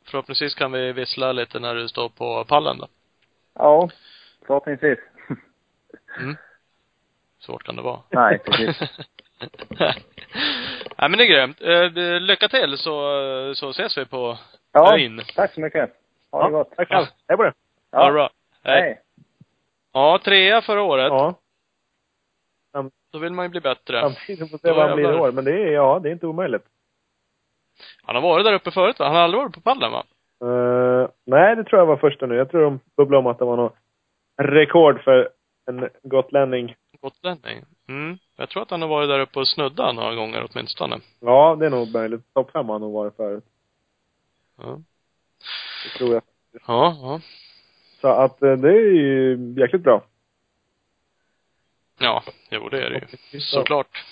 förhoppningsvis 0.05 0.55
kan 0.55 0.71
vi 0.71 0.91
vissla 0.91 1.31
lite 1.31 1.59
när 1.59 1.75
du 1.75 1.87
står 1.87 2.09
på 2.09 2.45
pallen 2.45 2.77
då. 2.77 2.87
Ja, 3.53 3.89
förhoppningsvis. 4.47 4.99
Mm. 6.19 6.35
Svårt 7.39 7.63
kan 7.63 7.75
det 7.75 7.81
vara. 7.81 7.99
Nej, 8.09 8.39
precis. 8.39 8.81
Nej 10.97 11.09
men 11.09 11.11
det 11.17 11.23
är 11.23 11.27
grymt. 11.27 11.61
Eh, 11.61 11.83
det- 11.93 12.19
lycka 12.19 12.47
till 12.47 12.77
så, 12.77 12.95
så 13.55 13.69
ses 13.69 13.97
vi 13.97 14.05
på 14.05 14.37
Ja, 14.71 14.93
Öin. 14.93 15.21
tack 15.35 15.53
så 15.53 15.61
mycket. 15.61 15.89
Ha 16.31 16.39
det 16.39 16.45
Ja, 16.45 16.49
gott. 16.57 16.75
tack 16.75 16.87
själv. 16.87 17.05
Hej 17.27 17.37
på 17.37 17.43
det. 17.43 17.53
Ha 17.91 18.05
det 18.05 18.11
bra. 18.13 18.29
Hej. 18.63 18.81
Hej. 18.81 19.01
Ja, 19.93 20.19
trea 20.23 20.61
förra 20.61 20.81
året. 20.81 21.07
Ja. 21.09 21.35
Då 23.11 23.19
vill 23.19 23.33
man 23.33 23.45
ju 23.45 23.49
bli 23.49 23.61
bättre. 23.61 24.01
Samtidigt 24.01 24.39
får 24.51 24.57
vi 24.57 24.61
se 24.61 24.71
vad 24.71 24.87
han 24.87 24.95
blir 24.95 25.11
i 25.11 25.19
år. 25.19 25.31
Men 25.31 25.45
det 25.45 25.51
är, 25.51 25.71
ja, 25.71 25.99
det 26.03 26.09
är 26.09 26.13
inte 26.13 26.27
omöjligt. 26.27 26.63
Han 28.03 28.15
har 28.15 28.21
varit 28.21 28.45
där 28.45 28.53
uppe 28.53 28.71
förut 28.71 28.99
va? 28.99 29.05
Han 29.05 29.15
har 29.15 29.21
aldrig 29.23 29.41
varit 29.41 29.53
på 29.55 29.61
pallen 29.61 29.91
va? 29.91 30.03
Uh, 30.43 31.07
nej, 31.25 31.55
det 31.55 31.63
tror 31.63 31.79
jag 31.79 31.85
var 31.85 31.97
första 31.97 32.25
nu. 32.25 32.35
Jag 32.35 32.51
tror 32.51 32.61
de 32.61 32.79
bubblade 32.97 33.19
om 33.19 33.27
att 33.27 33.39
det 33.39 33.45
var 33.45 33.57
något 33.57 33.75
rekord 34.41 35.01
för 35.03 35.29
en 35.69 35.89
gotlänning. 36.03 36.75
Gotlänning. 37.03 37.65
Mm. 37.89 38.17
Jag 38.37 38.49
tror 38.49 38.63
att 38.63 38.71
han 38.71 38.81
har 38.81 38.89
varit 38.89 39.09
där 39.09 39.19
uppe 39.19 39.39
och 39.39 39.47
snuddat 39.47 39.95
några 39.95 40.15
gånger 40.15 40.47
åtminstone. 40.51 40.99
Ja, 41.19 41.55
det 41.59 41.65
är 41.65 41.69
nog 41.69 41.93
möjligt. 41.93 42.33
Topp 42.33 42.51
fem 42.51 42.65
har 42.65 42.73
han 42.73 42.81
nog 42.81 42.93
varit 42.93 43.15
förut. 43.15 43.43
Ja. 44.57 44.79
Det 45.83 45.97
tror 45.97 46.13
jag. 46.13 46.21
Ja, 46.67 46.97
ja. 47.01 47.19
Så 48.01 48.07
att 48.07 48.41
eh, 48.43 48.53
det 48.53 48.69
är 48.69 48.91
ju 48.93 49.37
jäkligt 49.57 49.83
bra. 49.83 50.03
Ja, 51.99 52.23
jo 52.51 52.69
det 52.69 52.85
är 52.85 52.89
det 52.89 53.01
ju. 53.31 53.39
Såklart. 53.39 54.03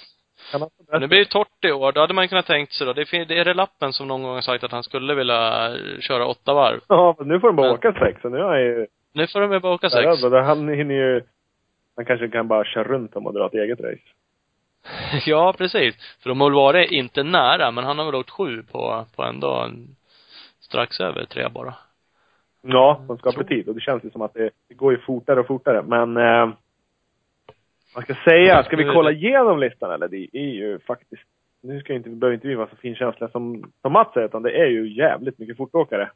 Men 0.91 1.01
det 1.01 1.07
blir 1.07 1.19
ju 1.19 1.25
torrt 1.25 1.65
i 1.65 1.71
år. 1.71 1.91
Då 1.91 2.01
hade 2.01 2.13
man 2.13 2.27
kunnat 2.27 2.45
tänkt 2.45 2.73
sig 2.73 2.87
då. 2.87 2.93
Det, 2.93 3.13
är 3.13 3.45
det 3.45 3.53
lappen 3.53 3.93
som 3.93 4.07
någon 4.07 4.23
gång 4.23 4.33
har 4.33 4.41
sagt 4.41 4.63
att 4.63 4.71
han 4.71 4.83
skulle 4.83 5.13
vilja 5.15 5.65
eh, 5.75 5.99
köra 5.99 6.25
åtta 6.27 6.53
varv. 6.53 6.79
Ja, 6.87 7.15
men 7.19 7.27
nu 7.27 7.39
får 7.39 7.47
de 7.47 7.55
bara 7.55 7.67
Men- 7.67 7.75
åka 7.75 7.93
sex. 7.93 8.21
Så 8.21 8.29
nu 8.29 8.37
är 8.37 8.43
han 8.43 8.61
ju 8.61 8.87
Nu 9.13 9.27
får 9.27 9.41
de 9.41 9.59
bara 9.59 9.73
åka 9.73 9.89
sex. 9.89 10.05
rädd. 10.23 10.33
Och 10.33 10.43
Han 10.45 10.69
hinner 10.69 10.95
ju... 10.95 11.21
Han 11.95 12.05
kanske 12.05 12.27
kan 12.29 12.47
bara 12.47 12.65
köra 12.65 12.83
runt 12.83 13.13
dem 13.13 13.25
och 13.27 13.33
dra 13.33 13.45
ett 13.47 13.53
eget 13.53 13.79
race. 13.79 14.01
ja, 15.25 15.53
precis. 15.57 16.17
För 16.23 16.29
de 16.29 16.41
har 16.41 16.51
varit 16.51 16.91
inte 16.91 17.23
nära, 17.23 17.71
men 17.71 17.83
han 17.83 17.97
har 17.97 18.05
väl 18.05 18.15
åkt 18.15 18.29
sju 18.29 18.63
på, 18.71 19.05
på 19.15 19.23
en, 19.23 19.95
strax 20.59 20.99
över 20.99 21.25
tre 21.25 21.49
bara. 21.49 21.73
Ja, 22.61 23.01
de 23.07 23.17
ska 23.17 23.31
på 23.31 23.43
tid. 23.43 23.67
Och 23.67 23.75
det 23.75 23.81
känns 23.81 24.03
ju 24.05 24.09
som 24.09 24.21
att 24.21 24.33
det, 24.33 24.49
det 24.67 24.73
går 24.73 24.91
ju 24.91 24.99
fortare 24.99 25.39
och 25.39 25.47
fortare. 25.47 25.81
Men... 25.87 26.17
Eh, 26.17 26.49
vad 27.95 28.03
ska 28.03 28.15
säga? 28.15 28.63
Ska 28.63 28.75
vi 28.75 28.83
kolla 28.83 29.11
igenom 29.11 29.59
listan 29.59 29.91
eller? 29.91 30.07
Det 30.07 30.27
är 30.33 30.51
ju 30.53 30.79
faktiskt... 30.79 31.23
Nu 31.63 31.79
ska 31.79 31.93
inte, 31.93 32.09
behöver 32.09 32.35
inte 32.35 32.47
vi 32.47 32.55
vara 32.55 32.69
så 32.69 32.75
finkänsliga 32.75 33.29
som, 33.29 33.71
som 33.81 33.93
Mats 33.93 34.13
säger, 34.13 34.27
utan 34.27 34.41
det 34.41 34.51
är 34.51 34.67
ju 34.67 34.93
jävligt 34.93 35.39
mycket 35.39 35.57
fortåkare. 35.57 36.11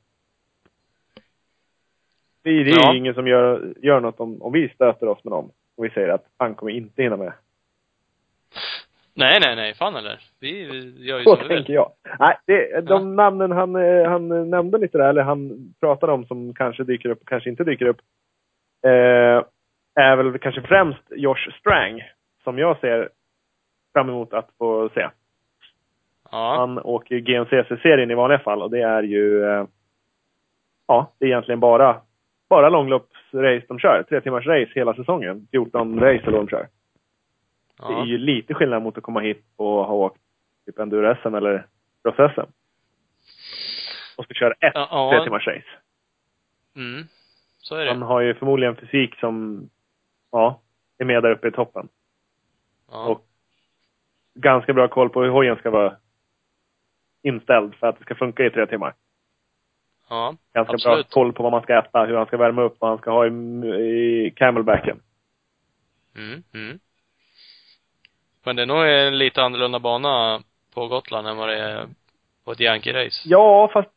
Det, 2.43 2.49
är- 2.49 2.63
det 2.63 2.71
är 2.71 2.75
Ja. 2.79 2.91
ju 2.93 2.97
ingen 2.97 3.13
som 3.13 3.27
gör, 3.27 3.73
gör 3.81 3.99
något 3.99 4.19
om, 4.19 4.41
om 4.41 4.53
vi 4.53 4.69
stöter 4.69 5.07
oss 5.07 5.23
med 5.23 5.31
dem. 5.31 5.51
Och 5.77 5.85
vi 5.85 5.89
säger 5.89 6.09
att 6.09 6.25
han 6.37 6.55
kommer 6.55 6.71
inte 6.71 7.03
hinna 7.03 7.17
med. 7.17 7.33
Nej, 9.13 9.39
nej, 9.45 9.55
nej. 9.55 9.73
Fan 9.73 9.95
eller. 9.95 10.19
Vi 10.39 10.65
vi 10.65 11.07
gör 11.07 11.17
ju 11.17 11.23
Så 11.23 11.35
som 11.35 11.47
tänker 11.47 11.73
jag. 11.73 11.91
Nej, 12.19 12.37
det, 12.45 12.81
de 12.81 13.15
namnen 13.15 13.51
han, 13.51 13.75
eh, 13.75 14.09
han 14.09 14.49
nämnde 14.49 14.77
lite 14.77 14.97
där, 14.97 15.09
eller 15.09 15.21
han 15.21 15.73
pratade 15.79 16.13
om 16.13 16.25
som 16.25 16.53
kanske 16.53 16.83
dyker 16.83 17.09
upp 17.09 17.21
och 17.21 17.27
kanske 17.27 17.49
inte 17.49 17.63
dyker 17.63 17.85
upp, 17.85 18.01
eh, 18.85 19.43
är 19.95 20.15
väl 20.15 20.39
kanske 20.39 20.61
främst 20.61 21.03
Josh 21.09 21.51
Strang, 21.59 22.03
som 22.43 22.59
jag 22.59 22.79
ser 22.79 23.09
fram 23.93 24.09
emot 24.09 24.33
att 24.33 24.49
få 24.57 24.89
se. 24.89 25.09
Ja. 26.31 26.55
Han 26.57 26.79
åker 26.79 27.19
GNCC-serien 27.19 28.11
i 28.11 28.15
vanliga 28.15 28.39
fall 28.39 28.61
och 28.61 28.71
det 28.71 28.81
är 28.81 29.03
ju, 29.03 29.43
eh, 29.43 29.65
ja, 30.87 31.11
det 31.19 31.25
är 31.25 31.29
egentligen 31.29 31.59
bara, 31.59 32.01
bara 32.55 32.69
långloppsrace 32.69 33.65
de 33.67 33.79
kör. 33.79 34.03
Tre 34.09 34.21
timmars 34.21 34.45
race 34.47 34.71
hela 34.75 34.93
säsongen. 34.93 35.47
14 35.51 35.99
race 35.99 36.23
eller 36.23 36.31
vad 36.31 36.41
de 36.41 36.47
kör. 36.49 36.67
Det 37.77 37.83
är 37.83 37.91
Ja. 37.91 38.05
ju 38.05 38.17
lite 38.17 38.53
skillnad 38.53 38.81
mot 38.81 38.97
att 38.97 39.03
komma 39.03 39.19
hit 39.19 39.43
och 39.55 39.67
ha 39.85 39.93
åkt 39.93 40.21
typ 40.65 40.79
enduro-SM 40.79 41.35
eller 41.37 41.65
cross-SM. 42.03 42.45
Och 44.17 44.23
ska 44.25 44.33
köra 44.33 44.51
ett 44.53 44.71
Ja, 44.75 44.87
ja. 44.91 45.11
tre 45.11 45.23
timmars 45.23 45.47
race. 45.47 45.65
Mm. 46.75 47.03
Så 47.57 47.75
är 47.75 47.87
Han 47.87 47.99
det. 47.99 48.05
har 48.05 48.19
ju 48.21 48.33
förmodligen 48.33 48.75
fysik 48.75 49.15
som, 49.19 49.69
ja, 50.31 50.61
är 50.97 51.05
med 51.05 51.23
där 51.23 51.31
uppe 51.31 51.47
i 51.47 51.51
toppen. 51.51 51.87
Ja. 52.91 53.05
och- 53.07 53.21
Ganska 54.37 54.73
bra 54.73 54.87
koll 54.87 55.09
på 55.09 55.21
hur 55.23 55.29
hojen 55.29 55.55
ska 55.55 55.69
vara 55.69 55.95
inställd 57.21 57.75
för 57.75 57.87
att 57.87 57.97
det 57.97 58.03
ska 58.03 58.15
funka 58.15 58.45
i 58.45 58.49
tre 58.49 58.65
timmar. 58.65 58.93
Ja. 60.09 60.35
Ganska 60.53 60.73
Absolut. 60.73 61.09
bra 61.09 61.13
koll 61.13 61.33
på 61.33 61.43
vad 61.43 61.51
man 61.51 61.61
ska 61.61 61.79
äta, 61.79 62.05
hur 62.05 62.15
han 62.15 62.25
ska 62.25 62.37
värma 62.37 62.61
upp, 62.61 62.75
vad 62.79 62.89
han 62.89 62.97
ska 62.97 63.11
ha 63.11 63.27
i, 63.27 63.29
i 63.29 64.33
camelbacken. 64.35 64.99
Mm. 66.15 66.43
Mm. 66.53 66.79
Men 68.45 68.55
det 68.55 68.61
är 68.61 68.65
nog 68.65 68.87
en 68.87 69.17
lite 69.17 69.43
annorlunda 69.43 69.79
bana 69.79 70.41
på 70.73 70.87
Gotland 70.87 71.27
än 71.27 71.37
vad 71.37 71.49
det 71.49 71.57
är 71.57 71.87
på 72.45 72.51
ett 72.51 72.59
Yankee-race. 72.59 73.21
Ja, 73.25 73.69
fast 73.73 73.89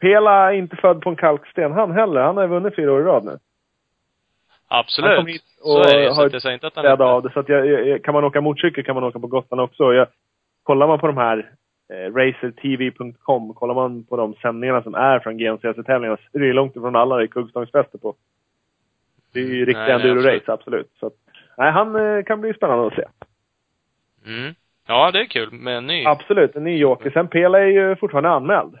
Pela 0.00 0.52
är 0.52 0.56
inte 0.56 0.76
född 0.76 1.00
på 1.00 1.10
en 1.10 1.16
kalksten 1.16 1.72
han 1.72 1.92
heller. 1.92 2.20
Han 2.20 2.36
har 2.36 2.46
vunnit 2.46 2.76
fyra 2.76 2.92
år 2.92 3.00
i 3.00 3.04
rad 3.04 3.24
nu. 3.24 3.38
Han 4.68 4.80
Absolut. 4.80 5.16
kom 5.16 5.26
hit 5.26 5.42
Så 5.58 5.78
och 5.78 5.86
är 5.86 5.94
det 5.94 6.02
ju. 6.02 6.08
Så 6.08 6.14
har 6.14 6.30
jag 6.32 6.42
säger 6.42 6.54
inte 6.54 6.66
att 6.66 6.76
han 6.76 6.92
inte... 6.92 7.04
av 7.04 7.22
det. 7.22 7.32
Så 7.32 7.40
att 7.40 7.48
jag, 7.48 7.66
jag, 7.66 8.04
kan 8.04 8.14
man 8.14 8.24
åka 8.24 8.40
motorcykel 8.40 8.84
kan 8.84 8.94
man 8.94 9.04
åka 9.04 9.18
på 9.18 9.26
Gotland 9.26 9.60
också. 9.60 9.92
Jag, 9.92 10.08
kollar 10.62 10.86
man 10.86 10.98
på 10.98 11.06
de 11.06 11.16
här 11.16 11.50
eh, 11.88 12.14
racertv.com, 12.14 13.54
kollar 13.54 13.74
man 13.74 14.04
på 14.04 14.16
de 14.16 14.34
sändningarna 14.34 14.82
som 14.82 14.94
är 14.94 15.18
från 15.18 15.38
GNCC-tävlingarna 15.38 16.16
så 16.16 16.38
är 16.38 16.42
det 16.42 16.52
långt 16.52 16.76
ifrån 16.76 16.96
alla 16.96 17.16
det 17.16 17.24
är 17.24 17.26
kuggstångsfäste 17.26 17.98
på. 17.98 18.16
Det 19.32 19.40
är 19.40 19.44
ju 19.44 19.64
riktiga 19.64 19.98
Nej, 19.98 19.98
nej, 19.98 20.10
enduro-race, 20.10 20.52
absolut. 20.52 20.90
Så 21.00 21.06
att, 21.06 21.12
nej, 21.56 21.72
han 21.72 21.96
eh, 21.96 22.24
kan 22.24 22.40
bli 22.40 22.54
spännande 22.54 22.86
att 22.86 22.94
se. 22.94 23.04
Mm. 24.26 24.54
Ja, 24.86 25.10
det 25.10 25.20
är 25.20 25.26
kul 25.26 25.52
med 25.52 25.76
en 25.76 25.86
ny. 25.86 26.04
Absolut, 26.04 26.56
en 26.56 26.64
ny 26.64 26.78
joker. 26.78 27.10
Sen 27.10 27.28
Pela 27.28 27.58
är 27.58 27.66
ju 27.66 27.96
fortfarande 27.96 28.30
anmäld. 28.30 28.78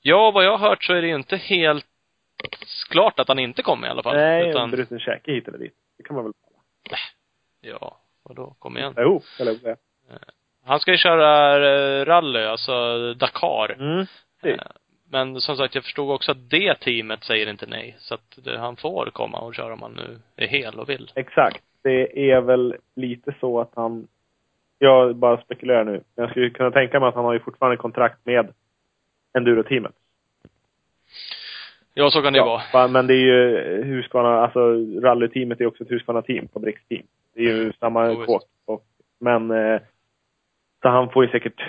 Ja, 0.00 0.30
vad 0.30 0.44
jag 0.44 0.56
har 0.56 0.68
hört 0.68 0.84
så 0.84 0.92
är 0.92 1.02
det 1.02 1.08
ju 1.08 1.14
inte 1.14 1.36
helt 1.36 1.86
klart 2.90 3.20
att 3.20 3.28
han 3.28 3.38
inte 3.38 3.62
kommer 3.62 3.86
i 3.86 3.90
alla 3.90 4.02
fall. 4.02 4.16
Nej, 4.16 4.50
Utan, 4.50 4.70
bruten 4.70 4.98
käke 5.00 5.32
hit 5.32 5.48
eller 5.48 5.58
dit. 5.58 5.74
Det 5.98 6.02
kan 6.02 6.16
man 6.16 6.24
väl 6.24 6.32
ja, 7.60 7.98
vadå, 8.22 8.56
kom 8.58 8.78
igen. 8.78 8.94
ihop, 8.98 9.22
eller 9.40 9.52
vad 9.52 9.60
säga. 9.60 9.76
Han 10.64 10.80
ska 10.80 10.90
ju 10.90 10.96
köra 10.98 11.56
eh, 11.56 12.04
rally, 12.04 12.40
alltså 12.44 12.72
Dakar. 13.14 13.76
Mm. 13.80 14.06
Eh, 14.42 14.56
Men 15.10 15.40
som 15.40 15.56
sagt, 15.56 15.74
jag 15.74 15.84
förstod 15.84 16.10
också 16.10 16.30
att 16.32 16.50
det 16.50 16.74
teamet 16.80 17.24
säger 17.24 17.50
inte 17.50 17.66
nej. 17.66 17.96
Så 17.98 18.14
att 18.14 18.38
det, 18.44 18.58
han 18.58 18.76
får 18.76 19.06
komma 19.12 19.38
och 19.38 19.54
köra 19.54 19.72
om 19.72 19.82
han 19.82 19.92
nu 19.92 20.18
är 20.36 20.46
hel 20.46 20.78
och 20.80 20.88
vill. 20.88 21.12
Exakt. 21.14 21.62
Det 21.82 22.30
är 22.30 22.40
väl 22.40 22.76
lite 22.96 23.34
så 23.40 23.60
att 23.60 23.70
han... 23.74 24.08
Jag 24.78 25.16
bara 25.16 25.40
spekulerar 25.42 25.84
nu. 25.84 25.90
Men 25.92 26.02
jag 26.24 26.30
skulle 26.30 26.50
kunna 26.50 26.70
tänka 26.70 27.00
mig 27.00 27.08
att 27.08 27.14
han 27.14 27.24
har 27.24 27.32
ju 27.32 27.40
fortfarande 27.40 27.76
kontrakt 27.76 28.18
med 28.26 28.48
Enduro-teamet. 29.38 29.92
Ja, 31.94 32.10
så 32.10 32.22
kan 32.22 32.32
det 32.32 32.38
ju 32.38 32.44
vara. 32.44 32.62
va, 32.72 32.88
Men 32.88 33.06
det 33.06 33.14
är 33.14 33.18
ju 33.18 33.82
Husqvarna, 33.84 34.28
alltså 34.40 34.60
rallyteamet 35.02 35.60
är 35.60 35.66
också 35.66 35.84
ett 35.84 35.90
Husqvarna-team, 35.90 36.48
fabriksteam. 36.52 37.02
Det 37.34 37.40
är 37.40 37.44
ju 37.44 37.72
samma 37.80 38.06
Jo, 38.08 38.14
visst. 38.18 38.26
kåk. 38.66 38.82
Men, 39.20 39.50
eh, 39.50 39.80
så 40.82 40.88
han 40.88 41.10
får 41.10 41.24
ju 41.24 41.30
säkert 41.30 41.60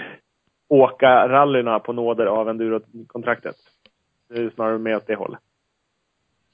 åka 0.68 1.28
rallyna 1.30 1.80
på 1.80 1.93
nåder 1.93 2.26
av 2.26 2.49
Enduro-kontraktet. 2.49 3.55
Det 4.30 4.39
är 4.41 4.49
snarare 4.49 4.78
med 4.78 4.95
åt 4.97 5.07
det 5.07 5.16
hållet. 5.16 5.39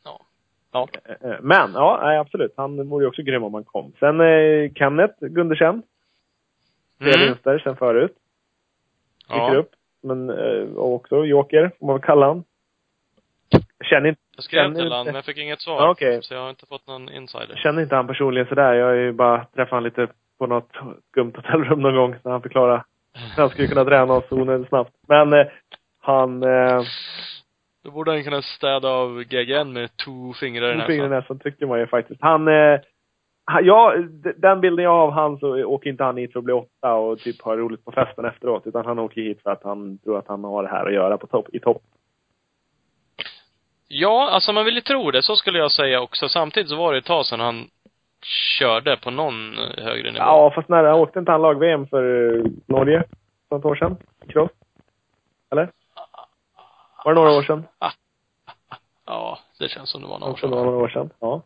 Ja. 0.05 0.19
Ja. 0.71 0.87
Eh, 1.21 1.35
Men, 1.41 1.71
ja, 1.73 2.19
absolut. 2.19 2.53
Han 2.57 2.89
vore 2.89 3.03
ju 3.03 3.07
också 3.07 3.21
grym 3.21 3.43
om 3.43 3.53
han 3.53 3.63
kom. 3.63 3.91
Sen 3.99 4.21
eh, 4.21 4.71
Kenneth 4.75 5.13
Gundersen. 5.25 5.83
Tre 6.99 7.13
Mm. 7.13 7.25
vinster 7.27 7.59
sen 7.59 7.75
förut. 7.75 8.15
Dyker 9.29 9.37
Ja. 9.53 9.55
upp. 9.55 9.71
Men 10.03 10.29
eh, 10.29 10.75
också 10.75 11.25
Joker, 11.25 11.71
får 11.79 11.85
man 11.85 11.95
väl 11.95 12.03
kalla 12.03 12.25
han. 12.27 12.43
Jag 13.49 13.87
känner 13.87 14.09
inte, 14.09 14.21
Jag 14.35 14.43
skrev 14.43 14.59
Känner 14.63 14.75
till 14.75 14.83
inte- 14.85 14.93
honom, 14.95 15.05
men 15.05 15.15
jag 15.15 15.25
fick 15.25 15.37
inget 15.37 15.61
svar. 15.61 15.75
Ja, 15.75 15.89
okej. 15.89 16.19
Så 16.23 16.33
jag 16.33 16.41
har 16.41 16.49
inte 16.49 16.65
fått 16.65 16.87
någon 16.87 17.09
insider. 17.09 17.55
känner 17.55 17.81
inte 17.81 17.95
han 17.95 18.07
personligen 18.07 18.47
sådär. 18.47 18.73
Jag 18.73 18.85
har 18.85 18.93
ju 18.93 19.11
bara 19.11 19.45
träffat 19.45 19.71
han 19.71 19.83
lite 19.83 20.07
på 20.39 20.47
något 20.47 20.69
skumt 21.11 21.33
hotellrum 21.35 21.81
någon 21.81 21.95
gång 21.95 22.15
när 22.23 22.31
han 22.31 22.41
förklarade 22.41 22.83
han 23.37 23.49
skulle 23.49 23.67
kunna 23.67 23.85
träna 23.85 24.13
oss 24.13 24.31
onödigt 24.31 24.67
snabbt. 24.67 24.93
Men 25.07 25.33
eh, 25.33 25.47
han... 26.01 26.43
Eh, 26.43 26.81
Då 27.83 27.91
borde 27.91 28.11
han 28.11 28.23
kunna 28.23 28.41
städa 28.41 28.89
av 28.89 29.23
GGN 29.23 29.73
med 29.73 29.89
två 30.05 30.33
fingrar 30.33 30.73
i 30.73 30.75
med 30.75 30.85
fingrar 30.85 31.05
i 31.05 31.09
näsan. 31.09 31.19
näsan 31.19 31.39
tycker 31.39 31.65
man 31.65 31.79
ju 31.79 31.87
faktiskt. 31.87 32.21
Han... 32.21 32.47
Eh, 32.47 32.79
ja, 33.61 33.93
den 34.37 34.61
bilden 34.61 34.83
jag 34.83 34.91
har 34.91 35.03
av 35.03 35.11
han 35.11 35.37
så 35.39 35.63
åker 35.65 35.89
inte 35.89 36.03
han 36.03 36.17
hit 36.17 36.31
för 36.31 36.39
att 36.39 36.45
bli 36.45 36.53
åtta 36.53 36.93
och 36.93 37.19
typ 37.19 37.41
ha 37.41 37.55
roligt 37.55 37.85
på 37.85 37.91
festen 37.91 38.25
efteråt. 38.25 38.67
Utan 38.67 38.85
han 38.85 38.99
åker 38.99 39.21
hit 39.21 39.41
för 39.43 39.51
att 39.51 39.63
han 39.63 39.97
tror 39.97 40.19
att 40.19 40.27
han 40.27 40.43
har 40.43 40.63
det 40.63 40.69
här 40.69 40.85
att 40.85 40.93
göra 40.93 41.17
på 41.17 41.27
topp, 41.27 41.47
i 41.53 41.59
topp. 41.59 41.81
Ja, 43.87 44.29
alltså 44.31 44.53
man 44.53 44.65
vill 44.65 44.75
ju 44.75 44.81
tro 44.81 45.11
det. 45.11 45.23
Så 45.23 45.35
skulle 45.35 45.59
jag 45.59 45.71
säga 45.71 46.01
också. 46.01 46.29
Samtidigt 46.29 46.69
så 46.69 46.75
var 46.75 46.91
det 46.93 46.97
ett 46.97 47.05
tag 47.05 47.25
sedan 47.25 47.39
han 47.39 47.67
körde 48.25 48.97
på 48.97 49.11
någon 49.11 49.57
eh, 49.57 49.83
högre 49.83 50.11
nivå. 50.11 50.25
Ja, 50.25 50.51
fast 50.55 50.69
när 50.69 50.83
han 50.83 50.93
åkte 50.99 51.19
inte 51.19 51.31
han 51.31 51.41
lag-VM 51.41 51.87
för 51.87 52.35
eh, 52.37 52.43
Norge 52.65 53.03
för 53.49 53.57
ett 53.59 53.65
år 53.65 53.75
sedan? 53.75 53.97
Cross? 54.27 54.51
Eller? 55.51 55.69
Var 57.05 57.13
det 57.13 57.19
några 57.21 57.37
år 57.37 57.43
sedan? 57.43 57.63
Ja, 59.05 59.39
det 59.59 59.69
känns 59.69 59.89
som 59.89 60.01
det 60.01 60.07
var 60.07 60.19
några 60.19 60.29
år 60.31 60.33
Också 60.33 60.47
några 60.47 60.63
sedan. 60.63 60.73
år 60.73 60.87
sedan. 60.87 61.09
Ja. 61.19 61.41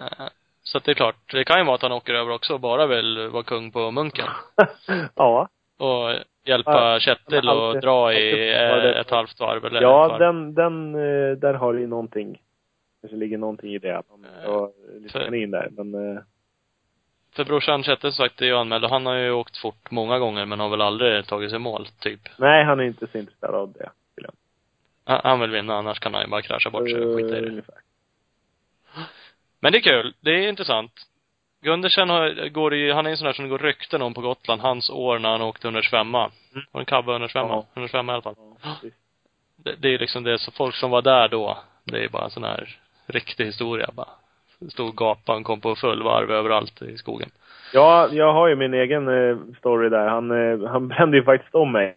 Eh, 0.00 0.26
Så 0.62 0.78
att 0.78 0.84
det 0.84 0.90
är 0.92 0.94
klart, 0.94 1.16
det 1.32 1.44
kan 1.44 1.58
ju 1.58 1.64
vara 1.64 1.74
att 1.74 1.82
han 1.82 1.92
åker 1.92 2.14
över 2.14 2.32
också 2.32 2.54
och 2.54 2.60
bara 2.60 2.86
vill 2.86 3.28
vara 3.28 3.42
kung 3.42 3.72
på 3.72 3.90
munken. 3.90 4.26
ja. 5.14 5.48
Och 5.78 6.10
hjälpa 6.44 6.72
Ja, 6.72 6.96
och 6.96 7.08
alltid- 7.08 7.82
dra 7.82 8.12
i 8.12 8.50
var 8.70 8.76
det- 8.76 9.00
ett 9.00 9.10
halvt 9.10 9.40
varv 9.40 9.64
eller 9.64 9.82
Ja, 9.82 10.16
den, 10.18 10.54
den, 10.54 10.92
där 11.40 11.54
har 11.54 11.72
det 11.74 11.80
ju 11.80 11.86
någonting. 11.86 12.42
Kanske 13.00 13.16
ligger 13.16 13.38
någonting 13.38 13.74
i 13.74 13.78
det, 13.78 13.98
att 13.98 14.10
man 14.10 14.26
ska 14.40 14.50
ha 14.52 14.70
lite 14.94 15.12
För- 15.12 15.24
kanin 15.24 15.50
där. 15.50 15.68
Men, 15.70 16.16
eh, 16.16 16.22
För 17.36 17.44
brorsan 17.44 17.82
Kjetil 17.82 18.12
som 18.12 18.24
sagt 18.26 18.40
är 18.42 18.46
ju 18.46 18.54
anmäld 18.56 18.84
och 18.84 18.90
han 18.90 19.06
har 19.06 19.14
ju 19.14 19.30
åkt 19.32 19.56
fort 19.56 19.90
många 19.90 20.18
gånger 20.18 20.44
men 20.46 20.60
har 20.60 20.68
väl 20.68 20.80
aldrig 20.80 21.26
tagit 21.26 21.50
sig 21.50 21.58
mål, 21.58 21.86
typ. 22.00 22.20
nej, 22.38 22.64
han 22.64 22.80
är 22.80 22.84
inte 22.84 23.06
så 23.06 23.18
intresserad 23.18 23.54
av 23.54 23.72
det. 23.72 23.90
Han, 25.04 25.20
han 25.24 25.40
vill 25.40 25.50
vinna, 25.50 25.74
annars 25.74 25.98
kan 26.00 26.14
han 26.14 26.22
ju 26.22 26.28
bara 26.28 26.42
krascha 26.42 26.70
bort 26.70 26.90
sig 26.90 27.00
och 27.06 27.16
skita 27.16 27.34
i 27.34 27.38
Eh, 27.38 27.42
det. 27.42 27.48
ungefär. 27.48 27.74
Men 29.60 29.72
det 29.72 29.78
är 29.78 29.82
kul. 29.82 30.14
Det 30.20 30.30
är 30.30 30.48
intressant. 30.48 30.92
Gundersen 31.60 32.08
har, 32.10 32.48
går 32.48 32.74
i, 32.74 32.92
han 32.92 33.06
är 33.06 33.10
en 33.10 33.16
sån 33.16 33.26
där 33.26 33.32
som 33.32 33.44
det 33.44 33.48
går 33.48 33.58
rykten 33.58 34.02
om 34.02 34.14
på 34.14 34.20
Gotland, 34.20 34.60
hans 34.60 34.90
år 34.90 35.18
när 35.18 35.28
han 35.28 35.42
åkte 35.42 35.66
125 35.66 36.12
Var 36.12 36.30
en 36.72 36.84
kabba 36.84 37.12
125 37.12 37.46
Ja. 37.48 37.66
125 37.74 38.08
i 38.08 38.12
alla 38.12 38.22
fall. 38.22 38.34
Ja. 38.62 38.76
Det, 39.56 39.74
det 39.76 39.88
är 39.88 39.92
ju 39.92 39.98
liksom 39.98 40.24
det, 40.24 40.38
så 40.38 40.50
folk 40.52 40.74
som 40.74 40.90
var 40.90 41.02
där 41.02 41.28
då, 41.28 41.58
det 41.84 42.04
är 42.04 42.08
bara 42.08 42.24
en 42.24 42.30
sån 42.30 42.44
här 42.44 42.78
riktig 43.08 43.44
historia 43.44 43.88
bara. 43.94 44.08
Stod 44.68 44.96
gapan, 44.96 45.44
kom 45.44 45.60
på 45.60 45.74
full 45.76 46.02
varv 46.02 46.30
överallt 46.30 46.82
i 46.82 46.96
skogen. 46.96 47.28
Ja, 47.72 48.08
jag 48.12 48.32
har 48.32 48.48
ju 48.48 48.56
min 48.56 48.74
egen 48.74 49.08
eh, 49.08 49.36
story 49.58 49.88
där. 49.88 50.08
Han, 50.08 50.30
eh, 50.30 50.68
han 50.70 50.88
brände 50.88 51.16
ju 51.16 51.24
faktiskt 51.24 51.54
om 51.54 51.72
mig. 51.72 51.96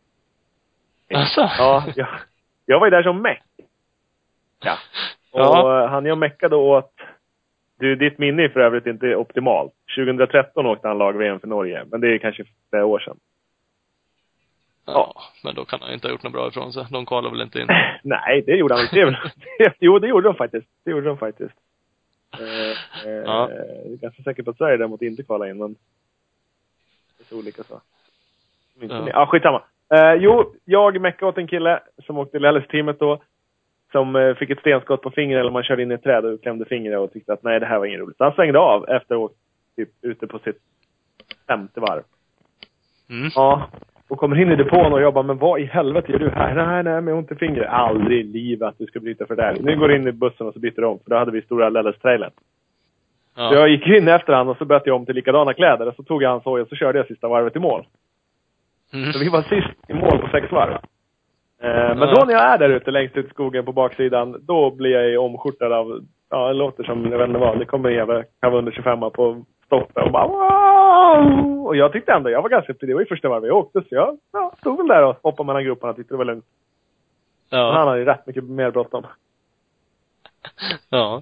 Alltså? 1.13 1.41
Ja, 1.57 1.83
jag, 1.95 2.07
jag 2.65 2.79
var 2.79 2.87
ju 2.87 2.91
där 2.91 3.03
som 3.03 3.21
meck. 3.21 3.43
Ja. 4.63 4.77
Och 5.31 5.39
Ja. 5.39 5.83
eh, 5.83 5.89
han 5.89 6.05
jag 6.05 6.17
meckade 6.17 6.55
åt, 6.55 6.93
du, 7.79 7.95
ditt 7.95 8.17
minne 8.17 8.43
är 8.43 8.49
för 8.49 8.59
övrigt 8.59 8.85
inte 8.87 9.15
optimalt. 9.15 9.73
2013 9.95 10.65
åkte 10.65 10.87
han 10.87 10.97
lag-VM 10.97 11.39
för 11.39 11.47
Norge, 11.47 11.85
men 11.91 12.01
det 12.01 12.07
är 12.13 12.17
kanske 12.17 12.43
flera 12.69 12.85
år 12.85 12.99
sedan. 12.99 13.17
Ja, 14.93 15.21
men 15.43 15.55
då 15.55 15.65
kan 15.65 15.79
han 15.81 15.93
inte 15.93 16.07
ha 16.07 16.11
gjort 16.11 16.23
något 16.23 16.33
bra 16.33 16.47
ifrån 16.47 16.73
sig. 16.73 16.85
De 16.91 17.05
kvalar 17.05 17.29
väl 17.29 17.41
inte 17.41 17.59
in. 17.59 17.67
Nej, 18.03 18.43
det 18.45 18.55
gjorde 18.55 18.75
han 18.75 18.83
inte. 18.83 19.19
jo, 19.79 19.99
det 19.99 20.07
gjorde 20.07 20.27
de 20.27 20.35
faktiskt. 20.35 20.67
Det 20.85 20.91
gjorde 20.91 21.07
de 21.07 21.17
faktiskt. 21.17 21.53
Eh, 22.39 23.07
eh, 23.07 23.21
Ja. 23.25 23.49
Jag 23.51 23.91
är 23.91 23.97
ganska 23.97 24.23
säker 24.23 24.43
på 24.43 24.51
att 24.51 24.57
Sverige 24.57 24.77
däremot 24.77 25.01
inte 25.01 25.23
kvalade 25.23 25.51
in, 25.51 25.57
men 25.57 25.73
det 27.17 27.23
är 27.23 27.25
så 27.25 27.39
olika 27.39 27.63
så. 27.63 27.81
Inte 28.81 28.95
Ja. 28.95 29.01
ja. 29.01 29.09
ja, 29.13 29.25
skitsamma. 29.25 29.63
Eh, 29.93 30.13
jo, 30.13 30.53
jag 30.65 31.01
meckade 31.01 31.29
åt 31.29 31.37
en 31.37 31.47
kille 31.47 31.79
som 32.05 32.17
åkte 32.17 32.39
Lelles-teamet 32.39 32.99
då. 32.99 33.21
Som 33.91 34.15
eh, 34.15 34.35
fick 34.35 34.49
ett 34.49 34.59
stenskott 34.59 35.01
på 35.01 35.11
fingret, 35.11 35.39
eller 35.39 35.51
man 35.51 35.63
körde 35.63 35.83
in 35.83 35.91
i 35.91 35.95
ett 35.95 36.03
träd 36.03 36.25
och 36.25 36.41
klämde 36.41 36.65
fingret 36.65 36.99
och 36.99 37.13
tyckte 37.13 37.33
att 37.33 37.43
nej, 37.43 37.59
det 37.59 37.65
här 37.65 37.77
var 37.79 37.85
inget 37.85 37.99
roligt. 37.99 38.17
Så 38.17 38.23
han 38.23 38.33
svängde 38.33 38.59
av 38.59 38.89
efter 38.89 39.15
att 39.15 39.19
ha 39.19 39.25
åkt 39.25 39.35
typ 39.75 39.89
ute 40.01 40.27
på 40.27 40.39
sitt 40.39 40.59
femte 41.47 41.79
varv. 41.79 42.03
Mm. 43.09 43.31
Ja. 43.35 43.69
Och 44.11 44.17
kommer 44.19 44.41
in 44.41 44.51
i 44.51 44.55
depån 44.55 44.93
och 44.93 45.01
jobbar, 45.01 45.23
men 45.23 45.37
vad 45.37 45.59
i 45.59 45.65
helvete 45.65 46.11
gör 46.11 46.19
du 46.19 46.29
här? 46.29 46.55
Nej, 46.55 46.83
nej, 46.83 47.01
med 47.01 47.13
ont 47.13 47.31
i 47.31 47.35
fingret. 47.35 47.67
Aldrig 47.69 48.19
i 48.19 48.23
livet 48.23 48.67
att 48.67 48.77
du 48.77 48.85
ska 48.85 48.99
bryta 48.99 49.25
för 49.25 49.35
det. 49.35 49.55
Nu 49.61 49.75
går 49.75 49.87
du 49.87 49.95
in 49.95 50.07
i 50.07 50.11
bussen 50.11 50.47
och 50.47 50.53
så 50.53 50.59
byter 50.59 50.81
du 50.81 50.85
om, 50.85 50.99
för 50.99 51.09
då 51.09 51.15
hade 51.15 51.31
vi 51.31 51.41
stora 51.41 51.69
LLS-trailern. 51.69 52.31
Så 53.35 53.41
Ja. 53.41 53.53
jag 53.53 53.69
gick 53.69 53.87
in 53.87 54.07
efter 54.07 54.33
han 54.33 54.47
och 54.49 54.57
så 54.57 54.65
bytte 54.65 54.81
jag 54.85 54.95
om 54.95 55.05
till 55.05 55.15
likadana 55.15 55.53
kläder 55.53 55.87
och 55.87 55.95
så 55.95 56.03
tog 56.03 56.23
jag 56.23 56.29
hans 56.29 56.43
hoj 56.43 56.61
och 56.61 56.67
så 56.67 56.75
körde 56.75 56.97
jag 56.99 57.07
sista 57.07 57.27
varvet 57.27 57.55
i 57.55 57.59
mål. 57.59 57.85
Mm. 58.93 59.13
Så 59.13 59.19
vi 59.19 59.29
var 59.29 59.41
sist 59.41 59.89
i 59.89 59.93
mål 59.93 60.17
på 60.21 60.27
sex 60.31 60.51
varv. 60.51 60.71
Eh, 60.71 60.79
men 61.97 61.99
Ja. 61.99 62.13
då 62.15 62.25
när 62.25 62.33
jag 62.33 62.53
är 62.53 62.57
där 62.57 62.69
ute 62.69 62.91
längst 62.91 63.17
ut 63.17 63.25
i 63.25 63.29
skogen 63.29 63.65
på 63.65 63.71
baksidan, 63.73 64.35
då 64.41 64.71
blir 64.71 64.91
jag 64.91 65.23
omskjortad 65.25 65.71
av, 65.73 65.99
ja 66.29 66.47
det 66.47 66.53
låter 66.53 66.83
som, 66.83 67.11
jag 67.11 67.17
vet 67.17 67.27
inte 67.27 67.39
vad, 67.39 67.59
det 67.59 67.65
kommer 67.65 67.89
en 67.89 68.07
vara 68.07 68.57
under 68.57 68.71
25 68.71 68.99
på 68.99 69.45
stoppet 69.71 70.05
och 70.05 70.11
bara 70.11 70.27
wow! 70.27 71.67
Och 71.67 71.75
jag 71.75 71.91
tyckte 71.91 72.11
ändå, 72.13 72.29
jag 72.29 72.41
var 72.41 72.49
ganska, 72.49 72.73
det 72.79 72.93
var 72.93 73.01
ju 73.01 73.07
första 73.07 73.29
varvet 73.29 73.47
jag 73.47 73.57
åkte 73.57 73.81
så 73.81 73.87
jag 73.95 74.17
ja, 74.31 74.53
stod 74.59 74.77
väl 74.77 74.87
där 74.87 75.03
och 75.03 75.17
hoppade 75.23 75.47
mellan 75.47 75.63
grupperna, 75.63 75.93
tyckte 75.93 76.13
det 76.13 76.17
var 76.17 76.25
lugnt. 76.25 76.45
Men 77.49 77.59
han 77.59 77.69
Ja. 77.75 77.85
hade 77.85 77.99
ju 77.99 78.05
rätt 78.05 78.27
mycket 78.27 78.43
mer 78.43 78.71
bråttom. 78.71 79.05
Ja. 80.89 81.21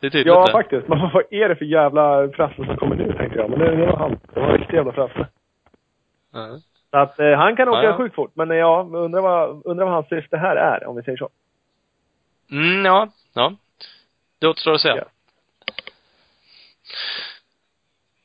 Det 0.00 0.06
är 0.06 0.10
tydligt 0.10 0.26
Ja, 0.34 0.46
det. 0.46 0.52
faktiskt. 0.52 0.88
Men 0.88 0.98
vad 1.12 1.22
är 1.30 1.48
det 1.48 1.56
för 1.56 1.64
jävla 1.64 2.28
prassel 2.28 2.66
som 2.66 2.76
kommer 2.76 2.96
nu, 2.96 3.12
tänkte 3.12 3.38
jag. 3.38 3.50
Men 3.50 3.58
det, 3.58 3.76
det 3.76 3.86
var 3.86 3.96
han. 3.96 4.18
Det 4.34 4.40
var 4.40 4.52
riktigt 4.52 4.74
jävla 4.74 4.92
prassel. 4.92 5.26
Ja. 6.32 6.58
Så 6.90 6.96
att 6.98 7.18
eh, 7.18 7.32
han 7.32 7.56
kan 7.56 7.68
åka 7.68 7.82
Ja, 7.82 7.90
ja. 7.90 7.96
sjukt 7.96 8.14
fort. 8.14 8.30
Men 8.34 8.50
eh, 8.50 8.56
ja, 8.56 8.88
undrar 8.92 9.20
vad, 9.20 9.62
undrar 9.64 9.84
vad 9.84 9.94
hans 9.94 10.08
syfte 10.08 10.36
här 10.36 10.56
är, 10.56 10.86
om 10.86 10.96
vi 10.96 11.02
säger 11.02 11.18
så. 11.18 11.28
Mm, 12.50 12.84
ja. 12.84 13.08
Ja. 13.34 13.52
Det 14.40 14.46
återstår 14.48 14.74
att 14.74 14.80
se. 14.80 14.88
Ja. 14.88 15.04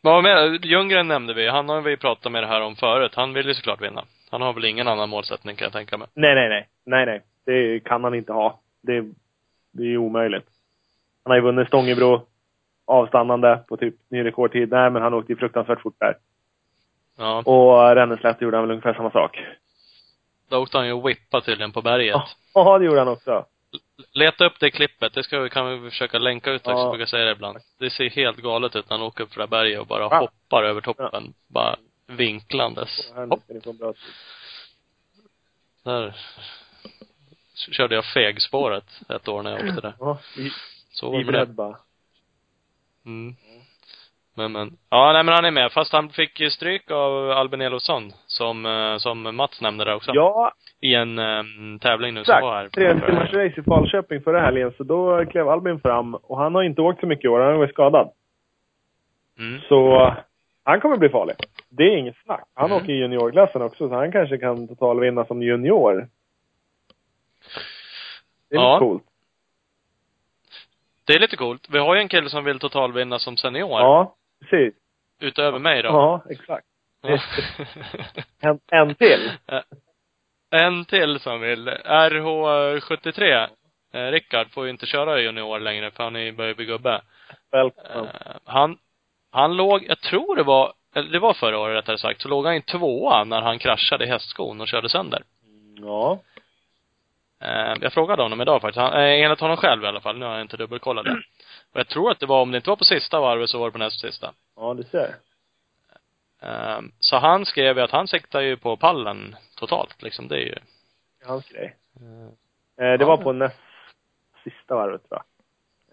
Vad 0.06 0.24
med? 0.24 0.66
Ljunggren 0.66 1.08
nämnde 1.08 1.34
vi. 1.34 1.47
Han 1.47 1.70
har 1.70 1.82
vi 1.82 1.97
pratat 1.97 2.32
med 2.32 2.43
det 2.43 2.47
här 2.47 2.62
om 2.62 2.76
förut. 2.76 3.12
Han 3.16 3.34
vill 3.34 3.47
ju 3.47 3.54
såklart 3.54 3.82
vinna. 3.82 4.04
Han 4.32 4.41
har 4.41 4.54
väl 4.54 4.66
ingen 4.66 4.88
annan 4.88 5.10
målsättning 5.10 5.56
kan 5.56 5.66
jag 5.66 5.74
tänka 5.74 5.97
mig. 5.97 6.08
Nej, 6.14 6.36
nej, 6.36 6.49
nej. 6.49 6.68
Nej, 6.86 7.06
nej. 7.06 7.22
Det 7.45 7.80
kan 7.80 8.04
han 8.04 8.16
inte 8.16 8.34
ha. 8.34 8.60
Det, 8.82 9.04
det 9.72 9.84
är 9.84 9.97
omöjligt. 9.97 10.45
Han 11.24 11.32
har 11.32 11.36
ju 11.36 11.41
vunnit 11.41 11.68
Stångebro 11.68 12.22
avstannande 12.86 13.64
på 13.68 13.78
typ 13.78 13.95
ny 14.10 14.24
rekordtid. 14.26 14.70
Nej, 14.72 14.89
men 14.89 15.01
han 15.01 15.14
åkte 15.14 15.32
ju 15.32 15.38
fruktansvärt 15.38 15.82
fort 15.82 15.99
där. 15.99 16.18
Ja. 17.18 17.43
Och 17.45 17.95
Ränneslätt 17.95 18.41
gjorde 18.41 18.58
han 18.58 18.64
väl 18.64 18.72
ungefär 18.72 18.93
samma 18.93 19.12
sak. 19.12 19.39
Då 20.49 20.58
åkte 20.58 20.78
han 20.78 20.88
ju 20.88 20.93
och 20.93 21.10
whippa 21.10 21.41
tydligen 21.41 21.72
på 21.72 21.82
berget. 21.82 22.22
Ja, 22.54 22.78
det 22.80 22.86
gjorde 22.86 22.99
han 22.99 23.08
också. 23.08 23.45
Leta 24.13 24.45
upp 24.45 24.59
det 24.59 24.71
klippet. 24.71 25.13
Det 25.13 25.24
ska 25.24 25.39
vi, 25.39 25.49
kan 25.49 25.82
vi 25.84 25.89
försöka 25.89 26.19
länka 26.19 26.51
ut 26.51 26.61
också. 26.67 26.71
Ja. 26.71 26.89
Brukar 26.89 27.05
säga 27.05 27.26
det 27.26 27.32
ibland. 27.32 27.57
Det 27.80 27.89
ser 27.89 28.09
helt 28.09 28.38
galet 28.38 28.76
ut 28.76 28.89
när 28.89 28.97
han 28.97 29.07
åker 29.07 29.24
upp 29.24 29.34
för 29.34 29.38
det 29.38 29.43
här 29.43 29.47
berget 29.49 29.80
och 29.80 29.88
bara 29.88 30.03
Ja. 30.03 30.19
hoppar 30.19 30.63
över 30.63 30.82
toppen. 30.82 31.34
Bara 31.47 31.76
vinklandes. 32.07 33.11
Hopp, 33.30 33.43
där 35.84 36.15
körde 37.71 37.95
jag 37.95 38.05
fegspåret 38.05 38.86
ett 39.09 39.28
år 39.28 39.43
när 39.43 39.51
jag 39.51 39.69
åkte 39.69 39.82
där. 39.82 39.93
Ja, 39.99 40.19
i, 40.38 40.51
Så 40.91 41.11
var 41.11 41.24
det 41.32 41.45
bara. 41.45 41.78
Mm. 43.05 43.36
Men, 44.36 44.51
men. 44.51 44.77
Ja, 44.89 45.13
nej 45.13 45.23
men 45.23 45.34
han 45.34 45.45
är 45.45 45.51
med. 45.51 45.71
Fast 45.71 45.93
han 45.93 46.09
fick 46.09 46.39
ju 46.39 46.49
stryk 46.49 46.91
av 46.91 47.31
Albin 47.31 47.61
Elofsson. 47.61 48.11
Som, 48.25 48.65
eh, 48.65 48.97
som 48.97 49.36
Mats 49.36 49.61
nämnde 49.61 49.86
där 49.86 49.95
också. 49.95 50.11
Ja, 50.13 50.51
I 50.81 50.95
en 50.95 51.19
um, 51.19 51.79
tävling 51.79 52.13
nu 52.13 52.23
som 52.23 52.41
var 52.41 52.55
här. 52.55 52.65
Exakt. 52.65 52.75
Tre 52.75 53.07
timmars 53.07 53.34
race 53.34 53.59
i 53.61 53.63
Falköping 53.63 54.21
förra 54.21 54.41
helgen, 54.41 54.73
så 54.77 54.84
då 54.84 55.25
klev 55.25 55.49
Albin 55.49 55.79
fram. 55.79 56.15
Och 56.15 56.38
han 56.38 56.55
har 56.55 56.63
inte 56.63 56.81
åkt 56.81 56.99
så 56.99 57.07
mycket 57.07 57.25
i 57.25 57.27
år, 57.27 57.39
han 57.39 57.57
varit 57.57 57.71
skadad. 57.73 58.09
Mm. 59.39 59.61
Så 59.61 60.13
han 60.63 60.81
kommer 60.81 60.97
bli 60.97 61.09
farlig. 61.09 61.36
Det 61.69 61.84
är 61.84 61.97
inget 61.97 62.17
snack. 62.17 62.43
Han 62.53 62.65
Mm. 62.71 62.77
åker 62.84 62.93
i 62.93 62.97
juniorklassen 62.97 63.61
också, 63.61 63.89
så 63.89 63.95
han 63.95 64.11
kanske 64.11 64.38
kan 64.38 64.67
totalvinna 64.67 65.25
som 65.25 65.41
junior. 65.43 66.07
Det 68.49 68.55
är 68.55 68.59
Ja. 68.61 68.73
lite 68.73 68.86
coolt. 68.86 69.03
Det 71.05 71.13
är 71.13 71.19
lite 71.19 71.38
coolt. 71.38 71.67
Vi 71.71 71.77
har 71.79 71.95
ju 71.95 72.01
en 72.01 72.07
kille 72.07 72.29
som 72.29 72.43
vill 72.43 72.59
totalvinna 72.59 73.19
som 73.19 73.38
senior. 73.38 73.69
Ja, 73.79 74.15
precis. 74.49 74.73
Utöver 75.21 75.59
mig 75.59 75.83
då. 75.83 75.89
Ja, 75.89 76.23
exakt. 76.29 76.65
Ja. 77.01 77.19
En, 78.41 78.59
en 78.71 78.95
till. 78.95 79.31
en 80.51 80.85
till 80.85 81.19
som 81.19 81.41
vill. 81.41 81.69
RH73. 81.69 83.47
Eh, 83.93 84.11
Rickard 84.11 84.51
får 84.51 84.65
ju 84.65 84.69
inte 84.69 84.85
köra 84.85 85.19
junior 85.19 85.59
längre 85.59 85.91
för 85.91 86.03
han 86.03 86.15
är 86.15 86.31
börjar 86.31 86.53
bli 86.53 86.65
gubbe. 86.65 87.01
Välkommen. 87.51 88.05
Eh, 88.05 88.35
han, 88.45 88.77
han 89.31 89.55
låg, 89.55 89.85
jag 89.87 89.99
tror 89.99 90.35
det 90.35 90.43
var, 90.43 90.73
eller 90.95 91.11
det 91.11 91.19
var 91.19 91.33
förra 91.33 91.59
året 91.59 91.77
rättare 91.77 91.97
sagt, 91.97 92.21
så 92.21 92.29
låg 92.29 92.45
han 92.45 92.55
i 92.55 92.61
tvåa 92.61 93.23
när 93.23 93.41
han 93.41 93.59
kraschade 93.59 94.05
i 94.05 94.07
hästskon 94.07 94.61
och 94.61 94.67
körde 94.67 94.89
sönder. 94.89 95.23
Ja. 95.81 96.19
Eh, 97.41 97.73
jag 97.81 97.93
frågade 97.93 98.23
honom 98.23 98.41
idag 98.41 98.61
faktiskt. 98.61 98.79
Han, 98.81 98.93
eh, 98.93 99.23
enligt 99.23 99.39
honom 99.39 99.57
själv 99.57 99.83
i 99.83 99.87
alla 99.87 100.01
fall. 100.01 100.17
Nu 100.17 100.25
har 100.25 100.33
jag 100.33 100.41
inte 100.41 100.57
dubbelkollat 100.57 101.05
det. 101.05 101.21
Och 101.74 101.80
jag 101.80 101.88
tror 101.88 102.11
att 102.11 102.19
det 102.19 102.26
var, 102.26 102.41
om 102.41 102.51
det 102.51 102.57
inte 102.57 102.69
var 102.69 102.78
på 102.78 102.84
sista 102.84 103.19
varvet 103.19 103.49
så 103.49 103.59
var 103.59 103.65
det 103.65 103.71
på 103.71 103.78
näst 103.78 103.99
sista. 104.01 104.34
Ja, 104.55 104.74
du 104.74 104.84
ser. 104.84 105.15
Eh, 106.41 106.80
så 106.99 107.17
han 107.17 107.45
skrev 107.45 107.78
ju 107.78 107.84
att 107.84 107.91
han 107.91 108.07
siktar 108.07 108.41
ju 108.41 108.57
på 108.57 108.78
pallen 108.78 109.36
totalt 109.55 110.01
liksom. 110.03 110.28
Det 110.28 110.36
är 110.36 110.39
ju, 110.45 110.55
Det 111.19 111.26
är 111.26 111.28
hans 111.30 111.49
grej. 111.49 111.76
eh, 111.95 112.28
Eh, 112.78 112.97
det 112.97 113.03
Ja. 113.03 113.07
var 113.07 113.17
på 113.17 113.32
näst 113.34 113.55
sista 114.43 114.76
varvet 114.76 115.09
tror 115.09 115.21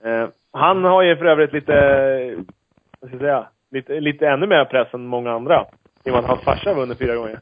jag. 0.02 0.12
Eh, 0.22 0.28
han 0.52 0.84
har 0.84 1.02
ju 1.02 1.16
för 1.16 1.24
övrigt 1.24 1.52
lite, 1.52 1.72
vad 3.00 3.10
ska 3.10 3.16
jag 3.16 3.20
säga, 3.20 3.48
lite, 3.70 4.00
lite 4.00 4.28
ännu 4.28 4.46
mer 4.46 4.64
press 4.64 4.94
än 4.94 5.06
många 5.06 5.32
andra. 5.32 5.66
I 6.04 6.08
och 6.10 6.12
med 6.14 6.18
att 6.20 6.26
hans 6.26 6.40
farsa 6.44 6.70
har 6.70 6.76
vunnit 6.76 6.98
fyra 6.98 7.14
gånger. 7.16 7.40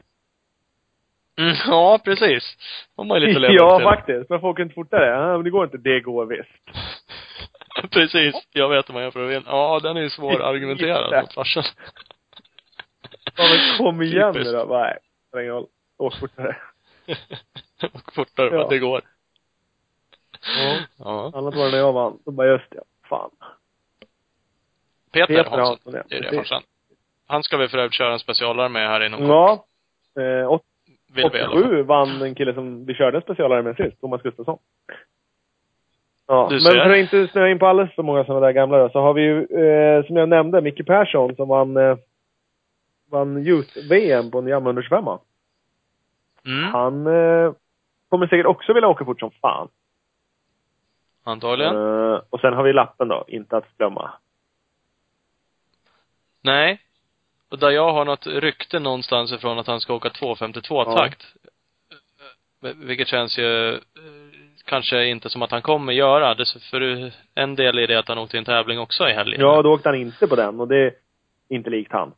mm, 1.38 1.54
ja, 1.66 2.00
precis. 2.04 2.56
De 2.96 3.10
har 3.10 3.18
ju 3.18 3.26
lite 3.26 3.36
att 3.36 3.42
leva 3.50 3.54
ja, 3.54 3.78
till. 3.78 3.84
faktiskt. 3.84 4.30
Varför 4.30 4.46
åker 4.48 4.62
inte 4.62 4.74
fortare? 4.74 5.06
Ja, 5.06 5.32
men 5.32 5.44
det 5.44 5.50
går 5.50 5.64
inte. 5.64 5.76
Det 5.76 6.00
går 6.00 6.26
visst. 6.26 6.50
precis. 7.90 8.34
Jag 8.52 8.68
vet 8.68 8.90
vad 8.90 9.12
för 9.12 9.24
att 9.24 9.30
vinna. 9.30 9.42
Ja, 9.46 9.80
den 9.82 9.96
är 9.96 10.00
ju 10.00 10.10
svårargumenterad 10.10 11.22
mot 11.22 11.34
farsan. 11.34 11.64
Ja, 13.36 13.44
men 13.50 13.78
kom 13.78 14.02
igen 14.02 14.32
nu 14.34 14.42
då. 14.42 14.64
Nej, 14.70 14.98
spelar 15.28 15.42
ingen 15.42 15.54
roll. 15.54 15.66
Åk 15.98 16.14
fortare. 16.20 16.56
Och 17.92 18.12
fortare 18.14 18.48
Ja. 18.50 18.56
ja. 18.56 18.68
det 18.70 18.78
går. 18.78 19.02
Ja. 20.56 20.76
Ja. 20.98 21.32
Annat 21.34 21.54
var 21.54 21.64
det 21.64 21.70
när 21.70 21.78
jag 21.78 21.92
vann. 21.92 22.18
Då 22.24 22.30
bara, 22.30 22.46
just 22.46 22.70
det. 22.70 22.80
Fan. 23.08 23.30
Peter, 25.12 25.26
Peter 25.26 25.44
Hansson. 25.50 25.66
Hansson, 25.66 25.92
ja. 25.94 26.02
Det 26.08 26.16
är 26.16 26.30
det 26.30 26.36
farsan. 26.36 26.62
Han 27.26 27.42
ska 27.42 27.56
vi 27.56 27.68
för 27.68 27.78
övrigt 27.78 27.94
köra 27.94 28.12
en 28.12 28.18
specialare 28.18 28.68
med 28.68 28.88
här 28.88 29.06
inom. 29.06 29.26
Ja. 29.26 29.64
Eh, 30.20 30.50
åt- 30.52 30.62
Vill 31.12 31.30
vi 31.32 31.38
i 31.38 31.42
alla 31.42 31.50
fall. 31.54 31.58
87 31.64 31.82
vann 31.82 32.22
en 32.22 32.34
kille 32.34 32.54
som 32.54 32.84
vi 32.86 32.94
körde 32.94 33.16
en 33.18 33.22
specialare 33.22 33.62
med 33.62 33.76
sist, 33.76 34.00
Thomas 34.00 34.22
Gustafsson. 34.22 34.58
Ja, 36.30 36.48
men 36.50 36.60
för 36.60 36.90
att 36.90 36.96
inte 36.96 37.28
snöa 37.28 37.48
in 37.48 37.58
på 37.58 37.66
alldeles 37.66 37.94
för 37.94 38.02
många 38.02 38.24
sådana 38.24 38.46
där 38.46 38.52
gamla 38.52 38.78
då, 38.78 38.88
så 38.88 39.00
har 39.00 39.14
vi 39.14 39.22
ju, 39.22 39.42
eh, 39.42 40.06
som 40.06 40.16
jag 40.16 40.28
nämnde, 40.28 40.60
Micke 40.60 40.86
Persson 40.86 41.36
som 41.36 41.48
vann, 41.48 41.76
eh, 41.76 41.96
vann 43.10 43.46
Youth-VM 43.46 44.30
på 44.30 44.38
en 44.38 44.46
Jamma 44.46 44.68
125 44.68 45.04
Mm. 46.46 46.72
Han 46.72 47.06
eh, 47.06 47.52
kommer 48.08 48.26
säkert 48.26 48.46
också 48.46 48.72
vilja 48.72 48.88
åka 48.88 49.04
fort 49.04 49.20
som 49.20 49.30
fan. 49.30 49.68
Antagligen. 51.24 51.76
Eh, 51.76 52.20
och 52.30 52.40
sen 52.40 52.52
har 52.54 52.62
vi 52.62 52.72
lappen 52.72 53.08
då, 53.08 53.24
inte 53.28 53.56
att 53.56 53.76
glömma. 53.76 54.10
Nej. 56.42 56.80
Och 57.50 57.58
där 57.58 57.70
jag 57.70 57.92
har 57.92 58.04
något 58.04 58.26
rykte 58.26 58.78
någonstans 58.78 59.32
ifrån 59.32 59.58
att 59.58 59.66
han 59.66 59.80
ska 59.80 59.94
åka 59.94 60.08
2.52-takt. 60.08 61.22
Eh, 62.64 62.70
Vilket 62.76 63.08
känns 63.08 63.38
ju 63.38 63.74
eh, 63.74 63.80
kanske 64.68 65.04
inte 65.06 65.30
som 65.30 65.42
att 65.42 65.50
han 65.50 65.62
kommer 65.62 65.92
göra. 65.92 66.34
Det, 66.34 66.44
för 66.70 67.10
en 67.34 67.54
del 67.56 67.78
i 67.78 67.86
det 67.86 67.98
att 67.98 68.08
han 68.08 68.18
åkte 68.18 68.36
i 68.36 68.38
en 68.38 68.44
tävling 68.44 68.78
också 68.78 69.08
i 69.08 69.12
helgen. 69.12 69.40
Ja, 69.40 69.62
då 69.62 69.72
åkte 69.72 69.88
han 69.88 69.98
inte 69.98 70.26
på 70.26 70.36
den 70.36 70.60
och 70.60 70.68
det 70.68 70.76
är 70.76 70.92
inte 71.48 71.70
likt 71.70 71.92
han. 71.92 72.12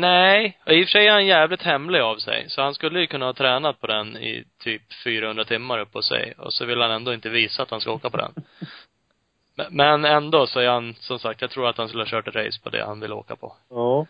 Nej. 0.00 0.58
I 0.66 0.82
och 0.82 0.86
för 0.86 0.90
sig 0.90 1.06
är 1.06 1.12
han 1.12 1.26
jävligt 1.26 1.62
hemlig 1.62 2.00
av 2.00 2.16
sig. 2.16 2.44
Så 2.48 2.62
han 2.62 2.74
skulle 2.74 3.00
ju 3.00 3.06
kunna 3.06 3.26
ha 3.26 3.32
tränat 3.32 3.80
på 3.80 3.86
den 3.86 4.16
i 4.16 4.44
typ 4.62 4.82
400 5.04 5.44
timmar 5.44 5.78
upp 5.78 5.92
på 5.92 6.02
sig. 6.02 6.34
Och 6.38 6.52
så 6.52 6.64
vill 6.64 6.80
han 6.80 6.90
ändå 6.90 7.14
inte 7.14 7.28
visa 7.28 7.62
att 7.62 7.70
han 7.70 7.80
ska 7.80 7.92
åka 7.92 8.10
på 8.10 8.16
den. 8.16 8.32
Men- 9.54 9.66
Men 9.70 10.04
ändå 10.04 10.46
så 10.46 10.60
är 10.60 10.68
han, 10.68 10.94
som 10.94 11.18
sagt, 11.18 11.40
jag 11.40 11.50
tror 11.50 11.68
att 11.68 11.78
han 11.78 11.88
skulle 11.88 12.02
ha 12.02 12.08
kört 12.08 12.28
ett 12.28 12.34
race 12.36 12.60
på 12.62 12.70
det 12.70 12.84
han 12.84 13.00
vill 13.00 13.12
åka 13.12 13.36
på. 13.36 13.52
Ja. 13.70 14.06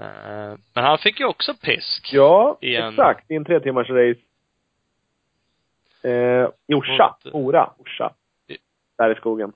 Eh, 0.00 0.54
Men 0.74 0.84
han 0.84 0.98
fick 0.98 1.20
ju 1.20 1.26
också 1.26 1.54
pisk. 1.54 2.08
Ja, 2.12 2.58
I 2.60 2.76
en- 2.76 2.88
exakt. 2.88 3.30
I 3.30 3.34
en 3.34 3.44
tre 3.44 3.60
timmars 3.60 3.90
race. 3.90 4.20
Eh, 6.02 6.48
I 6.68 6.74
Orsa. 6.74 7.16
Mot- 7.24 7.34
Ora. 7.34 7.70
Orsa. 7.78 8.12
I- 8.48 8.56
Där 8.98 9.12
i 9.12 9.14
skogen. 9.14 9.52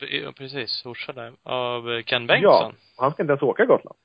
Ja, 0.00 0.32
precis. 0.32 0.86
Orsa 0.86 1.12
där. 1.12 1.32
Av 1.42 1.92
eh, 1.92 2.02
Ken 2.02 2.26
Bengtsson. 2.26 2.74
Ja. 2.96 3.02
Han 3.02 3.12
ska 3.12 3.22
inte 3.22 3.30
ens 3.32 3.42
åka 3.42 3.64
Gotland. 3.64 3.96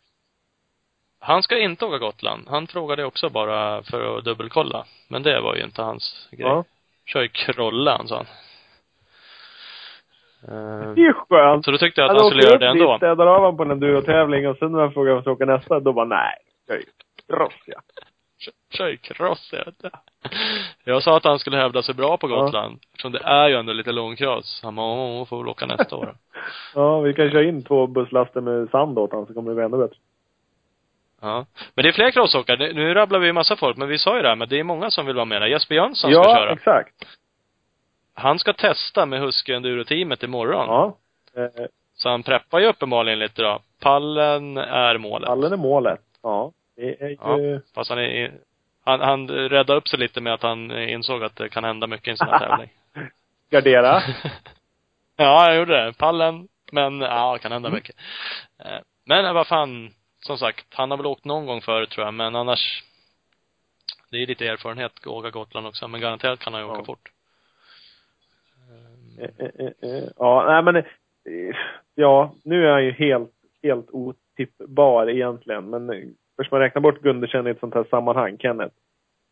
Han 1.19 1.43
ska 1.43 1.57
inte 1.59 1.85
åka 1.85 1.97
Gotland. 1.97 2.47
Han 2.49 2.67
frågade 2.67 3.05
också 3.05 3.29
bara 3.29 3.83
för 3.83 4.17
att 4.17 4.23
dubbelkolla. 4.23 4.85
Men 5.07 5.23
det 5.23 5.41
var 5.41 5.55
ju 5.55 5.63
inte 5.63 5.81
hans 5.81 6.27
grej. 6.31 6.47
Ja. 6.47 6.63
Kör 7.05 7.21
ju 7.21 7.27
Krolle, 7.27 7.91
han 7.91 8.07
sa 8.07 8.15
han. 8.15 8.25
Det 10.95 11.01
är 11.01 11.05
ju 11.05 11.13
skönt. 11.13 11.65
Så 11.65 11.71
då 11.71 11.77
tyckte 11.77 12.01
jag 12.01 12.05
att 12.05 12.11
Han 12.15 12.21
han 12.23 12.29
skulle 12.29 12.41
åker 12.41 12.47
göra 12.47 12.55
upp 12.55 12.61
det 12.61 12.73
dit, 12.73 12.81
ändå. 12.81 12.97
städar 12.97 13.27
av 13.27 13.39
honom 13.41 13.57
på 13.57 13.63
en 13.63 13.71
endurotävling 13.71 14.47
och 14.47 14.57
sen 14.57 14.71
när 14.71 14.79
jag 14.79 14.93
frågar 14.93 15.11
om 15.11 15.15
jag 15.15 15.23
ska 15.23 15.31
åka 15.31 15.45
nästa, 15.45 15.79
då 15.79 15.93
bara 15.93 16.05
nej. 16.05 16.35
Jag 16.67 16.77
är 16.77 16.81
ju 16.81 16.85
ja. 17.65 17.81
Kör 18.73 18.95
cross, 18.95 19.53
jag 20.83 21.03
sa 21.03 21.17
att 21.17 21.23
han 21.23 21.39
skulle 21.39 21.57
hävda 21.57 21.83
sig 21.83 21.95
bra 21.95 22.17
på 22.17 22.29
Ja. 22.29 22.35
Gotland. 22.41 22.79
Eftersom 22.91 23.11
det 23.11 23.19
är 23.23 23.47
ju 23.49 23.55
ändå 23.55 23.73
lite 23.73 23.91
långcross. 23.91 24.59
Han 24.63 24.75
bara, 24.75 24.85
åh, 24.87 25.25
får 25.25 25.37
väl 25.37 25.47
åka 25.47 25.65
nästa 25.65 25.95
år. 25.95 26.15
Ja, 26.75 26.99
vi 26.99 27.13
kan 27.13 27.31
köra 27.31 27.43
in 27.43 27.63
två 27.63 27.87
busslaster 27.87 28.41
med 28.41 28.69
sand 28.69 28.99
åt 28.99 29.11
honom 29.11 29.25
så 29.27 29.33
kommer 29.33 29.49
det 29.51 29.55
bli 29.55 29.63
ännu 29.65 29.77
bättre. 29.77 29.97
Ja. 31.21 31.45
Men 31.75 31.83
det 31.83 31.89
är 31.89 31.93
fler 31.93 32.11
crossåkare. 32.11 32.73
Nu 32.73 32.93
rabblar 32.93 33.19
vi 33.19 33.33
massa 33.33 33.55
folk, 33.55 33.77
men 33.77 33.87
vi 33.87 33.97
sa 33.97 34.15
ju 34.15 34.21
det 34.21 34.27
här, 34.27 34.35
men 34.35 34.49
det 34.49 34.59
är 34.59 34.63
många 34.63 34.91
som 34.91 35.05
vill 35.05 35.15
vara 35.15 35.25
med. 35.25 35.41
där. 35.41 35.47
Jesper 35.47 35.75
Jönsson 35.75 36.11
ska 36.11 36.19
ja, 36.19 36.35
köra. 36.35 36.51
exakt. 36.53 36.95
Han 38.13 38.39
ska 38.39 38.53
testa 38.53 39.05
med 39.05 39.19
Husky 39.21 39.53
Enduro-teamet 39.53 40.23
imorgon. 40.23 40.65
Ja. 40.67 40.97
Eh, 41.35 41.65
Så 41.95 42.09
han 42.09 42.23
preppar 42.23 42.59
ju 42.59 42.65
uppenbarligen 42.67 43.19
lite 43.19 43.41
då. 43.41 43.59
Pallen 43.81 44.57
är 44.57 44.97
målet. 44.97 45.27
pallen 45.27 45.53
är 45.53 45.57
målet. 45.57 45.99
Ja. 46.23 46.51
Det 46.79 47.01
är 47.01 47.09
ju... 47.09 47.17
Ja. 47.19 47.59
Fast 47.75 47.89
han 47.89 47.99
är, 47.99 48.33
han, 48.85 48.99
han 48.99 49.27
räddade 49.27 49.77
upp 49.79 49.87
sig 49.87 49.99
lite 49.99 50.21
med 50.21 50.33
att 50.33 50.41
han 50.41 50.71
insåg 50.71 51.23
att 51.23 51.35
det 51.35 51.49
kan 51.49 51.63
hända 51.63 51.87
mycket 51.87 52.07
i 52.07 52.11
en 52.11 52.17
sån 52.17 52.27
här 52.27 52.39
tävling. 52.39 52.69
Gardera. 53.49 54.01
ja, 55.15 55.47
jag 55.49 55.57
gjorde 55.57 55.85
det. 55.85 55.93
Pallen, 55.97 56.47
men 56.71 57.01
ja, 57.01 57.33
det 57.33 57.39
kan 57.39 57.51
hända 57.51 57.69
mycket. 57.69 57.95
Eh, 58.59 58.79
Men 59.05 59.35
vad 59.35 59.47
fan, 59.47 59.93
som 60.19 60.37
sagt, 60.37 60.65
han 60.73 60.91
har 60.91 60.97
väl 60.97 61.05
åkt 61.05 61.25
någon 61.25 61.45
gång 61.45 61.61
förut 61.61 61.89
tror 61.89 62.05
jag, 62.05 62.13
men 62.13 62.35
annars 62.35 62.83
det 64.11 64.17
är 64.17 64.27
lite 64.27 64.47
erfarenhet 64.47 64.91
att 64.99 65.07
åka 65.07 65.29
Gotland 65.29 65.67
också, 65.67 65.87
men 65.87 66.01
garanterat 66.01 66.39
kan 66.39 66.53
han 66.53 66.63
ju 66.63 66.69
åka 66.69 66.79
Ja. 66.79 66.85
fort. 66.85 67.11
Eh, 69.19 69.65
eh. 69.91 70.03
Ja, 70.17 70.45
nej 70.47 70.73
men, 70.73 70.83
ja, 71.95 72.33
nu 72.43 72.67
är 72.67 72.71
han 72.71 72.85
ju 72.85 72.91
helt, 72.91 73.31
helt 73.63 73.89
otippbar 73.89 75.09
egentligen. 75.09 75.69
Men 75.69 76.15
först 76.39 76.51
man 76.51 76.61
räknar 76.61 76.81
bort 76.81 77.01
Gundersen 77.01 77.47
i 77.47 77.49
ett 77.49 77.59
sånt 77.59 77.73
här 77.73 77.85
sammanhang, 77.89 78.37
Kenneth. 78.37 78.75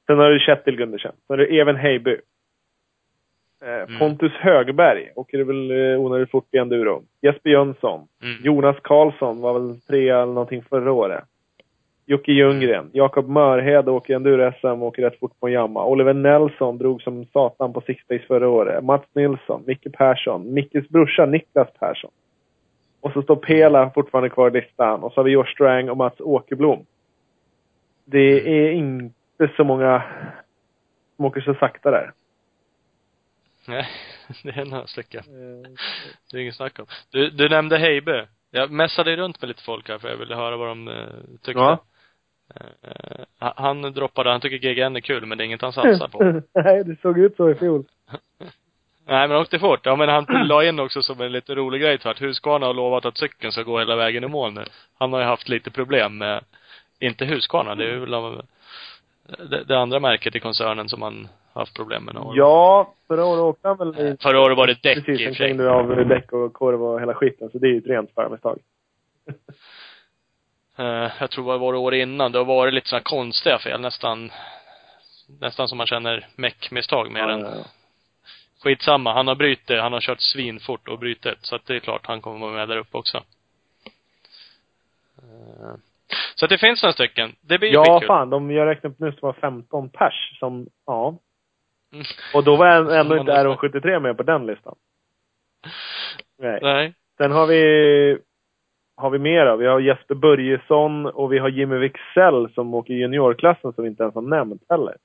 Sen 0.07 0.17
har 0.17 0.29
du 0.29 0.39
Kjetil 0.39 0.75
Gundersen. 0.75 1.11
Sen 1.11 1.21
har 1.27 1.37
du 1.37 1.59
Even 1.59 1.75
Heiby. 1.75 2.17
Eh, 3.61 3.99
Pontus 3.99 4.31
Högberg 4.31 5.11
åker 5.15 5.37
det 5.37 5.43
väl 5.43 5.71
eh, 5.71 5.99
onödigt 5.99 6.31
fort 6.31 6.47
i 6.51 6.57
enduro. 6.57 7.03
Jesper 7.21 7.49
Jönsson. 7.49 8.07
Mm. 8.23 8.43
Jonas 8.43 8.77
Karlsson 8.81 9.41
var 9.41 9.53
väl 9.53 9.81
trea 9.81 10.21
eller 10.21 10.33
någonting 10.33 10.63
förra 10.69 10.91
året. 10.91 11.23
Jocke 12.05 12.31
Ljunggren. 12.31 12.89
Jakob 12.93 13.29
Mörhed 13.29 13.89
åker 13.89 14.15
enduro-SM 14.15 14.81
och 14.81 14.87
åker 14.87 15.01
rätt 15.01 15.19
fort 15.19 15.39
på 15.39 15.49
jamma. 15.49 15.85
Oliver 15.85 16.13
Nelson 16.13 16.77
drog 16.77 17.01
som 17.01 17.25
satan 17.25 17.73
på 17.73 17.81
sixpace 17.81 18.23
förra 18.27 18.49
året. 18.49 18.83
Mats 18.83 19.05
Nilsson, 19.13 19.63
Micke 19.67 19.87
Persson, 19.97 20.53
Mickes 20.53 20.89
brorsa 20.89 21.25
Niklas 21.25 21.67
Persson. 21.79 22.11
Och 23.01 23.11
så 23.11 23.21
står 23.21 23.35
Pela 23.35 23.89
fortfarande 23.89 24.29
kvar 24.29 24.47
i 24.47 24.61
listan. 24.61 25.03
Och 25.03 25.13
så 25.13 25.19
har 25.19 25.23
vi 25.25 25.31
Josh 25.31 25.51
Strang 25.53 25.89
och 25.89 25.97
Mats 25.97 26.19
Åkerblom. 26.19 26.85
Det 28.11 28.49
är 28.67 28.71
inte 28.71 29.49
så 29.55 29.63
många 29.63 30.03
som 31.15 31.25
åker 31.25 31.41
så 31.41 31.53
sakta 31.53 31.91
där. 31.91 32.11
Nej, 33.67 33.87
det 34.43 34.49
är 34.49 34.65
några 34.65 34.87
stycken. 34.87 35.19
Eh, 35.19 35.69
Det 36.31 36.37
är 36.37 36.41
inget 36.41 36.55
snack 36.55 36.79
om. 36.79 36.85
Du, 37.11 37.29
du 37.29 37.49
nämnde 37.49 37.77
Heibe. 37.77 38.27
Jag 38.51 38.71
messade 38.71 39.15
runt 39.15 39.41
med 39.41 39.47
lite 39.47 39.63
folk 39.63 39.89
här 39.89 39.97
för 39.97 40.09
jag 40.09 40.17
ville 40.17 40.35
höra 40.35 40.57
vad 40.57 40.67
de 40.67 40.87
eh, 40.87 41.05
tyckte. 41.41 41.59
Ja. 41.61 41.83
Eh, 42.55 43.51
han- 43.55 43.93
droppade, 43.93 44.31
han 44.31 44.41
tycker 44.41 44.57
GGN 44.57 44.95
är 44.95 44.99
kul 44.99 45.25
men 45.25 45.37
det 45.37 45.43
är 45.43 45.45
inget 45.45 45.61
han 45.61 45.73
satsar 45.73 46.07
på. 46.07 46.41
Nej, 46.61 46.83
det 46.83 47.01
såg 47.01 47.19
ut 47.19 47.35
så 47.35 47.49
i 47.49 47.55
fjol. 47.55 47.85
Nej 49.09 49.27
men 49.27 49.31
han 49.31 49.41
åkte 49.41 49.59
fort. 49.59 49.85
Ja 49.85 49.95
men 49.95 50.09
han 50.09 50.25
la 50.47 50.63
in 50.63 50.79
också 50.79 51.01
som 51.01 51.21
en 51.21 51.31
lite 51.31 51.55
rolig 51.55 51.81
grej 51.81 51.99
att 52.03 52.21
Husqvarna 52.21 52.65
har 52.65 52.73
lovat 52.73 53.05
att 53.05 53.17
cykeln 53.17 53.51
ska 53.51 53.63
gå 53.63 53.79
hela 53.79 53.95
vägen 53.95 54.23
i 54.23 54.27
mål 54.27 54.53
nu. 54.53 54.65
Han 54.99 55.13
har 55.13 55.19
ju 55.19 55.25
haft 55.25 55.49
lite 55.49 55.71
problem 55.71 56.17
med, 56.17 56.43
inte 56.99 57.25
Husqvarna, 57.25 57.75
det 57.75 57.91
är 57.91 57.97
väl 57.97 58.13
av, 58.13 58.45
det, 59.49 59.63
det 59.63 59.77
andra 59.77 59.99
märket 59.99 60.35
i 60.35 60.39
koncernen 60.39 60.89
som 60.89 61.01
han 61.01 61.27
haft 61.53 61.75
problem 61.75 62.03
med 62.03 62.15
några 62.15 62.27
år. 62.27 62.37
Ja, 62.37 62.93
förra 63.07 63.25
året 63.25 63.41
åkte 63.41 63.67
han 63.67 63.77
väl 63.77 63.99
i... 63.99 64.17
Förra 64.21 64.41
året 64.41 64.57
var 64.57 64.67
det 64.67 64.83
däck 64.83 65.05
Precis, 65.05 65.25
sen 65.25 65.33
krängde 65.33 65.63
du 65.63 65.69
av 65.69 66.07
däck 66.07 66.31
och 66.31 66.53
korv 66.53 66.83
och 66.83 67.01
hela 67.01 67.13
skiten. 67.13 67.49
Så 67.49 67.57
det 67.57 67.67
är 67.67 67.71
ju 67.71 67.77
ett 67.77 67.87
rent 67.87 68.13
förmisstag. 68.13 68.59
Eh, 70.79 71.11
jag 71.19 71.31
tror 71.31 71.51
det 71.51 71.57
var 71.57 71.73
det 71.73 71.79
år 71.79 71.93
innan, 71.93 72.31
det 72.31 72.37
har 72.37 72.45
varit 72.45 72.73
lite 72.73 72.89
sådana 72.89 73.03
konstiga 73.03 73.59
fel 73.59 73.81
nästan, 73.81 74.31
nästan 75.39 75.67
som 75.67 75.77
man 75.77 75.87
känner 75.87 76.27
meck-misstag 76.35 77.11
mer 77.11 77.27
än 77.27 77.39
Ja, 77.39 77.47
ja, 77.47 77.55
ja. 77.57 77.63
Skitsamma, 78.63 79.13
han 79.13 79.27
har 79.27 79.35
brutit, 79.35 79.79
han 79.79 79.93
har 79.93 80.01
kört 80.01 80.21
svinfort 80.21 80.87
och 80.87 80.99
brutit. 80.99 81.37
Så 81.41 81.55
att 81.55 81.65
det 81.65 81.75
är 81.75 81.79
klart 81.79 82.05
han 82.05 82.21
kommer 82.21 82.39
vara 82.39 82.51
med 82.51 82.69
där 82.69 82.77
uppe 82.77 82.97
också. 82.97 83.23
Så 86.35 86.47
det 86.47 86.57
finns 86.57 86.83
några 86.83 86.93
stycken. 86.93 87.35
Det 87.41 87.59
blir 87.59 87.69
ju 87.69 87.75
Ja, 87.75 88.01
fan. 88.07 88.29
De, 88.29 88.51
jag 88.51 88.65
räknade 88.67 88.93
upp 88.93 88.99
nu 88.99 89.11
så 89.11 89.17
var 89.25 89.33
15 89.33 89.89
pers 89.89 90.39
som, 90.39 90.67
ja. 90.85 91.17
Mm. 91.93 92.05
Och 92.33 92.43
då 92.43 92.55
var 92.55 92.83
Som 92.83 92.89
ändå 92.93 93.17
inte 93.17 93.33
nästan- 93.33 93.69
RO73 93.71 93.99
med 93.99 94.17
på 94.17 94.23
den 94.23 94.45
listan. 94.45 94.75
Nej. 96.41 96.59
Nej. 96.61 96.93
Sen 97.17 97.31
har 97.31 97.47
vi, 97.47 98.17
har 98.97 99.09
vi 99.09 99.19
mer 99.19 99.45
då. 99.45 99.55
Vi 99.55 99.65
har 99.65 99.79
Jesper 99.79 100.15
Börjesson 100.15 101.05
och 101.05 101.31
vi 101.33 101.37
har 101.37 101.49
Jimmy 101.49 101.77
Wixell 101.77 102.53
som 102.53 102.73
åker 102.73 102.93
i 102.93 102.97
juniorklassen 102.97 103.73
som 103.73 103.83
vi 103.83 103.89
inte 103.89 104.03
ens 104.03 104.15
har 104.15 104.21
nämnt 104.21 104.63
heller. 104.69 104.97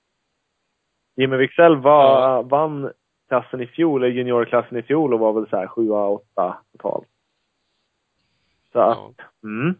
Jimmy 1.17 1.37
Wixell 1.37 1.77
var, 1.77 2.21
Ja. 2.21 2.43
vann 2.43 2.93
klassen 3.29 3.61
i 3.61 3.67
fjol, 3.67 4.05
eller 4.05 4.15
juniorklassen 4.15 4.79
i 4.79 4.83
fjol 4.83 5.15
och 5.15 5.21
var 5.21 5.33
väl 5.33 5.49
så 5.49 5.57
här 5.57 5.67
7 5.67 5.91
8 5.91 6.57
totalt. 6.73 7.09
Så 8.73 8.81
att, 8.81 8.99
Ja. 8.99 9.13
mm. 9.45 9.75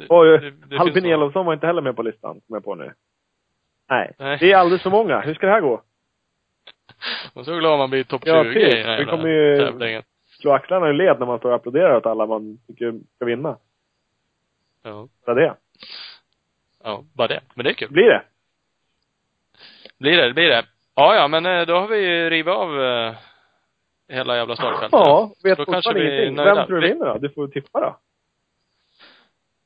Det, 0.00 0.06
Oj, 0.08 0.38
det- 0.38 0.50
det 0.66 0.78
Albin. 0.78 1.04
Elofsson 1.04 1.46
var 1.46 1.52
inte 1.54 1.66
heller 1.66 1.82
med 1.82 1.96
på 1.96 2.02
listan, 2.02 2.40
som 2.46 2.54
jag 2.54 2.64
på 2.64 2.74
nu. 2.74 2.92
Nej. 3.90 4.12
Nej. 4.18 4.36
Det 4.40 4.52
är 4.52 4.56
alldeles 4.56 4.82
för 4.82 4.90
många. 4.90 5.20
Hur 5.20 5.34
ska 5.34 5.46
det 5.46 5.52
här 5.52 5.60
gå? 5.60 5.82
Man 7.34 7.44
så 7.44 7.56
glad 7.58 7.78
man 7.78 7.90
blir 7.90 8.04
topp 8.04 8.22
20 8.24 8.30
Ja, 8.30 8.44
i 8.44 8.54
typ. 8.54 8.84
den 8.84 9.06
kommer 9.06 9.28
ju- 9.28 9.58
tävlingen. 9.58 10.02
Slå 10.40 10.52
axlarna 10.52 10.90
i 10.90 10.92
led 10.92 11.18
när 11.18 11.26
man 11.26 11.38
står 11.38 11.48
och 11.48 11.54
applåderar 11.54 11.96
åt 11.96 12.06
alla 12.06 12.26
man 12.26 12.58
tycker 12.66 12.94
ska 13.16 13.24
vinna. 13.24 13.56
Ja. 14.82 15.08
Så 15.24 15.34
det. 15.34 15.54
Ja, 16.84 17.04
bara 17.14 17.28
det. 17.28 17.40
Men 17.54 17.64
det 17.64 17.70
är 17.70 17.74
kul. 17.74 17.90
Blir 17.90 18.04
det? 18.08 18.22
Blir 19.98 20.16
det, 20.16 20.34
blir 20.34 20.48
det. 20.48 20.64
Ja, 20.94 21.14
ja, 21.14 21.28
men 21.28 21.46
eh, 21.46 21.66
då 21.66 21.74
har 21.74 21.88
vi 21.88 21.98
ju 21.98 22.30
rivit 22.30 22.54
av 22.54 22.80
eh, 22.82 23.14
hela 24.08 24.36
jävla 24.36 24.56
startfältet. 24.56 24.92
Ja, 24.92 25.30
vet 25.44 25.58
Då 25.58 25.64
kanske 25.64 25.94
vi 25.94 26.00
ingenting. 26.00 26.34
nöjda. 26.36 26.54
Vem 26.54 26.66
tror 26.66 26.76
du 26.76 26.82
Vi- 26.86 26.92
vinner 26.92 27.06
då? 27.06 27.18
Du 27.18 27.28
får 27.28 27.48
tippa 27.48 27.80
då. 27.80 27.96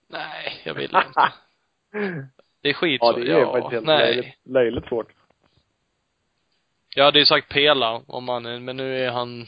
Nej, 0.09 0.61
jag 0.65 0.75
vill 0.75 0.85
inte. 0.97 1.33
Det 2.63 2.69
är 2.71 2.75
skit 2.75 3.01
ja, 3.05 3.13
det 3.13 3.33
är 3.33 3.39
ja, 3.39 3.53
faktiskt 3.53 3.73
helt 3.73 3.87
nej. 3.87 3.99
löjligt, 4.15 4.35
löjligt 4.45 4.87
svårt. 4.89 5.13
Jag 6.95 7.05
hade 7.05 7.19
ju 7.19 7.27
sagt 7.27 7.49
Pela 7.49 8.03
om 8.07 8.29
han, 8.29 8.65
men 8.65 8.77
nu 8.77 8.99
är 9.05 9.11
han, 9.11 9.47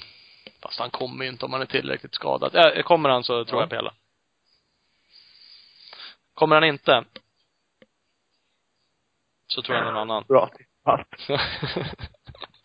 fast 0.62 0.78
han 0.78 0.90
kommer 0.90 1.24
ju 1.24 1.30
inte 1.30 1.44
om 1.44 1.52
han 1.52 1.62
är 1.62 1.66
tillräckligt 1.66 2.14
skadad. 2.14 2.54
Äh, 2.76 2.82
kommer 2.82 3.08
han 3.08 3.24
så 3.24 3.44
tror 3.44 3.58
Ja. 3.60 3.62
jag 3.62 3.70
Pela. 3.70 3.94
Kommer 6.34 6.54
han 6.56 6.64
inte, 6.64 7.04
så 9.46 9.62
tror 9.62 9.76
jag 9.78 9.84
någon 9.86 9.96
annan. 9.96 10.24
Bra 10.28 10.50
tippat. 10.56 11.06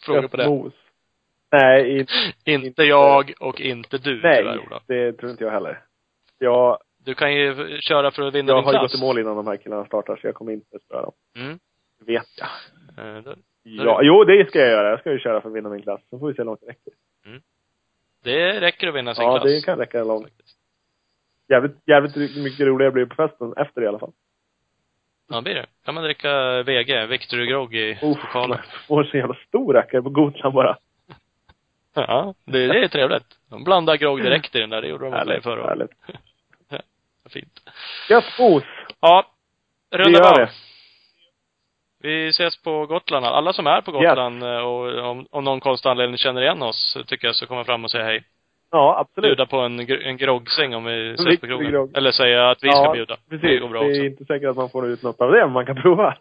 Fråga 0.06 0.28
på 0.28 0.38
det. 0.38 0.48
Mos. 0.50 0.74
Nej, 1.52 2.00
i, 2.02 2.06
Inte 2.54 2.84
jag 2.84 3.34
och 3.40 3.62
inte 3.62 3.98
du 3.98 4.22
nej, 4.22 4.38
tyvärr 4.38 4.60
Ola. 4.60 4.82
det 4.88 5.14
tror 5.14 5.32
inte 5.32 5.44
jag 5.44 5.52
heller. 5.52 5.84
Jag, 6.40 6.78
Du 7.06 7.14
kan 7.14 7.34
ju 7.34 7.78
köra 7.82 8.12
för 8.12 8.22
att 8.28 8.34
vinna 8.34 8.52
jag 8.52 8.58
din 8.60 8.66
har 8.66 8.74
ju 8.74 8.80
klass. 8.80 8.92
gått 8.92 9.02
i 9.02 9.06
mål 9.06 9.20
innan 9.20 9.36
de 9.36 9.48
här 9.48 9.58
killarna 9.58 9.86
startar, 9.86 10.16
så 10.22 10.28
jag 10.28 10.36
kommer 10.36 10.52
inte 10.52 10.80
spöa 10.86 11.02
dem. 11.02 11.12
Mm. 11.36 11.60
Det 12.00 12.06
vet 12.14 12.28
jag. 12.38 13.16
Eh, 13.18 13.24
då- 13.24 13.36
Ja, 13.64 14.00
jo 14.04 14.24
det 14.24 14.50
ska 14.50 14.60
jag 14.60 14.70
göra. 14.70 14.90
Jag 14.90 15.00
ska 15.00 15.12
ju 15.12 15.20
köra 15.20 15.42
för 15.42 15.50
att 15.50 15.56
vinna 15.56 15.70
min 15.70 15.82
klass. 15.82 16.02
Så 16.10 16.20
får 16.20 16.28
vi 16.28 16.34
se 16.34 16.38
hur 16.42 16.46
långt 16.46 16.60
det 16.62 16.68
räcker. 16.68 16.94
Det 18.24 18.60
räcker 18.62 18.88
att 18.88 18.96
vinna 18.96 19.16
sin 19.16 19.24
Ja, 19.24 19.32
klass. 19.40 19.44
det 19.44 19.66
kan 19.66 19.78
räcka 19.78 20.04
långt. 20.04 20.28
Jävligt, 21.50 21.76
jävligt 21.86 22.16
mycket 22.38 22.60
roligare 22.68 22.92
blir 22.92 23.06
det 23.06 23.16
på 23.16 23.28
festen 23.28 23.54
efter 23.58 23.82
i 23.84 23.88
alla 23.88 24.00
fall. 24.00 24.12
Ja, 25.30 25.42
blir 25.42 25.54
det. 25.56 25.66
Kan 25.86 25.94
man 25.96 26.04
dricka 26.04 26.64
VG, 26.64 27.06
Victory 27.06 27.46
Grogg 27.46 27.76
i 27.76 27.92
Uff, 28.02 28.22
pokalen. 28.22 28.60
får 28.88 29.04
så 29.04 29.18
jävla 29.18 29.36
stor 29.48 29.74
rackare 29.74 30.02
på 30.02 30.10
Gotland 30.10 30.56
bara. 30.56 30.78
Ja, 31.94 32.34
det, 32.46 32.68
det 32.68 32.84
är 32.84 32.88
trevligt. 32.88 33.40
De 33.50 33.64
blandar 33.64 33.96
grogg 33.96 34.24
direkt 34.24 34.56
i 34.56 34.60
den 34.60 34.70
där. 34.70 34.82
Det 34.82 34.88
gjorde 34.88 35.06
de 35.06 35.14
åt 35.14 35.28
mig 35.28 35.42
förra 35.42 35.64
året. 35.74 35.90
Fint. 37.34 37.60
Gött 38.10 38.38
bos! 38.38 38.64
Ja, 39.00 39.26
Vi 39.92 39.98
runda 39.98 40.34
det. 40.36 40.50
Vi 42.04 42.28
ses 42.28 42.64
på 42.64 42.86
Gotland. 42.86 43.26
Alla 43.26 43.54
som 43.54 43.68
är 43.68 43.82
på 43.82 43.92
Gotland 43.92 44.44
eh, 44.44 44.58
och 44.58 45.10
om, 45.10 45.28
om 45.32 45.44
någon 45.44 45.60
konstig 45.60 45.90
anledning 45.90 46.18
känner 46.18 46.42
igen 46.42 46.62
oss, 46.62 46.98
tycker 47.08 47.28
jag, 47.28 47.36
så 47.36 47.48
kommer 47.48 47.64
fram 47.64 47.84
och 47.84 47.92
säga 47.92 48.04
hej. 48.04 48.24
Ja, 48.72 49.00
absolut. 49.00 49.30
Bjuda 49.30 49.46
på 49.46 49.58
en, 49.58 49.80
en 49.80 50.18
groggsäng 50.18 50.76
om 50.76 50.84
vi 50.84 51.14
ses 51.14 51.40
på 51.40 51.48
krogen. 51.48 51.72
grogg. 51.72 51.98
Eller 51.98 52.12
säga 52.12 52.50
att 52.50 52.64
vi 52.64 52.72
ska 52.72 52.92
bjuda. 52.94 53.18
Det 53.30 53.38
Precis. 53.38 53.62
går 53.62 53.70
bra 53.70 53.84
det 53.84 53.98
är 53.98 54.06
inte 54.06 54.26
säkert 54.26 54.50
att 54.50 54.56
man 54.56 54.70
får 54.70 54.88
ut 54.88 55.04
något 55.04 55.22
av 55.22 55.32
det, 55.32 55.40
men 55.40 55.52
man 55.52 55.66
kan 55.66 55.82
prova. 55.82 56.18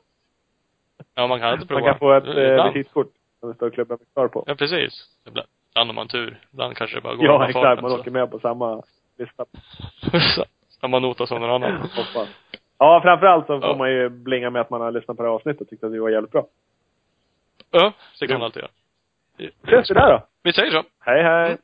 Ja, 1.14 1.26
man 1.26 1.40
kan 1.40 1.54
inte 1.54 1.66
prova. 1.66 1.80
Man 1.80 1.90
kan 1.90 1.98
få 1.98 2.12
ett 2.12 2.26
eh, 2.26 2.72
visitkort 2.72 3.12
som 3.40 3.48
det 3.48 3.54
står 3.54 3.70
klubben 3.70 3.98
kvar 4.12 4.28
på. 4.28 4.44
Ja, 4.46 4.54
precis. 4.54 5.04
Ibland. 5.26 5.48
Har 5.74 5.84
man 5.94 6.08
tur. 6.08 6.40
Ibland 6.52 6.76
kanske 6.76 6.96
det 6.96 7.00
bara 7.00 7.14
går 7.14 7.24
Ja, 7.26 7.48
exakt. 7.48 7.82
Man 7.82 7.92
åker 7.92 8.10
med 8.10 8.30
på 8.30 8.38
samma 8.38 8.82
lista. 9.18 9.44
Samma 10.80 10.98
nota 10.98 11.26
som 11.26 11.40
någon 11.40 11.50
annan. 11.62 11.76
Hoppas. 11.80 12.28
Ja, 12.78 13.00
framförallt 13.02 13.46
så 13.46 13.60
får 13.60 13.68
Ja. 13.70 13.76
man 13.76 13.90
ju 13.90 14.08
blinga 14.08 14.50
med 14.50 14.60
att 14.62 14.70
man 14.70 14.80
har 14.80 14.92
lyssnat 14.92 15.16
på 15.16 15.22
det 15.22 15.28
här 15.28 15.34
avsnittet 15.34 15.60
och 15.60 15.68
tyckte 15.68 15.86
att 15.86 15.92
det 15.92 16.00
var 16.00 16.10
jävligt 16.10 16.32
bra. 16.32 16.46
Ja, 17.70 17.92
det 18.20 18.26
kan 18.26 18.38
man 18.38 18.44
alltid 18.44 18.62
göra. 18.62 18.70
Ses 19.64 19.90
vi 19.90 19.94
där 19.94 20.08
då. 20.12 20.26
Vi 20.42 20.52
säger 20.52 20.70
så. 20.70 20.82
Hej, 21.00 21.22
hej! 21.22 21.56